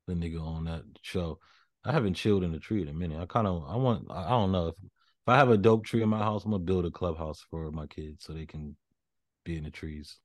the 0.09 0.15
nigga 0.15 0.41
on 0.41 0.65
that 0.65 0.83
show. 1.01 1.39
I 1.85 1.91
haven't 1.91 2.15
chilled 2.15 2.43
in 2.43 2.51
the 2.51 2.59
tree 2.59 2.81
in 2.81 2.89
a 2.89 2.93
minute. 2.93 3.19
I 3.19 3.25
kind 3.25 3.47
of 3.47 3.63
I 3.67 3.77
want 3.77 4.07
I 4.09 4.29
don't 4.29 4.51
know 4.51 4.67
if 4.67 4.75
if 4.83 5.27
I 5.27 5.37
have 5.37 5.49
a 5.49 5.57
dope 5.57 5.85
tree 5.85 6.01
in 6.01 6.09
my 6.09 6.19
house, 6.19 6.43
I'm 6.43 6.51
gonna 6.51 6.63
build 6.63 6.85
a 6.85 6.91
clubhouse 6.91 7.45
for 7.49 7.71
my 7.71 7.87
kids 7.87 8.25
so 8.25 8.33
they 8.33 8.45
can 8.45 8.75
be 9.45 9.57
in 9.57 9.63
the 9.63 9.71
trees. 9.71 10.17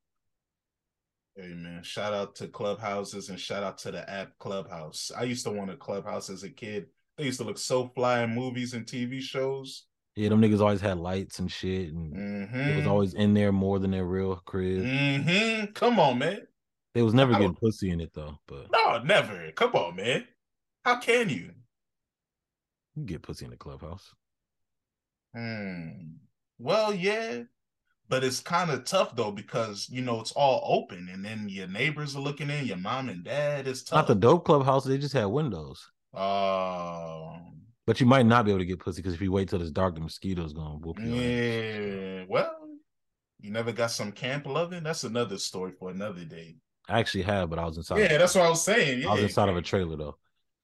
Hey 1.36 1.52
man, 1.54 1.82
shout 1.82 2.14
out 2.14 2.36
to 2.36 2.48
clubhouses 2.48 3.28
and 3.28 3.40
shout 3.40 3.64
out 3.64 3.78
to 3.78 3.90
the 3.90 4.08
app 4.08 4.38
Clubhouse. 4.38 5.10
I 5.16 5.24
used 5.24 5.44
to 5.44 5.50
want 5.50 5.70
a 5.70 5.76
clubhouse 5.76 6.30
as 6.30 6.44
a 6.44 6.50
kid. 6.50 6.86
They 7.18 7.24
used 7.24 7.40
to 7.40 7.44
look 7.44 7.58
so 7.58 7.90
fly 7.94 8.22
in 8.22 8.34
movies 8.34 8.72
and 8.72 8.86
TV 8.86 9.20
shows. 9.20 9.86
Yeah, 10.14 10.28
them 10.28 10.40
niggas 10.40 10.60
always 10.60 10.80
had 10.80 10.98
lights 10.98 11.40
and 11.40 11.50
shit, 11.50 11.92
and 11.92 12.14
mm-hmm. 12.14 12.56
it 12.56 12.76
was 12.76 12.86
always 12.86 13.14
in 13.14 13.34
there 13.34 13.50
more 13.50 13.80
than 13.80 13.90
their 13.90 14.04
real 14.04 14.36
crib. 14.44 14.84
Mm-hmm. 14.84 15.72
Come 15.72 15.98
on, 15.98 16.18
man. 16.18 16.42
They 16.94 17.02
was 17.02 17.14
never 17.14 17.32
getting 17.32 17.54
pussy 17.54 17.90
in 17.90 18.00
it 18.00 18.12
though, 18.14 18.38
but 18.46 18.68
no, 18.70 19.02
never. 19.02 19.50
Come 19.52 19.72
on, 19.72 19.96
man. 19.96 20.26
How 20.84 21.00
can 21.00 21.28
you? 21.28 21.50
You 22.94 23.04
get 23.04 23.22
pussy 23.22 23.44
in 23.44 23.50
the 23.50 23.56
clubhouse. 23.56 24.14
Hmm. 25.34 26.12
Well, 26.58 26.94
yeah, 26.94 27.42
but 28.08 28.24
it's 28.24 28.40
kind 28.40 28.70
of 28.70 28.84
tough 28.84 29.16
though 29.16 29.32
because 29.32 29.88
you 29.90 30.02
know 30.02 30.20
it's 30.20 30.32
all 30.32 30.62
open 30.64 31.08
and 31.12 31.24
then 31.24 31.48
your 31.48 31.66
neighbors 31.66 32.14
are 32.14 32.20
looking 32.20 32.50
in 32.50 32.66
your 32.66 32.76
mom 32.76 33.08
and 33.08 33.24
dad 33.24 33.66
is 33.66 33.82
tough 33.82 33.96
not 33.96 34.06
the 34.06 34.14
dope 34.14 34.44
clubhouse 34.44 34.84
they 34.84 34.98
just 34.98 35.14
had 35.14 35.24
windows 35.26 35.90
oh 36.14 37.38
but 37.86 38.00
you 38.00 38.06
might 38.06 38.26
not 38.26 38.44
be 38.44 38.50
able 38.50 38.60
to 38.60 38.66
get 38.66 38.78
pussy 38.78 39.00
because 39.00 39.14
if 39.14 39.20
you 39.20 39.32
wait 39.32 39.48
till 39.48 39.60
it's 39.60 39.70
dark 39.70 39.94
the 39.94 40.00
mosquitoes 40.00 40.52
gonna 40.52 40.76
whoop 40.76 40.98
you 41.00 41.14
yeah 41.14 42.24
well 42.28 42.54
you 43.40 43.50
never 43.50 43.72
got 43.72 43.90
some 43.90 44.12
camp 44.12 44.46
loving 44.46 44.82
that's 44.82 45.04
another 45.04 45.38
story 45.38 45.72
for 45.78 45.90
another 45.90 46.24
day 46.24 46.56
i 46.88 46.98
actually 46.98 47.22
have 47.22 47.50
but 47.50 47.58
i 47.58 47.64
was 47.64 47.76
inside 47.76 47.98
yeah 47.98 48.18
that's 48.18 48.34
what 48.34 48.44
i 48.44 48.48
was 48.48 48.62
saying 48.62 49.02
yeah, 49.02 49.08
i 49.08 49.14
was 49.14 49.22
inside 49.22 49.48
of 49.48 49.56
a 49.56 49.62
trailer 49.62 49.96
though 49.96 50.16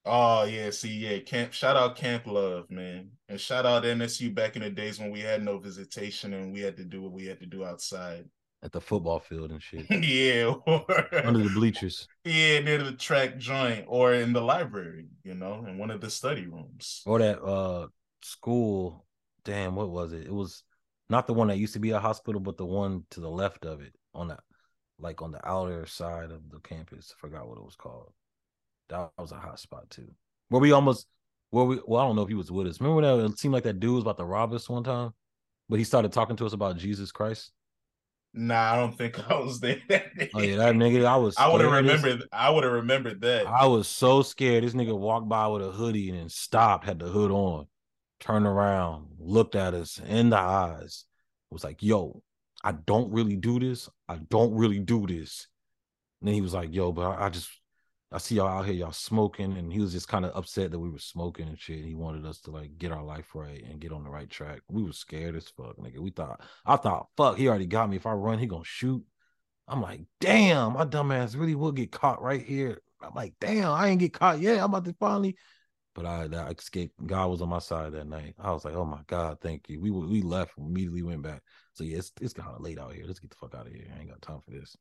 Oh 0.06 0.44
yeah, 0.44 0.70
see, 0.70 0.96
yeah, 0.96 1.18
camp. 1.18 1.52
Shout 1.52 1.76
out 1.76 1.94
Camp 1.94 2.26
Love, 2.26 2.70
man, 2.70 3.10
and 3.28 3.38
shout 3.38 3.66
out 3.66 3.84
NSU 3.84 4.34
back 4.34 4.56
in 4.56 4.62
the 4.62 4.70
days 4.70 4.98
when 4.98 5.10
we 5.10 5.20
had 5.20 5.44
no 5.44 5.58
visitation 5.58 6.32
and 6.32 6.54
we 6.54 6.60
had 6.60 6.76
to 6.78 6.84
do 6.84 7.02
what 7.02 7.12
we 7.12 7.26
had 7.26 7.38
to 7.40 7.46
do 7.46 7.64
outside 7.64 8.24
at 8.62 8.72
the 8.72 8.80
football 8.80 9.20
field 9.20 9.50
and 9.50 9.62
shit. 9.62 9.86
yeah, 10.04 10.52
or, 10.66 11.24
under 11.24 11.42
the 11.42 11.50
bleachers. 11.50 12.06
Yeah, 12.24 12.60
near 12.60 12.82
the 12.82 12.92
track 12.92 13.38
joint, 13.38 13.86
or 13.88 14.12
in 14.12 14.34
the 14.34 14.42
library, 14.42 15.06
you 15.24 15.34
know, 15.34 15.64
in 15.66 15.78
one 15.78 15.90
of 15.90 16.00
the 16.00 16.10
study 16.10 16.46
rooms, 16.46 17.02
or 17.06 17.18
that 17.18 17.42
uh 17.42 17.88
school. 18.22 19.06
Damn, 19.42 19.74
what 19.74 19.88
was 19.88 20.12
it? 20.12 20.26
It 20.26 20.34
was 20.34 20.64
not 21.08 21.26
the 21.26 21.32
one 21.32 21.48
that 21.48 21.56
used 21.56 21.72
to 21.72 21.78
be 21.78 21.90
a 21.90 21.98
hospital, 21.98 22.40
but 22.40 22.58
the 22.58 22.66
one 22.66 23.04
to 23.10 23.20
the 23.20 23.30
left 23.30 23.64
of 23.64 23.80
it, 23.80 23.94
on 24.14 24.28
the 24.28 24.38
like 25.00 25.22
on 25.22 25.32
the 25.32 25.46
outer 25.48 25.86
side 25.86 26.30
of 26.30 26.50
the 26.50 26.60
campus. 26.60 27.14
I 27.16 27.20
forgot 27.20 27.48
what 27.48 27.58
it 27.58 27.64
was 27.64 27.76
called. 27.76 28.12
That 28.88 29.10
was 29.18 29.32
a 29.32 29.36
hot 29.36 29.58
spot 29.58 29.88
too. 29.90 30.08
Where 30.48 30.60
we 30.60 30.72
almost, 30.72 31.06
where 31.50 31.64
we, 31.64 31.80
well, 31.86 32.02
I 32.02 32.06
don't 32.06 32.16
know 32.16 32.22
if 32.22 32.28
he 32.28 32.34
was 32.34 32.50
with 32.50 32.66
us. 32.66 32.80
Remember 32.80 33.02
that 33.02 33.24
it 33.24 33.38
seemed 33.38 33.54
like 33.54 33.64
that 33.64 33.80
dude 33.80 33.94
was 33.94 34.02
about 34.02 34.18
to 34.18 34.24
rob 34.24 34.52
us 34.52 34.68
one 34.68 34.84
time, 34.84 35.12
but 35.68 35.78
he 35.78 35.84
started 35.84 36.12
talking 36.12 36.36
to 36.36 36.46
us 36.46 36.52
about 36.52 36.76
Jesus 36.76 37.12
Christ. 37.12 37.52
Nah, 38.32 38.72
I 38.72 38.76
don't 38.76 38.96
think 38.96 39.18
I 39.30 39.34
was 39.38 39.60
there. 39.60 39.80
oh 40.34 40.40
yeah, 40.40 40.56
that 40.56 40.74
nigga, 40.74 41.04
I 41.04 41.16
was. 41.16 41.36
I 41.36 41.50
would 41.50 41.60
have 41.60 41.72
remembered. 41.72 42.24
I 42.32 42.50
would 42.50 42.64
have 42.64 42.72
remembered 42.72 43.20
that. 43.22 43.46
I 43.46 43.66
was 43.66 43.88
so 43.88 44.22
scared. 44.22 44.64
This 44.64 44.74
nigga 44.74 44.96
walked 44.96 45.28
by 45.28 45.46
with 45.48 45.62
a 45.62 45.70
hoodie 45.70 46.10
and 46.10 46.18
then 46.18 46.28
stopped, 46.28 46.84
had 46.84 46.98
the 46.98 47.08
hood 47.08 47.30
on, 47.30 47.66
turned 48.20 48.46
around, 48.46 49.06
looked 49.18 49.54
at 49.54 49.74
us 49.74 50.00
in 50.04 50.30
the 50.30 50.38
eyes, 50.38 51.04
was 51.50 51.64
like, 51.64 51.82
"Yo, 51.82 52.22
I 52.62 52.72
don't 52.72 53.12
really 53.12 53.36
do 53.36 53.58
this. 53.58 53.88
I 54.08 54.16
don't 54.16 54.54
really 54.54 54.78
do 54.78 55.06
this." 55.06 55.48
And 56.20 56.28
then 56.28 56.34
he 56.34 56.40
was 56.40 56.54
like, 56.54 56.74
"Yo, 56.74 56.92
but 56.92 57.02
I, 57.02 57.26
I 57.26 57.28
just 57.30 57.50
I 58.12 58.18
see 58.18 58.34
y'all 58.36 58.48
out 58.48 58.66
here, 58.66 58.74
y'all 58.74 58.90
smoking, 58.90 59.56
and 59.56 59.72
he 59.72 59.78
was 59.78 59.92
just 59.92 60.08
kind 60.08 60.24
of 60.24 60.36
upset 60.36 60.72
that 60.72 60.78
we 60.80 60.90
were 60.90 60.98
smoking 60.98 61.46
and 61.46 61.58
shit. 61.58 61.84
He 61.84 61.94
wanted 61.94 62.26
us 62.26 62.40
to 62.40 62.50
like 62.50 62.76
get 62.76 62.90
our 62.90 63.04
life 63.04 63.36
right 63.36 63.62
and 63.62 63.80
get 63.80 63.92
on 63.92 64.02
the 64.02 64.10
right 64.10 64.28
track. 64.28 64.62
We 64.68 64.82
were 64.82 64.92
scared 64.92 65.36
as 65.36 65.48
fuck, 65.48 65.76
nigga. 65.76 66.00
We 66.00 66.10
thought, 66.10 66.40
I 66.66 66.74
thought, 66.74 67.06
fuck, 67.16 67.36
he 67.36 67.48
already 67.48 67.66
got 67.66 67.88
me. 67.88 67.96
If 67.96 68.06
I 68.06 68.12
run, 68.12 68.40
he 68.40 68.46
gonna 68.46 68.64
shoot. 68.64 69.04
I'm 69.68 69.80
like, 69.80 70.00
damn, 70.20 70.72
my 70.72 70.86
dumbass 70.86 71.38
really 71.38 71.54
will 71.54 71.70
get 71.70 71.92
caught 71.92 72.20
right 72.20 72.44
here. 72.44 72.80
I'm 73.00 73.14
like, 73.14 73.34
damn, 73.40 73.70
I 73.70 73.88
ain't 73.88 74.00
get 74.00 74.12
caught 74.12 74.40
yet. 74.40 74.58
I'm 74.58 74.64
about 74.64 74.86
to 74.86 74.96
finally. 74.98 75.36
But 76.00 76.34
I, 76.34 76.46
I 76.46 76.50
escaped. 76.50 76.94
God 77.06 77.28
was 77.28 77.42
on 77.42 77.50
my 77.50 77.58
side 77.58 77.92
that 77.92 78.08
night. 78.08 78.34
I 78.38 78.52
was 78.52 78.64
like, 78.64 78.74
oh 78.74 78.86
my 78.86 79.00
God, 79.06 79.38
thank 79.42 79.68
you. 79.68 79.80
We 79.80 79.90
we 79.90 80.22
left, 80.22 80.52
immediately 80.56 81.02
went 81.02 81.22
back. 81.22 81.42
So 81.74 81.84
yeah, 81.84 81.98
it's, 81.98 82.10
it's 82.22 82.32
kind 82.32 82.48
of 82.48 82.62
late 82.62 82.78
out 82.78 82.94
here. 82.94 83.04
Let's 83.06 83.18
get 83.18 83.30
the 83.30 83.36
fuck 83.36 83.54
out 83.54 83.66
of 83.66 83.72
here. 83.72 83.86
I 83.94 84.00
ain't 84.00 84.08
got 84.08 84.22
time 84.22 84.40
for 84.42 84.50
this. 84.52 84.76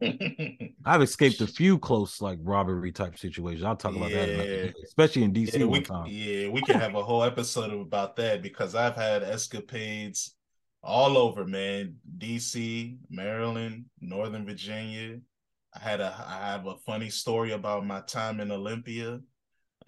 I've 0.84 1.00
escaped 1.00 1.40
a 1.40 1.46
few 1.46 1.78
close 1.78 2.20
like 2.20 2.38
robbery 2.42 2.92
type 2.92 3.18
situations. 3.18 3.64
I'll 3.64 3.76
talk 3.76 3.96
about 3.96 4.10
yeah. 4.10 4.26
that, 4.26 4.74
especially 4.84 5.24
in 5.24 5.32
DC. 5.32 5.58
Yeah, 5.58 5.64
we, 5.64 6.12
yeah, 6.12 6.48
we 6.50 6.60
can 6.60 6.78
have 6.78 6.94
a 6.94 7.02
whole 7.02 7.24
episode 7.24 7.72
about 7.72 8.14
that 8.16 8.42
because 8.42 8.74
I've 8.74 8.94
had 8.94 9.22
escapades 9.22 10.34
all 10.82 11.16
over, 11.16 11.46
man. 11.46 11.96
DC, 12.18 12.98
Maryland, 13.08 13.86
Northern 14.00 14.44
Virginia. 14.44 15.18
I 15.74 15.78
had 15.78 16.00
a 16.00 16.14
I 16.28 16.50
have 16.50 16.66
a 16.66 16.76
funny 16.76 17.08
story 17.08 17.52
about 17.52 17.86
my 17.86 18.02
time 18.02 18.40
in 18.40 18.52
Olympia. 18.52 19.20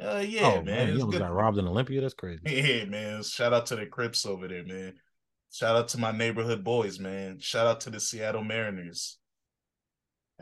Uh, 0.00 0.24
yeah, 0.26 0.46
oh, 0.46 0.62
man. 0.62 0.64
man 0.64 0.98
you 0.98 1.10
got 1.10 1.32
robbed 1.32 1.58
in 1.58 1.66
Olympia. 1.66 2.00
That's 2.00 2.14
crazy. 2.14 2.40
Yeah, 2.46 2.84
man. 2.86 3.22
Shout 3.22 3.52
out 3.52 3.66
to 3.66 3.76
the 3.76 3.86
Crips 3.86 4.24
over 4.24 4.48
there, 4.48 4.64
man. 4.64 4.94
Shout 5.52 5.76
out 5.76 5.88
to 5.88 5.98
my 5.98 6.12
neighborhood 6.12 6.64
boys, 6.64 6.98
man. 6.98 7.38
Shout 7.40 7.66
out 7.66 7.80
to 7.82 7.90
the 7.90 8.00
Seattle 8.00 8.44
Mariners. 8.44 9.18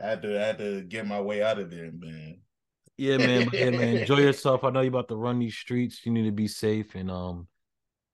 I 0.01 0.07
had 0.07 0.21
to 0.21 0.41
I 0.41 0.47
had 0.47 0.57
to 0.59 0.81
get 0.83 1.05
my 1.05 1.19
way 1.19 1.43
out 1.43 1.59
of 1.59 1.71
there, 1.71 1.91
man. 1.91 2.37
Yeah, 2.97 3.17
man. 3.17 3.49
yeah, 3.51 3.69
man. 3.71 3.97
Enjoy 3.97 4.17
yourself. 4.19 4.63
I 4.63 4.69
know 4.69 4.81
you're 4.81 4.89
about 4.89 5.07
to 5.09 5.15
run 5.15 5.39
these 5.39 5.55
streets. 5.55 6.05
You 6.05 6.11
need 6.11 6.25
to 6.25 6.31
be 6.31 6.47
safe 6.47 6.95
and 6.95 7.09
um, 7.09 7.47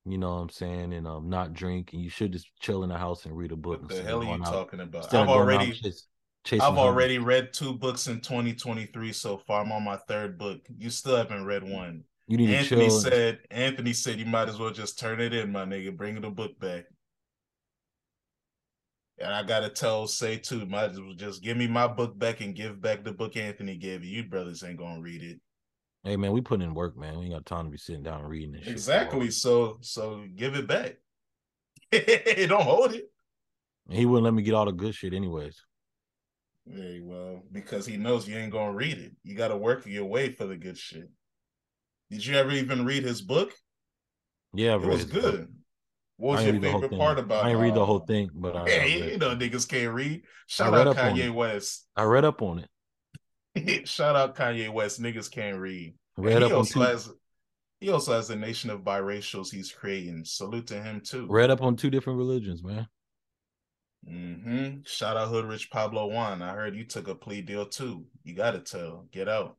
you 0.05 0.17
know 0.17 0.35
what 0.35 0.41
I'm 0.41 0.49
saying, 0.49 0.93
and 0.93 1.07
um, 1.07 1.29
not 1.29 1.53
drink. 1.53 1.91
And 1.93 2.01
you 2.01 2.09
should 2.09 2.31
just 2.31 2.49
chill 2.59 2.83
in 2.83 2.89
the 2.89 2.97
house 2.97 3.25
and 3.25 3.35
read 3.35 3.51
a 3.51 3.55
book. 3.55 3.81
What 3.81 3.89
the 3.89 4.03
hell 4.03 4.21
are 4.21 4.37
you 4.37 4.43
talking 4.43 4.79
about? 4.79 5.13
I've 5.13 5.27
already 5.27 5.73
I've 6.53 6.77
already 6.77 7.17
read 7.17 7.53
two 7.53 7.73
books 7.73 8.07
in 8.07 8.21
2023 8.21 9.11
so 9.13 9.37
far. 9.37 9.61
I'm 9.61 9.71
on 9.71 9.83
my 9.83 9.97
third 10.07 10.37
book. 10.37 10.59
You 10.77 10.89
still 10.89 11.17
haven't 11.17 11.45
read 11.45 11.63
one. 11.63 12.03
You 12.27 12.37
need 12.37 12.49
Anthony 12.49 12.89
said. 12.89 13.39
Anthony 13.51 13.93
said 13.93 14.19
you 14.19 14.25
might 14.25 14.49
as 14.49 14.59
well 14.59 14.71
just 14.71 14.99
turn 14.99 15.19
it 15.21 15.33
in, 15.33 15.51
my 15.51 15.65
nigga. 15.65 15.95
Bring 15.95 16.19
the 16.21 16.29
book 16.29 16.59
back. 16.59 16.85
And 19.17 19.33
I 19.33 19.43
gotta 19.43 19.69
tell 19.69 20.07
say 20.07 20.37
too, 20.37 20.65
might 20.65 20.91
as 20.91 20.99
well 20.99 21.13
just 21.13 21.41
give 21.41 21.55
me 21.55 21.67
my 21.67 21.87
book 21.87 22.17
back 22.17 22.41
and 22.41 22.55
give 22.55 22.81
back 22.81 23.03
the 23.03 23.13
book 23.13 23.37
Anthony 23.37 23.77
gave 23.77 24.03
you. 24.03 24.17
You 24.17 24.23
brothers 24.29 24.63
ain't 24.63 24.77
gonna 24.77 25.01
read 25.01 25.23
it. 25.23 25.39
Hey 26.03 26.17
man, 26.17 26.33
we 26.33 26.41
put 26.41 26.61
in 26.61 26.73
work, 26.73 26.97
man. 26.97 27.17
We 27.17 27.25
ain't 27.25 27.33
got 27.33 27.45
time 27.45 27.65
to 27.65 27.71
be 27.71 27.77
sitting 27.77 28.03
down 28.03 28.21
and 28.21 28.29
reading 28.29 28.51
this. 28.51 28.67
Exactly. 28.67 29.31
So 29.31 29.77
so 29.81 30.25
give 30.35 30.55
it 30.55 30.67
back. 30.67 30.97
Don't 31.91 32.61
hold 32.61 32.93
it. 32.93 33.09
He 33.89 34.05
wouldn't 34.05 34.25
let 34.25 34.33
me 34.33 34.43
get 34.43 34.53
all 34.53 34.65
the 34.65 34.71
good 34.71 34.95
shit 34.95 35.13
anyways. 35.13 35.63
Very 36.67 37.01
well, 37.01 37.43
because 37.51 37.85
he 37.85 37.97
knows 37.97 38.27
you 38.27 38.37
ain't 38.37 38.51
gonna 38.51 38.73
read 38.73 38.97
it. 38.97 39.11
You 39.23 39.35
gotta 39.35 39.55
work 39.55 39.85
your 39.85 40.05
way 40.05 40.31
for 40.31 40.45
the 40.47 40.57
good 40.57 40.77
shit. 40.77 41.09
Did 42.09 42.25
you 42.25 42.35
ever 42.35 42.51
even 42.51 42.85
read 42.85 43.03
his 43.03 43.21
book? 43.21 43.53
Yeah, 44.53 44.75
it 44.75 44.81
was 44.81 45.05
good. 45.05 45.47
Book. 45.47 45.49
What 46.17 46.37
was 46.37 46.45
your 46.45 46.61
favorite 46.61 46.97
part 46.97 47.19
about? 47.19 47.43
It? 47.43 47.47
I 47.47 47.49
didn't 47.49 47.63
read 47.63 47.75
the 47.75 47.81
uh, 47.81 47.85
whole 47.85 47.99
thing, 47.99 48.29
but 48.33 48.55
I, 48.55 48.67
yeah, 48.67 48.85
you 48.85 49.17
know 49.17 49.35
niggas 49.35 49.67
can't 49.67 49.93
read. 49.93 50.23
Shout 50.47 50.73
out 50.73 50.95
Kanye 50.95 51.33
West. 51.33 51.87
I 51.95 52.03
read 52.03 52.25
up 52.25 52.41
on 52.41 52.65
it. 53.55 53.87
Shout 53.87 54.15
out 54.15 54.35
Kanye 54.35 54.71
West. 54.71 55.01
Niggas 55.01 55.29
can't 55.29 55.59
read. 55.59 55.93
Read 56.17 56.41
up 56.41 56.53
on 56.53 56.65
two. 56.65 56.79
Has, 56.79 57.11
he 57.81 57.89
also 57.89 58.13
has 58.13 58.29
a 58.29 58.35
nation 58.35 58.69
of 58.69 58.81
biracials 58.81 59.51
he's 59.51 59.71
creating. 59.71 60.23
Salute 60.23 60.67
to 60.67 60.81
him 60.81 61.01
too. 61.01 61.27
Read 61.29 61.51
up 61.51 61.61
on 61.61 61.75
two 61.75 61.89
different 61.89 62.17
religions, 62.17 62.63
man. 62.63 62.87
Mm-hmm. 64.09 64.81
Shout 64.85 65.17
out 65.17 65.29
Hood 65.29 65.45
Rich 65.45 65.71
Pablo 65.71 66.07
Juan. 66.07 66.41
I 66.41 66.53
heard 66.53 66.75
you 66.75 66.85
took 66.85 67.07
a 67.07 67.15
plea 67.15 67.41
deal 67.41 67.65
too. 67.65 68.05
You 68.23 68.35
gotta 68.35 68.59
tell. 68.59 69.07
Get 69.11 69.27
out. 69.27 69.57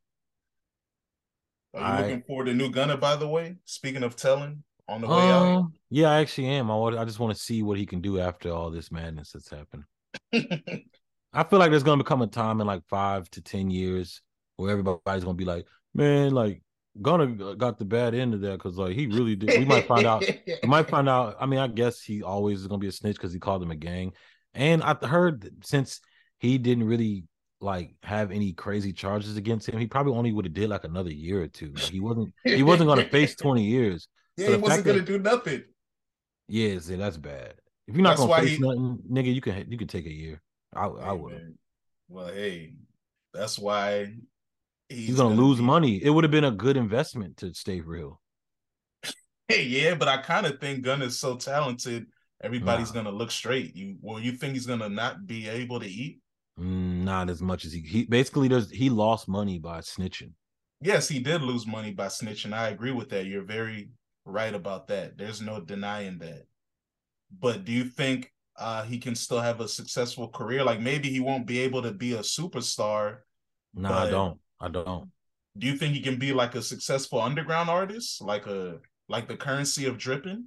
Are 1.74 1.80
you 1.80 1.86
I, 1.86 2.00
looking 2.02 2.22
forward 2.22 2.44
to 2.46 2.54
new 2.54 2.70
Gunna, 2.70 2.96
by 2.96 3.16
the 3.16 3.28
way? 3.28 3.56
Speaking 3.64 4.02
of 4.02 4.16
telling, 4.16 4.62
on 4.88 5.00
the 5.00 5.08
way 5.08 5.30
um, 5.30 5.30
out? 5.30 5.64
Yeah, 5.90 6.10
I 6.10 6.20
actually 6.20 6.48
am. 6.48 6.70
I 6.70 6.76
want, 6.76 6.96
I 6.96 7.04
just 7.04 7.18
want 7.18 7.36
to 7.36 7.42
see 7.42 7.62
what 7.62 7.78
he 7.78 7.86
can 7.86 8.00
do 8.00 8.20
after 8.20 8.50
all 8.50 8.70
this 8.70 8.92
madness 8.92 9.32
that's 9.32 9.50
happened. 9.50 9.84
I 11.32 11.44
feel 11.44 11.58
like 11.58 11.70
there's 11.70 11.82
gonna 11.82 12.02
become 12.02 12.22
a 12.22 12.26
time 12.26 12.60
in 12.60 12.66
like 12.66 12.82
five 12.88 13.28
to 13.30 13.42
ten 13.42 13.70
years 13.70 14.22
where 14.56 14.70
everybody's 14.70 15.24
gonna 15.24 15.34
be 15.34 15.44
like, 15.44 15.66
man, 15.92 16.32
like 16.32 16.62
Gunna 17.02 17.56
got 17.56 17.78
the 17.78 17.84
bad 17.84 18.14
end 18.14 18.32
of 18.32 18.40
that 18.40 18.52
because 18.52 18.78
like 18.78 18.94
he 18.94 19.06
really 19.06 19.36
did. 19.36 19.58
We 19.58 19.66
might 19.66 19.86
find 19.86 20.06
out. 20.06 20.24
we 20.46 20.68
might 20.68 20.88
find 20.88 21.08
out. 21.08 21.36
I 21.38 21.46
mean, 21.46 21.58
I 21.58 21.66
guess 21.66 22.00
he 22.00 22.22
always 22.22 22.60
is 22.60 22.66
gonna 22.68 22.78
be 22.78 22.88
a 22.88 22.92
snitch 22.92 23.16
because 23.16 23.32
he 23.32 23.38
called 23.38 23.60
them 23.60 23.70
a 23.70 23.76
gang. 23.76 24.12
And 24.56 24.82
I 24.82 24.94
heard 25.06 25.48
since 25.62 26.00
he 26.38 26.56
didn't 26.58 26.84
really 26.84 27.24
like 27.60 27.94
have 28.02 28.30
any 28.30 28.52
crazy 28.52 28.92
charges 28.92 29.36
against 29.36 29.68
him, 29.68 29.78
he 29.78 29.86
probably 29.86 30.14
only 30.14 30.32
would 30.32 30.46
have 30.46 30.54
did 30.54 30.70
like 30.70 30.84
another 30.84 31.12
year 31.12 31.42
or 31.42 31.48
two. 31.48 31.72
Like, 31.74 31.84
he 31.84 32.00
wasn't. 32.00 32.32
He 32.42 32.62
wasn't 32.62 32.88
gonna 32.88 33.08
face 33.08 33.36
twenty 33.40 33.64
years. 33.64 34.08
Yeah, 34.36 34.46
so 34.46 34.52
he 34.52 34.58
wasn't 34.58 34.86
gonna 34.86 34.98
that, 34.98 35.06
do 35.06 35.18
nothing. 35.18 35.64
Yeah, 36.48 36.78
see, 36.78 36.96
that's 36.96 37.18
bad. 37.18 37.54
If 37.86 37.94
you're 37.94 38.02
not 38.02 38.16
that's 38.16 38.20
gonna 38.20 38.42
face 38.42 38.56
he, 38.56 38.58
nothing, 38.58 38.98
nigga, 39.10 39.34
you 39.34 39.40
can 39.40 39.70
you 39.70 39.78
can 39.78 39.88
take 39.88 40.06
a 40.06 40.12
year. 40.12 40.42
I 40.74 40.86
I 40.86 41.12
would. 41.12 41.54
Well, 42.08 42.28
hey, 42.28 42.74
that's 43.34 43.58
why 43.58 44.14
he's, 44.88 45.08
he's 45.08 45.16
gonna, 45.16 45.30
gonna, 45.34 45.42
lose 45.42 45.58
be... 45.58 45.64
money. 45.64 46.02
It 46.02 46.10
would 46.10 46.24
have 46.24 46.30
been 46.30 46.44
a 46.44 46.50
good 46.50 46.78
investment 46.78 47.38
to 47.38 47.52
stay 47.54 47.80
real. 47.80 48.20
Hey, 49.48 49.62
yeah, 49.62 49.94
but 49.94 50.08
I 50.08 50.16
kind 50.16 50.44
of 50.44 50.58
think 50.58 50.82
Gunn 50.82 51.02
is 51.02 51.20
so 51.20 51.36
talented. 51.36 52.06
Everybody's 52.42 52.92
nah. 52.92 53.02
gonna 53.02 53.16
look 53.16 53.30
straight. 53.30 53.74
You 53.74 53.96
well, 54.00 54.20
you 54.20 54.32
think 54.32 54.54
he's 54.54 54.66
gonna 54.66 54.88
not 54.88 55.26
be 55.26 55.48
able 55.48 55.80
to 55.80 55.86
eat? 55.86 56.20
Mm, 56.60 57.04
not 57.04 57.30
as 57.30 57.40
much 57.40 57.64
as 57.64 57.72
he. 57.72 57.80
He 57.80 58.04
basically 58.04 58.48
does. 58.48 58.70
He 58.70 58.90
lost 58.90 59.28
money 59.28 59.58
by 59.58 59.80
snitching. 59.80 60.32
Yes, 60.82 61.08
he 61.08 61.18
did 61.18 61.42
lose 61.42 61.66
money 61.66 61.92
by 61.92 62.06
snitching. 62.06 62.52
I 62.52 62.68
agree 62.68 62.92
with 62.92 63.08
that. 63.10 63.26
You're 63.26 63.44
very 63.44 63.90
right 64.24 64.54
about 64.54 64.88
that. 64.88 65.16
There's 65.16 65.40
no 65.40 65.60
denying 65.60 66.18
that. 66.18 66.46
But 67.40 67.64
do 67.64 67.72
you 67.72 67.84
think 67.84 68.32
uh, 68.58 68.82
he 68.82 68.98
can 68.98 69.14
still 69.14 69.40
have 69.40 69.60
a 69.60 69.68
successful 69.68 70.28
career? 70.28 70.62
Like 70.64 70.80
maybe 70.80 71.08
he 71.08 71.20
won't 71.20 71.46
be 71.46 71.60
able 71.60 71.82
to 71.82 71.92
be 71.92 72.12
a 72.14 72.20
superstar. 72.20 73.18
No, 73.74 73.92
I 73.92 74.10
don't. 74.10 74.38
I 74.60 74.68
don't. 74.68 75.10
Do 75.58 75.66
you 75.66 75.76
think 75.76 75.94
he 75.94 76.00
can 76.00 76.18
be 76.18 76.34
like 76.34 76.54
a 76.54 76.62
successful 76.62 77.20
underground 77.20 77.70
artist, 77.70 78.20
like 78.20 78.46
a 78.46 78.78
like 79.08 79.28
the 79.28 79.36
currency 79.36 79.86
of 79.86 79.96
dripping, 79.96 80.46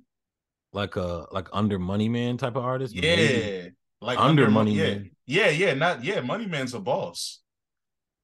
like 0.73 0.95
a 0.95 1.25
like 1.31 1.47
under 1.53 1.79
Money 1.79 2.09
Man 2.09 2.37
type 2.37 2.55
of 2.55 2.63
artist? 2.63 2.95
Yeah, 2.95 3.15
maybe. 3.15 3.71
like 4.01 4.19
under, 4.19 4.43
under 4.43 4.51
Money 4.51 4.73
yeah. 4.73 4.83
Man. 4.83 5.11
Yeah, 5.25 5.49
yeah, 5.49 5.73
not 5.73 6.03
yeah. 6.03 6.21
Money 6.21 6.45
Man's 6.45 6.73
a 6.73 6.79
boss. 6.79 7.41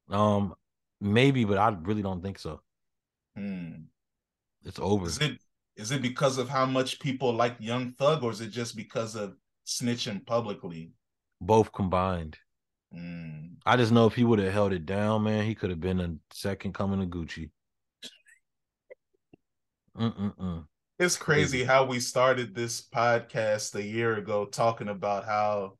Um, 0.09 0.53
maybe, 1.01 1.45
but 1.45 1.57
I 1.57 1.75
really 1.81 2.01
don't 2.01 2.21
think 2.21 2.39
so. 2.39 2.61
Hmm. 3.35 3.85
It's 4.63 4.79
over. 4.79 5.07
Is 5.07 5.19
it 5.19 5.37
is 5.75 5.91
it 5.91 6.01
because 6.01 6.37
of 6.37 6.49
how 6.49 6.65
much 6.65 6.99
people 6.99 7.33
like 7.33 7.55
Young 7.59 7.91
Thug, 7.93 8.23
or 8.23 8.31
is 8.31 8.41
it 8.41 8.49
just 8.49 8.75
because 8.75 9.15
of 9.15 9.35
snitching 9.65 10.25
publicly? 10.25 10.91
Both 11.41 11.71
combined. 11.73 12.37
Mm. 12.95 13.55
I 13.65 13.77
just 13.77 13.91
know 13.91 14.05
if 14.05 14.13
he 14.15 14.23
would 14.23 14.39
have 14.39 14.53
held 14.53 14.71
it 14.71 14.85
down, 14.85 15.23
man, 15.23 15.45
he 15.45 15.55
could 15.55 15.69
have 15.69 15.81
been 15.81 15.99
a 15.99 16.15
second 16.31 16.73
coming 16.73 16.99
to 16.99 17.05
Gucci. 17.05 17.49
Mm-mm-mm. 19.97 20.65
It's 20.97 21.17
crazy 21.17 21.65
how 21.65 21.83
we 21.85 21.99
started 21.99 22.55
this 22.55 22.81
podcast 22.81 23.75
a 23.75 23.83
year 23.83 24.15
ago 24.15 24.45
talking 24.45 24.87
about 24.87 25.25
how 25.25 25.73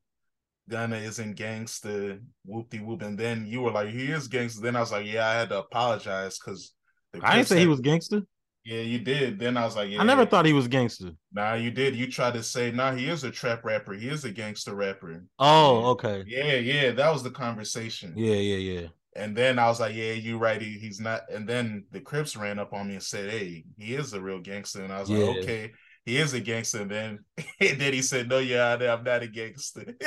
Gunna 0.68 0.96
isn't 0.96 1.36
gangster, 1.36 2.18
whoop 2.44 2.68
de 2.68 2.80
whoop, 2.80 3.00
and 3.00 3.16
then 3.16 3.46
you 3.46 3.62
were 3.62 3.70
like, 3.70 3.88
he 3.88 4.12
is 4.12 4.28
gangster. 4.28 4.60
Then 4.60 4.76
I 4.76 4.80
was 4.80 4.92
like, 4.92 5.06
yeah, 5.06 5.26
I 5.26 5.34
had 5.34 5.48
to 5.48 5.60
apologize 5.60 6.38
because 6.38 6.74
I 7.22 7.36
didn't 7.36 7.48
say 7.48 7.60
he 7.60 7.66
was 7.66 7.80
gangster. 7.80 8.22
Yeah, 8.62 8.80
you 8.80 8.98
did. 8.98 9.38
Then 9.38 9.56
I 9.56 9.64
was 9.64 9.74
like, 9.74 9.88
yeah. 9.88 10.02
I 10.02 10.04
never 10.04 10.26
thought 10.26 10.44
he 10.44 10.52
was 10.52 10.68
gangster. 10.68 11.12
Nah, 11.32 11.54
you 11.54 11.70
did. 11.70 11.96
You 11.96 12.10
tried 12.10 12.34
to 12.34 12.42
say, 12.42 12.70
nah, 12.70 12.92
he 12.94 13.08
is 13.08 13.24
a 13.24 13.30
trap 13.30 13.64
rapper. 13.64 13.94
He 13.94 14.10
is 14.10 14.26
a 14.26 14.30
gangster 14.30 14.74
rapper. 14.74 15.24
Oh, 15.38 15.92
okay. 15.92 16.24
Yeah, 16.26 16.56
yeah. 16.56 16.90
That 16.90 17.10
was 17.10 17.22
the 17.22 17.30
conversation. 17.30 18.12
Yeah, 18.16 18.34
yeah, 18.34 18.80
yeah. 18.80 18.88
And 19.16 19.36
then 19.36 19.58
I 19.58 19.66
was 19.66 19.80
like, 19.80 19.94
yeah, 19.94 20.12
you 20.12 20.38
right. 20.38 20.60
He, 20.60 20.78
he's 20.78 21.00
not. 21.00 21.22
And 21.30 21.48
then 21.48 21.84
the 21.90 22.00
Crips 22.00 22.36
ran 22.36 22.58
up 22.58 22.72
on 22.72 22.88
me 22.88 22.94
and 22.94 23.02
said, 23.02 23.30
hey, 23.30 23.64
he 23.76 23.94
is 23.94 24.12
a 24.12 24.20
real 24.20 24.40
gangster. 24.40 24.82
And 24.82 24.92
I 24.92 25.00
was 25.00 25.10
yeah. 25.10 25.18
like, 25.18 25.38
okay, 25.38 25.72
he 26.04 26.16
is 26.18 26.34
a 26.34 26.40
gangster. 26.40 26.82
And 26.82 26.90
then, 26.90 27.18
and 27.60 27.80
then 27.80 27.92
he 27.92 28.02
said, 28.02 28.28
no, 28.28 28.38
yeah, 28.38 28.74
I'm 28.74 29.04
not 29.04 29.22
a 29.22 29.28
gangster. 29.28 29.94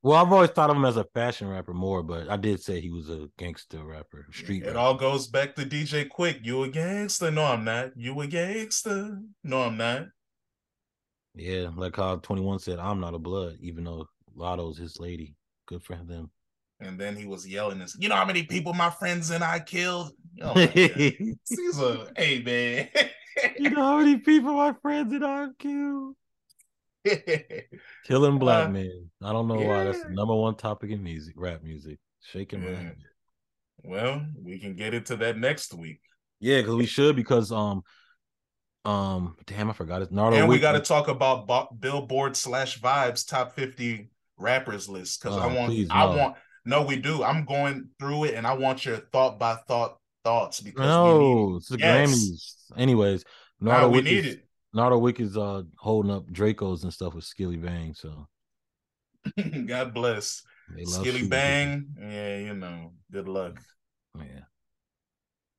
Well, 0.00 0.16
I've 0.16 0.32
always 0.32 0.50
thought 0.50 0.70
of 0.70 0.76
him 0.76 0.84
as 0.84 0.96
a 0.96 1.04
fashion 1.12 1.48
rapper 1.48 1.74
more, 1.74 2.04
but 2.04 2.30
I 2.30 2.36
did 2.36 2.62
say 2.62 2.80
he 2.80 2.90
was 2.90 3.10
a 3.10 3.28
gangster 3.36 3.84
rapper, 3.84 4.26
street. 4.30 4.62
It 4.62 4.68
rapper. 4.68 4.78
all 4.78 4.94
goes 4.94 5.26
back 5.26 5.56
to 5.56 5.66
DJ 5.66 6.08
Quik. 6.08 6.44
You 6.44 6.62
a 6.62 6.68
gangster? 6.68 7.32
No, 7.32 7.44
I'm 7.44 7.64
not. 7.64 7.90
You 7.96 8.18
a 8.20 8.28
gangster? 8.28 9.18
No, 9.42 9.62
I'm 9.62 9.76
not. 9.76 10.06
Yeah, 11.34 11.70
like 11.74 11.96
how 11.96 12.16
Twenty 12.16 12.42
One 12.42 12.60
said, 12.60 12.78
"I'm 12.78 13.00
not 13.00 13.14
a 13.14 13.18
blood," 13.18 13.56
even 13.60 13.84
though 13.84 14.06
Latto's 14.36 14.78
his 14.78 15.00
lady. 15.00 15.34
Good 15.66 15.82
for 15.82 15.96
them. 15.96 16.30
And 16.80 16.98
then 16.98 17.16
he 17.16 17.26
was 17.26 17.46
yelling 17.46 17.80
this, 17.80 17.96
you 17.98 18.08
know 18.08 18.14
how 18.14 18.24
many 18.24 18.44
people 18.44 18.72
my 18.72 18.90
friends 18.90 19.30
and 19.30 19.42
I 19.42 19.60
killed? 19.60 20.12
Oh 20.40 20.54
Caesar, 20.54 22.12
hey 22.16 22.40
man. 22.44 22.88
you 23.58 23.70
know 23.70 23.82
how 23.82 23.98
many 23.98 24.18
people 24.18 24.54
my 24.54 24.72
friends 24.80 25.12
and 25.12 25.24
I 25.24 25.48
killed? 25.58 26.14
Killing 28.06 28.38
black 28.38 28.68
uh, 28.68 28.70
men. 28.70 29.10
I 29.20 29.32
don't 29.32 29.48
know 29.48 29.60
yeah. 29.60 29.66
why 29.66 29.84
that's 29.84 30.04
the 30.04 30.10
number 30.10 30.36
one 30.36 30.54
topic 30.54 30.90
in 30.90 31.02
music, 31.02 31.34
rap 31.36 31.64
music. 31.64 31.98
Shaking 32.22 32.62
yeah. 32.62 32.90
Well, 33.82 34.26
we 34.40 34.58
can 34.58 34.76
get 34.76 34.94
into 34.94 35.16
that 35.16 35.36
next 35.36 35.74
week. 35.74 36.00
Yeah, 36.40 36.60
because 36.60 36.76
we 36.76 36.86
should 36.86 37.16
because 37.16 37.50
um 37.52 37.82
um 38.84 39.36
damn 39.46 39.70
I 39.70 39.72
forgot 39.72 40.02
it. 40.02 40.12
Nardo 40.12 40.36
and 40.36 40.48
we 40.48 40.58
got 40.58 40.72
to 40.72 40.80
talk 40.80 41.08
about 41.08 41.80
Billboard 41.80 42.36
slash 42.36 42.80
Vibes 42.80 43.28
top 43.28 43.54
fifty 43.54 44.10
rappers 44.36 44.88
list 44.88 45.22
because 45.22 45.36
I 45.36 45.46
oh, 45.46 45.54
want 45.54 45.66
please, 45.66 45.88
I 45.90 46.04
want 46.04 46.36
no 46.68 46.82
we 46.82 46.96
do. 46.96 47.24
I'm 47.24 47.46
going 47.46 47.88
through 47.98 48.24
it 48.24 48.34
and 48.34 48.46
I 48.46 48.52
want 48.52 48.84
your 48.84 48.98
thought 48.98 49.38
by 49.38 49.54
thought 49.66 49.96
thoughts 50.22 50.60
because 50.60 50.86
no, 50.86 51.56
it's 51.56 51.68
the 51.68 51.78
yes. 51.78 52.10
Grammys. 52.10 52.78
Anyways, 52.78 53.24
Nardo 53.58 53.88
we 53.88 54.02
need 54.02 54.26
it. 54.26 54.44
Nardo 54.74 54.98
Wick 54.98 55.18
is 55.18 55.36
uh 55.36 55.62
holding 55.78 56.12
up 56.12 56.30
Dracos 56.30 56.82
and 56.82 56.92
stuff 56.92 57.14
with 57.14 57.24
Skilly 57.24 57.56
Bang. 57.56 57.94
So 57.94 58.28
God 59.66 59.94
bless. 59.94 60.42
Skilly 60.84 61.26
Bang. 61.26 61.86
Yeah, 61.98 62.36
you 62.36 62.54
know, 62.54 62.92
good 63.10 63.28
luck. 63.28 63.58
Yeah. 64.14 64.42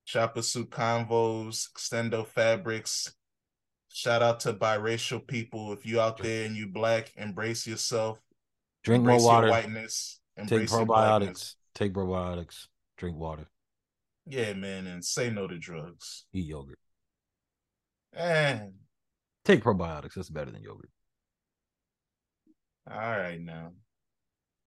Choppa 0.07 0.44
Suit 0.44 0.69
Convos, 0.69 1.69
Extendo 1.72 2.26
Fabrics. 2.26 3.14
Shout 3.91 4.22
out 4.22 4.40
to 4.41 4.53
biracial 4.53 5.26
people. 5.26 5.73
If 5.73 5.86
you 5.86 5.99
out 5.99 6.22
there 6.22 6.45
and 6.45 6.56
you 6.56 6.68
black, 6.68 7.11
embrace 7.15 7.65
yourself. 7.65 8.19
Drink 8.84 9.02
embrace 9.02 9.23
more 9.23 9.34
water. 9.34 9.49
whiteness. 9.49 10.19
Take 10.48 10.68
probiotics. 10.68 11.56
Take 11.76 11.94
probiotics. 11.94 12.68
Drink 12.98 13.18
water. 13.18 13.48
Yeah, 14.26 14.53
man, 14.53 14.88
and 14.88 15.03
say 15.03 15.30
no 15.30 15.48
to 15.48 15.57
drugs. 15.57 16.26
Eat 16.34 16.45
yogurt. 16.45 16.80
And 18.14 18.74
take 19.45 19.64
probiotics. 19.64 20.14
That's 20.14 20.30
better 20.30 20.52
than 20.52 20.61
yogurt. 20.61 20.91
All 22.91 22.98
right 22.98 23.40
now. 23.40 23.72